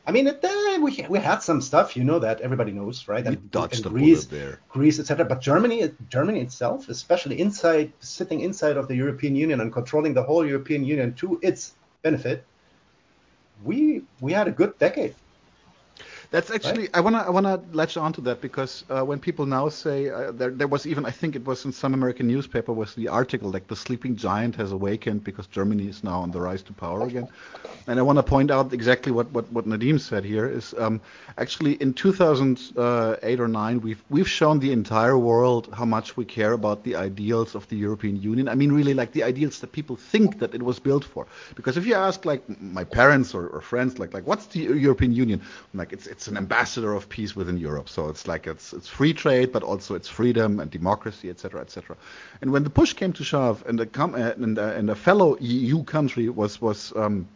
I 0.06 0.11
mean, 0.11 0.27
it, 0.27 0.44
uh, 0.44 0.80
we 0.81 1.06
we 1.10 1.19
had 1.19 1.40
some 1.44 1.61
stuff, 1.61 1.95
you 1.95 2.03
know 2.03 2.19
that 2.19 2.41
everybody 2.41 2.72
knows, 2.72 3.07
right? 3.07 3.23
We 3.23 3.35
And- 3.35 3.52
dodged 3.52 3.85
and 3.85 3.95
Greece, 3.95 4.26
there. 4.26 4.60
Greece, 4.69 4.99
etc. 4.99 5.23
But 5.26 5.40
Germany, 5.41 5.91
Germany 6.10 6.41
itself, 6.41 6.90
especially 6.90 7.40
inside, 7.40 7.91
sitting 7.99 8.40
inside 8.41 8.76
of 8.77 8.88
the 8.88 8.95
European 8.95 9.35
Union 9.35 9.61
and 9.61 9.72
controlling 9.72 10.14
the 10.14 10.23
whole 10.23 10.45
European 10.45 10.84
Union 10.84 11.14
to 11.15 11.40
its 11.41 11.73
benefit, 12.02 12.44
we 13.64 14.03
we 14.19 14.34
had 14.34 14.48
a 14.48 14.52
good 14.52 14.77
decade. 14.77 15.15
That's 16.34 16.49
actually 16.49 16.89
I 16.95 16.99
wanna 16.99 17.19
I 17.19 17.30
wanna 17.30 17.61
latch 17.73 17.95
on 17.95 18.11
to 18.14 18.22
that 18.22 18.41
because 18.41 18.85
uh, 18.89 19.03
when 19.03 19.19
people 19.19 19.45
now 19.45 19.69
say 19.69 20.10
uh, 20.10 20.31
there 20.31 20.49
there 20.49 20.68
was 20.68 20.88
even 20.88 21.05
I 21.05 21.11
think 21.11 21.35
it 21.35 21.45
was 21.45 21.64
in 21.64 21.72
some 21.72 21.93
American 21.93 22.26
newspaper 22.27 22.73
was 22.73 22.95
the 22.95 23.07
article 23.07 23.51
like 23.51 23.68
the 23.68 23.76
sleeping 23.76 24.15
giant 24.15 24.55
has 24.55 24.72
awakened 24.72 25.23
because 25.23 25.45
Germany 25.45 25.88
is 25.89 26.03
now 26.03 26.22
on 26.22 26.31
the 26.31 26.41
rise 26.41 26.64
to 26.64 26.73
power 26.73 27.05
again, 27.05 27.27
and 27.85 27.99
I 27.99 28.01
want 28.01 28.18
to 28.18 28.23
point 28.23 28.49
out 28.49 28.73
exactly 28.73 29.11
what 29.11 29.30
what 29.31 29.45
what 29.51 29.68
Nadim 29.68 29.99
said 29.99 30.26
here 30.26 30.47
is 30.47 30.73
um, 30.80 31.01
actually 31.38 31.73
in 31.73 31.93
2008 31.93 33.39
or 33.39 33.47
nine 33.47 33.80
we've 33.81 34.03
we've 34.10 34.27
shown 34.39 34.57
the 34.57 34.72
entire 34.72 35.19
world 35.19 35.69
how 35.72 35.85
much 35.85 36.18
we 36.18 36.26
care 36.26 36.53
about 36.53 36.84
the 36.84 36.95
ideals 36.95 37.53
of 37.53 37.68
the 37.68 37.76
European 37.76 38.15
Union. 38.19 38.49
I 38.49 38.55
mean 38.55 38.72
really 38.72 38.95
like 38.95 39.11
the 39.11 39.22
ideals 39.22 39.60
that 39.60 39.72
people 39.72 39.97
think 39.97 40.39
that 40.39 40.55
it 40.55 40.64
was 40.64 40.80
built 40.80 41.05
for. 41.05 41.27
Because 41.53 41.77
if 41.77 41.85
you 41.85 41.93
ask 41.93 42.26
like 42.26 42.41
my 42.60 42.85
parents 42.85 43.35
or, 43.35 43.49
or 43.49 43.61
friends 43.61 43.99
like 43.99 44.15
like 44.15 44.26
what's 44.26 44.47
the 44.47 44.61
European 44.88 45.14
Union? 45.14 45.39
I'm 45.72 45.77
like 45.77 45.93
it's 45.93 46.07
it's 46.07 46.22
an 46.27 46.37
ambassador 46.37 46.93
of 46.93 47.09
peace 47.09 47.35
within 47.35 47.57
Europe. 47.57 47.89
So 47.89 48.09
it's 48.09 48.27
like 48.27 48.47
it's 48.47 48.73
it's 48.73 48.87
free 48.87 49.13
trade, 49.13 49.51
but 49.51 49.63
also 49.63 49.95
it's 49.95 50.09
freedom 50.09 50.59
and 50.59 50.69
democracy, 50.69 51.29
etc., 51.29 51.61
etc. 51.61 51.97
And 52.41 52.51
when 52.51 52.63
the 52.63 52.69
push 52.69 52.93
came 52.93 53.13
to 53.13 53.23
shove, 53.23 53.63
and 53.67 53.79
a 53.79 53.85
com- 53.85 54.15
uh, 54.15 54.31
and, 54.31 54.57
a, 54.57 54.75
and 54.75 54.89
a 54.89 54.95
fellow 54.95 55.37
EU 55.39 55.83
country 55.83 56.29
was 56.29 56.61
was 56.61 56.93
um, 56.95 57.27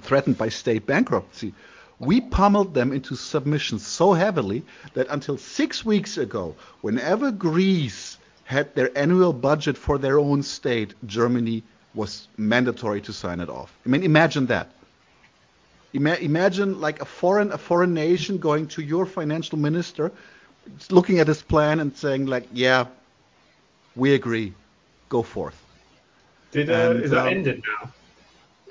threatened 0.00 0.38
by 0.38 0.48
state 0.48 0.86
bankruptcy, 0.86 1.54
we 1.98 2.20
pummeled 2.20 2.74
them 2.74 2.92
into 2.92 3.16
submission 3.16 3.78
so 3.78 4.12
heavily 4.12 4.62
that 4.94 5.08
until 5.10 5.36
six 5.36 5.84
weeks 5.84 6.16
ago, 6.18 6.54
whenever 6.80 7.30
Greece 7.30 8.18
had 8.44 8.74
their 8.74 8.96
annual 8.96 9.32
budget 9.32 9.76
for 9.76 9.98
their 9.98 10.18
own 10.18 10.42
state, 10.42 10.94
Germany 11.06 11.62
was 11.94 12.28
mandatory 12.36 13.00
to 13.02 13.12
sign 13.12 13.40
it 13.40 13.48
off. 13.48 13.72
I 13.84 13.88
mean, 13.88 14.02
imagine 14.02 14.46
that. 14.46 14.70
Ima- 15.92 16.16
imagine 16.20 16.80
like 16.80 17.00
a 17.00 17.04
foreign 17.04 17.52
a 17.52 17.58
foreign 17.58 17.94
nation 17.94 18.38
going 18.38 18.68
to 18.68 18.82
your 18.82 19.06
financial 19.06 19.58
minister, 19.58 20.12
looking 20.90 21.18
at 21.20 21.26
his 21.28 21.42
plan 21.42 21.80
and 21.80 21.96
saying 21.96 22.26
like, 22.26 22.46
yeah, 22.52 22.86
we 23.94 24.14
agree, 24.14 24.54
go 25.08 25.22
forth. 25.22 25.66
Did 26.52 26.70
uh, 26.70 26.74
And, 26.74 27.02
is 27.02 27.10
that 27.12 27.26
um, 27.26 27.26
ended 27.26 27.62
now? 27.64 27.92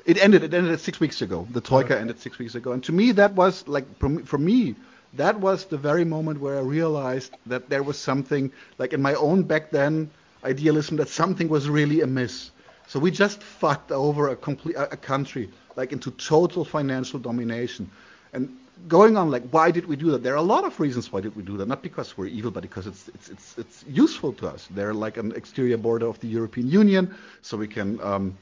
It 0.05 0.17
ended. 0.23 0.43
It 0.43 0.53
ended 0.53 0.79
six 0.79 0.99
weeks 0.99 1.21
ago. 1.21 1.47
The 1.51 1.61
troika 1.61 1.95
Okay. 1.95 1.99
ended 1.99 2.19
six 2.19 2.37
weeks 2.39 2.55
ago, 2.55 2.71
and 2.71 2.83
to 2.83 2.91
me, 2.91 3.11
that 3.13 3.33
was 3.33 3.67
like 3.67 3.85
for 3.99 4.37
me, 4.37 4.75
that 5.13 5.39
was 5.39 5.65
the 5.65 5.77
very 5.77 6.05
moment 6.05 6.39
where 6.39 6.57
I 6.57 6.61
realized 6.61 7.31
that 7.45 7.69
there 7.69 7.83
was 7.83 7.97
something 7.97 8.51
like 8.77 8.93
in 8.93 9.01
my 9.01 9.13
own 9.15 9.43
back 9.43 9.71
then 9.71 10.11
idealism 10.43 10.97
that 10.97 11.09
something 11.09 11.47
was 11.49 11.69
really 11.69 12.01
amiss. 12.01 12.51
So 12.87 12.99
we 12.99 13.11
just 13.11 13.41
fucked 13.43 13.91
over 13.91 14.29
a 14.29 14.35
complete 14.35 14.75
a 14.77 14.97
country 14.97 15.51
like 15.77 15.93
into 15.93 16.11
total 16.11 16.65
financial 16.65 17.19
domination, 17.19 17.89
and 18.33 18.49
going 18.87 19.15
on 19.15 19.31
like 19.31 19.43
why 19.51 19.71
did 19.71 19.85
we 19.87 19.95
do 19.95 20.11
that? 20.11 20.23
There 20.23 20.33
are 20.33 20.43
a 20.43 20.49
lot 20.55 20.65
of 20.65 20.79
reasons 20.79 21.11
why 21.11 21.21
did 21.21 21.35
we 21.35 21.43
do 21.43 21.57
that. 21.57 21.67
Not 21.67 21.81
because 21.81 22.17
we're 22.17 22.27
evil, 22.27 22.51
but 22.51 22.63
because 22.63 22.87
it's 22.87 23.07
it's 23.09 23.29
it's 23.29 23.57
it's 23.57 23.85
useful 23.87 24.33
to 24.33 24.47
us. 24.47 24.67
They're 24.71 24.93
like 24.93 25.17
an 25.17 25.31
exterior 25.31 25.77
border 25.77 26.07
of 26.07 26.19
the 26.19 26.27
European 26.27 26.67
Union, 26.67 27.15
so 27.41 27.55
we 27.57 27.67
can. 27.67 28.01
Um, 28.01 28.37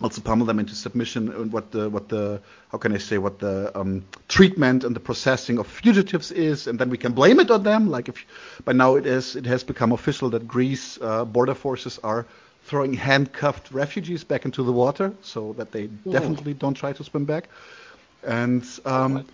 also 0.00 0.20
pummel 0.20 0.46
them 0.46 0.58
into 0.58 0.74
submission 0.74 1.28
and 1.32 1.52
what 1.52 1.70
the 1.70 1.88
what 1.88 2.08
the 2.08 2.40
how 2.70 2.78
can 2.78 2.92
I 2.92 2.98
say 2.98 3.18
what 3.18 3.38
the 3.38 3.70
um, 3.78 4.04
treatment 4.28 4.84
and 4.84 4.96
the 4.96 5.00
processing 5.00 5.58
of 5.58 5.66
fugitives 5.66 6.32
is, 6.32 6.66
and 6.66 6.78
then 6.78 6.90
we 6.90 6.98
can 6.98 7.12
blame 7.12 7.38
it 7.40 7.50
on 7.50 7.62
them. 7.62 7.90
Like 7.90 8.08
if 8.08 8.16
by 8.64 8.72
now 8.72 8.96
it 8.96 9.06
is 9.06 9.36
it 9.36 9.46
has 9.46 9.62
become 9.64 9.92
official 9.92 10.30
that 10.30 10.48
Greece 10.48 10.98
uh, 11.00 11.24
border 11.24 11.54
forces 11.54 12.00
are 12.02 12.26
throwing 12.62 12.94
handcuffed 12.94 13.70
refugees 13.72 14.24
back 14.24 14.44
into 14.44 14.62
the 14.62 14.72
water 14.72 15.12
so 15.22 15.52
that 15.54 15.72
they 15.72 15.86
definitely 16.10 16.54
don't 16.54 16.74
try 16.74 16.92
to 16.92 17.04
swim 17.04 17.24
back. 17.24 17.48
And 18.22 18.64
um, 18.84 19.26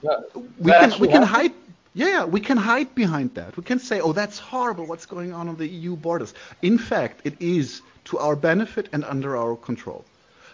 we 0.59 0.73
That 0.73 0.81
can 0.81 0.99
we 0.99 1.09
can 1.09 1.23
happened? 1.23 1.25
hide 1.25 1.53
yeah 1.95 2.25
we 2.25 2.41
can 2.41 2.57
hide 2.57 2.95
behind 2.95 3.35
that. 3.35 3.57
We 3.57 3.63
can 3.63 3.79
say 3.79 4.01
oh 4.01 4.13
that's 4.13 4.39
horrible 4.39 4.87
what's 4.87 5.07
going 5.07 5.33
on 5.33 5.49
on 5.49 5.57
the 5.57 5.67
eu 5.67 5.97
borders? 5.97 6.35
In 6.63 6.79
fact 6.79 7.21
it 7.25 7.37
is 7.41 7.83
to 8.05 8.19
our 8.19 8.37
benefit 8.37 8.89
and 8.93 9.05
under 9.05 9.37
our 9.37 9.57
control. 9.57 10.05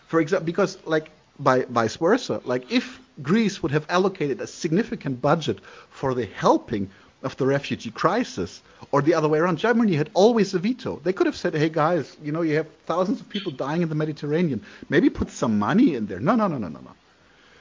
For 0.06 0.20
example 0.20 0.46
because 0.46 0.78
like 0.84 1.10
by 1.38 1.64
vice 1.64 1.96
versa 1.96 2.40
like 2.44 2.70
if 2.70 3.00
greece 3.22 3.62
would 3.62 3.72
have 3.72 3.86
allocated 3.88 4.40
a 4.40 4.46
significant 4.46 5.20
budget 5.20 5.60
for 5.90 6.14
the 6.14 6.26
helping 6.26 6.90
of 7.24 7.36
the 7.36 7.46
refugee 7.46 7.90
crisis 7.90 8.62
or 8.92 9.02
the 9.02 9.14
other 9.14 9.28
way 9.28 9.38
around. 9.38 9.58
Germany 9.58 9.94
had 9.94 10.10
always 10.14 10.54
a 10.54 10.58
veto. 10.58 11.00
They 11.02 11.12
could 11.12 11.26
have 11.26 11.36
said 11.36 11.54
hey 11.54 11.68
guys 11.68 12.16
you 12.22 12.32
know 12.32 12.42
you 12.42 12.56
have 12.56 12.68
thousands 12.86 13.20
of 13.20 13.28
people 13.28 13.52
dying 13.52 13.82
in 13.82 13.88
the 13.88 13.94
mediterranean. 13.94 14.64
Maybe 14.88 15.10
put 15.10 15.30
some 15.30 15.58
money 15.58 15.94
in 15.94 16.06
there. 16.06 16.20
No 16.20 16.34
no 16.36 16.46
no 16.46 16.58
no 16.58 16.68
no 16.68 16.80
no. 16.80 16.90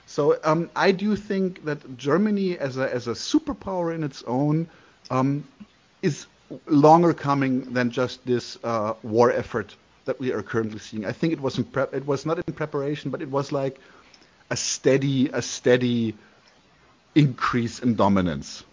So 0.05 0.37
um, 0.43 0.69
I 0.75 0.91
do 0.91 1.15
think 1.15 1.65
that 1.65 1.97
Germany, 1.97 2.57
as 2.57 2.77
a 2.77 2.93
as 2.93 3.07
a 3.07 3.13
superpower 3.13 3.95
in 3.95 4.03
its 4.03 4.21
own, 4.27 4.67
um, 5.09 5.43
is 6.01 6.27
longer 6.67 7.13
coming 7.13 7.73
than 7.73 7.89
just 7.89 8.25
this 8.25 8.57
uh, 8.63 8.93
war 9.01 9.31
effort 9.31 9.75
that 10.05 10.19
we 10.19 10.33
are 10.33 10.43
currently 10.43 10.79
seeing. 10.79 11.05
I 11.05 11.13
think 11.13 11.33
it 11.33 11.41
was 11.41 11.57
in 11.57 11.63
prep, 11.63 11.93
it 11.93 12.05
was 12.05 12.25
not 12.25 12.37
in 12.37 12.53
preparation, 12.53 13.09
but 13.11 13.21
it 13.21 13.31
was 13.31 13.51
like 13.51 13.79
a 14.49 14.57
steady 14.57 15.29
a 15.29 15.41
steady 15.41 16.15
increase 17.15 17.79
in 17.79 17.95
dominance. 17.95 18.63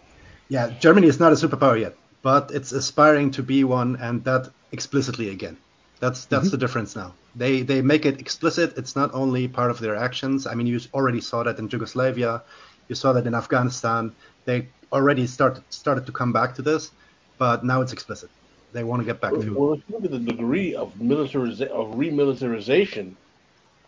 Yeah, 0.51 0.69
Germany 0.81 1.07
is 1.07 1.17
not 1.17 1.31
a 1.31 1.35
superpower 1.35 1.79
yet, 1.79 1.95
but 2.21 2.51
it's 2.53 2.73
aspiring 2.73 3.31
to 3.31 3.41
be 3.41 3.63
one, 3.63 3.95
and 3.95 4.21
that 4.25 4.49
explicitly 4.73 5.29
again. 5.29 5.55
That's 6.01 6.25
that's 6.25 6.47
mm-hmm. 6.47 6.51
the 6.51 6.57
difference 6.57 6.93
now. 6.93 7.13
They 7.37 7.61
they 7.61 7.81
make 7.81 8.05
it 8.05 8.19
explicit. 8.19 8.77
It's 8.77 8.93
not 8.93 9.13
only 9.13 9.47
part 9.47 9.71
of 9.71 9.79
their 9.79 9.95
actions. 9.95 10.45
I 10.45 10.53
mean, 10.55 10.67
you 10.67 10.81
already 10.93 11.21
saw 11.21 11.43
that 11.43 11.57
in 11.57 11.69
Yugoslavia, 11.69 12.43
you 12.89 12.95
saw 12.95 13.13
that 13.13 13.25
in 13.25 13.33
Afghanistan. 13.33 14.11
They 14.43 14.67
already 14.91 15.25
started 15.25 15.63
started 15.69 16.05
to 16.07 16.11
come 16.11 16.33
back 16.33 16.55
to 16.55 16.61
this, 16.61 16.91
but 17.37 17.63
now 17.63 17.79
it's 17.79 17.93
explicit. 17.93 18.29
They 18.73 18.83
want 18.83 18.99
to 19.03 19.05
get 19.05 19.21
back 19.21 19.31
to. 19.31 19.49
Well, 19.53 19.73
if 19.75 19.81
you 19.87 19.95
look 19.95 20.03
at 20.03 20.11
the 20.11 20.25
degree 20.33 20.75
of 20.75 20.93
militariza- 20.95 21.71
of 21.81 21.95
remilitarization 21.95 23.15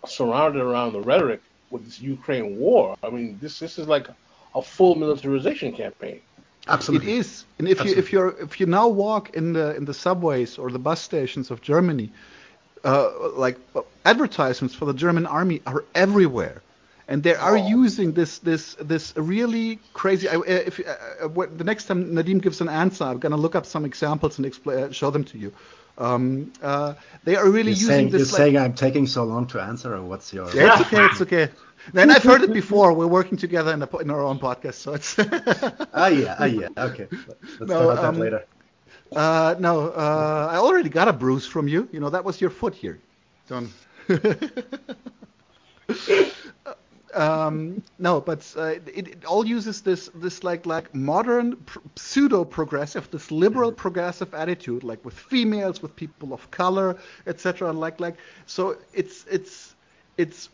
surrounded 0.08 0.62
around 0.62 0.94
the 0.94 1.02
rhetoric 1.02 1.42
with 1.72 1.84
this 1.84 2.00
Ukraine 2.00 2.58
war, 2.58 2.96
I 3.04 3.10
mean, 3.10 3.38
this 3.42 3.60
this 3.60 3.78
is 3.78 3.88
like 3.96 4.08
a 4.56 4.62
full 4.62 4.96
militarization 4.96 5.74
campaign. 5.74 6.22
Absolutely. 6.68 7.14
It 7.14 7.18
is, 7.20 7.46
and 7.60 7.68
if 7.68 7.84
you 7.84 7.94
if 7.96 8.12
you're 8.14 8.30
if 8.42 8.60
you 8.60 8.66
now 8.66 8.88
walk 8.88 9.36
in 9.36 9.54
the 9.54 9.76
in 9.76 9.86
the 9.86 9.94
subways 9.94 10.58
or 10.58 10.72
the 10.72 10.80
bus 10.80 11.02
stations 11.02 11.52
of 11.52 11.62
Germany, 11.62 12.12
uh, 12.86 13.10
like 13.36 13.58
advertisements 14.06 14.74
for 14.74 14.86
the 14.86 14.94
German 14.94 15.26
army 15.26 15.62
are 15.68 15.84
everywhere, 15.94 16.62
and 17.08 17.22
they 17.22 17.36
are 17.36 17.58
Oh. 17.58 17.68
using 17.82 18.14
this 18.14 18.40
this 18.40 18.76
this 18.80 19.14
really 19.18 19.80
crazy. 19.94 20.30
I, 20.30 20.36
uh, 20.36 20.42
if 20.46 20.80
uh, 20.80 20.84
uh, 21.26 21.28
what- 21.28 21.58
the 21.58 21.66
next 21.66 21.86
time 21.86 22.14
Nadim 22.16 22.42
gives 22.42 22.62
an 22.62 22.70
answer, 22.70 23.04
I'm 23.04 23.20
gonna 23.20 23.36
look 23.46 23.56
up 23.56 23.66
some 23.66 23.84
examples 23.86 24.38
and 24.40 24.46
expl- 24.48 24.84
uh, 24.84 24.92
show 24.92 25.12
them 25.12 25.26
to 25.26 25.38
you. 25.38 25.52
Um, 25.98 26.52
uh, 26.62 26.94
they 27.24 27.36
are 27.36 27.50
really 27.50 27.72
You're 27.72 27.80
using 27.80 27.88
saying, 27.88 28.10
you're 28.10 28.20
like, 28.20 28.28
saying 28.28 28.58
I'm 28.58 28.74
taking 28.74 29.08
so 29.08 29.24
long 29.24 29.48
to 29.48 29.62
answer, 29.62 29.96
or 29.96 30.04
what's 30.04 30.34
your? 30.34 30.54
yeah, 30.56 30.74
it's 30.74 30.82
okay, 30.82 31.06
it's 31.06 31.22
okay. 31.22 31.50
Then 31.94 32.12
I've 32.12 32.24
heard 32.24 32.44
it 32.44 32.54
before. 32.54 32.94
We're 32.94 33.08
working 33.08 33.38
together 33.38 33.74
in, 33.74 33.82
a, 33.82 33.98
in 33.98 34.10
our 34.10 34.22
own 34.22 34.40
podcast, 34.40 34.76
so 34.76 34.94
it's. 34.94 35.18
Ah, 35.94 36.08
yeah, 36.08 36.36
ah, 36.40 36.46
yeah. 36.46 36.68
Okay, 36.78 37.08
let's 37.60 37.70
No, 37.70 37.80
talk 37.80 38.00
about 38.00 38.06
um, 38.06 38.16
that 38.16 38.22
later. 38.22 38.46
Uh, 39.16 39.56
no, 39.60 39.90
uh, 39.90 40.48
I 40.52 40.58
already 40.58 40.90
got 40.90 41.08
a 41.08 41.14
bruise 41.14 41.46
from 41.46 41.68
you. 41.68 41.88
You 41.92 42.00
know, 42.00 42.10
that 42.10 42.24
was 42.24 42.42
your 42.42 42.50
foot 42.50 42.74
here. 42.74 43.00
Don't. 43.48 43.70
um, 47.14 47.84
no, 48.00 48.22
but 48.22 48.54
uh, 48.58 48.64
it, 48.64 49.08
it 49.08 49.26
all 49.26 49.46
uses 49.46 49.82
this 49.82 50.10
this 50.16 50.44
like 50.44 50.66
like 50.66 50.94
modern 50.96 51.56
pr- 51.58 51.80
pseudo 51.96 52.44
progressive, 52.46 53.10
this 53.12 53.32
liberal 53.32 53.72
progressive 53.72 54.34
attitude, 54.34 54.84
like 54.84 55.04
with 55.06 55.14
females, 55.14 55.82
with 55.82 55.96
people 55.96 56.34
of 56.34 56.50
color, 56.52 56.98
etc. 57.28 57.72
Like 57.72 58.00
like 58.00 58.16
so, 58.46 58.78
it's 58.94 59.26
it's 59.30 59.76
it's 60.18 60.50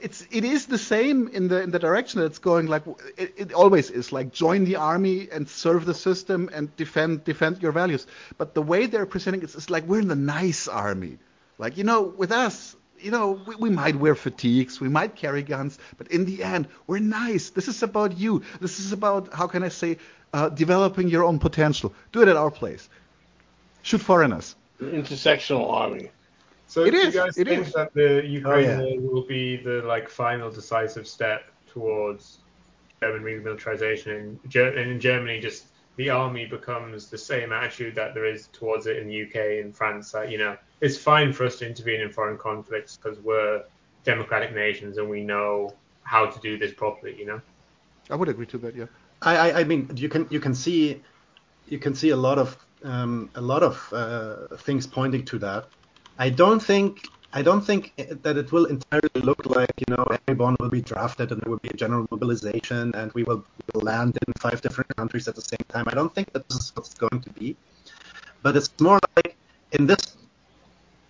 it's 0.00 0.26
it 0.30 0.44
is 0.44 0.66
the 0.66 0.78
same 0.78 1.28
in 1.28 1.48
the 1.48 1.62
in 1.62 1.70
the 1.70 1.78
direction 1.78 2.20
that 2.20 2.26
it's 2.26 2.38
going 2.38 2.66
like 2.66 2.82
it, 3.16 3.34
it 3.36 3.52
always 3.52 3.90
is 3.90 4.12
like 4.12 4.32
join 4.32 4.64
the 4.64 4.76
army 4.76 5.28
and 5.30 5.48
serve 5.48 5.84
the 5.84 5.94
system 5.94 6.48
and 6.52 6.74
defend 6.76 7.24
defend 7.24 7.62
your 7.62 7.72
values 7.72 8.06
but 8.38 8.54
the 8.54 8.62
way 8.62 8.86
they're 8.86 9.06
presenting 9.06 9.42
it 9.42 9.54
is 9.54 9.68
like 9.68 9.84
we're 9.84 10.00
in 10.00 10.08
the 10.08 10.16
nice 10.16 10.66
army 10.66 11.18
like 11.58 11.76
you 11.76 11.84
know 11.84 12.02
with 12.02 12.32
us 12.32 12.74
you 13.00 13.10
know 13.10 13.40
we, 13.46 13.54
we 13.56 13.70
might 13.70 13.96
wear 13.96 14.14
fatigues 14.14 14.80
we 14.80 14.88
might 14.88 15.14
carry 15.16 15.42
guns 15.42 15.78
but 15.98 16.06
in 16.08 16.24
the 16.24 16.42
end 16.42 16.66
we're 16.86 16.98
nice 16.98 17.50
this 17.50 17.68
is 17.68 17.82
about 17.82 18.16
you 18.16 18.42
this 18.60 18.78
is 18.80 18.92
about 18.92 19.32
how 19.32 19.46
can 19.46 19.62
i 19.62 19.68
say 19.68 19.96
uh, 20.32 20.48
developing 20.50 21.08
your 21.08 21.24
own 21.24 21.38
potential 21.38 21.92
do 22.12 22.22
it 22.22 22.28
at 22.28 22.36
our 22.36 22.50
place 22.50 22.88
shoot 23.82 24.00
foreigners 24.00 24.56
The 24.78 24.86
intersectional 24.90 25.70
army. 25.72 26.10
So 26.66 26.84
It 26.84 26.90
do 26.90 26.98
is, 26.98 27.14
you 27.14 27.20
guys 27.22 27.38
it 27.38 27.46
think 27.48 27.66
is. 27.66 27.72
that 27.74 27.94
the 27.94 28.22
Ukraine 28.26 28.68
yeah. 28.68 28.80
war 28.82 29.00
will 29.08 29.26
be 29.26 29.56
the 29.56 29.82
like 29.92 30.08
final 30.08 30.50
decisive 30.50 31.06
step 31.06 31.40
towards 31.66 32.38
German 33.00 33.22
remilitarization 33.22 34.12
in, 34.20 34.40
Ger- 34.48 34.76
and 34.78 34.90
in 34.90 35.00
Germany? 35.00 35.40
Just 35.40 35.66
the 35.96 36.10
army 36.10 36.46
becomes 36.46 37.08
the 37.08 37.18
same 37.18 37.52
attitude 37.52 37.94
that 37.94 38.14
there 38.14 38.26
is 38.26 38.48
towards 38.52 38.86
it 38.86 38.98
in 38.98 39.08
the 39.08 39.22
UK 39.22 39.64
and 39.64 39.74
France. 39.74 40.12
That 40.12 40.30
you 40.30 40.38
know, 40.38 40.56
it's 40.80 40.96
fine 40.96 41.32
for 41.32 41.44
us 41.44 41.56
to 41.58 41.66
intervene 41.66 42.00
in 42.00 42.10
foreign 42.10 42.38
conflicts 42.38 42.96
because 42.96 43.18
we're 43.20 43.64
democratic 44.04 44.54
nations 44.54 44.98
and 44.98 45.08
we 45.08 45.22
know 45.22 45.74
how 46.02 46.26
to 46.26 46.40
do 46.40 46.58
this 46.58 46.72
properly. 46.72 47.18
You 47.18 47.26
know. 47.26 47.40
i 48.10 48.14
would 48.14 48.28
agree 48.28 48.46
to 48.46 48.58
that 48.58 48.76
yeah 48.76 48.86
I, 49.22 49.36
I, 49.36 49.60
I 49.60 49.64
mean, 49.64 49.90
you 49.96 50.08
can 50.08 50.26
you 50.30 50.40
can 50.40 50.54
see 50.54 51.02
you 51.68 51.78
can 51.78 51.94
see 51.94 52.10
a 52.10 52.16
lot 52.16 52.38
of 52.38 52.56
um, 52.84 53.30
a 53.34 53.40
lot 53.40 53.62
of 53.62 53.92
uh, 53.92 54.56
things 54.58 54.86
pointing 54.86 55.24
to 55.26 55.38
that. 55.38 55.66
I 56.18 56.30
don't 56.30 56.60
think 56.60 57.08
I 57.36 57.42
don't 57.42 57.60
think 57.60 57.92
that 58.22 58.38
it 58.38 58.50
will 58.50 58.64
entirely 58.64 59.20
look 59.28 59.44
like 59.44 59.72
you 59.82 59.94
know 59.94 60.06
everyone 60.26 60.56
will 60.58 60.70
be 60.70 60.80
drafted 60.80 61.32
and 61.32 61.38
there 61.42 61.50
will 61.50 61.64
be 61.66 61.68
a 61.68 61.78
general 61.84 62.06
mobilization 62.10 62.94
and 62.94 63.12
we 63.12 63.24
will, 63.24 63.44
land 63.74 64.16
in 64.26 64.32
five 64.38 64.62
different 64.62 64.90
countries 64.96 65.28
at 65.28 65.34
the 65.34 65.46
same 65.52 65.64
time. 65.68 65.84
I 65.86 65.94
don't 65.98 66.14
think 66.14 66.32
that 66.32 66.48
this 66.48 66.58
is 66.64 66.68
what's 66.74 66.94
going 66.94 67.20
to 67.20 67.30
be, 67.38 67.54
but 68.42 68.56
it's 68.56 68.70
more 68.80 68.98
like 69.16 69.36
in 69.72 69.86
this 69.86 70.16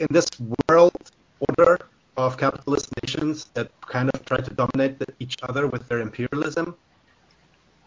in 0.01 0.09
this 0.11 0.29
world 0.69 1.03
order 1.49 1.79
of 2.17 2.37
capitalist 2.37 2.89
nations 3.03 3.47
that 3.55 3.69
kind 3.83 4.11
of 4.13 4.25
try 4.25 4.39
to 4.49 4.53
dominate 4.63 4.95
each 5.21 5.37
other 5.49 5.69
with 5.69 5.87
their 5.89 6.01
imperialism 6.01 6.75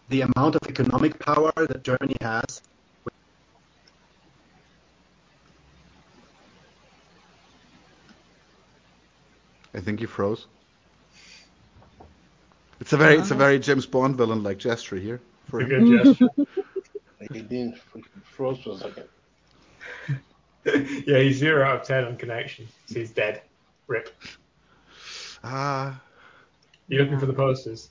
the 0.08 0.22
amount 0.22 0.54
of 0.56 0.62
economic 0.74 1.18
power 1.18 1.52
that 1.70 1.84
Germany 1.84 2.16
has. 2.20 2.62
I 9.74 9.80
think 9.80 10.00
he 10.00 10.06
froze. 10.06 10.46
It's 12.80 12.92
a 12.92 12.96
very, 12.96 13.16
it's 13.18 13.30
a 13.30 13.34
very 13.34 13.58
James 13.58 13.86
Bond 13.86 14.16
villain 14.16 14.42
like 14.42 14.58
gesture 14.58 14.96
here. 14.96 15.20
For 15.48 15.60
A 15.60 15.64
him. 15.64 15.84
good 15.86 16.04
gesture. 16.04 16.28
He 17.34 17.42
didn't 17.42 17.76
froze 18.24 18.60
for 18.60 18.70
a 18.70 18.76
second. 18.78 19.04
yeah, 21.06 21.18
he's 21.18 21.36
zero 21.36 21.62
out 21.66 21.82
of 21.82 21.86
ten 21.86 22.04
on 22.04 22.16
connection. 22.16 22.66
So 22.86 22.98
he's 23.00 23.10
dead. 23.10 23.42
Rip. 23.88 24.08
Uh, 25.44 25.92
You're 26.88 27.02
looking 27.02 27.18
for 27.20 27.26
the 27.26 27.34
posters. 27.34 27.90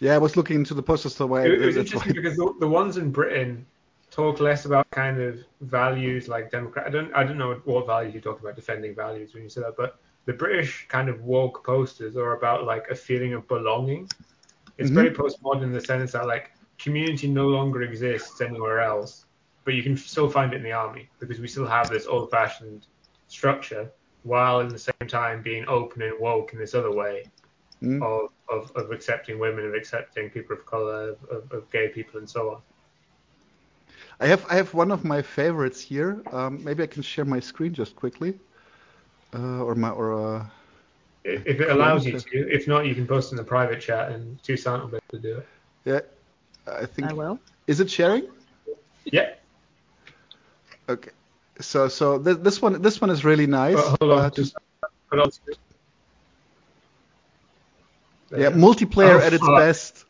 yeah, 0.00 0.14
I 0.14 0.18
was 0.18 0.36
looking 0.36 0.56
into 0.58 0.74
the 0.74 0.82
posters 0.82 1.16
the 1.16 1.26
way. 1.26 1.44
It, 1.44 1.60
it 1.60 1.66
was 1.66 1.76
interesting 1.76 2.10
why- 2.14 2.22
because 2.22 2.36
the, 2.36 2.54
the 2.60 2.68
ones 2.68 2.98
in 2.98 3.10
Britain 3.10 3.66
talk 4.12 4.38
less 4.38 4.64
about 4.64 4.88
kind 4.92 5.20
of 5.20 5.40
values 5.60 6.28
like 6.28 6.52
democrat. 6.52 6.86
I 6.86 6.90
don't 6.90 7.12
I 7.14 7.24
don't 7.24 7.36
know 7.36 7.60
what 7.64 7.84
values 7.86 8.14
you 8.14 8.20
talk 8.20 8.38
about 8.40 8.54
defending 8.54 8.94
values 8.94 9.34
when 9.34 9.42
you 9.42 9.48
say 9.48 9.60
that, 9.62 9.74
but 9.76 9.98
the 10.24 10.32
British 10.32 10.86
kind 10.88 11.08
of 11.08 11.22
woke 11.22 11.64
posters 11.64 12.16
are 12.16 12.36
about 12.36 12.64
like 12.64 12.88
a 12.90 12.94
feeling 12.94 13.34
of 13.34 13.46
belonging. 13.48 14.08
It's 14.78 14.90
Mhm. 14.90 14.94
very 14.94 15.10
postmodern 15.10 15.62
in 15.64 15.72
the 15.72 15.80
sense 15.80 16.12
that 16.12 16.26
like 16.26 16.52
community 16.78 17.28
no 17.28 17.48
longer 17.48 17.82
exists 17.82 18.40
anywhere 18.40 18.80
else, 18.80 19.26
but 19.64 19.74
you 19.74 19.82
can 19.82 19.96
still 19.96 20.28
find 20.28 20.52
it 20.52 20.56
in 20.56 20.62
the 20.62 20.72
army 20.72 21.08
because 21.18 21.40
we 21.40 21.48
still 21.48 21.66
have 21.66 21.90
this 21.90 22.06
old-fashioned 22.06 22.86
structure 23.28 23.90
while 24.22 24.60
in 24.60 24.68
the 24.68 24.78
same 24.78 25.08
time 25.08 25.42
being 25.42 25.64
open 25.68 26.02
and 26.02 26.18
woke 26.20 26.52
in 26.52 26.58
this 26.58 26.74
other 26.74 26.92
way 26.92 27.24
Mm. 27.82 28.00
of, 28.00 28.30
of, 28.48 28.70
of 28.76 28.92
accepting 28.92 29.40
women, 29.40 29.66
of 29.66 29.74
accepting 29.74 30.30
people 30.30 30.56
of 30.56 30.64
color, 30.66 31.10
of, 31.10 31.24
of, 31.30 31.52
of 31.52 31.70
gay 31.72 31.88
people, 31.88 32.20
and 32.20 32.30
so 32.30 32.50
on. 32.50 32.62
I 34.20 34.26
have 34.28 34.46
I 34.48 34.54
have 34.54 34.72
one 34.72 34.92
of 34.92 35.04
my 35.04 35.20
favorites 35.20 35.80
here. 35.80 36.22
Um, 36.30 36.62
maybe 36.62 36.82
I 36.84 36.86
can 36.86 37.02
share 37.02 37.24
my 37.24 37.40
screen 37.40 37.74
just 37.74 37.96
quickly, 37.96 38.38
uh, 39.34 39.62
or 39.64 39.74
my 39.74 39.90
or 39.90 40.14
uh, 40.14 40.46
If 41.24 41.46
if 41.46 41.60
it 41.60 41.70
allows 41.70 42.04
you 42.06 42.18
to. 42.18 42.48
If 42.56 42.66
not, 42.66 42.86
you 42.86 42.94
can 42.94 43.06
post 43.06 43.32
in 43.32 43.36
the 43.36 43.44
private 43.44 43.80
chat 43.80 44.10
and 44.12 44.40
Toussaint 44.42 44.80
will 44.82 44.88
be 44.88 44.96
able 44.96 45.04
to 45.10 45.18
do 45.18 45.36
it. 45.38 45.46
yeah. 45.84 46.00
I 46.66 46.86
think 46.86 47.10
I 47.10 47.12
will. 47.12 47.38
is 47.66 47.80
it 47.80 47.90
sharing? 47.90 48.28
Yeah. 49.04 49.34
Okay. 50.88 51.10
So 51.60 51.88
so 51.88 52.18
th- 52.22 52.38
this 52.38 52.62
one 52.62 52.80
this 52.82 53.00
one 53.00 53.10
is 53.10 53.24
really 53.24 53.46
nice. 53.48 53.74
Oh, 53.78 53.96
hold 54.00 54.12
on. 54.12 54.18
Uh, 54.26 54.30
Just 54.30 54.54
put 55.10 55.18
on 55.18 55.30
screen. 55.32 55.56
Yeah, 58.30 58.50
multiplayer 58.50 59.20
Oh, 59.20 59.26
at 59.26 59.32
its 59.32 59.44
fuck. 59.44 59.58
best. 59.58 60.04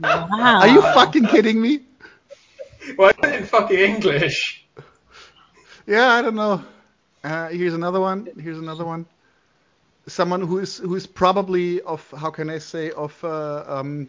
Wow. 0.00 0.60
Are 0.62 0.68
you 0.68 0.80
fucking 0.82 1.26
kidding 1.26 1.60
me? 1.60 1.80
Why 2.96 3.10
is 3.10 3.14
it 3.22 3.34
in 3.42 3.46
fucking 3.46 3.78
English? 3.78 4.66
Yeah, 5.86 6.14
I 6.14 6.22
don't 6.22 6.34
know. 6.34 6.64
Uh, 7.24 7.48
here's 7.48 7.74
another 7.74 8.00
one. 8.00 8.28
Here's 8.40 8.58
another 8.58 8.84
one. 8.84 9.06
Someone 10.06 10.40
who 10.40 10.58
is 10.58 10.78
who 10.78 10.96
is 10.96 11.06
probably 11.06 11.80
of 11.82 12.02
how 12.16 12.30
can 12.30 12.50
I 12.50 12.58
say 12.58 12.90
of 12.90 13.12
uh, 13.24 13.64
um, 13.68 14.08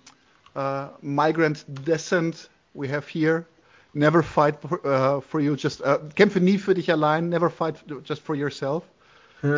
uh, 0.56 0.90
migrant 1.02 1.65
descent. 1.85 2.49
We 2.73 2.88
have 2.88 3.07
here. 3.07 3.45
Never 3.94 4.23
fight 4.23 4.60
for, 4.61 4.80
uh, 4.88 5.19
for 5.22 5.40
you. 5.40 5.56
Just 5.56 5.81
uh, 5.81 5.99
kämpfe 6.15 6.41
nie 6.41 6.57
für 6.57 6.73
dich 6.73 6.90
allein. 6.90 7.30
Never 7.30 7.49
fight 7.49 7.76
just 8.03 8.22
for 8.23 8.35
yourself. 8.35 8.84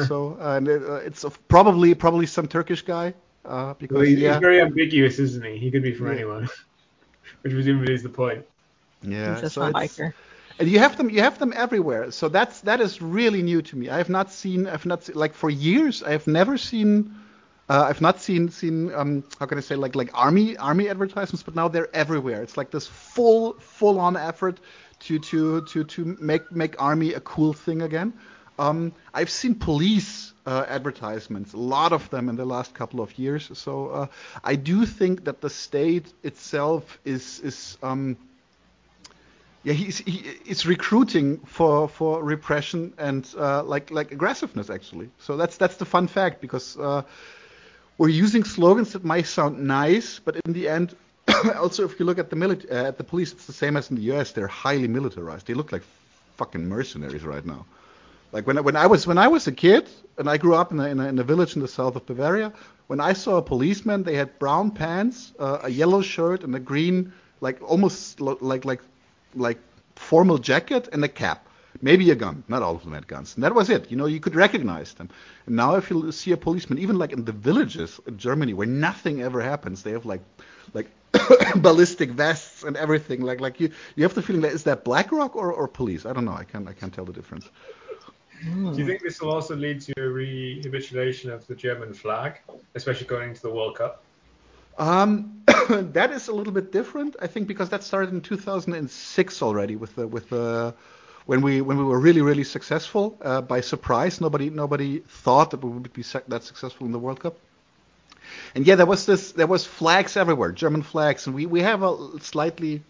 So 0.08 0.36
and 0.42 0.68
uh, 0.68 0.96
it's 1.06 1.24
of 1.24 1.38
probably 1.48 1.94
probably 1.96 2.26
some 2.26 2.48
Turkish 2.48 2.82
guy. 2.82 3.14
Uh, 3.46 3.76
because 3.76 3.96
Well, 3.98 4.06
he's, 4.06 4.20
yeah, 4.20 4.32
he's 4.34 4.42
very 4.42 4.60
ambiguous, 4.60 5.20
isn't 5.20 5.46
he? 5.46 5.58
He 5.58 5.70
could 5.72 5.84
be 5.84 5.94
from 5.94 6.08
Yeah. 6.08 6.14
anyone, 6.14 6.50
which 7.44 7.54
presumably 7.54 7.94
is 7.94 8.02
the 8.02 8.10
point. 8.10 8.44
yeah. 9.04 9.34
He's 9.34 9.42
just 9.42 9.56
so 9.56 9.62
a 9.62 9.72
biker. 9.72 10.14
And 10.58 10.70
you 10.70 10.80
have 10.80 10.96
them, 10.98 11.10
you 11.10 11.22
have 11.22 11.38
them 11.38 11.54
everywhere. 11.56 12.12
So 12.12 12.30
that's 12.30 12.62
that 12.62 12.80
is 12.80 13.02
really 13.02 13.42
new 13.42 13.62
to 13.64 13.76
me. 13.76 13.90
I 13.90 13.98
have 13.98 14.10
not 14.10 14.32
seen, 14.32 14.68
I've 14.68 14.86
not 14.86 15.04
seen, 15.04 15.16
like 15.16 15.34
for 15.34 15.50
years, 15.50 16.02
I 16.02 16.12
have 16.12 16.28
never 16.28 16.58
seen, 16.58 17.14
uh, 17.70 17.86
I've 17.90 18.02
not 18.02 18.22
seen 18.22 18.50
seen 18.50 18.94
um, 18.94 19.24
how 19.40 19.48
can 19.48 19.58
I 19.58 19.62
say 19.62 19.76
like 19.76 19.96
like 19.96 20.12
army 20.14 20.56
army 20.58 20.88
advertisements, 20.88 21.44
but 21.44 21.56
now 21.56 21.68
they're 21.68 21.94
everywhere. 21.94 22.42
It's 22.42 22.56
like 22.56 22.72
this 22.72 22.88
full 22.88 23.54
full 23.60 24.00
on 24.00 24.16
effort 24.16 24.62
to 25.02 25.20
to 25.20 25.62
to 25.62 25.84
to 25.84 26.18
make 26.22 26.50
make 26.52 26.82
army 26.82 27.14
a 27.14 27.20
cool 27.20 27.54
thing 27.54 27.82
again. 27.82 28.14
Um, 28.58 28.94
I've 29.14 29.30
seen 29.30 29.56
police 29.56 30.34
uh, 30.46 30.66
advertisements, 30.70 31.52
a 31.54 31.58
lot 31.58 31.92
of 31.92 32.10
them 32.10 32.30
in 32.30 32.38
the 32.38 32.46
last 32.46 32.74
couple 32.74 33.02
of 33.02 33.20
years. 33.20 33.50
So 33.58 33.90
uh, 33.90 34.08
I 34.44 34.56
do 34.56 34.86
think 34.86 35.26
that 35.26 35.42
the 35.42 35.50
state 35.50 36.14
itself 36.24 36.98
is 37.04 37.42
is 37.42 37.78
um, 37.84 38.16
yeah, 39.66 39.74
he's 39.74 39.98
he, 39.98 40.24
it's 40.46 40.68
recruiting 40.68 41.40
for 41.40 41.90
for 41.90 42.24
repression 42.24 42.94
and 43.00 43.28
uh, 43.36 43.64
like 43.64 43.90
like 43.90 44.12
aggressiveness 44.12 44.70
actually. 44.70 45.10
So 45.18 45.38
that's 45.38 45.58
that's 45.58 45.78
the 45.78 45.86
fun 45.86 46.08
fact 46.08 46.40
because 46.40 46.78
uh, 46.78 47.02
we're 47.98 48.10
using 48.10 48.44
slogans 48.44 48.94
that 48.94 49.04
might 49.04 49.26
sound 49.26 49.60
nice, 49.60 50.20
but 50.20 50.36
in 50.46 50.54
the 50.54 50.70
end, 50.70 50.96
also 51.56 51.84
if 51.84 52.00
you 52.00 52.06
look 52.06 52.20
at 52.20 52.30
the 52.30 52.36
mili- 52.36 52.72
uh, 52.72 52.90
at 52.90 53.00
the 53.00 53.04
police, 53.04 53.32
it's 53.32 53.48
the 53.48 53.54
same 53.54 53.76
as 53.76 53.90
in 53.90 53.96
the 53.96 54.04
U.S. 54.14 54.34
They're 54.34 54.56
highly 54.66 54.88
militarized. 54.88 55.48
They 55.48 55.56
look 55.56 55.72
like 55.72 55.82
fucking 56.38 56.70
mercenaries 56.70 57.24
right 57.24 57.44
now. 57.44 57.66
Like 58.32 58.46
when 58.46 58.60
I, 58.60 58.62
when 58.62 58.76
I 58.76 58.86
was 58.86 59.08
when 59.08 59.18
I 59.18 59.28
was 59.30 59.48
a 59.48 59.52
kid 59.52 59.90
and 60.20 60.30
I 60.30 60.38
grew 60.38 60.54
up 60.54 60.72
in 60.72 60.80
a, 60.80 60.86
in 60.90 61.00
a, 61.00 61.08
in 61.08 61.18
a 61.18 61.24
village 61.24 61.56
in 61.56 61.64
the 61.64 61.68
south 61.68 61.96
of 61.96 62.06
Bavaria, 62.06 62.54
when 62.86 63.00
I 63.00 63.14
saw 63.14 63.38
a 63.38 63.42
policeman, 63.42 64.04
they 64.04 64.16
had 64.16 64.38
brown 64.38 64.70
pants, 64.70 65.34
uh, 65.40 65.60
a 65.64 65.70
yellow 65.70 66.04
shirt, 66.04 66.44
and 66.44 66.54
a 66.54 66.60
green 66.60 67.14
like 67.42 67.60
almost 67.64 68.22
like 68.22 68.64
like 68.64 68.82
like 69.36 69.60
formal 69.96 70.38
jacket 70.38 70.90
and 70.92 71.04
a 71.04 71.08
cap. 71.08 71.48
Maybe 71.82 72.10
a 72.12 72.16
gun. 72.16 72.44
Not 72.48 72.62
all 72.62 72.76
of 72.76 72.84
them 72.84 72.94
had 72.94 73.08
guns. 73.08 73.36
And 73.36 73.44
that 73.44 73.54
was 73.54 73.70
it. 73.70 73.92
You 73.92 73.98
know, 73.98 74.06
you 74.06 74.20
could 74.20 74.36
recognize 74.36 74.94
them. 74.94 75.10
And 75.46 75.56
now 75.56 75.76
if 75.76 75.90
you 75.90 76.12
see 76.12 76.32
a 76.32 76.38
policeman, 76.38 76.80
even 76.80 76.98
like 76.98 77.12
in 77.12 77.26
the 77.26 77.34
villages 77.34 78.00
in 78.08 78.18
Germany 78.18 78.54
where 78.54 78.68
nothing 78.68 79.22
ever 79.22 79.42
happens, 79.42 79.84
they 79.84 79.92
have 79.92 80.06
like 80.06 80.22
like 80.74 80.90
ballistic 81.58 82.12
vests 82.12 82.64
and 82.64 82.78
everything. 82.78 83.22
Like 83.22 83.42
like 83.42 83.60
you 83.60 83.72
you 83.96 84.04
have 84.04 84.14
the 84.14 84.22
feeling 84.22 84.42
that 84.44 84.54
is 84.54 84.64
that 84.64 84.86
BlackRock 84.86 85.36
or, 85.36 85.52
or 85.52 85.68
police? 85.68 86.06
I 86.06 86.14
don't 86.14 86.26
know. 86.26 86.34
I 86.34 86.46
can't 86.46 86.68
I 86.68 86.74
can't 86.74 86.94
tell 86.94 87.06
the 87.06 87.14
difference. 87.14 87.50
Do 88.44 88.74
you 88.78 88.86
think 88.86 89.02
this 89.02 89.22
will 89.22 89.32
also 89.32 89.56
lead 89.56 89.82
to 89.82 89.94
a 89.98 90.08
rehabilitation 90.08 91.32
of 91.32 91.48
the 91.48 91.56
German 91.56 91.94
flag, 91.94 92.42
especially 92.76 93.08
going 93.08 93.30
into 93.30 93.42
the 93.42 93.50
World 93.50 93.76
Cup? 93.78 94.05
Um, 94.78 95.44
that 95.70 96.12
is 96.12 96.28
a 96.28 96.34
little 96.34 96.54
bit 96.54 96.72
different, 96.72 97.16
I 97.22 97.28
think, 97.28 97.48
because 97.48 97.70
that 97.70 97.84
started 97.84 98.14
in 98.14 98.22
2006 98.22 99.42
already 99.42 99.76
with 99.76 99.96
the 99.96 100.08
with 100.08 100.30
the 100.30 100.74
when 101.26 101.42
we 101.42 101.62
when 101.62 101.78
we 101.78 101.84
were 101.84 102.00
really 102.00 102.22
really 102.22 102.44
successful 102.44 103.18
uh, 103.22 103.42
by 103.42 103.62
surprise. 103.62 104.22
Nobody 104.22 104.50
nobody 104.50 105.00
thought 105.00 105.52
that 105.52 105.64
we 105.64 105.70
would 105.70 105.94
be 105.94 106.04
that 106.28 106.44
successful 106.44 106.86
in 106.86 106.92
the 106.92 107.00
World 107.00 107.20
Cup. 107.20 107.38
And 108.56 108.66
yeah, 108.66 108.76
there 108.76 108.86
was 108.86 109.06
this 109.06 109.32
there 109.32 109.48
was 109.48 109.66
flags 109.66 110.18
everywhere, 110.18 110.52
German 110.52 110.82
flags, 110.82 111.28
and 111.28 111.36
we 111.36 111.46
we 111.46 111.62
have 111.62 111.84
a 111.84 112.20
slightly 112.20 112.82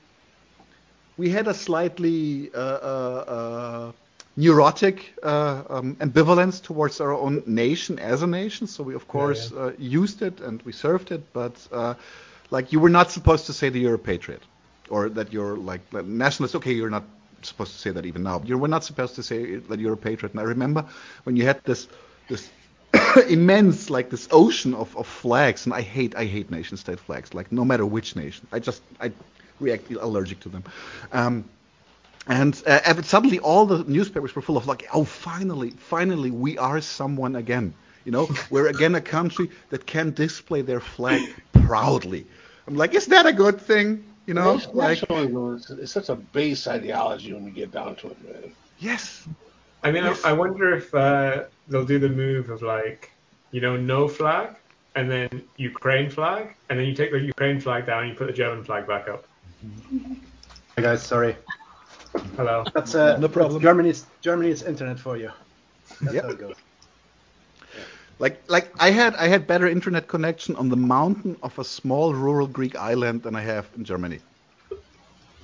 we 1.17 1.29
had 1.29 1.47
a 1.47 1.53
slightly 1.53 2.51
uh, 2.53 2.59
uh, 2.59 3.25
uh, 3.27 3.91
neurotic 4.35 5.13
uh, 5.23 5.63
um, 5.69 5.95
ambivalence 5.95 6.61
towards 6.61 6.99
our 7.01 7.13
own 7.13 7.43
nation 7.45 7.99
as 7.99 8.21
a 8.21 8.27
nation. 8.27 8.67
So 8.67 8.83
we 8.83 8.93
of 8.95 9.07
course 9.07 9.51
Uh, 9.51 9.71
used 9.77 10.21
it 10.21 10.41
and 10.41 10.61
we 10.63 10.71
served 10.73 11.11
it, 11.11 11.21
but 11.33 11.55
uh, 11.71 11.93
like 12.51 12.71
you 12.73 12.79
were 12.79 12.89
not 12.89 13.11
supposed 13.11 13.45
to 13.47 13.53
say 13.53 13.69
that 13.69 13.79
you're 13.79 13.95
a 13.95 14.05
patriot 14.11 14.43
or 14.89 15.09
that 15.09 15.33
you're 15.33 15.57
like, 15.57 15.81
like 15.91 16.05
nationalist. 16.05 16.55
Okay, 16.55 16.73
you're 16.73 16.89
not 16.89 17.03
supposed 17.41 17.71
to 17.73 17.79
say 17.79 17.91
that 17.91 18.05
even 18.05 18.23
now. 18.23 18.41
You 18.45 18.57
were 18.57 18.67
not 18.67 18.83
supposed 18.83 19.15
to 19.15 19.23
say 19.23 19.55
that 19.57 19.79
you're 19.79 19.93
a 19.93 19.97
patriot. 19.97 20.31
And 20.33 20.39
I 20.41 20.43
remember 20.43 20.85
when 21.23 21.35
you 21.37 21.45
had 21.45 21.61
this 21.63 21.87
this 22.27 22.49
immense 23.29 23.89
like 23.89 24.09
this 24.09 24.27
ocean 24.31 24.73
of, 24.73 24.95
of 24.97 25.07
flags, 25.07 25.65
and 25.65 25.73
I 25.73 25.81
hate 25.81 26.15
I 26.15 26.25
hate 26.25 26.51
nation 26.51 26.77
state 26.77 26.99
flags. 26.99 27.33
Like 27.33 27.51
no 27.51 27.65
matter 27.65 27.85
which 27.85 28.15
nation, 28.15 28.47
I 28.51 28.59
just 28.59 28.81
I 28.99 29.11
react 29.59 29.91
allergic 29.91 30.39
to 30.41 30.49
them. 30.49 30.63
Um, 31.11 31.45
and 32.27 32.61
uh, 32.65 32.79
and 32.85 33.05
suddenly 33.05 33.39
all 33.39 33.65
the 33.65 33.83
newspapers 33.83 34.35
were 34.35 34.41
full 34.41 34.57
of 34.57 34.67
like, 34.67 34.87
oh, 34.93 35.03
finally, 35.03 35.71
finally, 35.71 36.31
we 36.31 36.57
are 36.57 36.81
someone 36.81 37.35
again. 37.35 37.73
You 38.05 38.11
know, 38.11 38.29
we're 38.49 38.67
again 38.67 38.95
a 38.95 39.01
country 39.01 39.49
that 39.69 39.85
can 39.85 40.11
display 40.11 40.61
their 40.61 40.79
flag 40.79 41.21
proudly. 41.53 42.25
I'm 42.67 42.75
like, 42.75 42.93
is 42.95 43.05
that 43.07 43.25
a 43.25 43.33
good 43.33 43.59
thing? 43.61 44.03
You 44.25 44.33
know, 44.33 44.55
Nation- 44.55 44.71
like, 44.73 45.01
nationalism 45.01 45.79
it's 45.79 45.91
such 45.91 46.09
a 46.09 46.15
base 46.15 46.65
ideology 46.67 47.31
when 47.33 47.45
you 47.45 47.51
get 47.51 47.71
down 47.71 47.95
to 47.97 48.07
it, 48.07 48.17
man. 48.23 48.51
yes, 48.79 49.27
I 49.83 49.91
mean, 49.91 50.03
Yes. 50.03 50.25
I, 50.25 50.31
I 50.31 50.33
wonder 50.33 50.73
if 50.75 50.93
uh, 50.95 51.43
they'll 51.67 51.85
do 51.85 51.99
the 51.99 52.09
move 52.09 52.49
of 52.49 52.63
like, 52.63 53.11
you 53.51 53.61
know, 53.61 53.77
no 53.77 54.07
flag, 54.07 54.55
and 54.95 55.11
then 55.11 55.43
Ukraine 55.57 56.09
flag, 56.09 56.55
and 56.69 56.79
then 56.79 56.87
you 56.87 56.95
take 56.95 57.11
the 57.11 57.19
Ukraine 57.19 57.59
flag 57.59 57.85
down 57.85 58.01
and 58.03 58.09
you 58.11 58.17
put 58.17 58.25
the 58.27 58.33
German 58.33 58.63
flag 58.63 58.87
back 58.87 59.07
up. 59.07 59.25
Hey 60.75 60.81
guys, 60.81 61.03
sorry. 61.03 61.35
Hello. 62.37 62.63
That's 62.73 62.95
uh, 62.95 63.17
No 63.17 63.27
problem. 63.27 63.61
Germany's 63.61 64.05
Germany's 64.21 64.63
internet 64.63 64.99
for 64.99 65.17
you. 65.17 65.31
That's 66.01 66.15
Yep. 66.15 66.23
how 66.23 66.29
it 66.29 66.39
goes. 66.39 66.55
like 68.19 68.43
like 68.49 68.71
I 68.79 68.91
had 68.91 69.15
I 69.15 69.27
had 69.27 69.47
better 69.47 69.67
internet 69.67 70.07
connection 70.07 70.55
on 70.55 70.69
the 70.69 70.77
mountain 70.77 71.37
of 71.43 71.57
a 71.59 71.63
small 71.63 72.13
rural 72.13 72.47
Greek 72.47 72.75
island 72.75 73.23
than 73.23 73.35
I 73.35 73.41
have 73.41 73.69
in 73.77 73.83
Germany. 73.83 74.19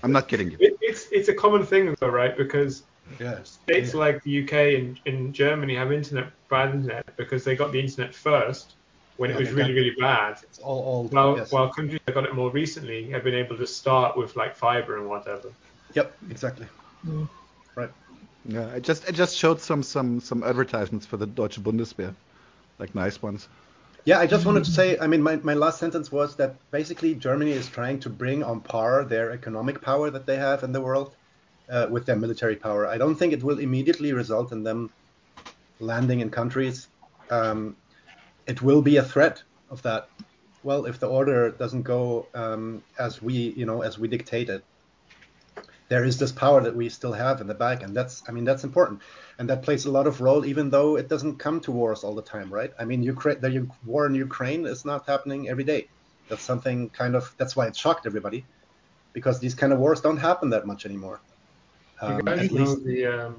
I'm 0.04 0.12
not 0.12 0.28
kidding 0.28 0.52
you. 0.52 0.58
It, 0.60 0.78
it's 0.82 1.08
it's 1.12 1.30
a 1.30 1.34
common 1.34 1.66
thing 1.66 1.96
though, 2.00 2.10
right? 2.10 2.36
Because 2.38 2.84
Yeah. 3.20 3.44
states 3.44 3.94
like 3.94 4.24
the 4.24 4.44
UK 4.44 4.54
and, 4.80 5.00
and 5.06 5.34
Germany 5.34 5.76
have 5.76 5.92
internet 5.92 6.32
bad 6.50 6.74
internet 6.76 7.06
because 7.18 7.44
they 7.44 7.56
got 7.56 7.72
the 7.72 7.80
internet 7.80 8.16
first 8.16 8.76
when 9.18 9.32
it 9.32 9.38
was 9.38 9.50
they 9.50 9.56
really 9.56 9.74
really 9.74 9.96
bad. 10.00 10.38
It's 10.44 10.60
all 10.60 10.82
all. 10.84 11.08
While 11.08 11.38
yes. 11.38 11.52
while 11.52 11.70
countries 11.70 12.00
that 12.06 12.16
got 12.16 12.26
it 12.26 12.34
more 12.36 12.52
recently 12.52 13.10
have 13.12 13.24
been 13.24 13.36
able 13.36 13.58
to 13.58 13.68
start 13.68 14.18
with 14.18 14.36
like 14.36 14.56
fiber 14.56 14.98
and 14.98 15.08
whatever. 15.10 15.52
Yep. 15.94 16.18
Exactly. 16.30 16.68
Right. 17.76 17.90
Yeah, 18.46 18.70
I 18.74 18.80
just 18.80 19.08
I 19.08 19.12
just 19.12 19.38
showed 19.38 19.60
some 19.62 19.84
some 19.84 20.20
some 20.20 20.44
advertisements 20.44 21.06
for 21.06 21.18
the 21.18 21.28
Deutsche 21.28 21.60
Bundeswehr, 21.62 22.14
like 22.80 22.96
nice 22.96 23.22
ones. 23.22 23.48
Yeah, 24.04 24.20
I 24.20 24.26
just 24.26 24.48
wanted 24.48 24.64
to 24.64 24.72
say, 24.72 24.98
I 24.98 25.06
mean, 25.06 25.22
my, 25.22 25.36
my 25.38 25.54
last 25.54 25.80
sentence 25.80 26.12
was 26.12 26.36
that 26.38 26.56
basically 26.72 27.14
Germany 27.14 27.52
is 27.52 27.70
trying 27.70 28.00
to 28.00 28.10
bring 28.10 28.44
on 28.44 28.62
par 28.62 29.06
their 29.06 29.32
economic 29.32 29.80
power 29.80 30.10
that 30.10 30.26
they 30.26 30.38
have 30.38 30.64
in 30.64 30.72
the 30.72 30.82
world 30.82 31.16
uh, 31.70 31.86
with 31.92 32.08
their 32.08 32.16
military 32.16 32.56
power. 32.56 32.88
I 32.88 32.98
don't 32.98 33.16
think 33.16 33.32
it 33.32 33.44
will 33.44 33.60
immediately 33.60 34.12
result 34.12 34.54
in 34.54 34.64
them 34.64 34.90
landing 35.80 36.22
in 36.22 36.32
countries. 36.32 36.88
Um, 37.30 37.76
it 38.48 38.64
will 38.64 38.82
be 38.82 38.98
a 38.98 39.04
threat 39.04 39.44
of 39.70 39.84
that. 39.84 40.08
Well, 40.64 40.86
if 40.86 41.00
the 41.00 41.08
order 41.08 41.52
doesn't 41.52 41.84
go 41.84 42.28
um, 42.34 42.82
as 42.98 43.22
we, 43.22 43.34
you 43.34 43.68
know, 43.68 43.84
as 43.84 44.00
we 44.00 44.08
dictate 44.08 44.50
it, 44.50 44.64
there 45.92 46.06
is 46.10 46.16
this 46.22 46.34
power 46.44 46.60
that 46.66 46.76
we 46.82 46.88
still 47.00 47.16
have 47.26 47.42
in 47.44 47.48
the 47.52 47.60
back, 47.66 47.84
and 47.84 47.92
that's, 47.98 48.16
I 48.28 48.32
mean, 48.36 48.46
that's 48.50 48.64
important, 48.70 48.98
and 49.38 49.46
that 49.50 49.60
plays 49.66 49.84
a 49.86 49.92
lot 49.98 50.08
of 50.12 50.22
role, 50.28 50.44
even 50.52 50.66
though 50.76 50.92
it 51.02 51.08
doesn't 51.14 51.36
come 51.46 51.58
to 51.66 51.72
wars 51.80 52.00
all 52.06 52.16
the 52.22 52.28
time, 52.36 52.50
right? 52.60 52.72
I 52.82 52.84
mean, 52.90 53.00
Ukraine, 53.14 53.40
the 53.46 53.52
war 53.92 54.04
in 54.10 54.16
Ukraine 54.28 54.64
is 54.74 54.82
not 54.92 55.02
happening 55.14 55.42
every 55.54 55.66
day. 55.74 55.82
That's 56.30 56.46
something 56.52 56.78
kind 57.02 57.14
of, 57.20 57.24
that's 57.40 57.56
why 57.58 57.66
it 57.70 57.76
shocked 57.84 58.06
everybody, 58.12 58.40
because 59.18 59.38
these 59.44 59.56
kind 59.62 59.72
of 59.74 59.80
wars 59.84 60.00
don't 60.08 60.22
happen 60.30 60.48
that 60.56 60.66
much 60.72 60.82
anymore. 60.90 61.18
Do 62.00 62.08
you 62.08 62.14
Um, 62.20 62.26
guys 62.30 62.40
at 62.46 62.52
know 62.54 62.60
least, 62.62 62.86
the, 62.92 63.00
um, 63.18 63.36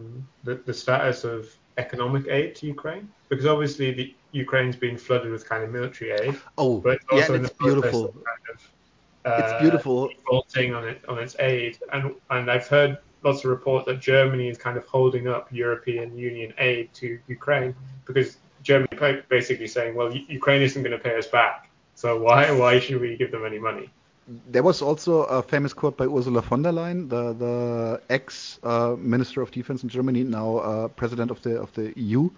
the 0.47 0.55
the 0.69 0.75
status 0.85 1.19
of 1.35 1.41
economic 1.85 2.25
aid 2.39 2.49
to 2.59 2.63
Ukraine? 2.77 3.05
Because 3.31 3.47
obviously 3.55 3.89
the 4.01 4.07
Ukraine's 4.45 4.79
been 4.87 4.99
flooded 5.07 5.31
with 5.35 5.45
kind 5.53 5.63
of 5.67 5.71
military 5.79 6.11
aid, 6.21 6.35
Oh, 6.63 6.73
but 6.87 6.99
it's 7.13 7.29
yeah, 7.29 7.37
in 7.37 7.45
it's 7.45 7.55
the 7.55 7.65
beautiful. 7.67 8.01
of 8.11 8.15
kind 8.31 8.47
of 8.55 8.59
It's 9.25 9.61
beautiful. 9.61 10.09
defaulting 10.09 10.75
on 10.75 10.89
it 10.89 11.05
on 11.09 11.19
its 11.19 11.37
aid, 11.39 11.79
and 11.93 12.15
and 12.31 12.51
I've 12.51 12.67
heard 12.67 12.99
lots 13.23 13.45
of 13.45 13.51
reports 13.51 13.87
that 13.87 14.01
Germany 14.01 14.49
is 14.49 14.59
kind 14.59 14.77
of 14.77 14.85
holding 14.87 15.29
up 15.29 15.49
European 15.53 16.17
Union 16.19 16.53
aid 16.59 16.93
to 16.95 17.19
Ukraine 17.29 17.75
because 18.05 18.39
Germany 18.63 19.23
basically 19.29 19.69
saying, 19.69 19.95
well, 19.95 20.13
Ukraine 20.13 20.63
isn't 20.63 20.83
going 20.83 20.97
to 20.97 21.03
pay 21.03 21.17
us 21.17 21.27
back, 21.27 21.71
so 21.95 22.21
why 22.21 22.51
why 22.51 22.81
should 22.81 23.01
we 23.01 23.17
give 23.17 23.31
them 23.31 23.45
any 23.45 23.59
money? 23.59 23.91
There 24.49 24.63
was 24.63 24.83
also 24.83 25.25
a 25.25 25.43
famous 25.43 25.73
quote 25.73 25.97
by 25.97 26.07
Ursula 26.07 26.43
von 26.43 26.63
der 26.63 26.73
Leyen, 26.73 27.09
the 27.09 27.33
the 27.33 28.01
ex 28.11 28.59
uh, 28.63 28.97
Minister 28.99 29.43
of 29.43 29.51
Defense 29.51 29.83
in 29.83 29.89
Germany, 29.89 30.25
now 30.25 30.59
uh, 30.59 30.89
President 30.89 31.31
of 31.31 31.43
the 31.43 31.61
of 31.61 31.73
the 31.75 31.93
EU. 31.97 32.31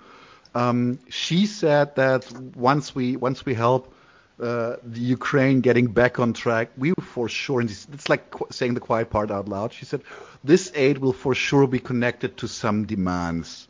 Um, 0.54 0.98
she 1.08 1.46
said 1.46 1.94
that 1.96 2.30
once 2.56 2.94
we 2.94 3.16
once 3.16 3.44
we 3.44 3.54
help 3.54 3.92
uh, 4.40 4.76
the 4.82 5.00
Ukraine 5.00 5.60
getting 5.60 5.86
back 5.86 6.18
on 6.18 6.32
track, 6.32 6.70
we 6.76 6.92
for 7.00 7.28
sure. 7.28 7.60
And 7.60 7.70
it's 7.70 8.08
like 8.08 8.34
saying 8.50 8.74
the 8.74 8.80
quiet 8.80 9.10
part 9.10 9.30
out 9.30 9.48
loud. 9.48 9.72
She 9.72 9.84
said 9.84 10.02
this 10.42 10.72
aid 10.74 10.98
will 10.98 11.12
for 11.12 11.34
sure 11.34 11.66
be 11.66 11.78
connected 11.78 12.36
to 12.38 12.48
some 12.48 12.86
demands. 12.86 13.68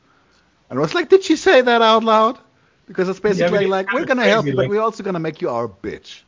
And 0.71 0.79
I 0.79 0.83
was 0.83 0.95
like, 0.95 1.09
did 1.09 1.23
she 1.23 1.37
say 1.37 1.61
that 1.61 1.83
out 1.83 2.05
loud? 2.05 2.39
Because 2.87 3.09
it's 3.09 3.21
basically 3.21 3.65
it's 3.65 3.71
like 3.71 3.93
we're 3.93 4.07
gonna 4.07 4.25
help 4.25 4.47
you, 4.47 4.53
but 4.53 4.63
like- 4.63 4.71
we're 4.71 4.81
also 4.81 5.03
gonna 5.03 5.21
make 5.21 5.41
you 5.41 5.51
our 5.51 5.69
bitch. 5.69 6.23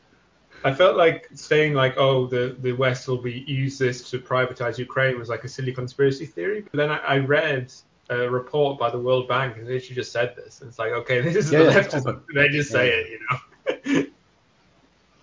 I 0.64 0.74
felt 0.74 0.96
like 0.96 1.28
saying 1.34 1.74
like, 1.74 1.94
oh, 1.96 2.26
the, 2.26 2.56
the 2.60 2.72
West 2.72 3.06
will 3.06 3.18
be 3.18 3.44
use 3.46 3.78
this 3.78 4.10
to 4.10 4.18
privatize 4.18 4.78
Ukraine 4.78 5.18
was 5.18 5.28
like 5.28 5.44
a 5.44 5.48
silly 5.48 5.72
conspiracy 5.72 6.26
theory. 6.26 6.62
But 6.62 6.78
then 6.78 6.90
I, 6.90 6.96
I 6.96 7.18
read 7.18 7.72
a 8.10 8.28
report 8.28 8.78
by 8.78 8.90
the 8.90 8.98
World 8.98 9.28
Bank 9.28 9.58
and 9.58 9.66
they 9.66 9.78
just 9.78 10.12
said 10.12 10.34
this. 10.34 10.60
And 10.60 10.68
it's 10.68 10.78
like, 10.78 10.92
okay, 10.92 11.20
this 11.20 11.36
is 11.36 11.52
Yeah, 11.52 11.64
the 11.64 11.64
yeah, 11.72 11.82
leftists. 11.82 12.22
They 12.34 12.48
just 12.48 12.70
say 12.70 12.88
it, 12.88 13.10
you 13.10 14.00
know. 14.00 14.06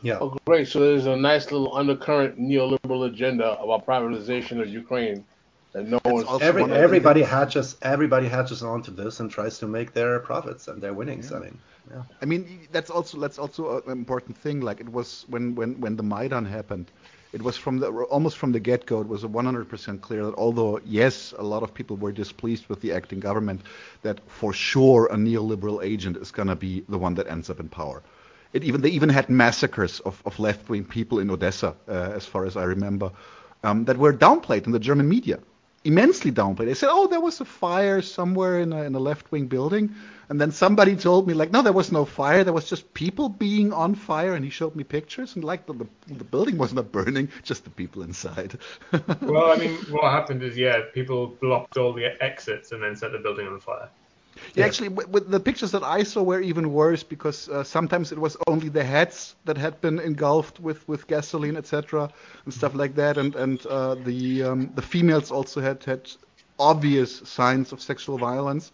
yeah. 0.03 0.17
Oh, 0.19 0.37
great. 0.45 0.67
So 0.67 0.79
there's 0.79 1.05
a 1.05 1.15
nice 1.15 1.51
little 1.51 1.75
undercurrent 1.75 2.37
neoliberal 2.37 3.07
agenda 3.07 3.57
about 3.59 3.85
privatization 3.87 4.61
of 4.61 4.67
Ukraine 4.67 5.23
that 5.71 5.87
no 5.87 5.99
one's. 6.05 6.27
Every, 6.41 6.61
one 6.61 6.71
of 6.71 6.77
the 6.77 6.83
everybody 6.83 7.21
things- 7.21 7.31
hatches 7.31 7.77
everybody 7.81 8.27
hatches 8.27 8.61
onto 8.63 8.91
this 8.91 9.21
and 9.21 9.31
tries 9.31 9.57
to 9.59 9.67
make 9.67 9.93
their 9.93 10.19
profits 10.19 10.67
and 10.67 10.81
their 10.81 10.93
winnings. 10.93 11.31
I 11.31 11.39
mean, 11.39 11.57
yeah. 11.89 12.03
I 12.21 12.25
mean, 12.25 12.67
that's 12.71 12.89
also 12.89 13.17
that's 13.17 13.39
also 13.39 13.81
an 13.81 13.91
important 13.91 14.37
thing. 14.37 14.59
Like 14.59 14.81
it 14.81 14.89
was 14.89 15.25
when 15.29 15.55
when 15.55 15.79
when 15.79 15.95
the 15.95 16.03
Maidan 16.03 16.45
happened, 16.45 16.91
it 17.31 17.41
was 17.41 17.55
from 17.55 17.79
the 17.79 17.87
almost 17.87 18.37
from 18.37 18.51
the 18.51 18.59
get-go. 18.59 18.99
It 19.01 19.07
was 19.07 19.23
100% 19.23 20.01
clear 20.01 20.25
that 20.25 20.35
although 20.35 20.81
yes, 20.85 21.33
a 21.37 21.43
lot 21.43 21.63
of 21.63 21.73
people 21.73 21.95
were 21.95 22.11
displeased 22.11 22.67
with 22.67 22.81
the 22.81 22.91
acting 22.91 23.21
government, 23.21 23.61
that 24.01 24.19
for 24.27 24.51
sure 24.51 25.07
a 25.11 25.15
neoliberal 25.15 25.81
agent 25.81 26.17
is 26.17 26.29
gonna 26.29 26.57
be 26.57 26.83
the 26.89 26.97
one 26.97 27.13
that 27.15 27.27
ends 27.27 27.49
up 27.49 27.61
in 27.61 27.69
power. 27.69 28.03
It 28.53 28.63
even 28.63 28.81
they 28.81 28.89
even 28.89 29.09
had 29.09 29.29
massacres 29.29 29.99
of, 30.01 30.21
of 30.25 30.39
left-wing 30.39 30.85
people 30.85 31.19
in 31.19 31.31
Odessa, 31.31 31.75
uh, 31.87 32.11
as 32.15 32.25
far 32.25 32.45
as 32.45 32.55
I 32.55 32.63
remember, 32.63 33.11
um, 33.63 33.85
that 33.85 33.97
were 33.97 34.13
downplayed 34.13 34.67
in 34.67 34.71
the 34.71 34.79
German 34.79 35.09
media, 35.09 35.39
immensely 35.83 36.31
downplayed. 36.31 36.67
They 36.67 36.75
said, 36.75 36.89
"Oh, 36.91 37.07
there 37.07 37.19
was 37.19 37.41
a 37.41 37.45
fire 37.45 38.01
somewhere 38.03 38.59
in 38.59 38.71
a, 38.71 38.83
in 38.83 38.93
a 38.93 38.99
left-wing 38.99 39.47
building," 39.47 39.95
and 40.29 40.39
then 40.39 40.51
somebody 40.51 40.95
told 40.95 41.27
me, 41.27 41.33
like, 41.33 41.51
"No, 41.51 41.63
there 41.63 41.73
was 41.73 41.91
no 41.91 42.05
fire. 42.05 42.43
There 42.43 42.53
was 42.53 42.69
just 42.69 42.93
people 42.93 43.27
being 43.27 43.73
on 43.73 43.95
fire." 43.95 44.35
And 44.35 44.45
he 44.45 44.51
showed 44.51 44.75
me 44.75 44.83
pictures, 44.83 45.35
and 45.35 45.43
like 45.43 45.65
the 45.65 45.73
the, 45.73 45.87
the 46.07 46.23
building 46.23 46.59
was 46.59 46.73
not 46.73 46.91
burning, 46.91 47.29
just 47.41 47.63
the 47.63 47.71
people 47.71 48.03
inside. 48.03 48.59
well, 49.21 49.51
I 49.51 49.55
mean, 49.57 49.73
what 49.89 50.11
happened 50.11 50.43
is, 50.43 50.55
yeah, 50.55 50.81
people 50.93 51.27
blocked 51.41 51.77
all 51.77 51.93
the 51.93 52.05
exits 52.23 52.71
and 52.71 52.83
then 52.83 52.95
set 52.95 53.11
the 53.13 53.19
building 53.19 53.47
on 53.47 53.59
fire. 53.59 53.89
Yeah, 54.55 54.65
actually, 54.65 54.89
with, 54.89 55.29
the 55.29 55.39
pictures 55.39 55.71
that 55.71 55.83
I 55.83 56.03
saw 56.03 56.21
were 56.23 56.41
even 56.41 56.71
worse 56.73 57.03
because 57.03 57.49
uh, 57.49 57.63
sometimes 57.63 58.11
it 58.11 58.19
was 58.19 58.37
only 58.47 58.69
the 58.69 58.83
heads 58.83 59.35
that 59.45 59.57
had 59.57 59.79
been 59.81 59.99
engulfed 59.99 60.59
with, 60.59 60.87
with 60.87 61.07
gasoline, 61.07 61.57
etc., 61.57 62.09
and 62.45 62.53
stuff 62.53 62.75
like 62.75 62.95
that, 62.95 63.17
and 63.17 63.35
and 63.35 63.65
uh, 63.65 63.95
the 63.95 64.43
um, 64.43 64.71
the 64.75 64.81
females 64.81 65.31
also 65.31 65.61
had 65.61 65.83
had 65.83 66.09
obvious 66.59 67.21
signs 67.25 67.71
of 67.71 67.81
sexual 67.81 68.17
violence. 68.17 68.71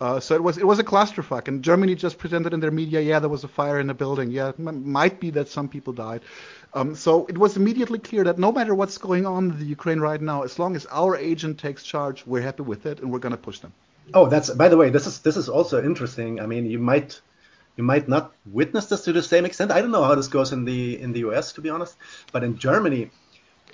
Uh, 0.00 0.20
so 0.20 0.36
it 0.36 0.42
was 0.42 0.58
it 0.58 0.66
was 0.66 0.78
a 0.78 0.84
clusterfuck, 0.84 1.48
and 1.48 1.64
Germany 1.64 1.94
just 1.96 2.18
presented 2.18 2.54
in 2.54 2.60
their 2.60 2.70
media, 2.70 3.00
yeah, 3.00 3.18
there 3.18 3.28
was 3.28 3.42
a 3.42 3.48
fire 3.48 3.80
in 3.80 3.90
a 3.90 3.94
building. 3.94 4.30
Yeah, 4.30 4.50
it 4.50 4.58
might 4.58 5.18
be 5.18 5.30
that 5.30 5.48
some 5.48 5.68
people 5.68 5.92
died. 5.92 6.22
Um, 6.74 6.94
so 6.94 7.26
it 7.26 7.36
was 7.36 7.56
immediately 7.56 7.98
clear 7.98 8.22
that 8.24 8.38
no 8.38 8.52
matter 8.52 8.74
what's 8.74 8.98
going 8.98 9.26
on 9.26 9.50
in 9.50 9.58
the 9.58 9.64
Ukraine 9.64 9.98
right 9.98 10.20
now, 10.20 10.42
as 10.42 10.58
long 10.58 10.76
as 10.76 10.86
our 10.86 11.16
agent 11.16 11.58
takes 11.58 11.82
charge, 11.82 12.24
we're 12.26 12.42
happy 12.42 12.62
with 12.62 12.86
it, 12.86 13.00
and 13.00 13.10
we're 13.10 13.18
gonna 13.18 13.36
push 13.36 13.58
them. 13.58 13.72
Oh, 14.14 14.26
that's 14.28 14.50
by 14.50 14.68
the 14.68 14.76
way, 14.76 14.90
this 14.90 15.06
is 15.06 15.20
this 15.20 15.36
is 15.36 15.48
also 15.48 15.82
interesting. 15.82 16.40
I 16.40 16.46
mean, 16.46 16.66
you 16.66 16.78
might 16.78 17.20
you 17.76 17.84
might 17.84 18.08
not 18.08 18.32
witness 18.46 18.86
this 18.86 19.02
to 19.04 19.12
the 19.12 19.22
same 19.22 19.44
extent. 19.44 19.70
I 19.70 19.80
don't 19.80 19.90
know 19.90 20.04
how 20.04 20.14
this 20.14 20.28
goes 20.28 20.52
in 20.52 20.64
the 20.64 21.00
in 21.00 21.12
the 21.12 21.20
US, 21.20 21.52
to 21.54 21.60
be 21.60 21.70
honest, 21.70 21.96
but 22.32 22.44
in 22.44 22.56
Germany, 22.56 23.10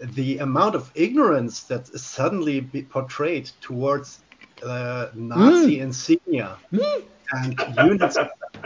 the 0.02 0.38
amount 0.38 0.74
of 0.74 0.90
ignorance 0.94 1.64
that 1.64 1.88
is 1.90 2.04
suddenly 2.04 2.60
be 2.60 2.82
portrayed 2.82 3.50
towards 3.60 4.22
uh, 4.62 5.08
Nazi 5.14 5.80
insignia 5.80 6.58
and 7.32 7.60
units 7.84 8.18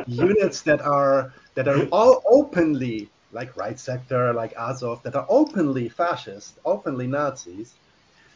units 0.07 0.62
that 0.62 0.81
are 0.81 1.32
that 1.55 1.69
are 1.69 1.85
all 1.93 2.23
openly 2.28 3.11
like 3.31 3.57
right 3.57 3.78
sector, 3.78 4.32
like 4.32 4.55
Azov, 4.57 5.03
that 5.03 5.15
are 5.15 5.27
openly 5.28 5.89
fascist, 5.89 6.59
openly 6.65 7.07
Nazis. 7.07 7.77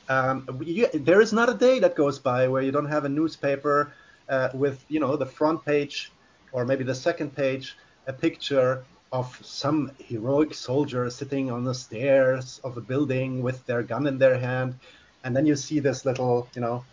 Um, 0.08 0.60
you, 0.64 0.88
there 0.92 1.20
is 1.20 1.32
not 1.32 1.48
a 1.48 1.54
day 1.54 1.78
that 1.78 1.94
goes 1.94 2.18
by 2.18 2.48
where 2.48 2.62
you 2.62 2.72
don't 2.72 2.88
have 2.88 3.04
a 3.04 3.08
newspaper 3.08 3.92
uh, 4.28 4.48
with, 4.54 4.84
you 4.88 5.00
know, 5.00 5.16
the 5.16 5.26
front 5.26 5.64
page 5.64 6.12
or 6.52 6.64
maybe 6.64 6.84
the 6.84 6.94
second 6.94 7.34
page, 7.34 7.76
a 8.06 8.12
picture 8.12 8.84
of 9.10 9.38
some 9.42 9.90
heroic 9.98 10.54
soldier 10.54 11.08
sitting 11.10 11.50
on 11.50 11.64
the 11.64 11.74
stairs 11.74 12.60
of 12.64 12.76
a 12.76 12.80
building 12.80 13.42
with 13.42 13.64
their 13.66 13.82
gun 13.82 14.06
in 14.06 14.18
their 14.18 14.38
hand, 14.38 14.74
and 15.24 15.36
then 15.36 15.46
you 15.46 15.54
see 15.54 15.80
this 15.80 16.04
little, 16.04 16.48
you 16.54 16.60
know, 16.60 16.84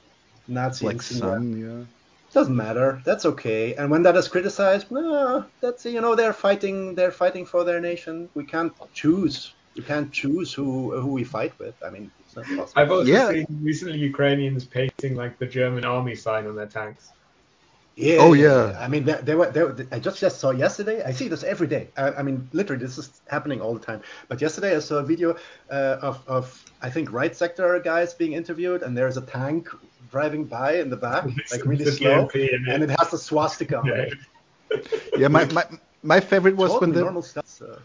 Nazi 0.47 0.85
Like 0.85 1.01
yeah. 1.11 1.83
Doesn't 2.31 2.55
matter. 2.55 3.01
That's 3.05 3.25
okay. 3.25 3.73
And 3.75 3.89
when 3.89 4.03
that 4.03 4.15
is 4.15 4.27
criticized, 4.27 4.91
nah, 4.91 5.45
that's 5.61 5.85
you 5.85 5.99
know 6.01 6.13
they're 6.13 6.33
fighting. 6.33 6.93
They're 6.93 7.11
fighting 7.11 7.45
for 7.45 7.63
their 7.63 7.81
nation. 7.81 8.29
We 8.35 8.45
can't 8.45 8.73
choose. 8.93 9.53
We 9.75 9.83
can't 9.83 10.11
choose 10.11 10.53
who 10.53 10.99
who 10.99 11.07
we 11.07 11.23
fight 11.23 11.57
with. 11.57 11.75
I 11.83 11.89
mean, 11.89 12.11
it's 12.39 12.49
possible. 12.49 12.81
I've 12.81 12.91
also 12.91 13.11
Yeah. 13.11 13.29
seen 13.29 13.45
recently 13.61 13.97
Ukrainians 13.99 14.65
painting 14.65 15.15
like 15.15 15.37
the 15.39 15.45
German 15.45 15.85
army 15.85 16.15
sign 16.15 16.47
on 16.47 16.55
their 16.55 16.67
tanks. 16.67 17.09
Yeah. 17.95 18.17
Oh, 18.21 18.31
yeah. 18.31 18.77
I 18.79 18.87
mean, 18.87 19.03
they, 19.03 19.19
they 19.23 19.35
were. 19.35 19.51
They 19.51 19.61
were 19.61 19.75
I 19.91 19.99
just 19.99 20.19
just 20.19 20.39
saw 20.39 20.51
yesterday. 20.51 21.03
I 21.03 21.11
see 21.11 21.27
this 21.27 21.43
every 21.43 21.67
day. 21.67 21.89
I, 21.97 22.11
I 22.19 22.21
mean, 22.23 22.47
literally, 22.53 22.81
this 22.85 22.97
is 22.97 23.21
happening 23.27 23.59
all 23.59 23.73
the 23.73 23.85
time. 23.85 24.01
But 24.29 24.39
yesterday, 24.39 24.73
I 24.73 24.79
saw 24.79 24.99
a 24.99 25.03
video 25.03 25.35
uh, 25.69 25.97
of 26.01 26.23
of 26.27 26.63
I 26.81 26.89
think 26.89 27.11
right 27.11 27.35
sector 27.35 27.77
guys 27.79 28.13
being 28.13 28.33
interviewed, 28.33 28.83
and 28.83 28.97
there's 28.97 29.17
a 29.17 29.21
tank 29.21 29.67
driving 30.09 30.45
by 30.45 30.75
in 30.77 30.89
the 30.89 30.95
back, 30.95 31.25
like 31.51 31.65
really 31.65 31.83
slow, 31.85 32.25
GMP 32.27 32.55
and 32.69 32.83
it 32.83 32.89
has 32.89 33.11
a 33.13 33.17
swastika 33.17 33.79
on 33.79 33.85
Yeah. 33.87 34.05
it. 34.05 34.87
Yeah, 35.17 35.27
my, 35.27 35.43
my 35.45 35.65
my 36.03 36.19
favorite 36.21 36.55
was 36.55 36.71
Totally 36.71 36.91
when 36.91 36.95
the 36.95 37.01
normal 37.01 37.21
stuff. 37.21 37.47
So. 37.47 37.79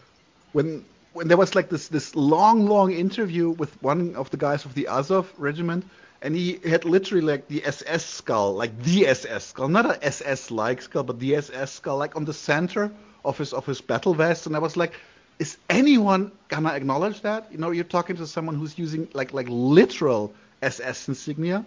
when 0.53 0.85
when 1.15 1.29
there 1.29 1.37
was 1.37 1.55
like 1.55 1.69
this 1.69 1.87
this 1.87 2.13
long 2.13 2.65
long 2.67 2.91
interview 2.91 3.49
with 3.51 3.71
one 3.81 4.15
of 4.17 4.29
the 4.31 4.37
guys 4.37 4.65
of 4.65 4.73
the 4.73 4.85
Azov 4.87 5.31
regiment 5.37 5.85
and 6.21 6.35
he 6.35 6.59
had 6.67 6.83
literally 6.83 7.21
like 7.21 7.47
the 7.47 7.65
SS 7.65 8.05
skull 8.05 8.53
like 8.53 8.77
the 8.83 9.07
SS 9.07 9.45
skull 9.45 9.69
not 9.69 9.85
a 9.85 10.05
SS 10.05 10.51
like 10.51 10.81
skull 10.81 11.03
but 11.03 11.17
the 11.21 11.35
SS 11.37 11.71
skull 11.71 11.97
like 11.97 12.17
on 12.17 12.25
the 12.25 12.33
center 12.33 12.91
of 13.23 13.37
his 13.37 13.53
of 13.53 13.65
his 13.65 13.79
battle 13.79 14.13
vest 14.13 14.45
and 14.45 14.57
I 14.57 14.59
was 14.59 14.75
like 14.75 14.93
is 15.39 15.57
anyone 15.69 16.33
gonna 16.49 16.73
acknowledge 16.73 17.21
that 17.21 17.49
you 17.49 17.57
know 17.59 17.71
you're 17.71 17.85
talking 17.97 18.17
to 18.17 18.27
someone 18.27 18.55
who's 18.55 18.77
using 18.77 19.07
like 19.13 19.33
like 19.33 19.47
literal 19.49 20.33
SS 20.61 21.07
insignia. 21.07 21.65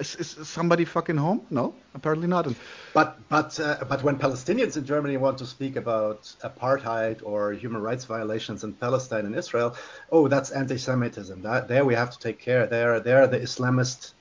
Is, 0.00 0.16
is 0.16 0.48
somebody 0.48 0.86
fucking 0.86 1.18
home? 1.18 1.42
No, 1.50 1.74
apparently 1.94 2.26
not. 2.26 2.46
And 2.46 2.56
But 2.94 3.18
but 3.28 3.60
uh, 3.60 3.84
but 3.88 4.02
when 4.02 4.16
Palestinians 4.18 4.76
in 4.76 4.84
Germany 4.86 5.16
want 5.18 5.38
to 5.38 5.46
speak 5.46 5.76
about 5.76 6.22
apartheid 6.42 7.20
or 7.22 7.52
human 7.52 7.82
rights 7.82 8.06
violations 8.06 8.64
in 8.64 8.72
Palestine 8.72 9.26
and 9.26 9.34
Israel, 9.36 9.76
oh, 10.10 10.26
that's 10.26 10.50
anti-Semitism. 10.50 11.42
That 11.42 11.68
there 11.68 11.84
we 11.84 11.94
have 11.94 12.10
to 12.12 12.18
take 12.18 12.38
care. 12.38 12.66
There 12.66 12.98
there 13.00 13.26
the 13.26 13.38
Islamist 13.38 14.12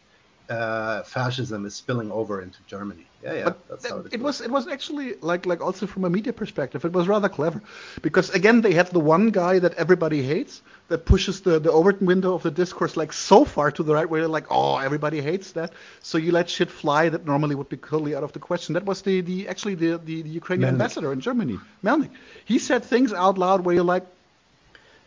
uh, 0.49 1.03
fascism 1.03 1.65
is 1.65 1.75
spilling 1.75 2.11
over 2.11 2.41
into 2.41 2.57
Germany. 2.67 3.05
Yeah, 3.23 3.33
yeah. 3.33 3.43
But 3.43 3.67
that's 3.69 3.83
th- 3.83 3.93
how 3.93 3.99
it, 3.99 4.13
it 4.13 4.21
was 4.21 4.41
it 4.41 4.49
was 4.49 4.67
actually 4.67 5.15
like 5.21 5.45
like 5.45 5.61
also 5.61 5.87
from 5.87 6.05
a 6.05 6.09
media 6.09 6.33
perspective, 6.33 6.85
it 6.85 6.93
was 6.93 7.07
rather 7.07 7.29
clever, 7.29 7.61
because 8.01 8.29
again 8.31 8.61
they 8.61 8.73
had 8.73 8.87
the 8.87 8.99
one 8.99 9.29
guy 9.31 9.59
that 9.59 9.73
everybody 9.75 10.23
hates 10.23 10.61
that 10.87 11.05
pushes 11.05 11.41
the 11.41 11.59
the 11.59 11.71
Overton 11.71 12.07
window 12.07 12.33
of 12.33 12.43
the 12.43 12.51
discourse 12.51 12.97
like 12.97 13.13
so 13.13 13.45
far 13.45 13.71
to 13.71 13.83
the 13.83 13.93
right 13.93 14.09
where 14.09 14.21
you're 14.21 14.29
like 14.29 14.47
oh 14.49 14.77
everybody 14.77 15.21
hates 15.21 15.51
that, 15.51 15.73
so 16.01 16.17
you 16.17 16.31
let 16.31 16.49
shit 16.49 16.71
fly 16.71 17.09
that 17.09 17.25
normally 17.25 17.55
would 17.55 17.69
be 17.69 17.77
totally 17.77 18.15
out 18.15 18.23
of 18.23 18.31
the 18.31 18.39
question. 18.39 18.73
That 18.73 18.85
was 18.85 19.01
the 19.01 19.21
the 19.21 19.47
actually 19.47 19.75
the 19.75 19.97
the, 19.97 20.21
the 20.21 20.29
Ukrainian 20.29 20.69
Melnik. 20.69 20.73
ambassador 20.73 21.13
in 21.13 21.19
Germany, 21.19 21.59
Melnik. 21.83 22.11
He 22.45 22.57
said 22.59 22.83
things 22.85 23.13
out 23.13 23.37
loud 23.37 23.65
where 23.65 23.75
you're 23.75 23.83
like 23.95 24.05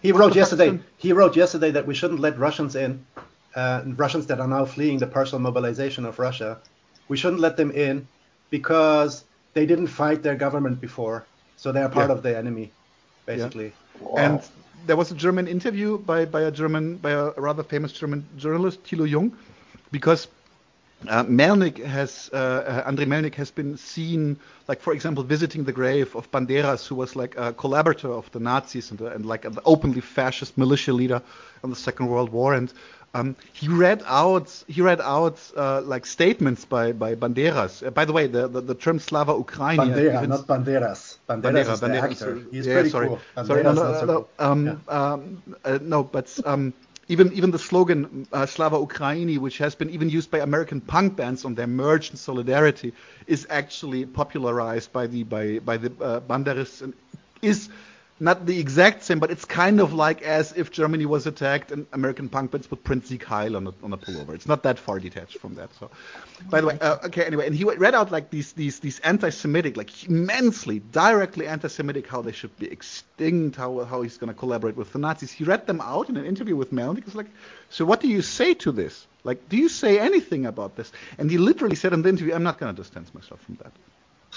He 0.03 0.13
wrote 0.13 0.35
yesterday. 0.35 0.81
He 0.99 1.13
wrote 1.13 1.37
yesterday 1.37 1.71
that 1.73 1.87
we 1.87 1.95
shouldn't 1.95 2.21
let 2.21 2.39
Russians 2.39 2.75
in. 2.77 3.07
Uh, 3.55 3.83
Russians 3.97 4.27
that 4.27 4.41
are 4.41 4.49
now 4.49 4.65
fleeing 4.65 4.99
the 4.99 5.07
partial 5.07 5.39
mobilization 5.39 6.05
of 6.05 6.19
Russia. 6.19 6.61
We 7.09 7.17
shouldn't 7.17 7.41
let 7.41 7.57
them 7.57 7.71
in 7.71 8.09
because 8.51 9.25
they 9.55 9.67
didn't 9.67 9.89
fight 9.89 10.23
their 10.23 10.37
government 10.37 10.81
before, 10.81 11.29
so 11.57 11.73
they 11.73 11.83
are 11.83 11.89
part 11.89 12.11
Yeah. 12.11 12.17
of 12.17 12.23
the 12.23 12.37
enemy, 12.37 12.73
basically. 13.27 13.75
And 14.17 14.41
there 14.87 14.97
was 14.97 15.11
a 15.11 15.15
German 15.15 15.47
interview 15.49 15.99
by, 15.99 16.25
by 16.25 16.43
a 16.43 16.51
German, 16.51 16.97
by 16.99 17.11
a 17.11 17.31
rather 17.37 17.63
famous 17.63 17.93
German 17.93 18.27
journalist, 18.37 18.83
Thilo 18.85 19.09
Jung, 19.09 19.37
because 19.91 20.29
uh, 21.09 21.25
Melnik 21.25 21.85
has, 21.85 22.31
uh, 22.33 22.37
uh, 22.37 22.83
Andrei 22.87 23.07
Melnik 23.07 23.35
has 23.35 23.51
been 23.51 23.77
seen, 23.77 24.39
like 24.69 24.81
for 24.81 24.93
example, 24.93 25.25
visiting 25.25 25.65
the 25.65 25.73
grave 25.73 26.15
of 26.15 26.31
Banderas, 26.31 26.87
who 26.87 26.95
was 26.95 27.17
like 27.17 27.35
a 27.37 27.53
collaborator 27.53 28.09
of 28.13 28.31
the 28.31 28.41
Nazis 28.41 28.91
and, 28.91 29.01
uh, 29.03 29.07
and 29.07 29.27
like 29.27 29.45
an 29.45 29.59
openly 29.65 30.01
fascist 30.01 30.57
militia 30.57 30.93
leader 30.93 31.21
in 31.65 31.71
the 31.71 31.77
Second 31.77 32.07
World 32.07 32.31
War. 32.31 32.55
And 32.55 32.73
um, 33.15 33.37
he 33.53 33.69
read 33.69 34.03
out, 34.07 34.65
he 34.69 34.81
read 34.81 35.01
out 35.01 35.39
uh, 35.57 35.83
like 35.83 36.07
statements 36.07 36.65
by 36.65 36.93
by 36.93 37.15
Banderas. 37.15 37.87
Uh, 37.87 37.91
by 37.91 38.05
the 38.05 38.13
way, 38.13 38.27
the 38.27 38.49
the, 38.49 38.61
the 38.61 38.75
term 38.75 38.99
Slava 38.99 39.35
Ukraini. 39.35 39.77
Bandera, 39.77 40.29
not 40.29 40.47
Banderas. 40.47 41.19
Banderas 41.29 41.43
Bandera, 41.43 41.73
is 41.73 41.81
the 41.81 41.87
Bandera, 41.87 42.03
actor. 42.03 42.15
sorry. 42.15 42.45
He's 42.51 42.67
yeah, 42.67 42.75
pretty 42.75 42.89
sorry. 42.91 43.09
cool. 43.09 43.21
Sorry, 43.45 43.63
no, 43.63 43.73
no, 43.73 43.83
no, 43.83 44.05
no, 44.05 44.07
cool. 44.07 44.29
um, 44.39 44.83
um, 44.89 45.43
uh, 45.65 45.79
no, 45.83 46.03
but 46.03 46.39
um, 46.47 46.73
even 47.09 47.33
even 47.35 47.51
the 47.51 47.59
slogan 47.59 48.27
uh, 48.33 48.47
Slava 48.47 48.79
Ukraini, 48.79 49.39
which 49.39 49.59
has 49.59 49.75
been 49.75 49.91
even 49.91 50.09
used 50.09 50.31
by 50.31 50.39
American 50.39 50.81
punk 50.81 51.17
bands 51.17 51.45
on 51.45 51.55
their 51.55 51.67
merch 51.67 52.11
and 52.11 52.19
solidarity, 52.19 52.95
is 53.27 53.47
actually 53.51 54.07
popularized 54.07 54.91
by 54.93 55.07
the 55.07 55.23
by 55.25 55.59
by 55.59 55.77
the 55.77 55.93
uh, 56.01 56.21
Banderists 56.21 56.81
and 56.81 56.95
is 57.43 57.69
not 58.23 58.47
the 58.47 58.61
exact 58.61 59.03
same, 59.03 59.19
but 59.19 59.33
it's 59.33 59.45
kind 59.45 59.81
of 59.81 59.93
like 59.93 60.23
as 60.23 60.53
if 60.53 60.71
Germany 60.71 61.07
was 61.07 61.27
attacked 61.27 61.73
and 61.73 61.87
American 61.93 62.29
punk 62.29 62.53
bands 62.53 62.71
would 62.71 62.85
print 62.85 63.05
Sieg 63.09 63.25
Heil 63.25 63.57
on 63.57 63.67
a, 63.67 63.73
on 63.83 63.93
a 63.93 63.97
pullover. 63.97 64.33
It's 64.33 64.47
not 64.47 64.63
that 64.63 64.79
far 64.79 65.01
detached 65.01 65.39
from 65.39 65.57
that. 65.57 65.71
So, 65.81 65.91
by 66.49 66.61
the 66.61 66.69
way, 66.69 66.79
uh, 66.81 66.99
okay, 67.07 67.25
anyway, 67.25 67.49
and 67.49 67.55
he 67.55 67.65
read 67.65 67.97
out 67.97 68.13
like 68.13 68.31
these 68.31 68.53
these 68.53 68.79
these 68.79 69.01
anti-Semitic, 69.01 69.77
like 69.77 70.05
immensely, 70.09 70.79
directly 70.93 71.49
anti-Semitic, 71.49 72.07
how 72.07 72.23
they 72.23 72.31
should 72.31 72.57
be 72.59 72.71
extinct, 72.71 73.57
how 73.57 73.85
how 73.85 74.03
he's 74.03 74.19
going 74.19 74.33
to 74.33 74.39
collaborate 74.39 74.77
with 74.77 74.93
the 74.93 75.01
Nazis. 75.01 75.33
He 75.33 75.43
read 75.43 75.67
them 75.67 75.81
out 75.81 76.09
in 76.09 76.17
an 76.17 76.25
interview 76.25 76.55
with 76.55 76.73
Melnik. 76.73 77.05
He's 77.05 77.17
like, 77.17 77.31
so 77.71 77.85
what 77.85 78.01
do 78.01 78.07
you 78.07 78.23
say 78.23 78.55
to 78.55 78.71
this? 78.71 79.05
Like, 79.25 79.49
do 79.49 79.57
you 79.57 79.69
say 79.69 79.99
anything 79.99 80.47
about 80.47 80.77
this? 80.77 80.93
And 81.19 81.29
he 81.29 81.39
literally 81.39 81.77
said 81.77 81.93
in 81.93 82.03
the 82.03 82.09
interview, 82.09 82.35
I'm 82.35 82.45
not 82.45 82.59
going 82.59 82.73
to 82.73 82.81
distance 82.81 83.13
myself 83.15 83.41
from 83.41 83.57
that. 83.63 83.73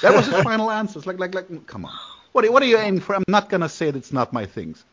That 0.02 0.16
was 0.16 0.26
his 0.26 0.42
final 0.52 0.72
answer. 0.72 0.98
It's 0.98 1.08
like, 1.08 1.20
like, 1.20 1.36
like, 1.36 1.68
come 1.68 1.86
on. 1.86 1.94
What 2.36 2.44
are, 2.44 2.52
what 2.52 2.62
are 2.64 2.66
you 2.66 2.78
aiming 2.78 3.00
for? 3.00 3.16
I'm 3.16 3.24
not 3.30 3.48
gonna 3.48 3.70
say 3.70 3.86
that 3.92 3.98
it's 3.98 4.12
not 4.12 4.34
my 4.34 4.46
things. 4.46 4.84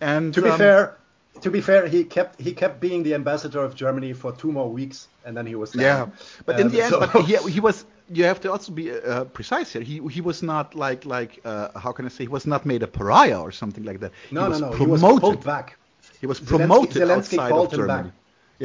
And 0.00 0.32
To 0.34 0.40
be 0.40 0.50
um, 0.50 0.56
fair, 0.58 0.96
to 1.40 1.50
be 1.50 1.60
fair, 1.60 1.88
he 1.88 2.04
kept 2.04 2.40
he 2.40 2.52
kept 2.52 2.78
being 2.78 3.02
the 3.02 3.14
ambassador 3.14 3.58
of 3.64 3.74
Germany 3.74 4.12
for 4.12 4.30
two 4.32 4.52
more 4.52 4.70
weeks, 4.70 5.08
and 5.24 5.36
then 5.36 5.46
he 5.46 5.56
was 5.56 5.74
yeah. 5.74 5.82
down. 5.96 6.12
But 6.46 6.60
in 6.60 6.66
Um, 6.66 6.72
the 6.72 6.82
end, 6.82 6.90
so- 6.92 7.00
but 7.00 7.10
he, 7.24 7.34
he 7.56 7.58
was. 7.58 7.84
You 8.18 8.22
have 8.24 8.40
to 8.42 8.52
also 8.52 8.70
be 8.70 8.84
uh, 8.92 9.24
precise 9.38 9.72
here. 9.72 9.82
He 9.82 9.96
he 10.16 10.20
was 10.20 10.42
not 10.44 10.66
like 10.76 11.04
like 11.16 11.32
uh, 11.44 11.76
how 11.84 11.90
can 11.96 12.04
I 12.06 12.10
say? 12.10 12.22
He 12.24 12.32
was 12.38 12.46
not 12.46 12.64
made 12.64 12.82
a 12.84 12.90
pariah 12.98 13.40
or 13.46 13.50
something 13.50 13.82
like 13.90 13.98
that. 14.02 14.12
no, 14.30 14.42
no, 14.46 14.56
no, 14.58 14.70
he 14.80 14.86
was 14.86 15.00
pulled 15.00 15.42
back. 15.42 15.76
He 16.20 16.26
was 16.32 16.38
promoted 16.38 16.94
Zelensky 17.02 17.38
outside 17.38 17.52
of 17.52 17.70
Germany. 17.72 18.10
back. 18.10 18.12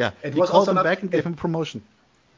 Yeah, 0.02 0.11
It 0.28 0.34
he 0.36 0.40
was 0.40 0.49
called 0.52 0.60
also 0.68 0.72
him 0.72 0.76
not- 0.76 0.84
back 0.90 1.02
and 1.02 1.10
gave 1.10 1.22
it- 1.26 1.30
him 1.30 1.34
promotion. 1.45 1.82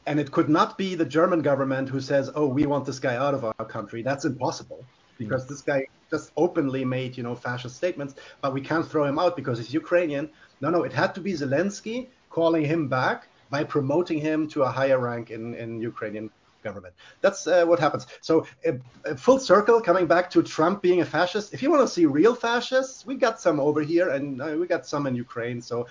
And 0.09 0.15
it 0.23 0.29
could 0.31 0.49
not 0.59 0.77
be 0.77 0.95
the 0.95 1.09
German 1.17 1.41
government 1.41 1.89
who 1.93 1.99
says, 1.99 2.25
"Oh, 2.39 2.47
we 2.57 2.63
want 2.71 2.83
this 2.85 2.99
guy 3.07 3.15
out 3.25 3.33
of 3.37 3.41
our 3.49 3.65
country." 3.75 4.01
That's 4.09 4.23
impossible 4.33 4.81
because 5.17 5.47
this 5.47 5.61
guy 5.61 5.85
just 6.09 6.31
openly 6.35 6.83
made, 6.83 7.15
you 7.17 7.23
know, 7.23 7.35
fascist 7.35 7.75
statements. 7.75 8.15
But 8.41 8.53
we 8.53 8.61
can't 8.61 8.85
throw 8.87 9.05
him 9.05 9.17
out 9.19 9.35
because 9.35 9.57
he's 9.59 9.73
Ukrainian. 9.73 10.29
No, 10.61 10.69
no, 10.69 10.83
it 10.83 10.93
had 10.93 11.15
to 11.15 11.21
be 11.21 11.33
Zelensky 11.33 12.07
calling 12.29 12.65
him 12.65 12.87
back 12.87 13.27
by 13.49 13.63
promoting 13.63 14.19
him 14.19 14.47
to 14.49 14.63
a 14.63 14.71
higher 14.79 14.99
rank 14.99 15.31
in 15.31 15.43
in 15.55 15.69
Ukrainian 15.81 16.29
government. 16.63 16.93
That's 17.21 17.47
uh, 17.47 17.65
what 17.65 17.79
happens. 17.79 18.05
So, 18.21 18.45
uh, 18.67 18.73
uh, 19.05 19.15
full 19.15 19.39
circle, 19.39 19.81
coming 19.81 20.05
back 20.05 20.29
to 20.31 20.43
Trump 20.43 20.81
being 20.81 21.01
a 21.01 21.05
fascist. 21.05 21.53
If 21.55 21.59
you 21.63 21.69
want 21.71 21.81
to 21.87 21.91
see 21.97 22.05
real 22.05 22.35
fascists, 22.35 23.05
we 23.05 23.15
got 23.15 23.41
some 23.45 23.59
over 23.59 23.81
here, 23.81 24.09
and 24.09 24.41
uh, 24.41 24.55
we 24.59 24.67
got 24.67 24.85
some 24.85 25.07
in 25.07 25.15
Ukraine. 25.15 25.59
So, 25.61 25.87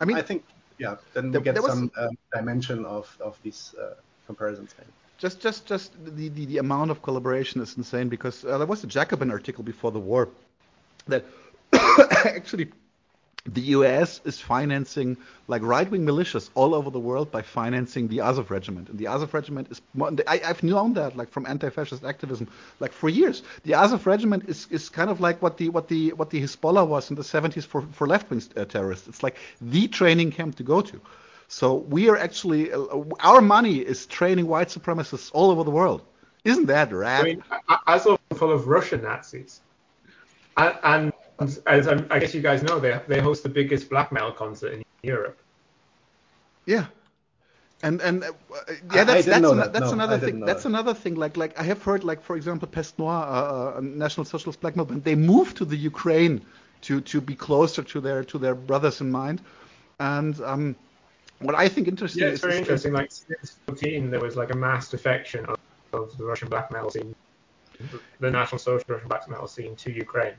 I 0.00 0.04
mean, 0.04 0.16
I 0.16 0.22
think, 0.22 0.44
yeah, 0.78 0.94
then 1.14 1.30
there- 1.30 1.40
we 1.40 1.44
get 1.44 1.54
there 1.54 1.62
was- 1.62 1.72
some 1.72 1.90
dimension 2.34 2.84
of 2.96 3.04
of 3.28 3.34
these 3.44 3.74
uh, 3.82 3.94
comparisons. 4.28 4.70
Maybe. 4.78 4.92
Just 5.18 5.40
just 5.40 5.66
just 5.66 5.92
the, 6.04 6.28
the, 6.28 6.46
the 6.46 6.58
amount 6.58 6.90
of 6.90 7.02
collaboration 7.02 7.60
is 7.60 7.76
insane 7.76 8.08
because 8.08 8.44
uh, 8.44 8.58
there 8.58 8.66
was 8.66 8.84
a 8.84 8.86
Jacobin 8.86 9.30
article 9.30 9.64
before 9.64 9.90
the 9.90 9.98
war 9.98 10.28
that 11.06 11.24
actually 12.24 12.70
the 13.48 13.60
U.S. 13.60 14.20
is 14.24 14.40
financing 14.40 15.16
like 15.46 15.62
right-wing 15.62 16.04
militias 16.04 16.50
all 16.54 16.74
over 16.74 16.90
the 16.90 16.98
world 16.98 17.30
by 17.30 17.42
financing 17.42 18.08
the 18.08 18.20
Azov 18.20 18.50
regiment, 18.50 18.88
and 18.88 18.98
the 18.98 19.06
Azov 19.06 19.32
regiment 19.34 19.68
is 19.70 19.80
I, 20.26 20.40
I've 20.44 20.62
known 20.62 20.94
that 20.94 21.16
like 21.16 21.30
from 21.30 21.46
anti-fascist 21.46 22.04
activism 22.04 22.48
like 22.80 22.92
for 22.92 23.08
years. 23.08 23.42
The 23.64 23.74
Azov 23.74 24.06
regiment 24.06 24.48
is, 24.48 24.66
is 24.70 24.88
kind 24.88 25.10
of 25.10 25.20
like 25.20 25.40
what 25.42 25.58
the 25.58 25.68
what 25.68 25.88
the 25.88 26.12
what 26.12 26.30
the 26.30 26.42
Hezbollah 26.42 26.86
was 26.86 27.10
in 27.10 27.16
the 27.16 27.22
70s 27.22 27.64
for 27.64 27.82
for 27.92 28.06
left-wing 28.06 28.42
uh, 28.56 28.64
terrorists. 28.64 29.06
It's 29.08 29.22
like 29.22 29.36
the 29.60 29.88
training 29.88 30.32
camp 30.32 30.56
to 30.56 30.62
go 30.62 30.80
to. 30.80 31.00
So 31.48 31.74
we 31.74 32.08
are 32.08 32.16
actually 32.16 32.72
uh, 32.72 33.04
our 33.20 33.40
money 33.40 33.76
is 33.78 34.06
training 34.06 34.46
white 34.46 34.68
supremacists 34.68 35.30
all 35.32 35.50
over 35.50 35.64
the 35.64 35.70
world. 35.70 36.02
Isn't 36.44 36.66
that 36.66 36.92
rad? 36.92 37.20
I 37.22 37.24
mean, 37.24 37.42
I, 37.68 37.78
Azov 37.86 38.18
is 38.30 38.38
full 38.38 38.52
of 38.52 38.68
Russian 38.68 39.02
Nazis, 39.02 39.60
and, 40.56 40.74
and 40.82 41.12
as 41.66 41.86
I'm, 41.88 42.06
I 42.10 42.18
guess 42.18 42.34
you 42.34 42.40
guys 42.40 42.62
know, 42.62 42.78
they 42.80 43.00
they 43.08 43.20
host 43.20 43.42
the 43.42 43.48
biggest 43.48 43.88
black 43.90 44.12
metal 44.12 44.32
concert 44.32 44.72
in 44.74 44.82
Europe. 45.02 45.38
Yeah. 46.66 46.86
And 47.82 48.00
and 48.00 48.24
uh, 48.24 48.32
yeah, 48.92 49.04
that's 49.04 49.26
that's, 49.26 49.40
know 49.40 49.52
ano- 49.52 49.62
that. 49.62 49.72
that's 49.72 49.86
No, 49.86 49.92
another 49.92 50.18
thing. 50.18 50.40
That's 50.40 50.62
that. 50.62 50.68
another 50.68 50.94
thing. 50.94 51.14
Like 51.14 51.36
like 51.36 51.58
I 51.60 51.62
have 51.62 51.82
heard 51.82 52.04
like 52.04 52.22
for 52.22 52.36
example 52.36 52.66
Peste 52.68 52.98
Noire, 52.98 53.24
uh, 53.26 53.76
uh, 53.76 53.80
National 53.82 54.24
Socialist 54.24 54.60
Black 54.60 54.76
Metal 54.76 54.86
Band, 54.86 55.04
they 55.04 55.14
moved 55.14 55.58
to 55.58 55.64
the 55.64 55.76
Ukraine 55.76 56.40
to 56.82 57.00
to 57.02 57.20
be 57.20 57.34
closer 57.34 57.82
to 57.82 58.00
their 58.00 58.24
to 58.24 58.38
their 58.38 58.54
brothers 58.54 59.00
in 59.00 59.10
mind. 59.10 59.42
And 60.00 60.40
um, 60.40 60.76
what 61.40 61.54
I 61.54 61.68
think 61.68 61.88
interesting 61.88 62.22
Yeah, 62.22 62.28
is, 62.28 62.34
it's 62.34 62.44
very 62.44 62.58
interesting. 62.58 62.92
Like 62.92 63.10
since 63.12 63.56
14, 63.66 64.10
there 64.10 64.20
was 64.20 64.36
like 64.36 64.52
a 64.52 64.56
mass 64.56 64.88
defection 64.88 65.44
of, 65.46 65.58
of 65.92 66.16
the 66.18 66.24
Russian 66.24 66.48
black 66.48 66.70
metal 66.70 66.90
scene, 66.90 67.14
the 68.20 68.30
National 68.30 68.58
Social 68.58 68.84
Russian 68.88 69.08
black 69.08 69.28
metal 69.28 69.46
scene 69.46 69.76
to 69.76 69.92
Ukraine, 69.92 70.34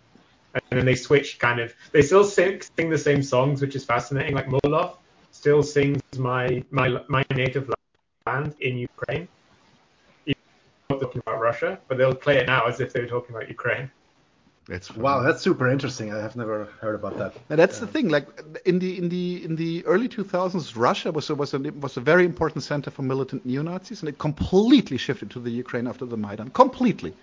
and 0.54 0.64
then 0.72 0.86
they 0.86 0.96
switched 0.96 1.40
kind 1.40 1.60
of. 1.60 1.74
They 1.92 2.02
still 2.02 2.24
sing, 2.24 2.62
sing 2.78 2.90
the 2.90 2.98
same 2.98 3.22
songs, 3.22 3.62
which 3.62 3.76
is 3.76 3.86
fascinating. 3.86 4.34
Like 4.34 4.48
Molov 4.48 4.98
still 5.32 5.62
sings 5.62 6.02
my 6.18 6.64
my 6.72 7.00
my 7.08 7.24
native 7.36 7.72
land 8.26 8.56
in 8.62 8.78
Ukraine. 8.78 9.28
Even 10.26 10.42
though 10.90 10.98
they're 10.98 11.00
talking 11.00 11.22
about 11.26 11.40
Russia, 11.40 11.80
but 11.88 11.98
they'll 11.98 12.16
play 12.16 12.38
it 12.38 12.48
now 12.48 12.66
as 12.66 12.80
if 12.80 12.92
they 12.92 13.02
were 13.02 13.08
talking 13.08 13.36
about 13.36 13.48
Ukraine. 13.48 13.92
It's 14.70 14.90
funny. 14.90 15.02
Wow, 15.02 15.22
that's 15.22 15.42
super 15.42 15.70
interesting. 15.70 16.14
I 16.14 16.20
have 16.20 16.36
never 16.36 16.66
heard 16.82 16.96
about 16.96 17.18
that. 17.18 17.34
And 17.50 17.58
that's 17.58 17.80
the 17.80 17.88
thing. 17.88 18.10
Like 18.10 18.28
in 18.66 18.80
the 18.80 18.98
in 18.98 19.08
the 19.08 19.44
in 19.46 19.56
the 19.56 19.86
early 19.86 20.10
2000s, 20.10 20.76
Russia 20.76 21.12
was 21.12 21.30
a, 21.30 21.36
was 21.36 21.54
a 21.54 21.60
was 21.60 21.96
a 21.96 22.02
very 22.02 22.26
important 22.26 22.64
center 22.64 22.92
for 22.92 23.02
militant 23.02 23.46
neo 23.46 23.62
Nazis, 23.62 24.02
and 24.02 24.10
it 24.10 24.18
completely 24.18 24.98
shifted 24.98 25.32
to 25.32 25.40
the 25.40 25.50
Ukraine 25.50 25.88
after 25.88 26.06
the 26.06 26.18
Maidan. 26.18 26.50
Completely. 26.50 27.14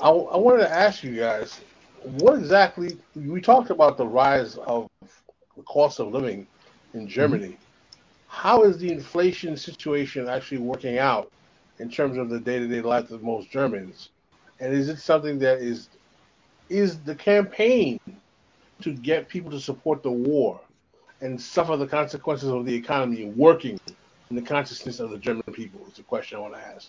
I, 0.00 0.08
I 0.08 0.36
wanted 0.36 0.64
to 0.64 0.70
ask 0.70 1.04
you 1.04 1.16
guys, 1.16 1.60
what 2.02 2.36
exactly? 2.36 2.98
We 3.14 3.40
talked 3.40 3.70
about 3.70 3.96
the 3.96 4.06
rise 4.06 4.56
of 4.56 4.90
the 5.56 5.62
cost 5.62 6.00
of 6.00 6.08
living 6.08 6.48
in 6.94 7.00
mm-hmm. 7.00 7.08
Germany. 7.08 7.58
How 8.26 8.64
is 8.64 8.78
the 8.78 8.90
inflation 8.90 9.56
situation 9.56 10.28
actually 10.28 10.58
working 10.58 10.98
out 10.98 11.30
in 11.78 11.90
terms 11.90 12.16
of 12.16 12.28
the 12.28 12.40
day-to-day 12.40 12.80
life 12.80 13.10
of 13.10 13.22
most 13.22 13.50
Germans? 13.50 14.10
And 14.60 14.72
is 14.72 14.88
it 14.88 14.98
something 14.98 15.38
that 15.40 15.58
is 15.58 15.88
is 16.68 16.98
the 17.00 17.14
campaign 17.14 18.00
to 18.80 18.92
get 18.92 19.28
people 19.28 19.50
to 19.50 19.60
support 19.60 20.02
the 20.02 20.10
war 20.10 20.60
and 21.20 21.40
suffer 21.40 21.76
the 21.76 21.86
consequences 21.86 22.48
of 22.48 22.64
the 22.64 22.74
economy 22.74 23.26
working 23.36 23.78
in 24.30 24.36
the 24.36 24.42
consciousness 24.42 25.00
of 25.00 25.10
the 25.10 25.18
German 25.18 25.42
people? 25.52 25.80
Is 25.88 25.94
the 25.94 26.02
question 26.02 26.38
I 26.38 26.40
want 26.40 26.54
to 26.54 26.60
ask. 26.60 26.88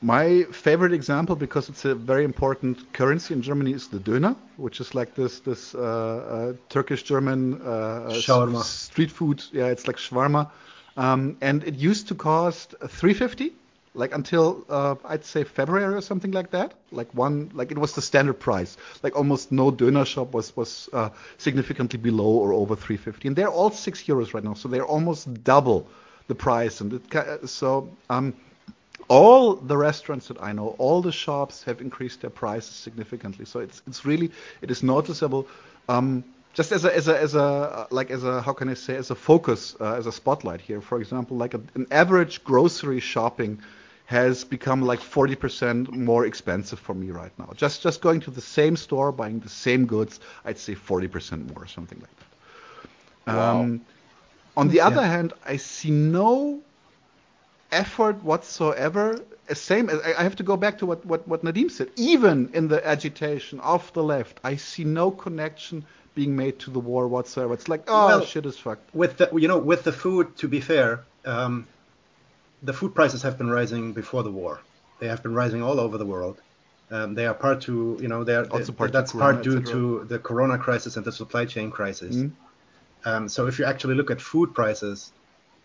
My 0.00 0.42
favorite 0.52 0.92
example, 0.92 1.34
because 1.34 1.70
it's 1.70 1.86
a 1.86 1.94
very 1.94 2.24
important 2.24 2.92
currency 2.92 3.32
in 3.32 3.40
Germany, 3.40 3.72
is 3.72 3.88
the 3.88 3.98
döner, 3.98 4.36
which 4.58 4.78
is 4.78 4.94
like 4.94 5.14
this 5.14 5.40
this 5.40 5.74
uh, 5.74 5.80
uh, 5.80 6.52
Turkish 6.68 7.02
German 7.04 7.54
uh, 7.62 8.10
Shawarma. 8.10 8.62
street 8.62 9.10
food. 9.10 9.42
Yeah, 9.50 9.68
it's 9.68 9.86
like 9.86 9.96
shawarma, 9.96 10.50
um, 10.96 11.36
and 11.40 11.64
it 11.64 11.74
used 11.74 12.08
to 12.08 12.14
cost 12.14 12.74
350, 12.80 13.52
like 13.94 14.14
until 14.14 14.64
uh, 14.68 14.94
I'd 15.04 15.24
say 15.24 15.44
February 15.44 15.94
or 15.94 16.00
something 16.00 16.32
like 16.32 16.50
that. 16.50 16.74
Like 16.90 17.12
one, 17.14 17.50
like 17.54 17.70
it 17.70 17.78
was 17.78 17.94
the 17.94 18.02
standard 18.02 18.34
price. 18.40 18.76
Like 19.02 19.16
almost 19.16 19.52
no 19.52 19.70
döner 19.70 20.06
shop 20.06 20.32
was 20.32 20.56
was 20.56 20.88
uh, 20.92 21.10
significantly 21.38 21.98
below 21.98 22.26
or 22.26 22.52
over 22.52 22.76
350, 22.76 23.28
and 23.28 23.36
they're 23.36 23.48
all 23.48 23.70
six 23.70 24.04
euros 24.04 24.34
right 24.34 24.44
now, 24.44 24.54
so 24.54 24.68
they're 24.68 24.86
almost 24.86 25.44
double 25.44 25.86
the 26.26 26.34
price. 26.34 26.80
And 26.80 26.94
it, 26.94 27.48
so 27.48 27.88
um, 28.08 28.34
all 29.08 29.54
the 29.54 29.76
restaurants 29.76 30.28
that 30.28 30.40
I 30.42 30.52
know, 30.52 30.74
all 30.78 31.02
the 31.02 31.12
shops 31.12 31.62
have 31.64 31.80
increased 31.80 32.20
their 32.20 32.30
prices 32.30 32.74
significantly. 32.74 33.44
So 33.44 33.60
it's 33.60 33.82
it's 33.86 34.04
really 34.04 34.30
it 34.62 34.70
is 34.70 34.82
noticeable. 34.82 35.46
Um, 35.88 36.24
just 36.54 36.72
as 36.72 36.84
a 36.84 36.96
as 36.96 37.08
a 37.08 37.20
as 37.20 37.34
a 37.34 37.88
like 37.90 38.10
as 38.10 38.24
a 38.24 38.42
how 38.42 38.52
can 38.54 38.68
I 38.70 38.74
say 38.74 38.96
as 38.96 39.10
a 39.10 39.14
focus 39.16 39.76
uh, 39.80 39.94
as 39.94 40.06
a 40.06 40.12
spotlight 40.12 40.60
here. 40.62 40.80
For 40.80 40.98
example, 41.00 41.36
like 41.36 41.54
a, 41.54 41.62
an 41.74 41.86
average 41.90 42.44
grocery 42.44 43.00
shopping 43.00 43.60
has 44.06 44.44
become 44.44 44.82
like 44.82 45.00
40% 45.00 45.90
more 45.92 46.26
expensive 46.26 46.78
for 46.78 46.94
me 46.94 47.10
right 47.10 47.32
now. 47.38 47.50
Just 47.56 47.82
just 47.82 48.00
going 48.02 48.20
to 48.22 48.30
the 48.30 48.42
same 48.42 48.76
store 48.76 49.12
buying 49.12 49.40
the 49.40 49.48
same 49.50 49.86
goods, 49.86 50.20
I'd 50.44 50.58
say 50.58 50.74
40% 50.74 51.48
more 51.54 51.64
or 51.64 51.66
something 51.68 52.00
like 52.00 52.16
that. 52.16 52.26
Wow. 53.26 53.60
Um, 53.62 53.86
on 54.56 54.68
the 54.68 54.80
other 54.80 55.02
hand, 55.04 55.32
I 55.44 55.56
see 55.56 55.90
no 55.90 56.62
effort 57.72 58.22
whatsoever. 58.22 59.24
uh, 59.50 59.54
Same 59.54 59.90
I 59.90 60.22
have 60.22 60.36
to 60.36 60.42
go 60.42 60.56
back 60.56 60.78
to 60.78 60.86
what, 60.86 61.04
what, 61.06 61.26
what 61.28 61.44
Nadim 61.44 61.70
said. 61.70 61.90
Even 61.96 62.50
in 62.54 62.68
the 62.68 62.86
agitation 62.86 63.60
of 63.60 63.92
the 63.92 64.02
left, 64.02 64.40
I 64.44 64.56
see 64.56 64.84
no 64.84 65.10
connection 65.10 65.84
being 66.14 66.34
made 66.36 66.58
to 66.60 66.70
the 66.70 66.78
war 66.80 67.08
whatsoever. 67.08 67.54
It's 67.54 67.68
like, 67.68 67.84
oh, 67.88 68.06
Well- 68.06 68.24
shit 68.24 68.46
is 68.46 68.56
fucked. 68.56 68.94
with 68.94 69.16
the 69.18 69.28
you 69.42 69.48
know 69.48 69.58
with 69.58 69.82
the 69.84 69.92
food 69.92 70.36
to 70.38 70.46
be 70.48 70.60
fair 70.60 70.90
um, 71.26 71.66
the 72.62 72.72
food 72.72 72.94
prices 72.94 73.22
have 73.22 73.36
been 73.38 73.50
rising 73.50 73.92
before 73.92 74.22
the 74.22 74.30
war 74.30 74.60
they 75.00 75.08
have 75.08 75.22
been 75.22 75.34
rising 75.34 75.62
all 75.62 75.78
over 75.80 75.96
the 75.98 76.06
world 76.14 76.36
um, 76.90 77.14
they 77.14 77.26
are 77.26 77.34
part 77.34 77.60
to 77.62 77.98
you 78.00 78.08
know 78.08 78.22
they 78.24 78.34
are 78.40 78.46
Also 78.46 78.72
part 78.72 78.92
that's 78.92 79.12
Corona, 79.12 79.32
part 79.34 79.44
due 79.44 79.60
to 79.72 79.80
the 80.12 80.18
corona 80.18 80.56
crisis 80.66 80.96
and 80.96 81.04
the 81.04 81.12
supply 81.20 81.44
chain 81.54 81.70
crisis 81.78 82.14
Mhm. 82.16 82.30
um, 83.10 83.28
so 83.34 83.46
if 83.50 83.58
you 83.58 83.64
actually 83.72 83.94
look 84.00 84.10
at 84.10 84.20
food 84.20 84.48
prices 84.54 85.12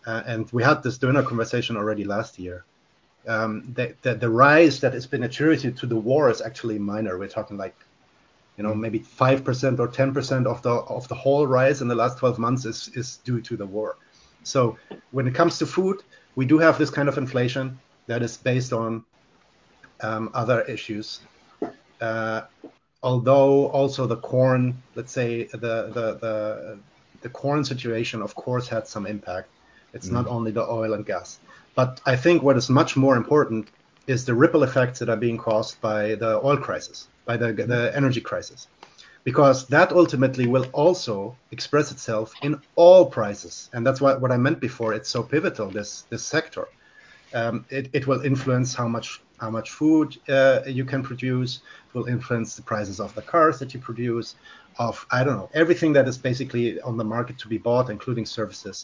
uh, 0.07 0.21
and 0.31 0.41
we 0.57 0.61
had 0.69 0.81
this 0.85 0.97
dinner 0.97 1.23
conversation 1.31 1.73
already 1.77 2.05
last 2.15 2.39
year 2.39 2.57
um, 3.27 3.51
the, 3.77 3.85
the, 4.03 4.15
the 4.15 4.29
rise 4.29 4.75
that 4.83 4.93
has 4.93 5.05
been 5.13 5.23
attributed 5.23 5.77
to 5.77 5.85
the 5.85 5.99
war 6.09 6.23
is 6.33 6.41
actually 6.49 6.79
minor 6.79 7.13
we're 7.19 7.35
talking 7.39 7.57
like 7.65 7.75
you 8.59 8.63
know 8.63 8.75
maybe 8.75 8.99
5% 8.99 9.79
or 9.79 9.87
10% 9.87 10.45
of 10.45 10.61
the 10.61 10.69
of 10.69 11.07
the 11.07 11.15
whole 11.15 11.47
rise 11.47 11.81
in 11.81 11.87
the 11.87 11.95
last 11.95 12.17
12 12.17 12.37
months 12.37 12.65
is 12.65 12.91
is 12.93 13.17
due 13.23 13.39
to 13.41 13.55
the 13.55 13.65
war. 13.65 13.95
So 14.43 14.77
when 15.11 15.25
it 15.27 15.33
comes 15.33 15.57
to 15.59 15.65
food 15.65 16.03
we 16.35 16.45
do 16.45 16.57
have 16.59 16.77
this 16.77 16.89
kind 16.89 17.07
of 17.07 17.17
inflation 17.17 17.79
that 18.07 18.21
is 18.21 18.35
based 18.37 18.73
on 18.73 19.05
um, 20.01 20.29
other 20.33 20.61
issues. 20.75 21.21
Uh, 22.01 22.41
although 23.01 23.67
also 23.67 24.05
the 24.05 24.17
corn 24.17 24.61
let's 24.95 25.13
say 25.13 25.45
the 25.65 25.75
the 25.95 26.05
the, 26.25 26.35
the 27.21 27.29
corn 27.29 27.63
situation 27.63 28.21
of 28.21 28.35
course 28.35 28.67
had 28.67 28.85
some 28.87 29.05
impact. 29.07 29.47
It's 29.93 30.11
not 30.11 30.27
only 30.27 30.51
the 30.51 30.65
oil 30.79 30.93
and 30.93 31.05
gas. 31.05 31.39
But 31.75 32.01
i 32.05 32.15
think 32.23 32.43
what 32.43 32.57
is 32.57 32.69
much 32.69 32.97
more 32.97 33.15
important 33.15 33.69
is 34.09 34.25
the 34.25 34.33
ripple 34.33 34.63
effects 34.63 34.97
that 34.99 35.09
are 35.09 35.21
being 35.27 35.37
caused 35.37 35.79
by 35.81 36.15
the 36.15 36.31
oil 36.43 36.57
crisis 36.57 37.07
by 37.25 37.37
the, 37.37 37.53
the 37.53 37.91
energy 37.95 38.21
crisis. 38.21 38.67
Because 39.23 39.67
that 39.67 39.91
ultimately 39.91 40.47
will 40.47 40.67
also 40.73 41.35
express 41.51 41.91
itself 41.91 42.33
in 42.41 42.59
all 42.75 43.05
prices. 43.05 43.69
And 43.73 43.85
that's 43.85 44.01
what, 44.01 44.19
what 44.21 44.31
i 44.31 44.37
meant 44.37 44.59
before 44.59 44.93
it's 44.93 45.09
so 45.09 45.21
pivotal 45.21 45.69
this 45.69 45.89
this 46.11 46.23
sector. 46.23 46.65
Um, 47.39 47.65
it, 47.69 47.85
it 47.93 48.07
will 48.07 48.21
influence 48.31 48.73
how 48.73 48.87
much 48.87 49.21
how 49.43 49.51
much 49.57 49.69
food 49.69 50.17
uh, 50.27 50.61
you 50.79 50.85
can 50.91 51.01
produce 51.03 51.51
it 51.87 51.93
will 51.93 52.07
influence 52.15 52.55
the 52.55 52.63
prices 52.63 52.99
of 52.99 53.13
the 53.13 53.21
cars 53.33 53.59
that 53.59 53.73
you 53.73 53.79
produce 53.79 54.35
of 54.85 54.93
i 55.11 55.23
don't 55.23 55.37
know 55.41 55.49
everything 55.63 55.91
that 55.93 56.07
is 56.11 56.17
basically 56.29 56.81
on 56.81 56.97
the 56.97 57.07
market 57.15 57.35
to 57.43 57.47
be 57.47 57.59
bought 57.67 57.87
including 57.89 58.25
services 58.25 58.77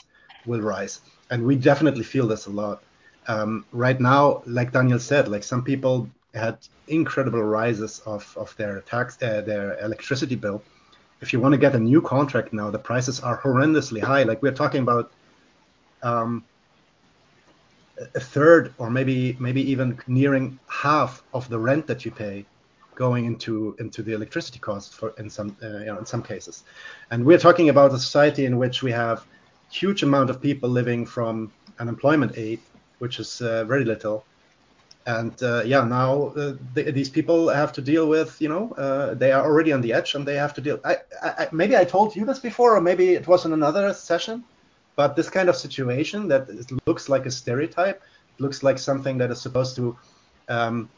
will 0.46 0.62
rise. 0.62 1.02
And 1.32 1.44
we 1.44 1.56
definitely 1.56 2.04
feel 2.04 2.28
this 2.28 2.46
a 2.46 2.52
lot 2.52 2.84
um, 3.28 3.66
right 3.72 4.00
now 4.00 4.42
like 4.46 4.72
daniel 4.72 5.00
said 5.00 5.28
like 5.28 5.44
some 5.44 5.64
people 5.64 6.10
had 6.36 6.58
incredible 6.88 7.42
rises 7.42 8.02
of, 8.06 8.32
of 8.38 8.56
their 8.58 8.82
tax 8.82 9.22
uh, 9.24 9.42
their 9.42 9.80
electricity 9.80 10.36
bill. 10.36 10.62
If 11.22 11.34
you 11.34 11.40
want 11.40 11.54
to 11.54 11.58
get 11.58 11.74
a 11.76 11.80
new 11.80 12.02
contract 12.02 12.54
now 12.54 12.70
the 12.70 12.80
prices 12.80 13.20
are 13.22 13.42
horrendously 13.42 14.02
high. 14.02 14.24
Like 14.24 14.42
we're 14.42 14.52
talking 14.54 14.82
about 14.82 15.12
um, 16.04 16.44
a 18.14 18.20
third 18.20 18.74
or 18.78 18.90
maybe 18.90 19.38
maybe 19.40 19.62
even 19.72 19.98
nearing 20.08 20.60
half 20.68 21.24
of 21.34 21.50
the 21.50 21.58
rent 21.58 21.88
that 21.88 22.06
you 22.06 22.12
pay 22.12 22.46
going 22.96 23.26
into 23.26 23.76
into 23.80 24.04
the 24.04 24.14
electricity 24.14 24.60
cost 24.60 24.94
for 24.94 25.14
in 25.18 25.30
some 25.30 25.56
uh, 25.64 25.80
you 25.80 25.86
know 25.86 25.98
in 25.98 26.06
some 26.06 26.22
cases. 26.22 26.64
And 27.12 27.26
we're 27.26 27.40
talking 27.40 27.70
about 27.70 27.94
a 27.94 28.00
society 28.00 28.46
in 28.46 28.58
which 28.58 28.84
we 28.84 28.92
have 28.92 29.26
huge 29.72 30.04
amount 30.04 30.30
of 30.30 30.42
people 30.42 30.70
living 30.70 31.06
from 31.06 31.52
unemployment 31.80 32.38
aid 32.38 32.60
which 33.06 33.20
is 33.20 33.40
uh, 33.42 33.64
very 33.66 33.86
little. 33.86 34.26
And 35.06 35.36
uh, 35.44 35.62
yeah 35.64 35.84
now 35.86 36.34
uh, 36.42 36.54
th- 36.74 36.92
these 36.96 37.12
people 37.18 37.50
have 37.50 37.72
to 37.74 37.82
deal 37.92 38.08
with 38.16 38.42
you 38.42 38.50
know 38.50 38.64
they 39.22 39.32
are 39.32 39.46
already 39.46 39.72
on 39.72 39.82
the 39.82 39.94
edge 39.94 40.16
and 40.16 40.26
they 40.26 40.38
have 40.46 40.54
to 40.56 40.62
deal 40.62 40.80
I, 40.84 40.96
I, 41.22 41.48
maybe 41.52 41.78
i 41.78 41.86
told 41.86 42.16
you 42.16 42.26
this 42.26 42.40
before 42.40 42.72
or 42.76 42.82
maybe 42.82 43.08
it 43.20 43.28
was 43.28 43.46
in 43.46 43.54
another 43.54 43.94
session 43.94 44.44
but 44.96 45.16
this 45.16 45.30
kind 45.30 45.48
of 45.48 45.56
situation 45.56 46.28
that 46.32 46.44
looks 46.88 47.08
like 47.08 47.28
a 47.28 47.34
stereotype 47.42 48.02
looks 48.40 48.64
like 48.64 48.80
something 48.80 49.16
that 49.20 49.30
is 49.30 49.40
supposed 49.40 49.76
to 49.76 49.96
um, 50.50 50.90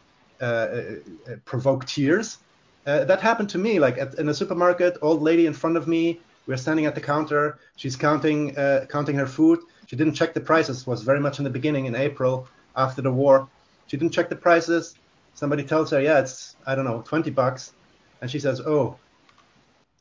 provoke 1.44 1.84
tears 1.86 2.38
uh, 2.86 3.04
that 3.10 3.20
happened 3.20 3.50
to 3.50 3.58
me 3.58 3.74
like 3.86 3.98
at, 3.98 4.18
in 4.22 4.30
a 4.30 4.34
supermarket 4.42 4.94
old 5.02 5.22
lady 5.22 5.46
in 5.48 5.54
front 5.62 5.76
of 5.76 5.86
me 5.86 6.22
we're 6.48 6.64
standing 6.66 6.86
at 6.86 6.96
the 6.96 7.06
counter 7.14 7.60
she's 7.76 7.98
counting 7.98 8.58
uh, 8.58 8.86
counting 8.96 9.18
her 9.18 9.28
food 9.28 9.60
she 9.88 9.96
didn't 9.96 10.14
check 10.14 10.34
the 10.34 10.42
prices 10.42 10.86
was 10.86 11.02
very 11.02 11.20
much 11.20 11.40
in 11.40 11.44
the 11.44 11.50
beginning 11.50 11.86
in 11.86 11.96
april 11.96 12.48
after 12.76 13.02
the 13.02 13.12
war. 13.12 13.50
She 13.88 13.98
didn't 13.98 14.14
check 14.14 14.30
the 14.30 14.36
prices. 14.36 14.96
Somebody 15.34 15.64
tells 15.64 15.90
her 15.92 16.02
yeah 16.02 16.20
it's 16.20 16.56
i 16.68 16.76
don't 16.76 16.86
know 16.86 17.02
20 17.02 17.32
bucks. 17.32 17.74
And 18.22 18.30
she 18.30 18.40
says 18.40 18.62
oh 18.62 18.98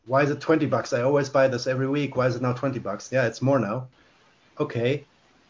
why 0.07 0.23
is 0.23 0.31
it 0.31 0.41
20 0.41 0.67
bucks? 0.67 0.93
I 0.93 1.03
always 1.03 1.29
buy 1.29 1.49
this 1.49 1.67
every 1.67 1.89
week. 1.89 2.15
Why 2.17 2.27
is 2.27 2.37
it 2.37 2.43
now 2.43 2.53
20 2.53 2.79
bucks? 2.81 3.11
Yeah 3.11 3.27
it's 3.27 3.41
more 3.41 3.59
now. 3.59 3.89
Okay 4.61 5.05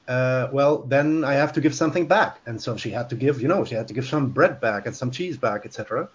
uh, 0.08 0.48
well 0.52 0.82
then 0.82 1.24
i 1.24 1.32
have 1.32 1.52
to 1.54 1.60
give 1.60 1.74
something 1.74 2.06
back. 2.06 2.40
And 2.46 2.60
so 2.60 2.76
she 2.76 2.90
had 2.90 3.08
to 3.10 3.16
give 3.16 3.40
you 3.40 3.48
know 3.48 3.64
she 3.64 3.74
had 3.74 3.88
to 3.88 3.94
give 3.94 4.06
some 4.06 4.28
bread 4.28 4.60
back 4.60 4.86
and 4.86 4.94
some 4.94 5.10
cheese 5.10 5.38
back 5.38 5.64
etc 5.64 6.08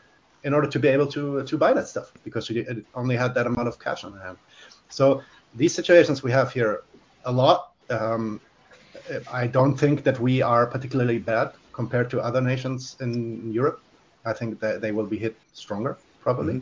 in 0.44 0.54
order 0.54 0.68
to 0.68 0.80
be 0.80 0.88
able 0.88 1.08
to 1.08 1.44
to 1.44 1.58
buy 1.58 1.74
that 1.74 1.88
stuff 1.88 2.14
because 2.24 2.46
she 2.46 2.66
only 2.94 3.16
had 3.16 3.34
that 3.34 3.48
amount 3.48 3.68
of 3.68 3.80
cash 3.80 4.04
on 4.04 4.14
her 4.14 4.24
hand. 4.24 4.38
So 4.90 5.24
these 5.56 5.74
situations 5.74 6.22
we 6.22 6.32
have 6.32 6.54
here 6.54 6.84
a 7.26 7.32
lot 7.32 7.71
um, 7.92 8.40
i 9.32 9.48
don't 9.48 9.76
think 9.78 10.04
that 10.04 10.20
we 10.20 10.42
are 10.42 10.66
particularly 10.68 11.20
bad 11.20 11.52
compared 11.74 12.10
to 12.10 12.20
other 12.22 12.42
nations 12.42 12.96
in 13.02 13.52
europe 13.52 13.82
i 14.26 14.34
think 14.34 14.60
that 14.60 14.82
they 14.82 14.92
will 14.92 15.08
be 15.08 15.18
hit 15.18 15.36
stronger 15.54 15.98
probably 16.22 16.62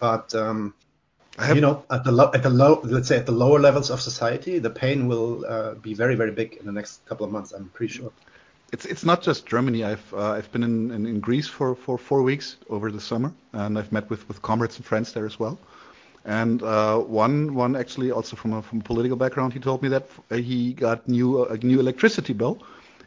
but 0.00 0.34
um, 0.34 0.74
I 1.38 1.46
have- 1.46 1.56
you 1.56 1.62
know 1.62 1.84
at 1.90 2.04
the 2.04 2.12
low 2.12 2.30
at 2.34 2.42
the 2.42 2.50
low 2.50 2.80
let's 2.84 3.08
say 3.08 3.18
at 3.18 3.26
the 3.26 3.32
lower 3.44 3.58
levels 3.60 3.90
of 3.90 4.00
society 4.00 4.58
the 4.58 4.70
pain 4.70 5.08
will 5.08 5.44
uh, 5.46 5.74
be 5.74 5.94
very 5.94 6.14
very 6.16 6.32
big 6.32 6.56
in 6.60 6.66
the 6.66 6.72
next 6.72 7.04
couple 7.06 7.24
of 7.26 7.32
months 7.32 7.52
i'm 7.52 7.68
pretty 7.70 7.92
sure 7.98 8.12
It's 8.74 8.86
it's 8.92 9.04
not 9.04 9.20
just 9.28 9.40
Germany. 9.54 9.80
I've 9.92 10.08
uh, 10.14 10.36
I've 10.38 10.50
been 10.54 10.62
in, 10.70 10.90
in, 10.96 11.06
in 11.06 11.20
Greece 11.20 11.48
for, 11.56 11.74
for 11.84 11.98
four 11.98 12.22
weeks 12.30 12.56
over 12.68 12.90
the 12.90 13.00
summer, 13.00 13.30
and 13.52 13.78
I've 13.78 13.92
met 13.92 14.08
with, 14.10 14.22
with 14.28 14.40
comrades 14.40 14.76
and 14.78 14.86
friends 14.86 15.12
there 15.12 15.26
as 15.26 15.38
well. 15.38 15.56
And 16.24 16.62
uh, 16.62 16.98
one 16.98 17.54
one 17.54 17.74
actually 17.76 18.10
also 18.12 18.36
from 18.36 18.52
a 18.52 18.62
from 18.62 18.80
a 18.80 18.82
political 18.82 19.16
background, 19.16 19.52
he 19.52 19.58
told 19.58 19.82
me 19.82 19.88
that 19.88 20.06
uh, 20.30 20.36
he 20.36 20.72
got 20.72 21.08
new 21.08 21.44
a 21.44 21.56
new 21.58 21.80
electricity 21.80 22.32
bill, 22.32 22.62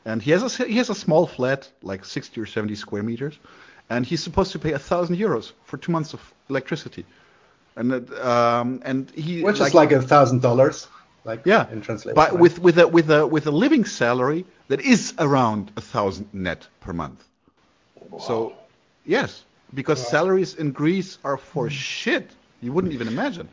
and 0.05 0.21
he 0.21 0.31
has 0.31 0.43
a 0.43 0.65
he 0.65 0.77
has 0.77 0.89
a 0.89 0.95
small 0.95 1.25
flat 1.25 1.69
like 1.81 2.03
60 2.03 2.41
or 2.41 2.45
70 2.45 2.75
square 2.75 3.03
meters, 3.03 3.39
and 3.89 4.05
he's 4.05 4.21
supposed 4.21 4.51
to 4.51 4.59
pay 4.59 4.73
a 4.73 4.79
thousand 4.79 5.15
euros 5.15 5.53
for 5.63 5.77
two 5.77 5.91
months 5.93 6.13
of 6.13 6.33
electricity, 6.49 7.05
and 7.77 7.91
that, 7.91 8.27
um, 8.27 8.81
and 8.83 9.11
he 9.11 9.43
which 9.43 9.61
is 9.61 9.73
like 9.73 9.93
a 9.93 10.01
thousand 10.01 10.41
dollars 10.41 10.87
like 11.23 11.45
yeah, 11.45 11.71
in 11.71 11.81
translation 11.81 12.15
but 12.15 12.31
right? 12.31 12.41
with 12.41 12.59
with 12.59 12.77
a 12.79 12.87
with 12.87 13.09
a 13.11 13.25
with 13.25 13.47
a 13.47 13.51
living 13.51 13.85
salary 13.85 14.45
that 14.67 14.81
is 14.81 15.13
around 15.19 15.71
a 15.77 15.81
thousand 15.81 16.33
net 16.33 16.67
per 16.81 16.91
month. 16.93 17.23
So, 18.19 18.53
yes, 19.05 19.45
because 19.73 19.99
Wow. 19.99 20.09
salaries 20.09 20.55
in 20.55 20.71
Greece 20.71 21.17
are 21.23 21.37
for 21.37 21.69
shit. 21.69 22.31
You 22.61 22.71
wouldn't 22.73 22.93
even 22.93 23.07
imagine. 23.07 23.49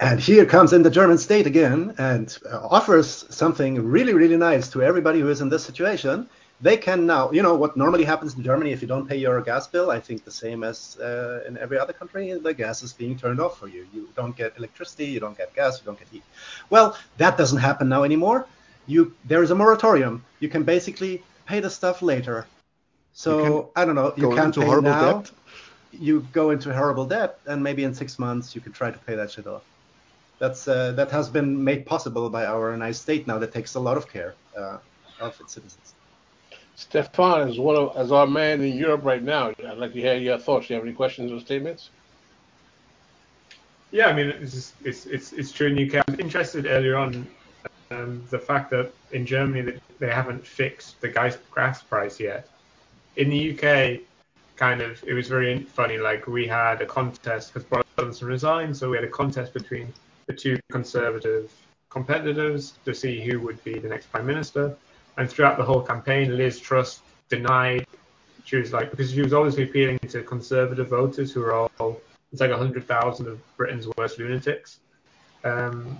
And 0.00 0.18
here 0.18 0.44
comes 0.44 0.72
in 0.72 0.82
the 0.82 0.90
German 0.90 1.16
state 1.16 1.46
again 1.46 1.94
and 1.96 2.36
uh, 2.50 2.66
offers 2.68 3.24
something 3.30 3.80
really, 3.80 4.14
really 4.14 4.36
nice 4.36 4.68
to 4.70 4.82
everybody 4.82 5.20
who 5.20 5.28
is 5.28 5.40
in 5.40 5.48
this 5.48 5.64
situation. 5.64 6.28
They 6.60 6.76
can 6.76 7.06
now, 7.06 7.30
you 7.30 7.42
know, 7.42 7.54
what 7.54 7.76
normally 7.76 8.04
happens 8.04 8.34
in 8.34 8.42
Germany 8.42 8.72
if 8.72 8.82
you 8.82 8.88
don't 8.88 9.08
pay 9.08 9.16
your 9.16 9.40
gas 9.40 9.66
bill, 9.66 9.90
I 9.90 10.00
think 10.00 10.24
the 10.24 10.30
same 10.30 10.64
as 10.64 10.98
uh, 11.00 11.44
in 11.46 11.56
every 11.58 11.78
other 11.78 11.92
country, 11.92 12.32
the 12.32 12.54
gas 12.54 12.82
is 12.82 12.92
being 12.92 13.16
turned 13.16 13.40
off 13.40 13.58
for 13.58 13.68
you. 13.68 13.86
You 13.92 14.08
don't 14.16 14.36
get 14.36 14.56
electricity, 14.56 15.06
you 15.06 15.20
don't 15.20 15.36
get 15.36 15.54
gas, 15.54 15.78
you 15.78 15.84
don't 15.84 15.98
get 15.98 16.08
heat. 16.08 16.24
Well, 16.70 16.96
that 17.18 17.36
doesn't 17.36 17.58
happen 17.58 17.88
now 17.88 18.02
anymore. 18.02 18.46
You 18.86 19.14
There 19.24 19.42
is 19.42 19.50
a 19.50 19.54
moratorium. 19.54 20.24
You 20.40 20.48
can 20.48 20.64
basically 20.64 21.22
pay 21.46 21.60
the 21.60 21.70
stuff 21.70 22.02
later. 22.02 22.46
So, 23.12 23.70
I 23.76 23.84
don't 23.84 23.94
know, 23.94 24.14
you 24.16 24.34
can't 24.34 24.54
pay 24.54 24.80
now 24.80 25.20
debt. 25.20 25.30
You 25.92 26.26
go 26.32 26.50
into 26.50 26.72
horrible 26.74 27.04
debt, 27.04 27.38
and 27.46 27.62
maybe 27.62 27.84
in 27.84 27.94
six 27.94 28.18
months 28.18 28.54
you 28.54 28.60
can 28.60 28.72
try 28.72 28.90
to 28.90 28.98
pay 28.98 29.14
that 29.14 29.30
shit 29.30 29.46
off. 29.46 29.62
That's 30.38 30.66
uh, 30.66 30.92
that 30.92 31.10
has 31.10 31.28
been 31.28 31.62
made 31.62 31.86
possible 31.86 32.28
by 32.28 32.46
our 32.46 32.76
nice 32.76 33.00
state 33.00 33.26
now 33.26 33.38
that 33.38 33.52
takes 33.52 33.74
a 33.74 33.80
lot 33.80 33.96
of 33.96 34.08
care 34.08 34.34
uh, 34.56 34.78
of 35.20 35.38
its 35.40 35.52
citizens. 35.52 35.94
Stefan 36.74 37.48
is 37.48 37.58
one 37.58 37.76
of 37.76 37.96
as 37.96 38.10
our 38.10 38.26
man 38.26 38.60
in 38.60 38.76
Europe 38.76 39.04
right 39.04 39.22
now. 39.22 39.52
I'd 39.66 39.78
like 39.78 39.92
to 39.92 40.00
hear 40.00 40.16
your 40.16 40.38
thoughts. 40.38 40.66
Do 40.66 40.74
you 40.74 40.78
have 40.78 40.86
any 40.86 40.94
questions 40.94 41.30
or 41.30 41.38
statements? 41.40 41.90
Yeah, 43.92 44.06
I 44.06 44.14
mean, 44.14 44.28
it's 44.28 44.52
just, 44.52 44.74
it's, 44.82 45.06
it's 45.06 45.32
it's 45.32 45.52
true 45.52 45.68
in 45.68 45.74
the 45.74 45.86
UK. 45.86 46.04
I 46.08 46.10
was 46.10 46.18
interested 46.18 46.66
earlier 46.66 46.96
on 46.96 47.26
um, 47.90 48.24
the 48.30 48.38
fact 48.38 48.70
that 48.70 48.90
in 49.12 49.26
Germany 49.26 49.60
that 49.62 49.82
they 49.98 50.08
haven't 50.10 50.46
fixed 50.46 51.00
the 51.00 51.08
gas 51.08 51.38
gas 51.54 51.82
price 51.82 52.18
yet. 52.18 52.48
In 53.16 53.28
the 53.28 53.52
UK, 53.52 54.00
kind 54.56 54.80
of, 54.80 55.02
it 55.06 55.14
was 55.14 55.28
very 55.28 55.62
funny. 55.62 55.98
Like 55.98 56.26
we 56.26 56.46
had 56.46 56.80
a 56.80 56.86
contest 56.86 57.52
because 57.52 57.68
Boris 57.68 57.86
Johnson 57.98 58.28
resigned, 58.28 58.76
so 58.76 58.90
we 58.90 58.96
had 58.96 59.04
a 59.04 59.10
contest 59.10 59.52
between 59.52 59.92
the 60.26 60.32
two 60.32 60.58
conservative 60.70 61.50
competitors 61.90 62.74
to 62.84 62.94
see 62.94 63.20
who 63.20 63.40
would 63.40 63.62
be 63.64 63.78
the 63.78 63.88
next 63.88 64.10
prime 64.10 64.26
minister. 64.26 64.76
And 65.18 65.28
throughout 65.28 65.58
the 65.58 65.64
whole 65.64 65.82
campaign, 65.82 66.36
Liz 66.36 66.58
Truss 66.58 67.00
denied. 67.28 67.86
She 68.44 68.56
was 68.56 68.72
like, 68.72 68.90
because 68.90 69.12
she 69.12 69.22
was 69.22 69.32
obviously 69.32 69.64
appealing 69.64 69.98
to 70.08 70.22
conservative 70.22 70.88
voters 70.88 71.32
who 71.32 71.42
are 71.42 71.52
all, 71.52 72.00
it's 72.32 72.40
like 72.40 72.50
100,000 72.50 73.26
of 73.26 73.56
Britain's 73.56 73.86
worst 73.96 74.18
lunatics. 74.18 74.80
Um, 75.44 75.98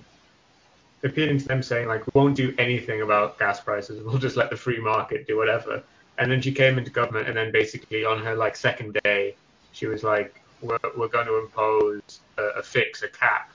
appealing 1.03 1.37
to 1.37 1.47
them 1.47 1.61
saying, 1.61 1.87
like, 1.87 2.05
we 2.07 2.19
won't 2.19 2.35
do 2.35 2.53
anything 2.57 3.01
about 3.01 3.37
gas 3.37 3.59
prices. 3.59 4.01
We'll 4.03 4.17
just 4.17 4.35
let 4.35 4.49
the 4.49 4.57
free 4.57 4.79
market 4.79 5.27
do 5.27 5.37
whatever. 5.37 5.83
And 6.17 6.31
then 6.31 6.41
she 6.41 6.51
came 6.51 6.77
into 6.77 6.91
government, 6.91 7.27
and 7.27 7.35
then 7.35 7.51
basically 7.51 8.05
on 8.05 8.23
her, 8.23 8.35
like, 8.35 8.55
second 8.55 8.97
day, 9.03 9.35
she 9.71 9.87
was 9.87 10.03
like, 10.03 10.39
we're, 10.61 10.77
we're 10.95 11.07
going 11.07 11.25
to 11.25 11.39
impose 11.39 12.01
a, 12.37 12.59
a 12.59 12.63
fix, 12.63 13.01
a 13.01 13.07
cap. 13.07 13.51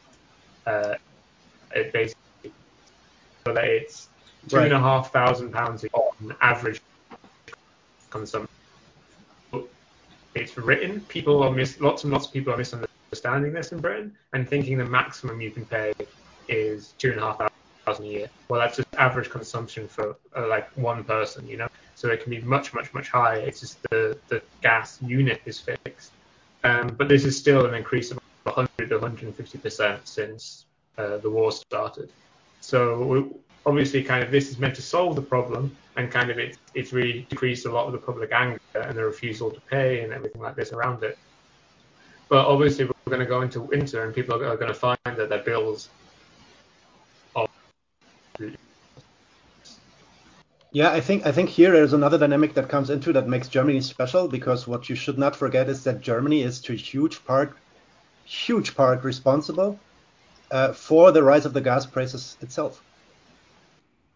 Uh, 0.66 0.94
it 1.74 1.92
basically, 1.92 2.52
so 3.46 3.54
that 3.54 3.64
it's 3.64 4.08
two 4.48 4.58
and 4.58 4.72
a 4.72 4.78
half 4.78 5.12
thousand 5.12 5.52
pounds 5.52 5.84
on 5.92 6.36
average 6.40 6.80
consumption. 8.10 8.48
It's 10.34 10.56
written. 10.56 11.00
People 11.02 11.42
are 11.42 11.50
mis- 11.50 11.80
lots 11.80 12.04
and 12.04 12.12
lots 12.12 12.26
of 12.26 12.32
people 12.32 12.52
are 12.52 12.56
misunderstanding 12.56 13.52
this 13.52 13.72
in 13.72 13.80
Britain 13.80 14.14
and 14.32 14.48
thinking 14.48 14.78
the 14.78 14.84
maximum 14.84 15.40
you 15.40 15.50
can 15.50 15.64
pay 15.64 15.92
is 16.48 16.92
two 16.98 17.12
and 17.12 17.20
a 17.20 17.22
half 17.22 17.52
thousand 17.86 18.04
a 18.04 18.08
year. 18.08 18.30
Well, 18.48 18.60
that's 18.60 18.76
just 18.76 18.88
average 18.96 19.30
consumption 19.30 19.88
for 19.88 20.16
uh, 20.36 20.46
like 20.46 20.74
one 20.76 21.04
person, 21.04 21.46
you 21.46 21.56
know. 21.56 21.67
So 21.98 22.10
it 22.10 22.22
can 22.22 22.30
be 22.30 22.40
much, 22.42 22.72
much, 22.74 22.94
much 22.94 23.08
higher. 23.08 23.40
It's 23.40 23.58
just 23.58 23.82
the 23.90 24.16
the 24.28 24.40
gas 24.62 25.02
unit 25.02 25.40
is 25.46 25.58
fixed. 25.58 26.12
Um, 26.62 26.94
but 26.96 27.08
this 27.08 27.24
is 27.24 27.36
still 27.36 27.66
an 27.66 27.74
increase 27.74 28.12
of 28.12 28.20
100 28.44 28.88
to 28.90 28.98
150 28.98 29.58
percent 29.58 30.06
since 30.06 30.66
uh, 30.96 31.16
the 31.16 31.28
war 31.28 31.50
started. 31.50 32.08
So 32.60 33.40
obviously, 33.66 34.04
kind 34.04 34.22
of 34.22 34.30
this 34.30 34.48
is 34.48 34.60
meant 34.60 34.76
to 34.76 34.82
solve 34.82 35.16
the 35.16 35.22
problem, 35.34 35.76
and 35.96 36.08
kind 36.08 36.30
of 36.30 36.38
it, 36.38 36.56
it's 36.72 36.92
really 36.92 37.26
decreased 37.30 37.66
a 37.66 37.72
lot 37.72 37.86
of 37.86 37.92
the 37.92 37.98
public 37.98 38.30
anger 38.30 38.60
and 38.76 38.96
the 38.96 39.02
refusal 39.02 39.50
to 39.50 39.60
pay 39.62 40.04
and 40.04 40.12
everything 40.12 40.40
like 40.40 40.54
this 40.54 40.70
around 40.72 41.02
it. 41.02 41.18
But 42.28 42.46
obviously, 42.46 42.84
we're 42.84 42.94
going 43.06 43.26
to 43.26 43.26
go 43.26 43.42
into 43.42 43.60
winter, 43.60 44.04
and 44.04 44.14
people 44.14 44.36
are, 44.36 44.56
going 44.56 44.72
to 44.72 44.80
find 44.88 44.98
that 45.04 45.28
their 45.28 45.42
bills 45.42 45.88
Yeah, 50.70 50.90
I 50.90 51.00
think 51.00 51.26
I 51.26 51.32
think 51.32 51.48
here 51.48 51.72
there's 51.72 51.94
another 51.94 52.18
dynamic 52.18 52.54
that 52.54 52.68
comes 52.68 52.90
into 52.90 53.12
that 53.14 53.26
makes 53.26 53.48
Germany 53.48 53.80
special 53.80 54.28
because 54.28 54.66
what 54.66 54.88
you 54.88 54.96
should 54.96 55.18
not 55.18 55.34
forget 55.34 55.68
is 55.68 55.84
that 55.84 56.02
Germany 56.02 56.42
is 56.42 56.60
to 56.62 56.74
a 56.74 56.76
huge 56.76 57.24
part, 57.24 57.56
huge 58.24 58.76
part 58.76 59.02
responsible 59.02 59.78
uh, 60.50 60.72
for 60.74 61.10
the 61.10 61.22
rise 61.22 61.46
of 61.46 61.54
the 61.54 61.62
gas 61.62 61.86
prices 61.86 62.36
itself. 62.42 62.82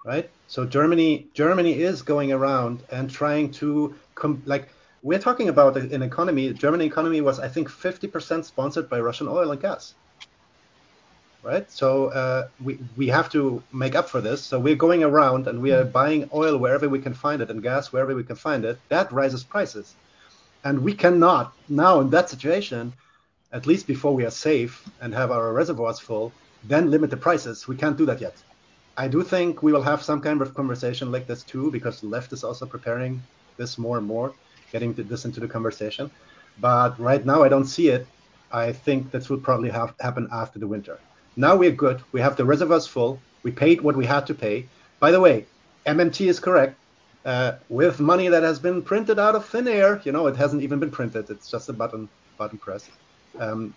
Right. 0.04 0.28
So 0.46 0.66
Germany 0.66 1.26
Germany 1.32 1.80
is 1.80 2.02
going 2.02 2.32
around 2.32 2.82
and 2.90 3.10
trying 3.10 3.52
to 3.52 3.94
com- 4.14 4.42
like 4.44 4.68
we're 5.02 5.18
talking 5.18 5.48
about 5.48 5.76
an 5.78 6.02
economy. 6.02 6.52
German 6.52 6.82
economy 6.82 7.22
was 7.22 7.40
I 7.40 7.48
think 7.48 7.68
50% 7.68 8.44
sponsored 8.44 8.90
by 8.90 9.00
Russian 9.00 9.26
oil 9.26 9.52
and 9.52 9.60
gas 9.60 9.94
right? 11.42 11.70
So 11.70 12.08
uh, 12.08 12.48
we 12.64 12.78
we 12.96 13.08
have 13.08 13.28
to 13.30 13.62
make 13.72 13.94
up 13.94 14.08
for 14.08 14.20
this. 14.20 14.42
So 14.42 14.58
we're 14.58 14.76
going 14.86 15.02
around 15.02 15.48
and 15.48 15.60
we 15.60 15.72
are 15.72 15.84
buying 15.84 16.28
oil 16.32 16.56
wherever 16.56 16.88
we 16.88 17.00
can 17.00 17.14
find 17.14 17.42
it 17.42 17.50
and 17.50 17.62
gas 17.62 17.92
wherever 17.92 18.14
we 18.14 18.24
can 18.24 18.36
find 18.36 18.64
it. 18.64 18.78
That 18.88 19.12
raises 19.12 19.44
prices, 19.44 19.94
and 20.64 20.78
we 20.82 20.94
cannot 20.94 21.52
now 21.68 22.00
in 22.00 22.10
that 22.10 22.30
situation, 22.30 22.92
at 23.52 23.66
least 23.66 23.86
before 23.86 24.14
we 24.14 24.24
are 24.24 24.30
safe 24.30 24.88
and 25.00 25.12
have 25.14 25.30
our 25.30 25.52
reservoirs 25.52 25.98
full, 25.98 26.32
then 26.64 26.90
limit 26.90 27.10
the 27.10 27.16
prices. 27.16 27.68
We 27.68 27.76
can't 27.76 27.96
do 27.98 28.06
that 28.06 28.20
yet. 28.20 28.36
I 28.96 29.08
do 29.08 29.22
think 29.22 29.62
we 29.62 29.72
will 29.72 29.82
have 29.82 30.02
some 30.02 30.20
kind 30.20 30.42
of 30.42 30.54
conversation 30.54 31.10
like 31.10 31.26
this 31.26 31.42
too, 31.44 31.70
because 31.70 32.00
the 32.00 32.08
left 32.08 32.32
is 32.32 32.44
also 32.44 32.66
preparing 32.66 33.22
this 33.56 33.78
more 33.78 33.96
and 33.98 34.06
more, 34.06 34.34
getting 34.70 34.92
this 34.92 35.24
into 35.24 35.40
the 35.40 35.48
conversation. 35.48 36.10
But 36.60 37.00
right 37.00 37.24
now, 37.24 37.42
I 37.42 37.48
don't 37.48 37.64
see 37.64 37.88
it. 37.88 38.06
I 38.50 38.72
think 38.72 39.10
this 39.10 39.30
will 39.30 39.40
probably 39.40 39.70
have 39.70 39.94
happen 39.98 40.28
after 40.30 40.58
the 40.58 40.66
winter. 40.66 40.98
Now 41.36 41.56
we're 41.56 41.72
good. 41.72 42.02
We 42.12 42.20
have 42.20 42.36
the 42.36 42.44
reservoirs 42.44 42.86
full. 42.86 43.20
We 43.42 43.50
paid 43.50 43.80
what 43.80 43.96
we 43.96 44.06
had 44.06 44.26
to 44.26 44.34
pay. 44.34 44.68
By 45.00 45.10
the 45.10 45.20
way, 45.20 45.46
MMT 45.86 46.28
is 46.28 46.40
correct. 46.40 46.78
Uh, 47.24 47.52
with 47.68 48.00
money 48.00 48.28
that 48.28 48.42
has 48.42 48.58
been 48.58 48.82
printed 48.82 49.18
out 49.18 49.36
of 49.36 49.46
thin 49.46 49.68
air, 49.68 50.00
you 50.04 50.12
know, 50.12 50.26
it 50.26 50.36
hasn't 50.36 50.62
even 50.62 50.80
been 50.80 50.90
printed. 50.90 51.30
It's 51.30 51.50
just 51.50 51.68
a 51.68 51.72
button 51.72 52.08
button 52.36 52.58
press. 52.58 52.90
Um, 53.38 53.74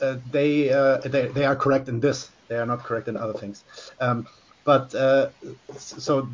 uh, 0.00 0.16
they, 0.30 0.70
uh, 0.70 0.98
they 0.98 1.28
they 1.28 1.44
are 1.44 1.54
correct 1.54 1.88
in 1.88 2.00
this. 2.00 2.30
They 2.48 2.56
are 2.56 2.66
not 2.66 2.82
correct 2.84 3.08
in 3.08 3.16
other 3.16 3.34
things. 3.34 3.64
Um, 4.00 4.26
but 4.64 4.94
uh, 4.94 5.30
so 5.76 6.28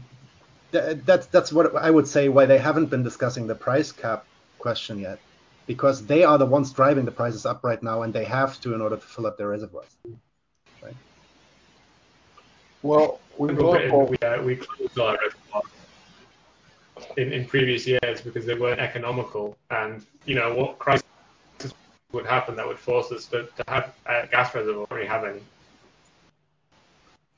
th- 0.73 0.99
that's 1.05 1.27
that's 1.27 1.53
what 1.53 1.77
I 1.77 1.91
would 1.91 2.09
say 2.09 2.29
why 2.29 2.47
they 2.47 2.59
haven't 2.59 2.87
been 2.87 3.03
discussing 3.03 3.47
the 3.47 3.55
price 3.55 3.93
cap 3.93 4.25
question 4.59 4.99
yet, 4.99 5.21
because 5.67 6.07
they 6.07 6.25
are 6.25 6.39
the 6.39 6.47
ones 6.47 6.73
driving 6.73 7.05
the 7.05 7.13
prices 7.13 7.45
up 7.45 7.63
right 7.63 7.83
now, 7.83 8.03
and 8.03 8.13
they 8.13 8.25
have 8.25 8.61
to 8.63 8.75
in 8.75 8.81
order 8.81 8.97
to 8.97 9.07
fill 9.07 9.27
up 9.27 9.37
their 9.37 9.49
reservoirs. 9.49 9.95
Well, 12.83 13.21
we've 13.37 13.51
Remember 13.51 13.63
gone 13.63 13.73
Britain, 13.73 13.91
for 13.91 14.07
we, 14.07 14.17
uh, 14.19 14.43
we 14.43 14.57
closed 14.57 14.99
our 14.99 15.19
reservoirs 15.19 15.65
in, 17.17 17.33
in 17.33 17.45
previous 17.47 17.87
years 17.87 18.21
because 18.21 18.47
they 18.47 18.55
weren't 18.55 18.81
economical. 18.81 19.57
And, 19.71 20.05
you 20.27 20.35
know, 20.35 20.55
what 20.55 20.79
crisis 20.79 21.05
would 22.13 22.27
happen 22.27 22.57
that 22.57 22.67
would 22.67 22.79
force 22.79 23.13
us 23.13 23.27
to, 23.27 23.49
to 23.57 23.65
have 23.69 23.95
a 24.07 24.27
gas 24.29 24.55
reservoirs 24.55 24.89
we 24.91 25.07
have 25.07 25.25
any. 25.25 25.41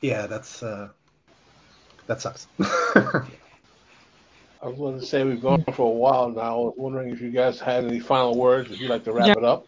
Yeah, 0.00 0.26
that's 0.26 0.62
uh, 0.62 0.88
that 2.06 2.20
sucks. 2.20 2.46
I 4.62 4.68
was 4.68 4.76
going 4.76 5.00
to 5.00 5.06
say 5.06 5.24
we've 5.24 5.40
gone 5.40 5.64
for 5.72 5.86
a 5.86 5.94
while 5.94 6.30
now. 6.30 6.54
I 6.54 6.56
was 6.56 6.74
wondering 6.76 7.10
if 7.10 7.20
you 7.20 7.30
guys 7.30 7.58
had 7.60 7.84
any 7.84 7.98
final 7.98 8.36
words. 8.36 8.70
If 8.70 8.80
you'd 8.80 8.90
like 8.90 9.04
to 9.04 9.12
wrap 9.12 9.28
Yeah. 9.28 9.34
it 9.38 9.44
up. 9.44 9.66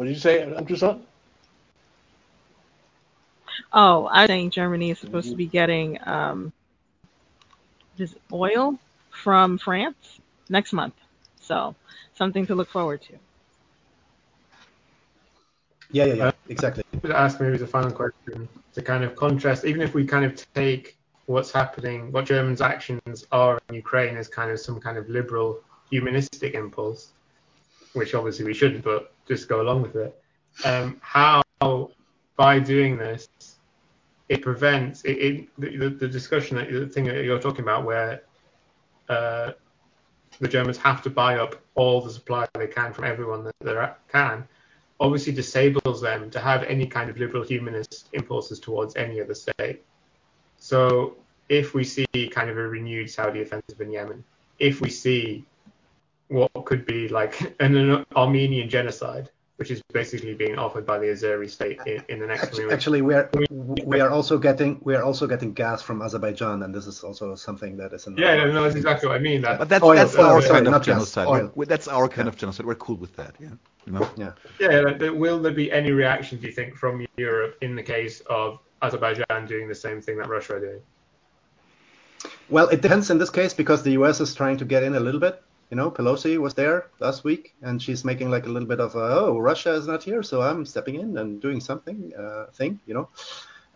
What 0.00 0.06
did 0.06 0.14
you 0.14 0.20
say, 0.20 0.40
Andrew? 0.40 0.98
Oh, 3.70 4.08
I 4.10 4.26
think 4.26 4.50
Germany 4.50 4.92
is 4.92 4.98
supposed 4.98 5.28
to 5.28 5.36
be 5.36 5.44
getting 5.44 5.98
um, 6.08 6.54
this 7.98 8.14
oil 8.32 8.78
from 9.10 9.58
France 9.58 10.20
next 10.48 10.72
month. 10.72 10.94
So 11.42 11.74
something 12.14 12.46
to 12.46 12.54
look 12.54 12.70
forward 12.70 13.02
to. 13.02 13.12
yeah, 15.90 16.06
yeah, 16.06 16.14
yeah, 16.14 16.30
exactly. 16.48 16.82
I 16.94 17.06
to 17.06 17.14
ask 17.14 17.38
maybe 17.38 17.56
as 17.56 17.60
a 17.60 17.66
final 17.66 17.90
question 17.90 18.48
to 18.72 18.80
kind 18.80 19.04
of 19.04 19.14
contrast, 19.16 19.66
even 19.66 19.82
if 19.82 19.92
we 19.92 20.06
kind 20.06 20.24
of 20.24 20.42
take 20.54 20.96
what's 21.26 21.52
happening, 21.52 22.10
what 22.10 22.24
Germany's 22.24 22.62
actions 22.62 23.26
are 23.32 23.60
in 23.68 23.74
Ukraine 23.74 24.16
as 24.16 24.28
kind 24.28 24.50
of 24.50 24.58
some 24.60 24.80
kind 24.80 24.96
of 24.96 25.10
liberal 25.10 25.60
humanistic 25.90 26.54
impulse, 26.54 27.12
which 27.92 28.14
obviously 28.14 28.44
we 28.44 28.54
shouldn't, 28.54 28.84
but 28.84 29.12
just 29.26 29.48
go 29.48 29.60
along 29.60 29.82
with 29.82 29.96
it. 29.96 30.22
Um, 30.64 31.00
how 31.00 31.42
by 32.36 32.58
doing 32.58 32.96
this, 32.96 33.28
it 34.28 34.42
prevents 34.42 35.02
it, 35.04 35.12
it, 35.12 35.48
the, 35.58 35.88
the 35.88 36.08
discussion 36.08 36.56
that 36.56 36.70
the 36.70 36.86
thing 36.86 37.04
that 37.04 37.24
you're 37.24 37.40
talking 37.40 37.62
about, 37.62 37.84
where 37.84 38.22
uh, 39.08 39.52
the 40.38 40.48
Germans 40.48 40.78
have 40.78 41.02
to 41.02 41.10
buy 41.10 41.36
up 41.36 41.60
all 41.74 42.00
the 42.00 42.10
supply 42.10 42.46
they 42.54 42.66
can 42.66 42.92
from 42.92 43.04
everyone 43.04 43.44
that 43.44 43.54
they 43.60 43.74
can, 44.10 44.46
obviously 45.00 45.32
disables 45.32 46.00
them 46.00 46.30
to 46.30 46.38
have 46.38 46.62
any 46.64 46.86
kind 46.86 47.10
of 47.10 47.18
liberal 47.18 47.42
humanist 47.42 48.08
impulses 48.12 48.60
towards 48.60 48.96
any 48.96 49.20
other 49.20 49.34
state. 49.34 49.82
So 50.58 51.16
if 51.48 51.74
we 51.74 51.84
see 51.84 52.06
kind 52.30 52.48
of 52.48 52.56
a 52.56 52.68
renewed 52.68 53.10
Saudi 53.10 53.42
offensive 53.42 53.80
in 53.80 53.90
Yemen, 53.90 54.22
if 54.58 54.80
we 54.80 54.90
see 54.90 55.44
what 56.30 56.64
could 56.64 56.86
be 56.86 57.08
like 57.08 57.54
an 57.60 58.04
Armenian 58.14 58.68
genocide, 58.68 59.30
which 59.56 59.70
is 59.70 59.82
basically 59.92 60.32
being 60.34 60.58
offered 60.58 60.86
by 60.86 60.96
the 60.98 61.06
Azeri 61.06 61.50
state 61.50 61.78
in, 61.86 62.02
in 62.08 62.20
the 62.20 62.26
next 62.26 62.44
actually, 62.44 62.72
actually 62.72 63.02
we 63.02 63.14
are 63.14 63.28
we 63.84 64.00
are 64.00 64.10
also 64.10 64.38
getting 64.38 64.80
we 64.84 64.94
are 64.94 65.02
also 65.02 65.26
getting 65.26 65.52
gas 65.52 65.82
from 65.82 66.00
Azerbaijan, 66.00 66.62
and 66.62 66.74
this 66.74 66.86
is 66.86 67.02
also 67.02 67.34
something 67.34 67.76
that 67.76 67.92
is 67.92 68.06
in. 68.06 68.16
Yeah, 68.16 68.36
no, 68.36 68.52
no, 68.52 68.62
that's 68.62 68.76
exactly 68.76 69.08
what 69.08 69.16
I 69.16 69.20
mean. 69.20 69.42
That, 69.42 69.58
but 69.58 69.68
that's, 69.68 69.82
oil, 69.82 69.96
that's 69.96 70.16
oil, 70.16 70.24
our 70.26 70.40
sorry, 70.40 70.54
kind 70.54 70.66
of 70.68 70.72
not 70.72 70.82
genocide. 70.84 71.26
oil. 71.26 71.52
That's 71.56 71.88
our 71.88 72.08
kind 72.08 72.28
of 72.28 72.36
genocide. 72.36 72.64
We're 72.64 72.76
cool 72.76 72.96
with 72.96 73.14
that. 73.16 73.34
Yeah. 73.40 73.48
You 73.86 73.92
know? 73.92 74.08
Yeah. 74.16 74.32
yeah, 74.60 75.10
will 75.10 75.40
there 75.40 75.52
be 75.52 75.72
any 75.72 75.90
reaction, 75.90 76.38
do 76.38 76.46
you 76.46 76.52
think, 76.52 76.76
from 76.76 77.06
Europe 77.16 77.56
in 77.60 77.74
the 77.74 77.82
case 77.82 78.20
of 78.28 78.60
Azerbaijan 78.82 79.46
doing 79.46 79.68
the 79.68 79.74
same 79.74 80.00
thing 80.00 80.18
that 80.18 80.28
Russia 80.28 80.56
are 80.56 80.60
doing? 80.60 80.80
Well, 82.50 82.68
it 82.68 82.82
depends 82.82 83.10
in 83.10 83.18
this 83.18 83.30
case 83.30 83.54
because 83.54 83.82
the 83.82 83.92
U.S. 83.92 84.20
is 84.20 84.34
trying 84.34 84.58
to 84.58 84.64
get 84.64 84.82
in 84.82 84.94
a 84.94 85.00
little 85.00 85.20
bit. 85.20 85.42
You 85.70 85.76
know, 85.76 85.90
Pelosi 85.90 86.36
was 86.36 86.54
there 86.54 86.88
last 86.98 87.22
week, 87.22 87.54
and 87.62 87.80
she's 87.80 88.04
making 88.04 88.28
like 88.30 88.46
a 88.46 88.48
little 88.48 88.66
bit 88.66 88.80
of 88.80 88.96
a, 88.96 89.20
oh, 89.20 89.38
Russia 89.38 89.72
is 89.72 89.86
not 89.86 90.02
here, 90.02 90.22
so 90.22 90.42
I'm 90.42 90.66
stepping 90.66 90.96
in 90.96 91.16
and 91.16 91.40
doing 91.40 91.60
something 91.60 92.12
uh, 92.18 92.46
thing. 92.52 92.80
You 92.86 92.94
know, 92.94 93.08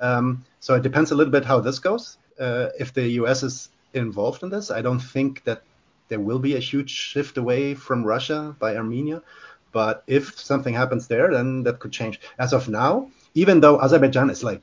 um, 0.00 0.44
so 0.58 0.74
it 0.74 0.82
depends 0.82 1.12
a 1.12 1.14
little 1.14 1.30
bit 1.30 1.44
how 1.44 1.60
this 1.60 1.78
goes. 1.78 2.18
Uh, 2.38 2.70
if 2.80 2.92
the 2.92 3.06
U.S. 3.20 3.44
is 3.44 3.68
involved 3.92 4.42
in 4.42 4.50
this, 4.50 4.72
I 4.72 4.82
don't 4.82 4.98
think 4.98 5.44
that 5.44 5.62
there 6.08 6.18
will 6.18 6.40
be 6.40 6.56
a 6.56 6.58
huge 6.58 6.90
shift 6.90 7.38
away 7.38 7.74
from 7.74 8.04
Russia 8.04 8.56
by 8.58 8.76
Armenia. 8.76 9.22
But 9.70 10.02
if 10.06 10.38
something 10.38 10.74
happens 10.74 11.06
there, 11.06 11.32
then 11.32 11.62
that 11.62 11.78
could 11.78 11.92
change. 11.92 12.20
As 12.38 12.52
of 12.52 12.68
now, 12.68 13.10
even 13.34 13.60
though 13.60 13.80
Azerbaijan 13.80 14.30
is 14.30 14.44
like 14.44 14.62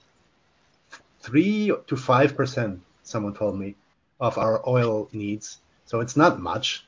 three 1.21 1.71
to 1.87 1.95
five 1.95 2.35
percent, 2.35 2.81
someone 3.03 3.33
told 3.33 3.57
me, 3.57 3.75
of 4.19 4.37
our 4.37 4.67
oil 4.67 5.09
needs. 5.13 5.59
So 5.85 5.99
it's 5.99 6.15
not 6.15 6.39
much. 6.39 6.85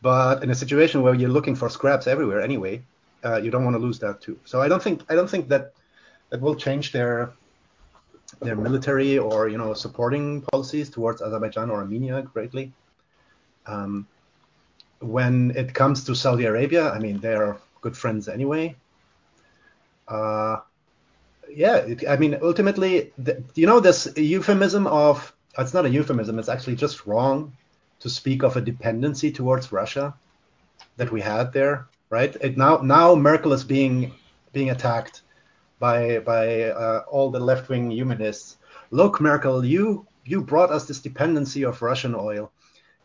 But 0.00 0.44
in 0.44 0.50
a 0.50 0.54
situation 0.54 1.02
where 1.02 1.14
you're 1.14 1.30
looking 1.30 1.56
for 1.56 1.68
scraps 1.68 2.06
everywhere 2.06 2.40
anyway, 2.40 2.82
uh, 3.24 3.36
you 3.36 3.50
don't 3.50 3.64
want 3.64 3.74
to 3.74 3.80
lose 3.80 3.98
that 3.98 4.20
too. 4.20 4.38
So 4.44 4.62
I 4.62 4.68
don't 4.68 4.82
think 4.82 5.02
I 5.08 5.14
don't 5.14 5.28
think 5.28 5.48
that 5.48 5.72
that 6.30 6.40
will 6.40 6.54
change 6.54 6.92
their 6.92 7.32
their 8.40 8.56
military 8.56 9.18
or 9.18 9.48
you 9.48 9.58
know 9.58 9.74
supporting 9.74 10.42
policies 10.52 10.90
towards 10.90 11.20
Azerbaijan 11.20 11.70
or 11.70 11.78
Armenia 11.78 12.22
greatly. 12.22 12.72
Um, 13.66 14.06
when 15.00 15.52
it 15.56 15.74
comes 15.74 16.04
to 16.04 16.14
Saudi 16.14 16.44
Arabia, 16.44 16.90
I 16.90 16.98
mean 16.98 17.18
they're 17.18 17.58
good 17.80 17.96
friends 17.96 18.28
anyway. 18.28 18.76
Uh, 20.06 20.58
yeah, 21.50 21.76
it, 21.76 22.08
I 22.08 22.16
mean 22.16 22.38
ultimately, 22.40 23.12
the, 23.18 23.42
you 23.54 23.66
know 23.66 23.80
this 23.80 24.08
euphemism 24.16 24.86
of 24.86 25.32
it's 25.58 25.74
not 25.74 25.86
a 25.86 25.90
euphemism. 25.90 26.38
It's 26.38 26.48
actually 26.48 26.76
just 26.76 27.06
wrong 27.06 27.52
to 28.00 28.10
speak 28.10 28.42
of 28.42 28.56
a 28.56 28.60
dependency 28.60 29.30
towards 29.30 29.72
Russia 29.72 30.14
that 30.96 31.10
we 31.10 31.20
had 31.20 31.52
there, 31.52 31.88
right? 32.10 32.36
It 32.40 32.56
now 32.56 32.78
now 32.78 33.14
Merkel 33.14 33.52
is 33.52 33.64
being 33.64 34.12
being 34.52 34.70
attacked 34.70 35.22
by 35.78 36.18
by 36.20 36.64
uh, 36.64 37.04
all 37.08 37.30
the 37.30 37.40
left 37.40 37.68
wing 37.68 37.90
humanists. 37.90 38.56
Look, 38.90 39.20
Merkel, 39.20 39.64
you 39.64 40.06
you 40.24 40.42
brought 40.42 40.70
us 40.70 40.86
this 40.86 41.00
dependency 41.00 41.64
of 41.64 41.82
Russian 41.82 42.14
oil. 42.14 42.50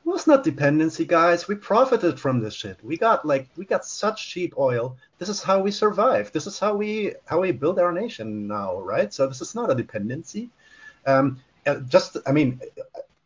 It 0.05 0.09
was 0.09 0.27
not 0.27 0.43
dependency, 0.43 1.05
guys. 1.05 1.47
We 1.47 1.55
profited 1.55 2.19
from 2.19 2.41
this 2.41 2.53
shit. 2.53 2.83
We 2.83 2.97
got 2.97 3.25
like 3.25 3.47
we 3.55 3.65
got 3.65 3.85
such 3.85 4.29
cheap 4.29 4.53
oil. 4.57 4.97
This 5.17 5.29
is 5.29 5.41
how 5.41 5.61
we 5.61 5.71
survive. 5.71 6.31
This 6.33 6.45
is 6.45 6.59
how 6.59 6.75
we 6.75 7.13
how 7.25 7.39
we 7.39 7.51
build 7.51 7.79
our 7.79 7.93
nation 7.93 8.47
now, 8.47 8.79
right? 8.81 9.13
So 9.13 9.27
this 9.27 9.41
is 9.41 9.55
not 9.55 9.71
a 9.71 9.75
dependency. 9.75 10.49
Um, 11.05 11.39
uh, 11.65 11.75
just 11.87 12.17
I 12.25 12.33
mean, 12.33 12.59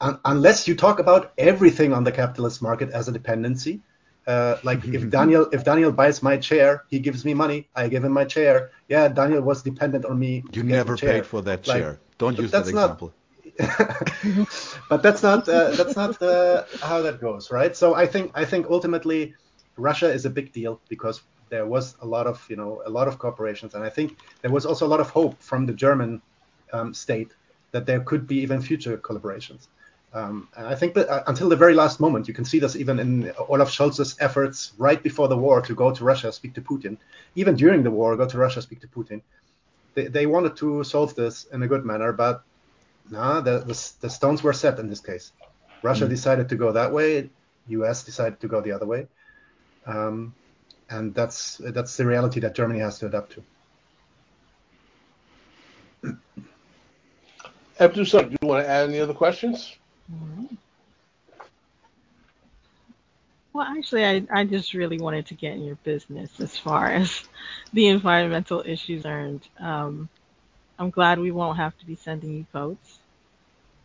un- 0.01 0.19
unless 0.25 0.67
you 0.67 0.75
talk 0.75 0.99
about 0.99 1.31
everything 1.37 1.93
on 1.93 2.03
the 2.03 2.11
capitalist 2.11 2.61
market 2.61 2.89
as 2.91 3.07
a 3.07 3.11
dependency. 3.11 3.81
Uh, 4.27 4.57
like 4.63 4.83
if 4.83 5.09
Daniel 5.09 5.47
if 5.53 5.63
Daniel 5.63 5.91
buys 5.91 6.21
my 6.21 6.35
chair, 6.35 6.83
he 6.89 6.99
gives 6.99 7.23
me 7.23 7.33
money. 7.33 7.69
I 7.75 7.87
give 7.87 8.03
him 8.03 8.11
my 8.11 8.25
chair. 8.25 8.71
Yeah, 8.89 9.07
Daniel 9.07 9.41
was 9.41 9.63
dependent 9.63 10.03
on 10.05 10.19
me. 10.19 10.43
You 10.51 10.63
never 10.63 10.97
paid 10.97 11.25
for 11.25 11.41
that 11.43 11.65
Like, 11.65 11.77
chair. 11.81 11.99
Don't 12.17 12.35
but 12.35 12.41
use 12.41 12.51
that 12.51 12.65
that's 12.65 12.73
not- 12.73 12.83
example. 12.91 13.13
but 14.89 15.01
that's 15.01 15.23
not 15.23 15.47
uh, 15.49 15.71
that's 15.71 15.95
not 15.95 16.21
uh, 16.21 16.63
how 16.81 17.01
that 17.01 17.19
goes, 17.21 17.49
right? 17.51 17.75
So 17.75 17.95
I 17.95 18.05
think 18.05 18.31
I 18.35 18.45
think 18.45 18.67
ultimately 18.69 19.33
Russia 19.77 20.11
is 20.11 20.25
a 20.25 20.29
big 20.29 20.51
deal 20.51 20.81
because 20.89 21.21
there 21.49 21.65
was 21.65 21.95
a 22.01 22.05
lot 22.05 22.27
of 22.27 22.45
you 22.49 22.55
know 22.55 22.81
a 22.85 22.89
lot 22.89 23.07
of 23.07 23.17
corporations, 23.17 23.73
and 23.75 23.83
I 23.83 23.89
think 23.89 24.17
there 24.41 24.51
was 24.51 24.65
also 24.65 24.85
a 24.85 24.89
lot 24.93 24.99
of 24.99 25.09
hope 25.09 25.41
from 25.41 25.65
the 25.65 25.73
German 25.73 26.21
um, 26.73 26.93
state 26.93 27.31
that 27.71 27.85
there 27.85 28.01
could 28.01 28.27
be 28.27 28.37
even 28.41 28.61
future 28.61 28.97
collaborations. 28.97 29.67
Um, 30.13 30.47
and 30.55 30.65
I 30.67 30.75
think 30.75 30.93
that 30.95 31.09
uh, 31.09 31.23
until 31.27 31.49
the 31.49 31.55
very 31.55 31.73
last 31.73 31.99
moment, 31.99 32.27
you 32.27 32.33
can 32.33 32.45
see 32.45 32.59
this 32.59 32.75
even 32.75 32.99
in 32.99 33.31
Olaf 33.49 33.69
Scholz's 33.69 34.15
efforts 34.19 34.71
right 34.77 35.01
before 35.01 35.27
the 35.27 35.37
war 35.37 35.61
to 35.61 35.75
go 35.75 35.93
to 35.93 36.03
Russia, 36.03 36.31
speak 36.31 36.53
to 36.55 36.61
Putin. 36.61 36.97
Even 37.35 37.55
during 37.55 37.83
the 37.83 37.91
war, 37.91 38.15
go 38.15 38.25
to 38.25 38.37
Russia, 38.37 38.61
speak 38.61 38.79
to 38.81 38.87
Putin. 38.87 39.21
They, 39.95 40.07
they 40.07 40.25
wanted 40.25 40.55
to 40.57 40.83
solve 40.83 41.13
this 41.15 41.45
in 41.45 41.61
a 41.61 41.67
good 41.67 41.85
manner, 41.85 42.13
but 42.13 42.43
no, 43.09 43.41
the, 43.41 43.59
the, 43.59 43.91
the 44.01 44.09
stones 44.09 44.43
were 44.43 44.53
set 44.53 44.79
in 44.79 44.89
this 44.89 45.01
case. 45.01 45.31
Russia 45.81 46.07
decided 46.07 46.49
to 46.49 46.55
go 46.55 46.71
that 46.71 46.91
way. 46.91 47.29
U.S. 47.67 48.03
decided 48.03 48.39
to 48.39 48.47
go 48.47 48.61
the 48.61 48.71
other 48.71 48.85
way, 48.85 49.07
um, 49.85 50.33
and 50.89 51.13
that's 51.13 51.57
that's 51.57 51.97
the 51.97 52.05
reality 52.05 52.39
that 52.39 52.55
Germany 52.55 52.79
has 52.79 52.97
to 52.99 53.07
adapt 53.07 53.33
to. 53.33 53.43
Abdul, 57.79 58.05
do 58.05 58.29
you 58.41 58.47
want 58.47 58.63
to 58.63 58.69
add 58.69 58.89
any 58.89 58.99
other 58.99 59.13
questions? 59.13 59.75
Well, 63.53 63.65
actually, 63.67 64.05
I, 64.05 64.23
I 64.31 64.43
just 64.45 64.73
really 64.73 64.99
wanted 64.99 65.25
to 65.27 65.35
get 65.35 65.53
in 65.53 65.63
your 65.63 65.77
business 65.83 66.39
as 66.39 66.57
far 66.57 66.91
as 66.91 67.23
the 67.73 67.87
environmental 67.87 68.63
issues 68.65 69.05
are. 69.05 69.31
Um, 69.59 70.09
I'm 70.79 70.89
glad 70.89 71.19
we 71.19 71.31
won't 71.31 71.57
have 71.57 71.77
to 71.79 71.85
be 71.85 71.95
sending 71.95 72.31
you 72.33 72.45
coats. 72.51 72.99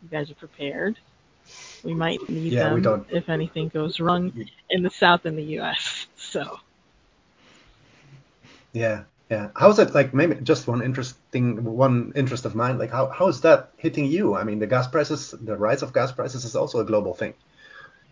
You 0.02 0.08
guys 0.08 0.30
are 0.30 0.34
prepared. 0.34 0.98
We 1.82 1.94
might 1.94 2.28
need 2.28 2.56
Yeah, 2.56 2.58
them 2.58 3.04
if 3.08 3.28
anything 3.28 3.68
goes 3.68 4.00
wrong 4.00 4.32
in 4.70 4.82
the 4.82 4.90
South 4.90 5.26
in 5.26 5.36
the 5.36 5.42
U.S. 5.58 6.06
So, 6.16 6.58
Yeah, 8.72 9.04
yeah. 9.32 9.48
How's 9.56 9.78
it 9.78 9.94
like? 9.94 10.12
Maybe 10.12 10.34
just 10.42 10.68
one 10.68 10.82
interesting 10.82 11.64
one 11.64 12.12
interest 12.14 12.44
of 12.44 12.54
mine. 12.54 12.76
Like, 12.78 12.90
how 12.90 13.08
how 13.08 13.28
is 13.28 13.40
that 13.40 13.70
hitting 13.78 14.04
you? 14.04 14.36
I 14.36 14.44
mean, 14.44 14.58
the 14.58 14.66
gas 14.66 14.88
prices, 14.88 15.30
the 15.30 15.56
rise 15.56 15.82
of 15.82 15.94
gas 15.94 16.12
prices 16.12 16.44
is 16.44 16.54
also 16.54 16.80
a 16.80 16.84
global 16.84 17.14
thing. 17.14 17.34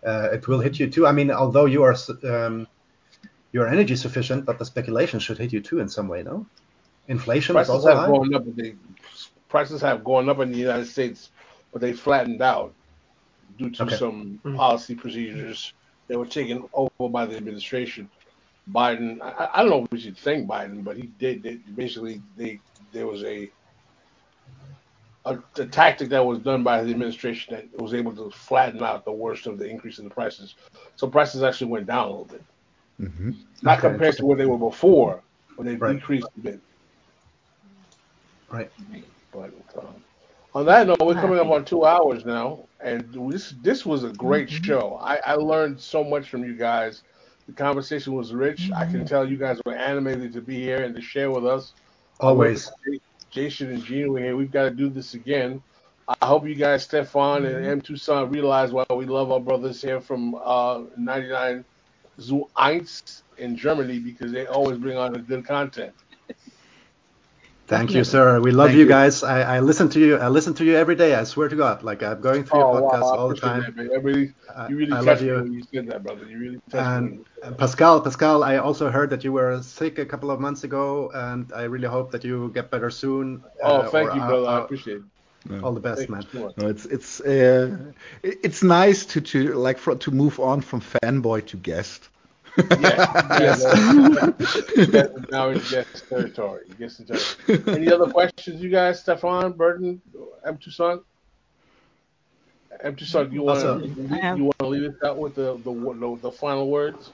Uh, 0.06 0.28
it 0.32 0.48
will 0.48 0.60
hit 0.60 0.80
you 0.80 0.88
too. 0.90 1.06
I 1.06 1.12
mean, 1.12 1.30
although 1.30 1.66
you 1.66 1.82
are 1.82 1.96
um, 2.24 2.66
you 3.52 3.60
are 3.62 3.68
energy 3.68 3.96
sufficient, 3.96 4.46
but 4.46 4.58
the 4.58 4.64
speculation 4.64 5.20
should 5.20 5.38
hit 5.38 5.52
you 5.52 5.60
too 5.60 5.80
in 5.80 5.88
some 5.90 6.08
way, 6.08 6.22
no? 6.22 6.46
Inflation 7.08 7.56
is 7.56 7.68
Prices 7.68 7.74
also 7.74 7.88
have 7.90 7.98
high. 7.98 8.12
gone 8.12 8.34
up, 8.34 8.44
but 8.46 8.56
they 8.56 8.74
prices 9.50 9.82
have 9.82 10.04
gone 10.04 10.30
up 10.30 10.38
in 10.40 10.52
the 10.52 10.58
United 10.58 10.86
States, 10.86 11.30
but 11.72 11.82
they 11.82 11.92
flattened 11.92 12.40
out 12.40 12.72
due 13.58 13.70
to 13.70 13.82
Okay. 13.84 13.96
some 13.96 14.40
Mhm. 14.44 14.56
policy 14.56 14.94
procedures 14.94 15.74
that 16.08 16.18
were 16.18 16.26
taken 16.26 16.66
over 16.72 17.10
by 17.10 17.26
the 17.26 17.36
administration. 17.36 18.08
Biden, 18.72 19.20
I, 19.22 19.50
I 19.54 19.62
don't 19.62 19.70
know 19.70 19.82
if 19.84 19.88
we 19.92 20.00
should 20.00 20.18
thank 20.18 20.48
Biden, 20.48 20.84
but 20.84 20.96
he 20.96 21.04
did. 21.18 21.42
They, 21.42 21.56
basically, 21.74 22.22
they 22.36 22.62
there 22.92 23.06
was 23.06 23.24
a, 23.24 23.52
a 25.26 25.38
a 25.58 25.66
tactic 25.66 26.10
that 26.10 26.24
was 26.26 26.40
done 26.40 26.64
by 26.64 26.82
the 26.82 26.90
administration 26.92 27.54
that 27.56 27.82
was 27.82 27.94
able 27.94 28.14
to 28.16 28.30
flatten 28.30 28.82
out 28.82 29.04
the 29.04 29.12
worst 29.12 29.46
of 29.46 29.58
the 29.58 29.68
increase 29.68 29.98
in 29.98 30.04
the 30.04 30.14
prices. 30.14 30.56
So 30.96 31.08
prices 31.08 31.42
actually 31.42 31.72
went 31.72 31.86
down 31.86 32.06
a 32.06 32.10
little 32.10 32.26
bit, 32.26 32.44
hmm 32.98 33.30
not 33.62 33.78
Okay, 33.78 33.88
compared 33.88 34.16
to 34.18 34.26
where 34.26 34.38
they 34.38 34.46
were 34.46 34.58
before, 34.58 35.22
when 35.56 35.66
they 35.68 35.76
Right. 35.78 35.96
decreased 35.96 36.28
a 36.38 36.40
bit. 36.40 36.60
Right. 38.50 38.70
But 39.32 39.52
um, 39.78 40.04
on 40.54 40.66
that 40.66 40.86
note, 40.88 40.98
we're 41.02 41.14
coming 41.16 41.38
up 41.38 41.48
on 41.48 41.64
two 41.64 41.84
hours 41.86 42.24
now, 42.26 42.68
and 42.80 43.14
this 43.32 43.54
this 43.62 43.86
was 43.86 44.04
a 44.04 44.12
great 44.14 44.50
Mhm. 44.50 44.64
show. 44.64 44.98
I, 45.02 45.16
I 45.24 45.34
learned 45.34 45.80
so 45.80 46.04
much 46.04 46.28
from 46.30 46.44
you 46.44 46.56
guys. 46.56 47.02
The 47.50 47.56
conversation 47.56 48.14
was 48.14 48.32
rich. 48.32 48.70
I 48.76 48.86
can 48.86 49.04
tell 49.04 49.28
you 49.28 49.36
guys 49.36 49.60
were 49.66 49.74
animated 49.74 50.32
to 50.34 50.40
be 50.40 50.60
here 50.60 50.84
and 50.84 50.94
to 50.94 51.00
share 51.00 51.32
with 51.32 51.44
us. 51.44 51.72
Always. 52.20 52.70
Jason 53.30 53.72
and 53.72 53.82
Gene 53.82 54.12
were 54.12 54.20
here. 54.20 54.36
We've 54.36 54.52
got 54.52 54.64
to 54.64 54.70
do 54.70 54.88
this 54.88 55.14
again. 55.14 55.60
I 56.20 56.26
hope 56.26 56.46
you 56.46 56.54
guys, 56.54 56.84
Stefan 56.84 57.44
and 57.46 57.66
M 57.66 57.80
Toussaint, 57.80 58.30
realize 58.30 58.70
why 58.70 58.84
we 58.94 59.04
love 59.04 59.32
our 59.32 59.40
brothers 59.40 59.82
here 59.82 60.00
from 60.00 60.36
uh, 60.36 60.82
99 60.96 61.64
Zu 62.20 62.48
Eins 62.56 63.22
in 63.36 63.56
Germany 63.56 63.98
because 63.98 64.30
they 64.30 64.46
always 64.46 64.78
bring 64.78 64.96
on 64.96 65.12
the 65.12 65.18
good 65.18 65.44
content. 65.44 65.92
Thank 67.70 67.90
you, 67.94 68.02
Definitely. 68.02 68.04
sir. 68.10 68.40
We 68.40 68.50
love 68.50 68.68
Thank 68.70 68.78
you 68.78 68.82
you. 68.82 68.88
guys. 68.98 69.22
I, 69.22 69.56
I 69.56 69.60
listen 69.60 69.88
to 69.90 70.00
you. 70.00 70.16
I 70.16 70.28
listen 70.28 70.54
to 70.54 70.64
you 70.64 70.74
every 70.76 70.96
day. 70.96 71.14
I 71.14 71.22
swear 71.22 71.48
to 71.48 71.54
God. 71.54 71.84
Like 71.84 72.02
I'm 72.02 72.20
going 72.20 72.42
through 72.44 72.58
your 72.58 72.74
podcast 72.82 73.02
Oh, 73.02 73.14
I 73.14 73.16
all 73.18 73.28
the 73.28 73.36
time. 73.36 73.62
that, 73.62 73.76
man. 73.76 73.90
I 73.94 73.98
really, 74.08 74.34
I- 74.56 74.68
you 74.68 74.76
really 74.76 74.92
I 74.92 75.00
love 75.00 75.20
me 75.22 75.28
you. 75.28 75.34
when 75.36 75.52
you 75.52 75.62
said 75.72 75.86
that, 75.90 76.02
brother. 76.02 76.24
You 76.26 76.38
really 76.38 76.60
touched 76.68 76.84
And 76.94 77.04
me. 77.20 77.54
Pascal, 77.58 78.00
Pascal, 78.00 78.42
I 78.42 78.56
also 78.56 78.90
heard 78.90 79.08
that 79.10 79.22
you 79.22 79.32
were 79.32 79.62
sick 79.62 79.98
a 80.00 80.04
couple 80.04 80.32
of 80.32 80.40
months 80.40 80.64
ago, 80.64 81.10
and 81.14 81.52
I 81.54 81.62
really 81.74 81.86
hope 81.86 82.10
that 82.10 82.24
you 82.24 82.50
get 82.52 82.72
better 82.72 82.90
soon. 82.90 83.42
Oh, 83.62 83.76
uh, 83.82 83.88
thank 83.90 84.14
you, 84.16 84.20
are- 84.20 84.28
brother. 84.28 84.48
I 84.48 84.58
appreciate 84.64 85.02
it. 85.48 85.62
all 85.64 85.72
the 85.72 85.80
best, 85.80 85.98
Thank 85.98 86.10
man. 86.10 86.22
you 86.32 86.40
so. 86.40 86.54
No, 86.58 86.68
it's 86.68 86.84
it's 86.86 87.20
uh, 87.20 87.76
it's 88.22 88.62
nice 88.64 89.06
to 89.12 89.20
to 89.32 89.54
like 89.54 89.78
for, 89.78 89.94
to 89.96 90.10
move 90.10 90.40
on 90.40 90.60
from 90.60 90.80
fanboy 90.82 91.46
to 91.46 91.56
guest. 91.56 92.08
Yeah, 92.56 93.38
yes. 93.40 93.62
That's 94.88 95.30
now 95.30 95.48
in 95.50 95.58
guest 95.70 96.08
territory. 96.08 96.64
Guest 96.78 97.06
territory. 97.06 97.62
Any 97.76 97.92
other 97.92 98.10
questions, 98.10 98.60
you 98.62 98.70
guys? 98.70 99.00
Stefan, 99.00 99.52
Burton, 99.52 100.00
M. 100.44 100.56
Toussaint? 100.58 101.02
M. 102.82 102.96
Toussaint, 102.96 103.32
you 103.32 103.42
want 103.42 103.58
Also- 103.64 103.80
to 103.80 104.08
I 104.12 104.16
have- 104.18 104.38
you 104.38 104.44
want 104.44 104.58
to 104.58 104.66
leave 104.66 104.82
it 104.84 104.96
out 105.04 105.18
with 105.18 105.34
the 105.34 105.54
the, 105.64 105.72
the, 105.72 106.18
the 106.22 106.32
final 106.32 106.68
words? 106.70 107.12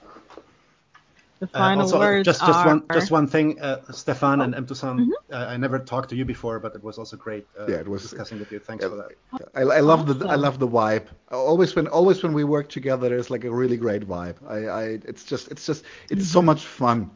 The 1.39 1.49
Uh, 1.53 1.77
also, 1.77 1.99
words 1.99 2.25
just 2.25 2.41
just 2.41 2.59
are. 2.61 2.67
one 2.67 2.83
just 2.93 3.11
one 3.11 3.27
thing, 3.27 3.61
uh, 3.61 3.83
Stefan 3.93 4.41
and 4.41 4.55
M. 4.55 4.65
Toussaint. 4.65 5.01
Mhm. 5.01 5.11
Uh, 5.31 5.37
I 5.53 5.57
never 5.59 5.79
talked 5.79 6.09
to 6.11 6.17
you 6.17 6.25
before, 6.25 6.59
but 6.59 6.75
it 6.75 6.83
was 6.83 6.97
also 6.99 7.17
great. 7.19 7.47
Uh, 7.59 7.67
Yeah, 7.69 7.77
it 7.85 7.89
was- 7.89 8.01
discussing 8.03 8.39
with 8.39 8.51
you. 8.53 8.59
Thanks 8.59 8.83
Yeah. 8.83 8.91
for 8.91 8.97
that. 8.97 9.13
I, 9.55 9.61
I 9.79 9.81
love 9.81 10.07
the 10.07 10.27
I 10.27 10.37
love 10.37 10.59
the 10.59 10.67
vibe. 10.69 11.07
Always 11.31 11.77
when 11.77 11.89
always 11.89 12.23
when 12.23 12.33
we 12.33 12.45
work 12.45 12.69
together, 12.71 13.11
there's 13.11 13.29
like 13.29 13.45
a 13.45 13.51
really 13.55 13.77
great 13.77 14.09
vibe. 14.09 14.37
I, 14.49 14.59
I 14.81 14.83
it's 15.05 15.25
just 15.25 15.49
it's 15.53 15.67
just 15.67 15.85
it's 16.11 16.27
so 16.27 16.41
much 16.41 16.65
fun 16.65 17.11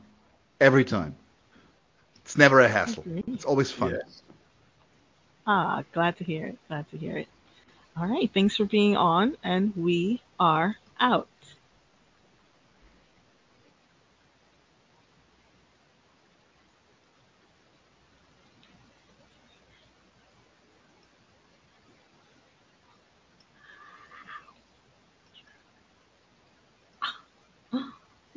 every 0.61 0.85
time. 0.85 1.15
It's 2.23 2.37
never 2.37 2.61
a 2.61 2.69
hassle. 2.69 3.03
Agreed. 3.07 3.25
It's 3.29 3.47
always 3.47 3.71
fun. 3.73 3.93
Yes. 3.93 4.23
Ah, 5.47 5.83
glad 5.95 6.19
to 6.19 6.25
hear 6.25 6.47
it. 6.53 6.59
Glad 6.69 6.85
to 6.91 6.99
hear 6.99 7.17
it. 7.17 7.29
All 7.97 8.07
right. 8.07 8.31
Thanks 8.35 8.55
for 8.57 8.67
being 8.67 8.97
on, 8.99 9.37
and 9.43 9.73
we 9.77 10.21
are 10.39 10.77
out. 11.01 11.27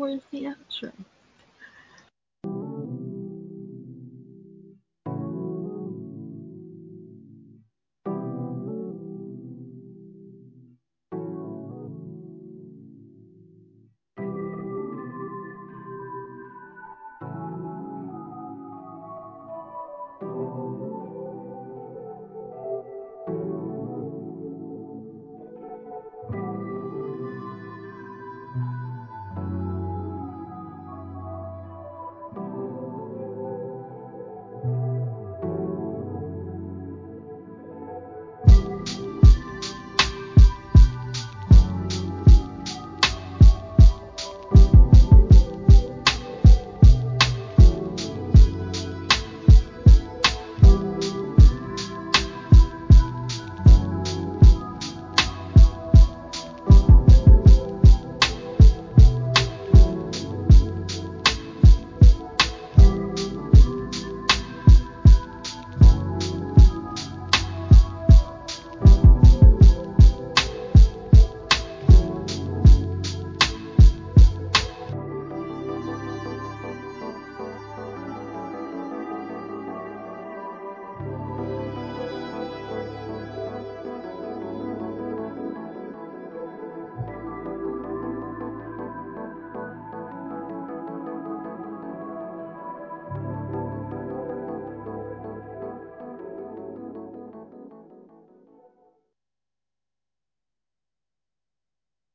Where's 0.04 0.20
the 0.32 0.44
outro? 0.44 0.92